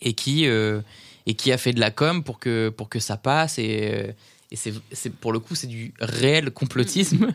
et 0.01 0.13
qui 0.13 0.45
euh, 0.45 0.81
et 1.25 1.33
qui 1.35 1.51
a 1.51 1.57
fait 1.57 1.73
de 1.73 1.79
la 1.79 1.91
com 1.91 2.23
pour 2.23 2.39
que 2.39 2.69
pour 2.69 2.89
que 2.89 2.99
ça 2.99 3.17
passe. 3.17 3.57
Et 3.59 3.89
euh, 3.93 4.11
et 4.51 4.55
c'est, 4.55 4.73
c'est- 4.91 5.09
pour 5.13 5.31
le 5.33 5.39
coup 5.39 5.55
c'est 5.55 5.67
du 5.67 5.93
réel 5.99 6.51
complotisme. 6.51 7.31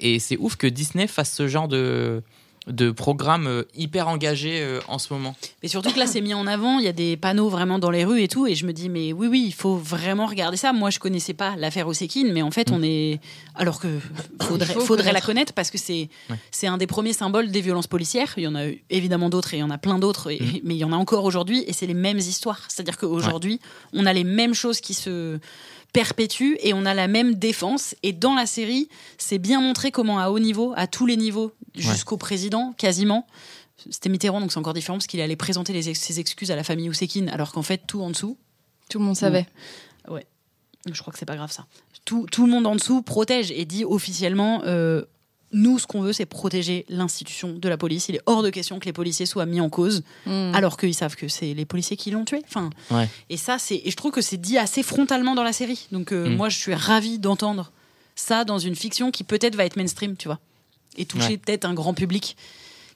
Et 0.00 0.18
c'est 0.20 0.36
ouf 0.38 0.56
que 0.56 0.66
Disney 0.68 1.06
fasse 1.08 1.32
ce 1.32 1.48
genre 1.48 1.66
de 1.68 2.22
de 2.68 2.92
programme 2.92 3.46
euh, 3.48 3.64
hyper 3.74 4.06
engagé 4.06 4.60
euh, 4.62 4.80
en 4.86 4.98
ce 4.98 5.12
moment. 5.12 5.34
Mais 5.62 5.68
surtout 5.68 5.90
que 5.92 5.98
là, 5.98 6.06
c'est 6.06 6.20
mis 6.20 6.32
en 6.34 6.46
avant. 6.46 6.78
Il 6.78 6.84
y 6.84 6.88
a 6.88 6.92
des 6.92 7.16
panneaux 7.16 7.48
vraiment 7.48 7.78
dans 7.80 7.90
les 7.90 8.04
rues 8.04 8.22
et 8.22 8.28
tout. 8.28 8.46
Et 8.46 8.54
je 8.54 8.66
me 8.66 8.72
dis, 8.72 8.88
mais 8.88 9.12
oui, 9.12 9.26
oui, 9.26 9.42
il 9.46 9.52
faut 9.52 9.74
vraiment 9.76 10.26
regarder 10.26 10.56
ça. 10.56 10.72
Moi, 10.72 10.90
je 10.90 11.00
connaissais 11.00 11.34
pas 11.34 11.56
l'affaire 11.56 11.88
Osekine, 11.88 12.32
mais 12.32 12.42
en 12.42 12.50
fait, 12.52 12.70
Mm. 12.70 12.74
on 12.74 12.82
est. 12.84 13.20
Alors 13.56 13.80
que 13.80 13.88
faudrait, 14.80 15.12
la 15.12 15.20
connaître. 15.20 15.52
parce 15.52 15.70
que 15.70 15.78
c'est 15.78 16.08
Ouais. 16.30 16.36
c'est 16.50 16.66
un 16.68 16.78
des 16.78 16.86
premiers 16.86 17.12
symboles 17.12 17.50
des 17.50 17.60
violences 17.60 17.86
policières. 17.88 18.32
Il 18.36 18.44
y 18.44 18.46
en 18.48 18.54
a 18.54 18.64
évidemment 18.90 19.28
d'autres 19.28 19.54
et 19.54 19.56
il 19.58 19.60
y 19.60 19.64
en 19.64 19.70
a 19.70 19.78
plein 19.78 19.98
d'autres, 19.98 20.30
Mm. 20.30 20.60
mais 20.64 20.74
il 20.74 20.78
y 20.78 20.84
en 20.84 20.92
a 20.92 20.96
encore 20.96 21.24
aujourd'hui. 21.24 21.64
Et 21.66 21.72
c'est 21.72 21.86
les 21.86 21.94
mêmes 21.94 22.18
histoires. 22.18 22.60
C'est-à-dire 22.68 22.96
qu'aujourd'hui, 22.96 23.60
on 23.92 24.06
a 24.06 24.12
les 24.12 24.24
mêmes 24.24 24.54
choses 24.54 24.80
qui 24.80 24.94
se 24.94 25.38
perpétuent 25.92 26.56
et 26.60 26.72
on 26.72 26.84
a 26.86 26.94
la 26.94 27.08
même 27.08 27.34
défense. 27.34 27.94
Et 28.02 28.12
dans 28.12 28.34
la 28.34 28.46
série, 28.46 28.88
c'est 29.18 29.38
bien 29.38 29.60
montré 29.60 29.90
comment 29.90 30.18
à 30.18 30.30
haut 30.30 30.38
niveau, 30.38 30.72
à 30.76 30.86
tous 30.86 31.06
les 31.06 31.16
niveaux, 31.16 31.52
jusqu'au 31.74 32.16
président, 32.16 32.72
quasiment, 32.78 33.26
c'était 33.90 34.08
Mitterrand, 34.08 34.40
donc 34.40 34.52
c'est 34.52 34.58
encore 34.58 34.74
différent 34.74 34.96
parce 34.98 35.06
qu'il 35.06 35.20
allait 35.20 35.36
présenter 35.36 35.72
les 35.72 35.88
ex- 35.88 36.00
ses 36.00 36.20
excuses 36.20 36.50
à 36.50 36.56
la 36.56 36.64
famille 36.64 36.88
Oussekine, 36.88 37.28
alors 37.30 37.52
qu'en 37.52 37.62
fait, 37.62 37.82
tout 37.86 38.00
en 38.02 38.10
dessous, 38.10 38.36
Tout 38.88 38.98
le 38.98 39.04
monde 39.04 39.16
savait. 39.16 39.46
je 40.92 41.00
crois 41.00 41.12
que 41.12 41.18
c'est 41.18 41.26
pas 41.26 41.36
grave 41.36 41.52
ça, 41.52 41.66
tout, 42.04 42.26
tout 42.30 42.44
le 42.46 42.50
monde 42.52 42.66
en 42.66 42.74
dessous 42.74 43.02
protège 43.02 43.50
et 43.52 43.64
dit 43.64 43.84
officiellement 43.84 44.62
euh, 44.64 45.04
nous, 45.52 45.78
ce 45.78 45.86
qu'on 45.86 46.00
veut, 46.00 46.12
c'est 46.12 46.26
protéger 46.26 46.86
l'institution 46.88 47.52
de 47.52 47.68
la 47.68 47.76
police. 47.76 48.08
Il 48.08 48.16
est 48.16 48.20
hors 48.26 48.42
de 48.42 48.50
question 48.50 48.78
que 48.78 48.86
les 48.86 48.92
policiers 48.92 49.26
soient 49.26 49.46
mis 49.46 49.60
en 49.60 49.68
cause, 49.68 50.02
Mm. 50.26 50.54
alors 50.54 50.76
qu'ils 50.76 50.94
savent 50.94 51.14
que 51.16 51.28
c'est 51.28 51.52
les 51.54 51.64
policiers 51.64 51.96
qui 51.96 52.10
l'ont 52.10 52.24
tué. 52.24 52.42
Enfin, 52.48 52.70
Ouais. 52.90 53.08
et 53.28 53.36
ça, 53.36 53.58
c'est 53.58 53.80
et 53.84 53.90
je 53.90 53.96
trouve 53.96 54.12
que 54.12 54.20
c'est 54.22 54.36
dit 54.40 54.56
assez 54.58 54.82
frontalement 54.82 55.34
dans 55.34 55.42
la 55.44 55.52
série. 55.52 55.86
Donc 55.92 56.12
euh, 56.12 56.28
Mm. 56.30 56.36
moi, 56.36 56.48
je 56.48 56.58
suis 56.58 56.74
ravie 56.74 57.18
d'entendre 57.18 57.70
ça 58.14 58.44
dans 58.44 58.58
une 58.58 58.74
fiction 58.76 59.10
qui 59.10 59.24
peut-être 59.24 59.54
va 59.56 59.64
être 59.64 59.76
mainstream, 59.76 60.16
tu 60.16 60.28
vois, 60.28 60.38
et 60.96 61.04
toucher 61.06 61.28
Ouais. 61.28 61.36
peut-être 61.38 61.64
un 61.64 61.74
grand 61.74 61.94
public 61.94 62.36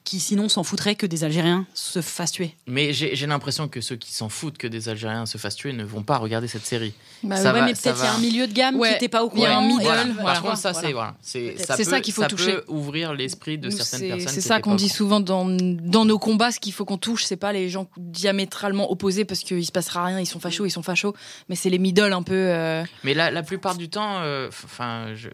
qui 0.07 0.21
sinon 0.21 0.47
s'en 0.47 0.63
foutrait 0.63 0.95
que 0.95 1.05
des 1.05 1.25
Algériens 1.25 1.65
se 1.73 2.01
fassent 2.01 2.31
tuer. 2.31 2.55
Mais 2.65 2.93
j'ai 2.93 3.27
l'impression 3.27 3.67
que 3.67 3.81
ceux 3.81 3.97
qui 3.97 4.13
s'en 4.13 4.29
foutent 4.29 4.57
que 4.57 4.65
des 4.67 4.87
Algériens 4.87 5.25
se 5.25 5.37
fassent 5.37 5.57
tuer 5.57 5.73
ne 5.73 5.83
vont 5.83 6.01
pas 6.01 6.15
regarder 6.17 6.47
cette 6.47 6.65
série. 6.65 6.93
Bah 7.23 7.35
Ça 7.35 7.51
ouais, 7.51 7.59
va- 7.59 7.65
mais 7.65 7.75
ça 7.75 7.91
peut-être 7.91 7.99
il 8.01 8.05
y 8.05 8.07
a 8.07 8.13
un 8.13 8.17
milieu 8.19 8.47
de 8.47 8.53
gamme 8.53 8.75
Ouais, 8.77 8.87
qui 8.87 8.93
n'était 8.93 9.09
pas 9.09 9.25
au 9.25 9.31
il 9.35 9.41
y 9.41 9.45
a 9.45 9.49
courant. 9.49 9.59
un 9.63 9.67
middle, 9.67 9.83
Voilà. 9.83 10.03
voilà. 10.05 10.23
Par 10.23 10.41
contre, 10.43 10.57
ça, 10.59 10.71
Voilà. 10.71 10.87
c'est 10.87 10.93
voilà, 10.93 11.75
c'est 11.75 11.83
ça, 11.83 11.99
qu'il 11.99 12.13
faut 12.13 12.21
ça 12.21 12.29
toucher. 12.29 12.53
peut 12.53 12.63
ouvrir 12.69 13.13
l'esprit 13.13 13.57
de 13.57 13.69
certaines 13.69 14.07
personnes. 14.07 14.27
C'est 14.33 14.39
ça 14.39 14.61
qu'on 14.61 14.75
dit 14.75 14.87
souvent 14.87 15.19
dans, 15.19 15.45
dans 15.45 16.05
nos 16.05 16.19
combats, 16.19 16.51
ce 16.53 16.59
qu'il 16.61 16.71
faut 16.71 16.85
qu'on 16.85 16.97
touche, 16.97 17.25
c'est 17.25 17.35
pas 17.35 17.51
les 17.51 17.67
gens 17.67 17.89
diamétralement 17.97 18.89
opposés 18.89 19.25
parce 19.25 19.41
qu'il 19.41 19.65
se 19.65 19.71
passera 19.73 20.05
rien, 20.05 20.19
ils 20.21 20.25
sont 20.25 20.39
fachos, 20.39 20.65
ils 20.65 20.71
sont 20.71 20.83
fachos, 20.83 21.13
mais 21.49 21.55
c'est 21.55 21.69
les 21.69 21.79
middle 21.79 22.13
un 22.13 22.23
peu. 22.23 22.33
euh, 22.33 22.83
Mais 23.03 23.13
la, 23.13 23.29
la 23.29 23.43
plupart 23.43 23.75
du 23.75 23.89
temps, 23.89 24.19
euh, 24.21 24.47
enfin, 24.63 25.07
je 25.15 25.29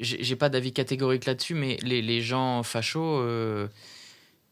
j'ai 0.00 0.24
j'ai 0.24 0.34
pas 0.36 0.48
d'avis 0.48 0.72
catégorique 0.72 1.24
là-dessus, 1.24 1.54
mais 1.54 1.78
les, 1.82 2.02
les 2.02 2.20
gens 2.20 2.62
fachos. 2.64 3.20
euh, 3.20 3.68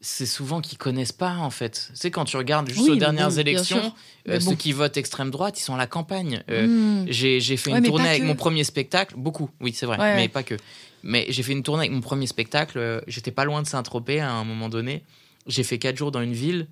c'est 0.04 0.26
souvent 0.26 0.60
qu'ils 0.60 0.78
connaissent 0.78 1.12
pas 1.12 1.36
en 1.36 1.48
fait. 1.50 1.86
Tu 1.92 1.96
sais 1.96 2.10
quand 2.10 2.24
tu 2.24 2.36
regardes 2.36 2.68
juste 2.68 2.80
Oui, 2.82 2.90
aux 2.90 2.96
dernières 2.96 3.28
bien 3.28 3.38
élections, 3.38 3.94
euh, 4.28 4.40
ceux 4.40 4.56
qui 4.56 4.72
votent 4.72 4.96
extrême 4.96 5.30
droite, 5.30 5.58
ils 5.58 5.62
sont 5.62 5.74
à 5.74 5.78
la 5.78 5.86
campagne. 5.86 6.42
Euh, 6.50 6.66
hmm. 6.66 7.06
J'ai 7.08 7.56
fait 7.56 7.70
Ouais, 7.72 7.78
une 7.78 7.84
tournée 7.84 8.08
avec 8.08 8.22
que. 8.22 8.26
mon 8.26 8.34
premier 8.34 8.64
spectacle, 8.64 9.14
beaucoup, 9.16 9.48
oui 9.60 9.72
c'est 9.72 9.86
vrai, 9.86 9.98
Ouais, 9.98 10.16
mais 10.16 10.22
ouais. 10.22 10.28
pas 10.28 10.42
que. 10.42 10.56
Mais 11.04 11.26
j'ai 11.30 11.42
fait 11.42 11.52
une 11.52 11.62
tournée 11.62 11.82
avec 11.82 11.92
mon 11.92 12.00
premier 12.00 12.26
spectacle, 12.26 12.78
euh, 12.78 13.00
j'étais 13.06 13.30
pas 13.30 13.44
loin 13.44 13.62
de 13.62 13.66
Saint-Tropez 13.66 14.20
à 14.20 14.32
un 14.32 14.44
moment 14.44 14.68
donné. 14.68 15.02
J'ai 15.46 15.62
fait 15.62 15.78
quatre 15.78 15.96
jours 15.96 16.10
dans 16.12 16.20
une 16.20 16.32
ville, 16.34 16.66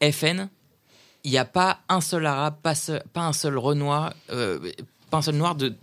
FN, 0.00 0.48
il 1.24 1.30
n'y 1.30 1.38
a 1.38 1.44
pas 1.44 1.80
un 1.88 2.00
seul 2.00 2.26
arabe, 2.26 2.56
pas, 2.62 2.74
seul- 2.74 3.02
pas 3.12 3.22
un 3.22 3.32
seul 3.32 3.58
renois, 3.58 4.12
euh, 4.30 4.58
pas 5.10 5.18
un 5.18 5.22
seul 5.22 5.36
noir. 5.36 5.54
De... 5.54 5.74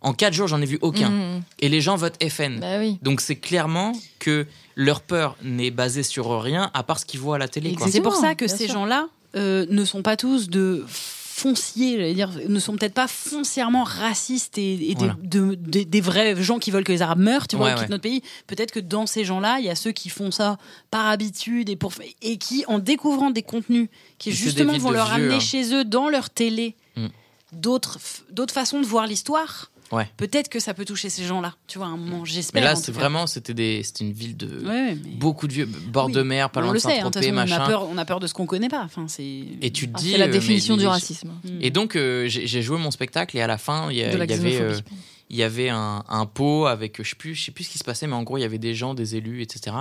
En 0.00 0.12
quatre 0.14 0.32
jours, 0.34 0.48
j'en 0.48 0.60
ai 0.62 0.66
vu 0.66 0.78
aucun. 0.82 1.10
Hmm. 1.10 1.42
Et 1.60 1.68
les 1.68 1.80
gens 1.80 1.96
votent 1.96 2.22
FN. 2.28 2.60
Bah 2.60 2.78
oui. 2.78 2.98
Donc 3.02 3.20
c'est 3.20 3.36
clairement 3.36 3.92
que 4.18 4.46
leur 4.76 5.00
peur 5.00 5.36
n'est 5.42 5.70
basée 5.72 6.02
sur 6.04 6.40
rien 6.40 6.70
à 6.74 6.82
part 6.82 6.98
ce 7.00 7.04
qu'ils 7.06 7.20
voient 7.20 7.36
à 7.36 7.38
la 7.38 7.48
télé. 7.48 7.74
C'est 7.90 8.00
pour 8.00 8.14
ça 8.14 8.34
que 8.34 8.46
ces 8.46 8.68
gens-là 8.68 9.08
euh, 9.34 9.66
ne 9.70 9.84
sont 9.84 10.02
pas 10.02 10.16
tous 10.16 10.48
de 10.48 10.84
fonciers, 10.88 11.96
j'allais 11.98 12.14
dire, 12.14 12.30
ne 12.48 12.58
sont 12.58 12.76
peut-être 12.76 12.94
pas 12.94 13.06
foncièrement 13.08 13.84
racistes 13.84 14.56
et, 14.56 14.72
et 14.90 14.94
des, 14.94 14.94
Voilà. 14.94 15.16
de- 15.22 15.54
des- 15.54 15.84
des 15.84 16.00
vrais 16.00 16.34
gens 16.42 16.58
qui 16.58 16.70
veulent 16.70 16.84
que 16.84 16.92
les 16.92 17.02
Arabes 17.02 17.18
meurent, 17.18 17.46
tu 17.46 17.56
vois, 17.56 17.74
Ouais, 17.74 17.80
ouais. 17.80 17.88
notre 17.88 18.02
pays. 18.02 18.22
Peut-être 18.46 18.70
que 18.72 18.80
dans 18.80 19.04
ces 19.06 19.24
gens-là, 19.26 19.58
il 19.58 19.66
y 19.66 19.68
a 19.68 19.74
ceux 19.74 19.92
qui 19.92 20.08
font 20.08 20.30
ça 20.30 20.56
par 20.90 21.06
habitude 21.06 21.68
et 21.68 21.76
pour 21.76 21.92
et 22.22 22.38
qui, 22.38 22.64
en 22.68 22.78
découvrant 22.78 23.30
des 23.30 23.42
contenus 23.42 23.88
qui 24.18 24.32
justement 24.32 24.78
vont 24.78 24.90
leur 24.90 25.06
vieux, 25.08 25.14
amener 25.24 25.34
hein. 25.34 25.40
chez 25.40 25.74
eux 25.74 25.84
dans 25.84 26.08
leur 26.08 26.30
télé 26.30 26.74
Mm. 26.96 27.08
d'autres 27.52 27.98
f- 27.98 28.22
d'autres 28.30 28.54
façons 28.54 28.80
de 28.80 28.86
voir 28.86 29.06
l'histoire. 29.06 29.70
Ouais. 29.92 30.08
Peut-être 30.16 30.48
que 30.48 30.58
ça 30.58 30.74
peut 30.74 30.84
toucher 30.84 31.08
ces 31.10 31.24
gens-là, 31.24 31.54
tu 31.68 31.78
vois, 31.78 31.86
à 31.86 31.90
un 31.90 31.96
moment, 31.96 32.24
j'espère. 32.24 32.60
Mais 32.60 32.66
là, 32.66 32.74
c'est 32.74 32.90
vraiment, 32.92 33.26
c'était 33.26 33.54
des, 33.54 33.82
une 34.00 34.12
ville 34.12 34.36
de 34.36 34.46
Ouais, 34.66 34.94
mais- 34.94 35.10
beaucoup 35.18 35.46
de 35.46 35.52
vieux, 35.52 35.66
bord 35.66 36.06
Oui. 36.06 36.12
de 36.12 36.22
mer, 36.22 36.50
pas 36.50 36.60
on 36.60 36.64
loin 36.64 36.72
de 36.72 36.76
hein, 36.78 36.78
de 36.78 36.80
Saint-Tropez, 36.94 37.20
façon, 37.20 37.34
on 37.34 37.38
a 37.38 37.46
machin. 37.46 37.66
peur, 37.66 37.88
on 37.88 37.96
a 37.98 38.04
peur 38.04 38.18
de 38.20 38.26
ce 38.26 38.34
qu'on 38.34 38.46
connaît 38.46 38.68
pas. 38.68 38.82
Enfin, 38.84 39.06
c'est. 39.08 39.24
Et 39.62 39.70
tu 39.72 39.86
te 39.88 39.92
Ah, 39.96 39.98
dis. 40.00 40.12
la 40.16 40.24
euh, 40.24 40.26
mais 40.26 40.32
définition 40.32 40.76
du 40.76 40.86
racisme. 40.86 41.30
Et 41.60 41.70
donc, 41.70 41.94
euh, 41.96 42.26
j'ai 42.28 42.62
joué 42.62 42.78
mon 42.78 42.90
spectacle 42.90 43.36
et 43.36 43.40
à 43.42 43.46
la 43.46 43.58
fin, 43.58 43.90
il 43.90 43.98
y, 43.98 44.02
avait, 44.02 44.20
euh, 44.20 44.26
xénophobie. 44.26 44.82
il 45.30 45.36
y 45.36 45.42
avait 45.44 45.68
un, 45.68 46.04
un 46.08 46.26
pot 46.26 46.66
avec, 46.66 47.02
je 47.02 47.08
sais 47.08 47.14
plus, 47.16 47.34
je 47.36 47.44
sais 47.44 47.52
plus 47.52 47.64
ce 47.64 47.70
qui 47.70 47.78
se 47.78 47.84
passait, 47.84 48.06
mais 48.08 48.14
en 48.14 48.22
gros, 48.24 48.38
il 48.38 48.42
y 48.42 48.44
avait 48.44 48.58
des 48.58 48.74
gens, 48.74 48.94
des 48.94 49.14
élus, 49.16 49.42
etc. 49.42 49.76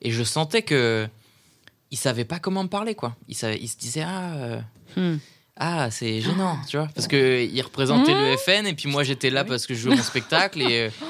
Et 0.00 0.10
je 0.10 0.22
sentais 0.22 0.62
que 0.62 1.06
ils 1.90 1.98
savaient 1.98 2.24
pas 2.24 2.38
comment 2.38 2.62
me 2.62 2.68
parler, 2.68 2.94
quoi. 2.94 3.16
Ils, 3.28 3.34
savaient- 3.34 3.58
ils 3.60 3.68
se 3.68 3.76
disaient 3.76 4.04
ah. 4.06 4.32
euh, 4.36 4.60
Hmm. 4.96 5.18
Ah, 5.62 5.90
c'est 5.90 6.20
gênant, 6.22 6.56
tu 6.68 6.78
vois, 6.78 6.88
parce 6.94 7.06
que 7.06 7.44
ils 7.44 7.60
représentaient 7.62 8.14
le 8.14 8.36
FN 8.38 8.66
et 8.66 8.72
puis 8.74 8.88
moi 8.88 9.04
j'étais 9.04 9.28
là 9.30 9.44
parce 9.44 9.66
que 9.66 9.74
je 9.74 9.80
jouais 9.80 9.94
mon 9.94 10.02
spectacle 10.02 10.62
et 10.62 10.86
euh, 10.86 10.90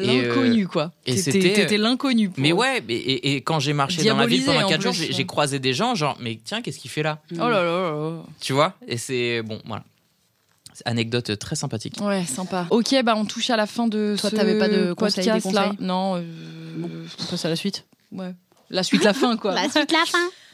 Et, 0.00 0.20
euh, 0.20 0.28
L'inconnu, 0.28 0.68
quoi. 0.68 0.92
et 1.06 1.16
c'était- 1.16 1.40
T'étais 1.54 1.76
l'inconnu. 1.76 2.30
mais 2.36 2.52
ouais, 2.52 2.80
mais- 2.86 2.94
et, 2.94 3.32
et 3.34 3.40
quand 3.40 3.58
j'ai 3.58 3.72
marché 3.72 4.04
dans 4.04 4.16
la 4.16 4.26
ville 4.26 4.44
pendant 4.44 4.64
en 4.66 4.68
4 4.68 4.80
jours, 4.80 4.92
j'ai 4.92 5.26
croisé 5.26 5.58
des 5.58 5.72
gens 5.74 5.96
genre 5.96 6.16
mais 6.20 6.38
tiens, 6.44 6.62
qu'est-ce 6.62 6.78
qu'il 6.78 6.90
fait 6.90 7.02
là? 7.02 7.18
Oh 7.32 7.38
là 7.38 7.48
là 7.48 7.64
là 7.64 7.90
là. 7.90 8.22
Tu 8.40 8.52
vois? 8.52 8.74
Et 8.86 8.96
c'est 8.96 9.42
bon, 9.42 9.60
voilà. 9.66 9.82
C'est 10.72 10.86
Anecdote 10.86 11.36
très 11.40 11.56
sympathique. 11.56 11.96
Ouais, 12.00 12.24
sympa. 12.26 12.68
Ok, 12.70 12.94
bah 13.02 13.14
on 13.16 13.24
touche 13.24 13.50
à 13.50 13.56
la 13.56 13.66
fin 13.66 13.88
de 13.88 14.14
Toi, 14.16 14.30
ce 14.30 14.36
t'avais 14.36 14.56
pas 14.60 14.68
de 14.68 14.92
conseils, 14.92 15.24
des 15.24 15.30
podcast 15.32 15.52
là. 15.52 15.72
Non, 15.80 16.14
euh, 16.16 16.22
On 17.20 17.24
passe 17.24 17.44
à 17.44 17.48
la 17.48 17.56
suite. 17.56 17.84
ouais. 18.12 18.34
La 18.70 18.84
suite, 18.84 19.02
la 19.02 19.14
fin, 19.14 19.36
quoi. 19.36 19.52
La 19.54 19.68
suite, 19.68 19.90
la 19.90 20.04
fin. 20.06 20.18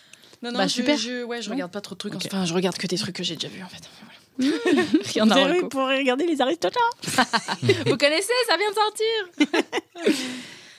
Non, 0.45 0.53
non, 0.53 0.59
Bah, 0.59 0.67
je, 0.67 0.73
super. 0.73 0.99
Je, 0.99 1.25
ouais, 1.25 1.41
je 1.41 1.49
Non 1.49 1.55
regarde 1.55 1.73
pas 1.73 1.81
trop 1.81 1.95
de 1.95 1.99
trucs. 1.99 2.15
Enfin, 2.15 2.45
je 2.45 2.53
regarde 2.53 2.77
que 2.77 2.87
des 2.87 2.99
trucs 2.99 3.17
que 3.17 3.23
j'ai 3.25 3.35
déjà 3.35 3.49
vus, 3.49 3.63
en 3.63 3.69
fait. 3.69 3.83
Voilà. 4.37 4.85
Rien 5.15 5.31
à 5.31 5.47
reco. 5.47 5.69
pour 5.69 5.89
regarder 5.89 6.27
les 6.27 6.41
Aristoteles. 6.43 6.83
Vous 7.87 7.97
connaissez, 7.97 8.33
ça 8.47 8.57
vient 8.59 8.71
de 8.71 8.75
sortir. 8.75 10.15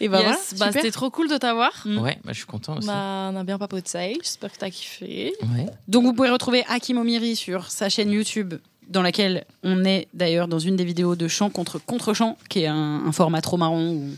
Et 0.01 0.09
bah 0.09 0.17
Yes, 0.19 0.25
voilà, 0.25 0.35
bah, 0.35 0.67
super. 0.67 0.73
c'était 0.73 0.91
trop 0.91 1.09
cool 1.09 1.29
de 1.29 1.37
t'avoir. 1.37 1.71
Mm. 1.85 1.97
Ouais, 1.99 2.17
bah, 2.23 2.31
je 2.33 2.37
suis 2.37 2.45
content 2.45 2.77
aussi. 2.77 2.85
Bah, 2.87 3.31
on 3.33 3.35
a 3.37 3.43
bien 3.43 3.57
papoté. 3.57 4.17
J'espère 4.21 4.51
que 4.51 4.57
t'as 4.57 4.69
kiffé. 4.69 5.33
Ouais. 5.55 5.65
Donc 5.87 6.03
vous 6.03 6.13
pouvez 6.13 6.29
retrouver 6.29 6.63
Hakim 6.67 6.97
Omiri 6.97 7.35
sur 7.35 7.71
sa 7.71 7.87
chaîne 7.89 8.11
YouTube 8.11 8.55
dans 8.89 9.01
laquelle 9.01 9.45
on 9.63 9.83
est 9.85 10.09
d'ailleurs 10.13 10.47
dans 10.47 10.59
une 10.59 10.75
des 10.75 10.83
vidéos 10.83 11.15
de 11.15 11.27
chant 11.27 11.49
contre 11.49 11.79
contre-chant, 11.79 12.37
qui 12.49 12.59
est 12.63 12.67
un, 12.67 13.03
un 13.07 13.11
format 13.13 13.41
trop 13.41 13.57
marrant 13.57 13.81
où 13.81 14.09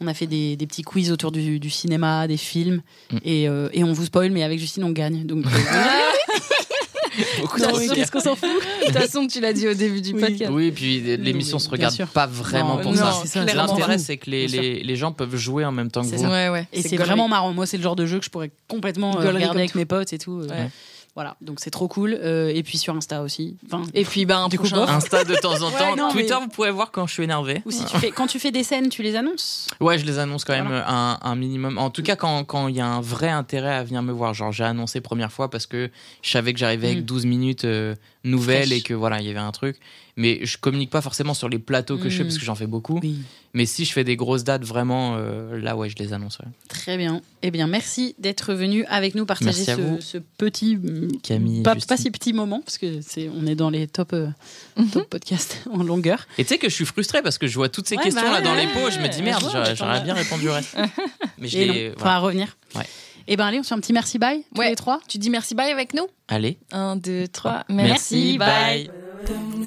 on 0.00 0.06
a 0.06 0.14
fait 0.14 0.26
des, 0.26 0.56
des 0.56 0.66
petits 0.66 0.82
quiz 0.82 1.10
autour 1.12 1.30
du, 1.32 1.58
du 1.60 1.70
cinéma, 1.70 2.26
des 2.28 2.36
films, 2.36 2.82
Mm. 3.12 3.16
et, 3.24 3.48
euh, 3.48 3.68
et 3.72 3.84
on 3.84 3.92
vous 3.92 4.04
spoil, 4.06 4.30
mais 4.30 4.42
avec 4.42 4.58
Justine, 4.58 4.84
on 4.84 4.90
gagne. 4.90 5.24
Donc, 5.26 5.44
euh, 5.46 5.48
Beaucoup 7.40 7.60
qu'est-ce 7.94 8.10
qu'on 8.10 8.18
s'en 8.20 8.34
fout 8.34 8.48
De 8.80 8.86
toute 8.86 8.96
façon, 8.98 9.26
tu 9.28 9.40
l'as 9.40 9.52
dit 9.52 9.68
au 9.68 9.74
début 9.74 10.00
du 10.00 10.12
Oui. 10.14 10.20
podcast. 10.20 10.50
Oui, 10.52 10.72
puis 10.72 11.00
l'émission 11.16 11.58
se 11.60 11.68
regarde 11.68 11.94
sûr. 11.94 12.08
pas 12.08 12.26
vraiment 12.26 12.76
Non, 12.76 12.82
pour 12.82 12.90
non, 12.92 12.96
ça. 12.98 13.12
c'est 13.22 13.28
ça, 13.28 13.44
clairement. 13.44 13.72
L'intérêt, 13.72 13.98
c'est 13.98 14.16
que 14.16 14.28
les, 14.30 14.96
gens 14.96 15.12
peuvent 15.12 15.36
jouer 15.36 15.64
en 15.64 15.70
même 15.72 15.90
temps 15.92 16.02
que 16.02 16.08
vous. 16.08 16.22
ça. 16.22 16.28
Ouais, 16.28 16.48
ouais. 16.48 16.66
Et 16.72 16.82
c'est 16.82 16.96
vraiment 16.96 17.28
marrant. 17.28 17.52
Moi, 17.52 17.66
c'est 17.66 17.76
le 17.76 17.82
genre 17.84 17.94
de 17.96 18.06
jeu 18.06 18.18
que 18.18 18.24
je 18.24 18.30
pourrais 18.30 18.50
complètement 18.68 19.16
euh, 19.20 19.32
regarder 19.32 19.60
avec 19.60 19.72
tout. 19.72 19.78
mes 19.78 19.84
potes 19.84 20.12
et 20.12 20.18
tout. 20.18 20.40
Ouais. 20.48 20.68
Voilà, 21.14 21.36
donc 21.40 21.60
c'est 21.60 21.70
trop 21.70 21.86
cool. 21.86 22.18
Euh, 22.20 22.50
et 22.52 22.64
puis 22.64 22.76
sur 22.76 22.94
Insta 22.96 23.22
aussi. 23.22 23.56
Enfin, 23.66 23.82
Et 23.94 24.04
puis, 24.04 24.26
un 24.28 24.48
Du 24.48 24.58
coup. 24.58 24.66
Insta 24.74 25.22
de 25.22 25.36
temps 25.36 25.54
en 25.62 25.70
temps. 25.70 25.90
Ouais, 25.90 25.96
non, 25.96 26.10
Twitter, 26.10 26.34
mais- 26.34 26.40
vous 26.40 26.48
pouvez 26.48 26.70
voir 26.72 26.90
quand 26.90 27.06
je 27.06 27.12
suis 27.12 27.22
énervé. 27.22 27.62
ou 27.64 27.70
si 27.70 27.84
tu 27.84 27.96
fais, 27.98 28.10
quand 28.10 28.26
tu 28.26 28.40
fais 28.40 28.50
des 28.50 28.64
scènes, 28.64 28.88
tu 28.88 29.02
les 29.02 29.14
annonces. 29.14 29.68
Ouais, 29.80 29.96
je 29.96 30.04
les 30.06 30.18
annonce 30.18 30.44
quand 30.44 30.54
même 30.54 30.72
un, 30.72 31.18
un 31.22 31.34
minimum. 31.36 31.78
En 31.78 31.90
tout 31.90 32.02
cas, 32.02 32.16
quand 32.16 32.42
quand 32.44 32.66
il 32.66 32.74
y 32.74 32.80
a 32.80 32.86
un 32.86 33.00
vrai 33.00 33.28
intérêt 33.28 33.74
à 33.74 33.84
venir 33.84 34.02
me 34.02 34.10
voir. 34.12 34.34
Genre, 34.34 34.50
j'ai 34.50 34.64
annoncé 34.64 35.00
première 35.00 35.30
fois 35.30 35.48
parce 35.50 35.66
que 35.66 35.88
je 36.22 36.30
savais 36.30 36.52
que 36.52 36.58
j'arrivais 36.58 36.88
avec 36.88 36.98
Mm. 37.02 37.06
12 37.06 37.26
minutes 37.26 37.64
euh, 37.64 37.94
nouvelles 38.24 38.66
Fraîche. 38.66 38.78
et 38.78 38.82
que 38.82 38.94
voilà, 38.94 39.20
il 39.20 39.26
y 39.26 39.30
avait 39.30 39.38
un 39.38 39.52
truc. 39.52 39.76
Mais 40.16 40.46
je 40.46 40.58
communique 40.58 40.90
pas 40.90 41.00
forcément 41.00 41.34
sur 41.34 41.48
les 41.48 41.58
plateaux 41.58 41.98
que 41.98 42.08
je 42.08 42.16
fais 42.18 42.22
Mm. 42.22 42.26
parce 42.26 42.38
que 42.38 42.44
j'en 42.44 42.54
fais 42.54 42.68
beaucoup. 42.68 43.00
Oui. 43.02 43.18
Mais 43.52 43.66
si 43.66 43.84
je 43.84 43.92
fais 43.92 44.04
des 44.04 44.14
grosses 44.16 44.44
dates, 44.44 44.62
vraiment, 44.64 45.16
euh, 45.16 45.58
là, 45.60 45.76
ouais, 45.76 45.88
je 45.88 45.96
les 45.96 46.12
annonce. 46.12 46.38
ouais. 46.38 46.46
Très 46.68 46.96
bien. 46.96 47.20
Eh 47.42 47.50
bien, 47.50 47.66
merci 47.66 48.14
d'être 48.18 48.54
venu 48.54 48.84
avec 48.86 49.14
nous 49.16 49.26
partager 49.26 49.64
ce, 49.64 50.00
ce 50.00 50.18
petit, 50.38 50.76
mm, 50.76 51.18
Camille 51.22 51.62
pas, 51.62 51.74
si 51.96 52.10
petit 52.12 52.32
moment 52.32 52.60
parce 52.60 52.78
que 52.78 53.00
c'est, 53.00 53.28
on 53.36 53.46
est 53.46 53.54
dans 53.56 53.70
les 53.70 53.86
top, 53.88 54.12
euh, 54.12 54.28
Mhm. 54.76 54.90
top 54.90 55.08
podcasts 55.08 55.62
en 55.72 55.82
longueur. 55.82 56.26
Et 56.38 56.44
tu 56.44 56.48
sais 56.48 56.58
que 56.58 56.68
je 56.68 56.74
suis 56.74 56.84
frustré 56.86 57.20
parce 57.22 57.38
que 57.38 57.46
je 57.48 57.54
vois 57.54 57.68
toutes 57.68 57.88
ces 57.88 57.96
Ouais, 57.96 58.04
questions 58.04 58.22
bah 58.22 58.32
là 58.32 58.40
dans 58.40 58.54
ouais, 58.54 58.66
les 58.66 58.72
pots. 58.72 58.90
Je 58.90 58.98
me 59.00 59.08
dis 59.08 59.22
merde, 59.22 59.44
j'aurais 59.76 60.00
bien 60.02 60.14
répondu 60.14 60.48
au 60.48 60.52
reste. 60.52 60.76
Mais 61.38 61.48
je 61.48 61.58
Et 61.58 61.88
non, 61.88 61.94
voilà. 61.98 62.18
revenir. 62.20 62.56
Ouais. 62.76 62.86
Eh 63.26 63.36
ben 63.36 63.46
allez, 63.46 63.58
on 63.58 63.62
se 63.62 63.68
fait 63.68 63.74
un 63.74 63.80
petit 63.80 63.92
merci 63.92 64.18
bye 64.18 64.44
tous 64.54 64.60
Ouais. 64.60 64.70
les 64.70 64.76
trois. 64.76 65.00
Tu 65.08 65.18
dis 65.18 65.30
merci 65.30 65.54
bye 65.54 65.70
avec 65.70 65.94
nous? 65.94 66.06
Allez. 66.28 66.58
1, 66.72 66.96
2, 66.96 67.28
3. 67.28 67.64
Merci, 67.68 68.38
bye. 68.38 68.90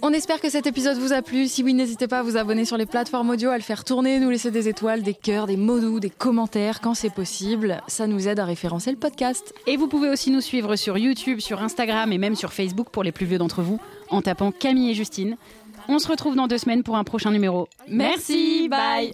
On 0.04 0.14
espère 0.14 0.40
que 0.40 0.50
cet 0.52 0.68
épisode 0.68 0.98
vous 0.98 1.14
a 1.14 1.24
plu. 1.24 1.48
Si 1.48 1.64
oui, 1.64 1.74
n'hésitez 1.74 2.08
pas 2.08 2.20
à 2.20 2.24
vous 2.24 2.38
abonner 2.38 2.64
sur 2.66 2.78
les 2.78 2.86
plateformes 2.86 3.32
audio, 3.32 3.50
à 3.50 3.58
le 3.58 3.64
faire 3.64 3.84
tourner, 3.84 4.20
nous 4.20 4.30
laisser 4.30 4.52
des 4.52 4.68
étoiles, 4.68 5.02
des 5.02 5.16
cœurs, 5.16 5.48
des 5.48 5.58
mots 5.58 5.80
doux, 5.80 6.00
des 6.00 6.12
commentaires 6.12 6.80
quand 6.82 6.94
c'est 6.94 7.10
possible. 7.14 7.82
Ça 7.88 8.06
nous 8.06 8.28
aide 8.28 8.40
à 8.40 8.46
référencer 8.46 8.92
le 8.92 8.98
podcast. 8.98 9.54
Et 9.66 9.76
vous 9.78 9.88
pouvez 9.88 10.10
aussi 10.10 10.30
nous 10.30 10.42
suivre 10.42 10.76
sur 10.76 10.98
YouTube, 11.00 11.40
sur 11.40 11.64
Instagram 11.64 12.12
et 12.14 12.20
même 12.20 12.36
sur 12.36 12.54
Facebook 12.54 12.90
pour 12.92 13.04
les 13.04 13.12
plus 13.12 13.26
vieux 13.26 13.40
d'entre 13.40 13.64
vous 13.64 13.80
en 14.10 14.22
tapant 14.22 14.52
Camille 14.52 14.92
et 14.92 14.94
Justine. 14.94 15.38
On 15.88 15.98
se 16.00 16.08
retrouve 16.08 16.36
dans 16.36 16.48
deux 16.48 16.58
semaines 16.60 16.84
pour 16.84 16.98
un 16.98 17.04
prochain 17.04 17.32
numéro. 17.32 17.68
Merci, 17.88 18.68
bye. 18.70 19.14